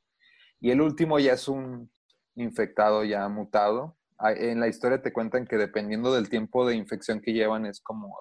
Y 0.60 0.70
el 0.70 0.80
último 0.80 1.18
ya 1.18 1.32
es 1.32 1.48
un 1.48 1.90
infectado 2.34 3.04
ya 3.04 3.28
mutado. 3.28 3.96
En 4.18 4.60
la 4.60 4.68
historia 4.68 5.00
te 5.00 5.12
cuentan 5.12 5.46
que 5.46 5.56
dependiendo 5.56 6.12
del 6.12 6.28
tiempo 6.28 6.66
de 6.66 6.76
infección 6.76 7.20
que 7.20 7.32
llevan, 7.32 7.64
es 7.64 7.80
como 7.80 8.18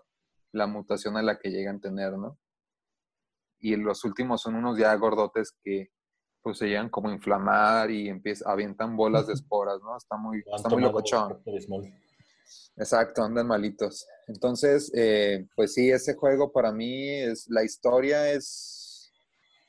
la 0.53 0.65
mutación 0.65 1.17
a 1.17 1.21
la 1.21 1.37
que 1.37 1.49
llegan 1.49 1.77
a 1.77 1.81
tener, 1.81 2.13
¿no? 2.13 2.37
Y 3.59 3.75
los 3.75 4.05
últimos 4.05 4.41
son 4.41 4.55
unos 4.55 4.77
ya 4.77 4.95
gordotes 4.95 5.51
que 5.63 5.91
pues 6.41 6.57
se 6.57 6.67
llegan 6.67 6.89
como 6.89 7.09
a 7.09 7.13
inflamar 7.13 7.91
y 7.91 8.07
empiezan, 8.07 8.49
avientan 8.49 8.95
bolas 8.95 9.27
de 9.27 9.33
esporas, 9.33 9.81
¿no? 9.81 9.97
Está 9.97 10.15
muy, 10.15 10.41
está 10.55 10.69
muy 10.69 10.81
locochón. 10.81 11.43
Exacto, 12.77 13.23
andan 13.23 13.47
malitos. 13.47 14.07
Entonces, 14.27 14.89
eh, 14.95 15.45
pues 15.55 15.73
sí, 15.73 15.91
ese 15.91 16.15
juego 16.15 16.51
para 16.53 16.71
mí 16.71 17.09
es, 17.09 17.47
la 17.49 17.63
historia 17.63 18.31
es 18.31 19.11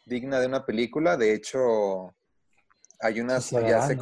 digna 0.06 0.38
de 0.38 0.46
una 0.46 0.64
película. 0.64 1.16
De 1.16 1.34
hecho, 1.34 2.14
hay 3.00 3.20
una, 3.20 3.38
ya 3.38 3.86
se, 3.86 3.98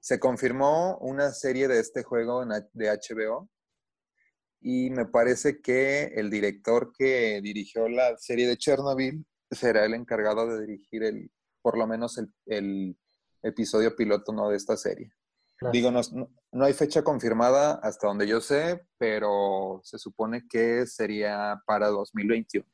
se, 0.00 0.18
confirmó 0.18 0.98
una 0.98 1.30
serie 1.30 1.68
de 1.68 1.80
este 1.80 2.02
juego 2.02 2.44
de 2.44 2.90
HBO 2.90 3.48
y 4.60 4.90
me 4.90 5.06
parece 5.06 5.60
que 5.60 6.04
el 6.16 6.30
director 6.30 6.92
que 6.96 7.40
dirigió 7.42 7.88
la 7.88 8.16
serie 8.16 8.48
de 8.48 8.56
Chernobyl 8.56 9.24
será 9.50 9.84
el 9.84 9.94
encargado 9.94 10.46
de 10.48 10.66
dirigir 10.66 11.04
el, 11.04 11.30
por 11.62 11.78
lo 11.78 11.86
menos 11.86 12.18
el, 12.46 12.98
episodio 13.42 13.94
piloto 13.94 14.32
¿no? 14.32 14.48
de 14.48 14.56
esta 14.56 14.74
serie. 14.74 15.12
Digo, 15.70 15.90
no, 15.90 16.00
no, 16.52 16.64
hay 16.64 16.72
fecha 16.72 17.02
confirmada 17.04 17.74
hasta 17.82 18.06
donde 18.06 18.26
yo 18.26 18.40
sé, 18.40 18.86
pero 18.96 19.82
se 19.84 19.98
supone 19.98 20.46
que 20.48 20.86
sería 20.86 21.60
para 21.66 21.88
2021. 21.88 22.66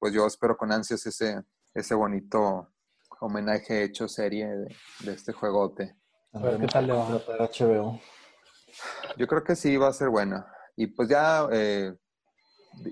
Pues 0.00 0.12
yo 0.12 0.26
espero 0.26 0.56
con 0.56 0.72
ansias 0.72 1.06
ese, 1.06 1.40
ese 1.72 1.94
bonito 1.94 2.74
homenaje 3.20 3.82
hecho 3.82 4.08
serie 4.08 4.46
de, 4.46 5.12
este 5.12 5.32
juegote. 5.32 5.96
A 6.32 6.40
ver 6.40 6.58
qué 6.58 6.66
tal 6.66 6.86
le 6.86 6.92
va 6.92 7.06
a 7.06 7.48
HBO. 7.48 8.00
Yo 9.16 9.26
creo 9.26 9.42
que 9.42 9.56
sí 9.56 9.76
va 9.76 9.88
a 9.88 9.92
ser 9.92 10.08
buena. 10.08 10.46
Y 10.76 10.88
pues 10.88 11.08
ya, 11.08 11.48
eh, 11.50 11.94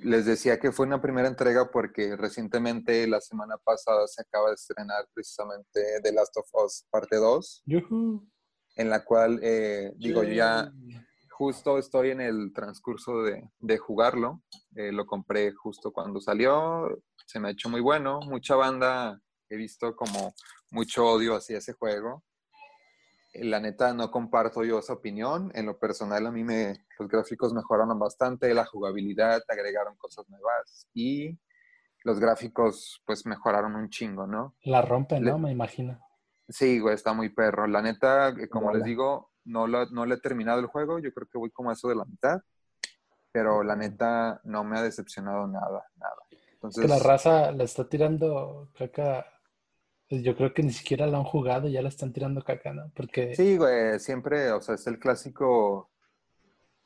les 0.03 0.25
decía 0.25 0.59
que 0.59 0.73
fue 0.73 0.87
una 0.87 1.01
primera 1.01 1.29
entrega 1.29 1.71
porque 1.71 2.17
recientemente, 2.17 3.07
la 3.07 3.21
semana 3.21 3.57
pasada, 3.63 4.07
se 4.07 4.23
acaba 4.23 4.49
de 4.49 4.55
estrenar 4.55 5.07
precisamente 5.13 6.01
The 6.03 6.13
Last 6.13 6.37
of 6.37 6.49
Us 6.65 6.87
parte 6.91 7.17
2, 7.17 7.65
en 8.77 8.91
la 8.91 9.05
cual, 9.05 9.41
eh, 9.43 9.93
digo, 9.97 10.23
yo 10.23 10.33
ya 10.33 10.73
justo 11.31 11.79
estoy 11.79 12.11
en 12.11 12.21
el 12.21 12.53
transcurso 12.55 13.23
de, 13.23 13.51
de 13.59 13.79
jugarlo. 13.79 14.43
Eh, 14.77 14.93
lo 14.93 15.05
compré 15.05 15.53
justo 15.53 15.93
cuando 15.93 16.21
salió, 16.21 16.89
se 17.27 17.41
me 17.41 17.49
ha 17.49 17.53
hecho 17.53 17.69
muy 17.69 17.81
bueno. 17.81 18.21
Mucha 18.21 18.55
banda 18.55 19.21
he 19.49 19.57
visto 19.57 19.95
como 19.95 20.35
mucho 20.71 21.07
odio 21.07 21.37
hacia 21.37 21.59
ese 21.59 21.73
juego. 21.73 22.23
La 23.35 23.59
neta 23.59 23.93
no 23.93 24.11
comparto 24.11 24.63
yo 24.65 24.79
esa 24.79 24.93
opinión. 24.93 25.51
En 25.55 25.67
lo 25.67 25.79
personal 25.79 26.27
a 26.27 26.31
mí 26.31 26.45
me, 26.45 26.87
los 26.99 27.09
gráficos 27.09 27.53
mejoraron 27.53 27.99
bastante, 27.99 28.55
la 28.55 28.65
jugabilidad, 28.65 29.43
agregaron 29.49 29.97
cosas 29.97 30.29
nuevas 30.29 30.89
y 30.95 31.37
los 32.05 32.21
gráficos 32.21 33.03
pues 33.05 33.27
mejoraron 33.27 33.75
un 33.75 33.89
chingo, 33.89 34.27
¿no? 34.27 34.55
La 34.63 34.83
rompen, 34.83 35.25
¿no? 35.25 35.39
Me 35.39 35.51
imagino. 35.51 35.99
Sí, 36.49 36.79
güey, 36.79 36.95
está 36.95 37.13
muy 37.15 37.31
perro. 37.31 37.67
La 37.67 37.81
neta, 37.81 38.29
eh, 38.29 38.49
como 38.49 38.73
les 38.73 38.85
digo, 38.85 39.33
no 39.45 39.67
lo, 39.67 39.87
no 39.87 40.05
le 40.05 40.17
he 40.17 40.21
terminado 40.21 40.61
el 40.61 40.67
juego. 40.67 40.99
Yo 40.99 41.13
creo 41.13 41.27
que 41.27 41.39
voy 41.39 41.51
como 41.51 41.71
a 41.71 41.73
eso 41.73 41.89
de 41.89 41.97
la 41.97 42.05
mitad. 42.05 42.41
Pero 43.33 43.65
la 43.65 43.75
neta 43.75 44.41
no 44.45 44.63
me 44.63 44.79
ha 44.79 44.83
decepcionado 44.83 45.47
nada, 45.49 45.87
nada. 45.97 46.17
Entonces, 46.53 46.83
que 46.83 46.89
la 46.89 46.99
raza 46.99 47.51
la 47.53 47.65
está 47.65 47.89
tirando 47.89 48.71
caca. 48.79 49.27
Pues, 50.09 50.23
yo 50.23 50.37
creo 50.37 50.55
que 50.55 50.63
ni 50.63 50.73
siquiera 50.73 51.07
la 51.07 51.19
han 51.19 51.25
jugado, 51.25 51.69
ya 51.69 51.83
la 51.83 51.89
están 51.89 52.13
tirando 52.13 52.43
caca, 52.43 52.73
¿no? 52.73 52.91
Porque... 52.95 53.35
Sí, 53.35 53.57
güey, 53.57 53.99
siempre, 53.99 54.53
o 54.53 54.61
sea, 54.61 54.75
es 54.77 54.87
el 54.87 54.99
clásico 54.99 55.91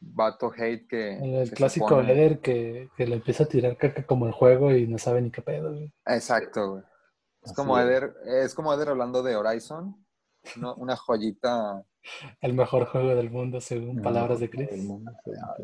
vato 0.00 0.52
hate 0.56 0.86
que... 0.86 1.18
El, 1.42 1.50
clásico 1.50 2.00
Eder 2.00 2.40
que, 2.40 2.88
que, 2.96 3.06
le 3.06 3.16
empieza 3.16 3.44
a 3.44 3.48
tirar 3.48 3.76
caca 3.76 4.04
como 4.06 4.26
el 4.26 4.32
juego 4.32 4.74
y 4.74 4.86
no 4.86 4.98
sabe 4.98 5.20
ni 5.20 5.30
qué 5.30 5.42
pedo, 5.42 5.72
güey. 5.72 5.92
Exacto, 6.06 6.72
güey. 6.72 6.82
Es 7.44 7.52
como, 7.52 7.78
Eder, 7.78 8.14
es 8.26 8.54
como 8.54 8.72
Eder 8.74 8.88
hablando 8.88 9.22
de 9.22 9.36
Horizon, 9.36 9.96
una 10.76 10.96
joyita. 10.96 11.82
El 12.40 12.54
mejor 12.54 12.86
juego 12.86 13.14
del 13.14 13.30
mundo, 13.30 13.60
según 13.60 14.02
palabras 14.02 14.40
de 14.40 14.50
Chris. 14.50 14.68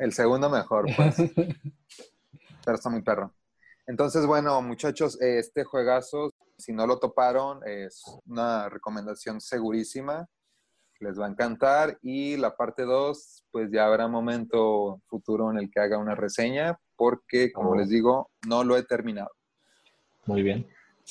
El, 0.01 0.13
segundo 0.13 0.51
mejor, 0.51 0.87
pues. 0.97 1.17
Pero 2.65 2.77
está 2.77 2.91
muy 2.91 3.03
perro. 3.03 3.33
Entonces, 3.87 4.27
bueno, 4.27 4.61
muchachos, 4.63 5.21
este 5.21 5.65
juegazo, 5.65 6.34
si 6.59 6.73
no 6.73 6.87
lo 6.87 6.99
toparon, 6.99 7.61
es 7.67 8.03
una 8.27 8.69
recomendación 8.69 9.41
segurísima. 9.41 10.27
Les 11.01 11.19
va 11.19 11.27
a 11.27 11.31
encantar. 11.31 11.99
Y 12.03 12.37
la 12.37 12.57
parte 12.57 12.83
2, 12.83 13.45
pues 13.51 13.71
ya 13.73 13.87
habrá 13.87 14.09
momento 14.09 15.03
futuro 15.07 15.51
en 15.51 15.59
el 15.59 15.71
que 15.71 15.81
haga 15.81 15.99
una 15.99 16.15
reseña, 16.15 16.79
porque, 16.97 17.53
como 17.53 17.71
oh. 17.71 17.77
les 17.77 17.89
digo, 17.89 18.31
no 18.47 18.65
lo 18.65 18.77
he 18.77 18.85
terminado. 18.85 19.31
Muy 20.27 20.43
bien. 20.43 20.67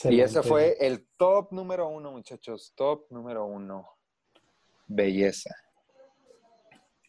Y 0.05 0.21
ese 0.21 0.41
fue 0.41 0.75
el 0.79 1.07
top 1.17 1.51
número 1.51 1.87
uno, 1.87 2.11
muchachos. 2.11 2.73
Top 2.75 3.05
número 3.11 3.45
uno. 3.45 3.87
Belleza. 4.87 5.53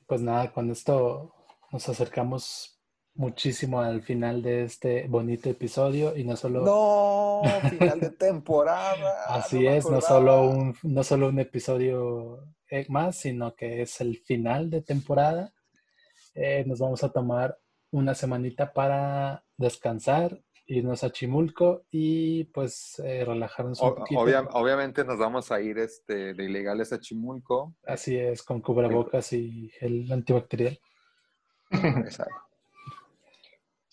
Pues 0.06 0.20
nada, 0.20 0.52
con 0.52 0.70
esto 0.70 1.34
nos 1.72 1.88
acercamos 1.88 2.73
muchísimo 3.14 3.80
al 3.80 4.02
final 4.02 4.42
de 4.42 4.64
este 4.64 5.06
bonito 5.08 5.48
episodio 5.48 6.16
y 6.16 6.24
no 6.24 6.36
solo... 6.36 6.64
No, 6.64 7.42
final 7.70 8.00
de 8.00 8.10
temporada. 8.18 9.24
Así 9.28 9.66
es, 9.66 9.88
no 9.88 10.00
solo, 10.00 10.48
un, 10.48 10.76
no 10.82 11.04
solo 11.04 11.28
un 11.28 11.38
episodio 11.38 12.44
eh, 12.68 12.86
más, 12.88 13.16
sino 13.16 13.54
que 13.54 13.82
es 13.82 14.00
el 14.00 14.18
final 14.18 14.70
de 14.70 14.82
temporada. 14.82 15.52
Eh, 16.34 16.64
nos 16.66 16.80
vamos 16.80 17.04
a 17.04 17.10
tomar 17.10 17.58
una 17.90 18.14
semanita 18.14 18.72
para 18.72 19.44
descansar 19.56 20.40
irnos 20.66 21.04
a 21.04 21.10
Chimulco 21.10 21.84
y 21.90 22.44
pues 22.44 22.98
eh, 23.04 23.24
relajarnos 23.24 23.80
un 23.80 23.94
poquito. 23.96 24.20
obviamente 24.20 25.04
nos 25.04 25.18
vamos 25.18 25.52
a 25.52 25.60
ir 25.60 25.78
este, 25.78 26.34
de 26.34 26.44
ilegales 26.44 26.92
a 26.92 27.00
Chimulco. 27.00 27.74
Así 27.86 28.16
es, 28.16 28.42
con 28.42 28.60
cubrebocas 28.60 29.32
y 29.32 29.70
gel 29.78 30.10
antibacterial. 30.10 30.78
Exacto. 31.70 32.43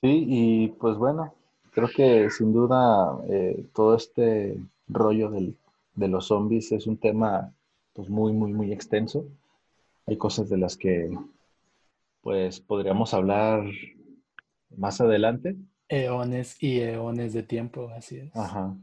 Sí, 0.01 0.25
y 0.27 0.67
pues 0.69 0.97
bueno, 0.97 1.33
creo 1.71 1.89
que 1.95 2.29
sin 2.29 2.53
duda 2.53 3.19
eh, 3.29 3.65
todo 3.73 3.95
este 3.95 4.57
rollo 4.87 5.29
del, 5.29 5.55
de 5.95 6.07
los 6.07 6.27
zombies 6.27 6.71
es 6.71 6.87
un 6.87 6.97
tema 6.97 7.53
pues 7.93 8.09
muy, 8.09 8.33
muy, 8.33 8.51
muy 8.53 8.71
extenso. 8.71 9.25
Hay 10.07 10.17
cosas 10.17 10.49
de 10.49 10.57
las 10.57 10.75
que 10.77 11.09
pues 12.21 12.59
podríamos 12.59 13.13
hablar 13.13 13.63
más 14.75 15.01
adelante, 15.01 15.55
Eones 15.91 16.55
y 16.63 16.79
eones 16.79 17.33
de 17.33 17.43
tiempo, 17.43 17.89
así 17.89 18.19
es. 18.19 18.33
Ajá. 18.33 18.73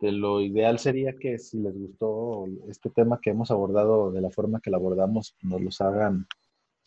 De 0.00 0.10
lo 0.10 0.40
ideal 0.40 0.80
sería 0.80 1.12
que 1.12 1.38
si 1.38 1.58
les 1.58 1.78
gustó 1.78 2.46
este 2.68 2.90
tema 2.90 3.20
que 3.22 3.30
hemos 3.30 3.52
abordado 3.52 4.10
de 4.10 4.20
la 4.20 4.30
forma 4.30 4.60
que 4.60 4.70
lo 4.70 4.76
abordamos, 4.76 5.36
nos 5.42 5.60
los 5.60 5.80
hagan 5.80 6.26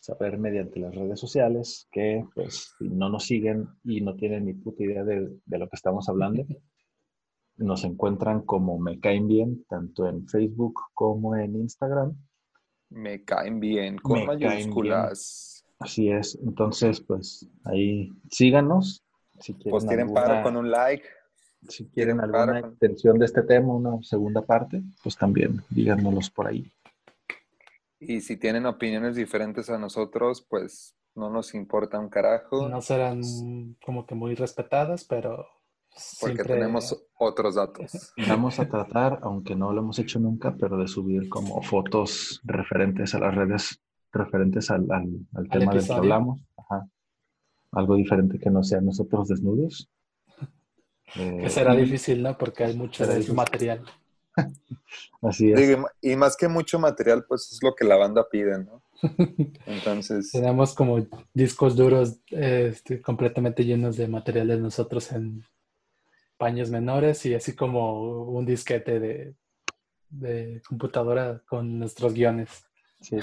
saber 0.04 0.36
mediante 0.36 0.80
las 0.80 0.94
redes 0.94 1.18
sociales, 1.18 1.88
que 1.90 2.26
pues 2.34 2.74
si 2.78 2.90
no 2.90 3.08
nos 3.08 3.24
siguen 3.24 3.68
y 3.84 4.02
no 4.02 4.14
tienen 4.14 4.44
ni 4.44 4.52
puta 4.52 4.84
idea 4.84 5.02
de, 5.02 5.30
lo 5.46 5.68
que 5.68 5.76
estamos 5.76 6.08
hablando, 6.10 6.44
nos 7.56 7.84
encuentran 7.84 8.42
como 8.42 8.78
Me 8.78 9.00
Caen 9.00 9.26
Bien, 9.26 9.64
tanto 9.66 10.06
en 10.06 10.28
Facebook 10.28 10.78
como 10.92 11.36
en 11.36 11.56
Instagram. 11.56 12.14
Me 12.90 13.24
caen 13.24 13.58
bien, 13.60 13.96
con 13.96 14.26
mayúsculas. 14.26 15.64
Así 15.78 16.10
es, 16.10 16.38
entonces 16.42 17.00
pues 17.00 17.48
ahí 17.64 18.12
síganos 18.30 19.02
si 19.40 19.54
quieren 19.54 19.70
pues 19.70 19.86
tienen 19.86 20.12
paro 20.12 20.42
con 20.42 20.56
un 20.56 20.70
like. 20.70 21.04
Si 21.66 21.86
quieren 21.86 22.20
alguna 22.20 22.58
extensión 22.58 23.18
de 23.18 23.24
este 23.24 23.42
tema, 23.42 23.74
una 23.74 24.02
segunda 24.02 24.42
parte, 24.42 24.82
pues 25.02 25.16
también 25.16 25.62
díganoslos 25.70 26.28
por 26.28 26.46
ahí. 26.46 26.70
Y 27.98 28.20
si 28.20 28.36
tienen 28.36 28.66
opiniones 28.66 29.16
diferentes 29.16 29.70
a 29.70 29.78
nosotros, 29.78 30.46
pues 30.48 30.96
no 31.14 31.30
nos 31.30 31.54
importa 31.54 31.98
un 31.98 32.08
carajo. 32.08 32.68
No 32.68 32.80
serán 32.80 33.22
como 33.84 34.06
que 34.06 34.14
muy 34.14 34.34
respetadas, 34.34 35.04
pero 35.04 35.46
porque 36.20 36.42
tenemos 36.42 37.06
otros 37.18 37.54
datos. 37.54 38.12
Vamos 38.28 38.58
a 38.58 38.68
tratar, 38.68 39.20
aunque 39.22 39.54
no 39.54 39.72
lo 39.72 39.80
hemos 39.80 39.98
hecho 39.98 40.18
nunca, 40.18 40.56
pero 40.58 40.76
de 40.76 40.88
subir 40.88 41.28
como 41.28 41.62
fotos 41.62 42.40
referentes 42.44 43.14
a 43.14 43.20
las 43.20 43.34
redes, 43.34 43.80
referentes 44.12 44.70
al, 44.70 44.86
al, 44.90 45.48
tema 45.48 45.72
del 45.72 45.86
que 45.86 45.92
hablamos. 45.92 46.44
Ajá 46.56 46.88
algo 47.74 47.96
diferente 47.96 48.38
que 48.38 48.50
no 48.50 48.62
sean 48.62 48.86
nosotros 48.86 49.28
desnudos. 49.28 49.90
que 51.14 51.48
será 51.50 51.74
difícil, 51.74 52.22
¿no? 52.22 52.36
Porque 52.38 52.64
hay 52.64 52.76
mucho 52.76 53.04
material. 53.34 53.82
Así 55.22 55.52
es. 55.52 55.78
y 56.02 56.16
más 56.16 56.36
que 56.36 56.48
mucho 56.48 56.78
material, 56.78 57.24
pues 57.26 57.50
es 57.52 57.62
lo 57.62 57.74
que 57.74 57.84
la 57.84 57.96
banda 57.96 58.28
pide, 58.28 58.58
¿no? 58.58 58.82
Entonces. 59.66 60.30
Tenemos 60.30 60.74
como 60.74 61.06
discos 61.32 61.76
duros 61.76 62.18
este, 62.30 63.00
completamente 63.00 63.64
llenos 63.64 63.96
de 63.96 64.08
materiales 64.08 64.60
nosotros 64.60 65.12
en 65.12 65.44
paños 66.36 66.70
menores 66.70 67.24
y 67.26 67.34
así 67.34 67.54
como 67.54 68.24
un 68.24 68.44
disquete 68.44 69.00
de, 69.00 69.34
de 70.10 70.62
computadora 70.68 71.42
con 71.46 71.78
nuestros 71.78 72.14
guiones. 72.14 72.64
Sí. 73.00 73.18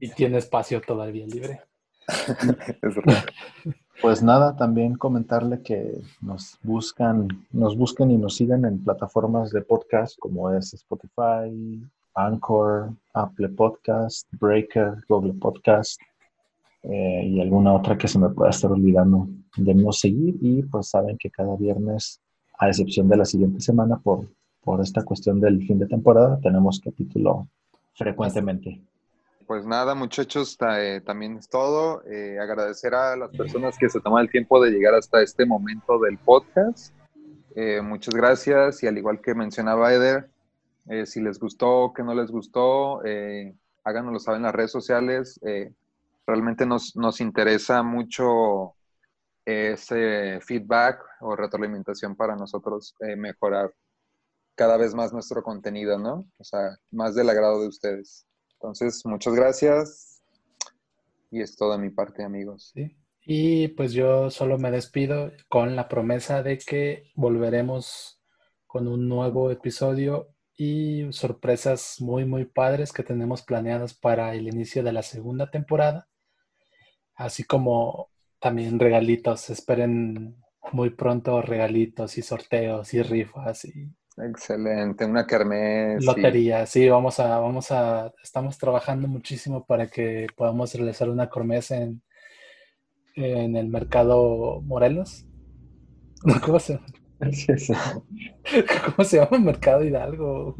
y 0.00 0.10
tiene 0.10 0.38
espacio 0.38 0.80
todavía 0.80 1.26
libre. 1.26 1.62
Pues 4.00 4.22
nada, 4.22 4.54
también 4.54 4.94
comentarle 4.94 5.60
que 5.60 6.00
nos 6.20 6.56
buscan, 6.62 7.26
nos 7.50 7.76
busquen 7.76 8.12
y 8.12 8.16
nos 8.16 8.36
sigan 8.36 8.64
en 8.64 8.84
plataformas 8.84 9.50
de 9.50 9.60
podcast 9.62 10.16
como 10.20 10.52
es 10.52 10.72
Spotify, 10.72 11.82
Anchor, 12.14 12.92
Apple 13.12 13.48
Podcast, 13.48 14.28
Breaker, 14.38 15.04
Google 15.08 15.34
Podcast 15.34 16.00
eh, 16.84 17.24
y 17.26 17.40
alguna 17.40 17.74
otra 17.74 17.98
que 17.98 18.06
se 18.06 18.20
me 18.20 18.28
pueda 18.28 18.50
estar 18.50 18.70
olvidando 18.70 19.26
de 19.56 19.74
no 19.74 19.90
seguir. 19.90 20.36
Y 20.40 20.62
pues 20.62 20.90
saben 20.90 21.18
que 21.18 21.30
cada 21.30 21.56
viernes, 21.56 22.20
a 22.56 22.68
excepción 22.68 23.08
de 23.08 23.16
la 23.16 23.24
siguiente 23.24 23.60
semana, 23.60 23.98
por, 23.98 24.28
por 24.62 24.80
esta 24.80 25.04
cuestión 25.04 25.40
del 25.40 25.66
fin 25.66 25.80
de 25.80 25.86
temporada, 25.88 26.38
tenemos 26.40 26.80
capítulo 26.80 27.48
frecuentemente 27.94 28.80
pues 29.48 29.64
nada, 29.64 29.94
muchachos, 29.94 30.58
eh, 30.76 31.00
también 31.04 31.38
es 31.38 31.48
todo. 31.48 32.02
Eh, 32.04 32.38
agradecer 32.38 32.94
a 32.94 33.16
las 33.16 33.30
personas 33.30 33.78
que 33.78 33.88
se 33.88 33.98
toman 33.98 34.24
el 34.26 34.30
tiempo 34.30 34.62
de 34.62 34.70
llegar 34.70 34.94
hasta 34.94 35.22
este 35.22 35.46
momento 35.46 35.98
del 35.98 36.18
podcast. 36.18 36.94
Eh, 37.56 37.80
muchas 37.80 38.14
gracias 38.14 38.82
y 38.82 38.86
al 38.86 38.98
igual 38.98 39.22
que 39.22 39.34
mencionaba 39.34 39.92
Eder, 39.94 40.30
si 41.06 41.22
les 41.22 41.38
gustó, 41.38 41.94
que 41.96 42.02
no 42.02 42.14
les 42.14 42.30
gustó, 42.30 43.00
háganoslo 43.84 44.18
saber 44.18 44.36
en 44.36 44.42
las 44.44 44.54
redes 44.54 44.70
sociales. 44.70 45.40
realmente 46.26 46.66
nos, 46.66 46.94
nos 46.94 47.20
interesa 47.20 47.82
mucho 47.82 48.74
ese 49.44 50.40
feedback 50.42 51.00
o 51.20 51.36
retroalimentación 51.36 52.16
para 52.16 52.36
nosotros 52.36 52.94
mejorar 53.16 53.72
cada 54.54 54.76
vez 54.76 54.94
más 54.94 55.12
nuestro 55.12 55.42
contenido, 55.42 55.98
¿no? 55.98 56.26
O 56.38 56.44
sea, 56.44 56.76
más 56.90 57.14
del 57.14 57.28
agrado 57.30 57.60
de 57.60 57.68
ustedes. 57.68 58.28
Entonces, 58.60 59.06
muchas 59.06 59.34
gracias. 59.34 60.22
Y 61.30 61.40
es 61.40 61.56
toda 61.56 61.78
mi 61.78 61.90
parte, 61.90 62.24
amigos. 62.24 62.72
Sí. 62.74 62.96
Y 63.24 63.68
pues 63.68 63.92
yo 63.92 64.30
solo 64.30 64.58
me 64.58 64.70
despido 64.70 65.30
con 65.48 65.76
la 65.76 65.88
promesa 65.88 66.42
de 66.42 66.58
que 66.58 67.12
volveremos 67.14 68.20
con 68.66 68.88
un 68.88 69.08
nuevo 69.08 69.50
episodio 69.50 70.34
y 70.56 71.06
sorpresas 71.12 72.00
muy, 72.00 72.24
muy 72.24 72.46
padres 72.46 72.92
que 72.92 73.04
tenemos 73.04 73.42
planeadas 73.42 73.94
para 73.94 74.34
el 74.34 74.48
inicio 74.48 74.82
de 74.82 74.92
la 74.92 75.02
segunda 75.02 75.50
temporada. 75.50 76.08
Así 77.14 77.44
como 77.44 78.10
también 78.40 78.80
regalitos. 78.80 79.50
Esperen 79.50 80.42
muy 80.72 80.90
pronto 80.90 81.40
regalitos 81.42 82.18
y 82.18 82.22
sorteos 82.22 82.92
y 82.94 83.02
rifas 83.02 83.64
y 83.66 83.92
Excelente, 84.20 85.04
una 85.04 85.26
kermés. 85.26 86.04
Lotería, 86.04 86.66
sí. 86.66 86.88
vamos 86.88 87.20
a, 87.20 87.38
vamos 87.38 87.70
a, 87.70 88.12
estamos 88.22 88.58
trabajando 88.58 89.06
muchísimo 89.06 89.64
para 89.64 89.88
que 89.88 90.26
podamos 90.36 90.74
realizar 90.74 91.08
una 91.08 91.30
kermés 91.30 91.70
en, 91.70 92.02
en 93.14 93.56
el 93.56 93.68
mercado 93.68 94.60
Morelos. 94.62 95.24
¿Cómo 96.44 96.58
se, 96.58 96.80
¿Cómo 97.18 99.04
se 99.04 99.16
llama? 99.18 99.38
Mercado 99.38 99.84
Hidalgo. 99.84 100.56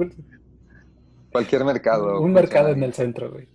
Cualquier 1.32 1.64
mercado. 1.64 2.20
Un 2.20 2.32
mercado 2.32 2.70
en 2.70 2.82
el 2.82 2.94
centro, 2.94 3.30
güey. 3.30 3.48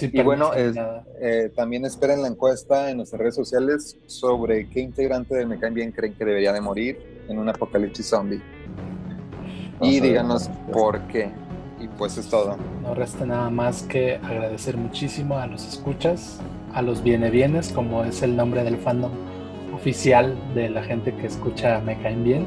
y 0.00 0.22
bueno, 0.22 0.50
eh, 0.54 1.50
también 1.54 1.84
esperen 1.84 2.22
la 2.22 2.28
encuesta 2.28 2.90
en 2.90 2.98
nuestras 2.98 3.20
redes 3.20 3.34
sociales 3.34 3.96
sobre 4.06 4.68
qué 4.68 4.80
integrante 4.80 5.34
de 5.34 5.46
Me 5.46 5.56
Bien 5.70 5.92
creen 5.92 6.14
que 6.14 6.24
debería 6.24 6.52
de 6.52 6.60
morir 6.60 6.98
en 7.28 7.38
un 7.38 7.48
apocalipsis 7.48 8.06
zombie. 8.06 8.40
Y 9.80 10.00
díganos 10.00 10.50
por 10.72 11.00
qué. 11.08 11.30
Y 11.80 11.88
pues 11.88 12.16
es 12.16 12.28
todo. 12.28 12.56
No 12.82 12.94
resta 12.94 13.26
nada 13.26 13.50
más 13.50 13.82
que 13.82 14.16
agradecer 14.16 14.76
muchísimo 14.76 15.38
a 15.38 15.46
los 15.46 15.66
escuchas, 15.66 16.40
a 16.72 16.82
los 16.82 17.02
viene 17.02 17.30
bienes, 17.30 17.72
como 17.72 18.04
es 18.04 18.22
el 18.22 18.34
nombre 18.34 18.64
del 18.64 18.78
fandom 18.78 19.12
oficial 19.74 20.34
de 20.54 20.70
la 20.70 20.82
gente 20.82 21.14
que 21.14 21.26
escucha 21.26 21.80
Me 21.80 21.98
Caen 22.00 22.24
Bien. 22.24 22.46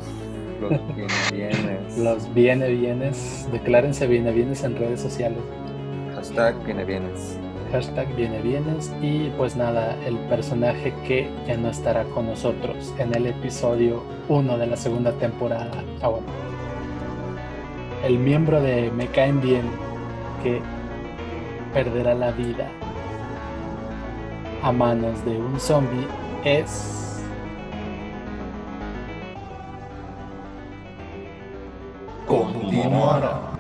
Los 0.60 0.72
viene 0.96 1.14
bienes. 1.32 1.98
los 1.98 2.34
viene 2.34 2.70
bienes. 2.70 3.48
Declárense 3.52 4.08
viene 4.08 4.32
bienes 4.32 4.64
en 4.64 4.76
redes 4.76 5.00
sociales. 5.00 5.40
Hashtag 6.16 6.62
viene 6.66 6.84
bienes. 6.84 7.38
Hashtag 7.72 8.14
viene 8.16 8.42
bienes. 8.42 8.92
Y 9.02 9.30
pues 9.38 9.56
nada, 9.56 9.96
el 10.06 10.18
personaje 10.28 10.94
que 11.08 11.30
ya 11.48 11.56
no 11.56 11.70
estará 11.70 12.04
con 12.06 12.26
nosotros 12.26 12.94
en 12.98 13.14
el 13.16 13.28
episodio 13.28 14.04
1 14.28 14.58
de 14.58 14.68
la 14.68 14.76
segunda 14.76 15.14
temporada. 15.14 15.84
Ah, 16.02 16.10
bueno. 16.10 16.49
El 18.04 18.18
miembro 18.18 18.62
de 18.62 18.92
Me 18.92 19.08
Caen 19.08 19.42
Bien 19.42 19.70
que 20.42 20.62
perderá 21.74 22.14
la 22.16 22.32
vida 22.32 22.68
a 24.64 24.72
manos 24.72 25.24
de 25.26 25.38
un 25.38 25.60
zombie 25.60 26.08
es 26.44 27.24
continuará. 32.26 33.59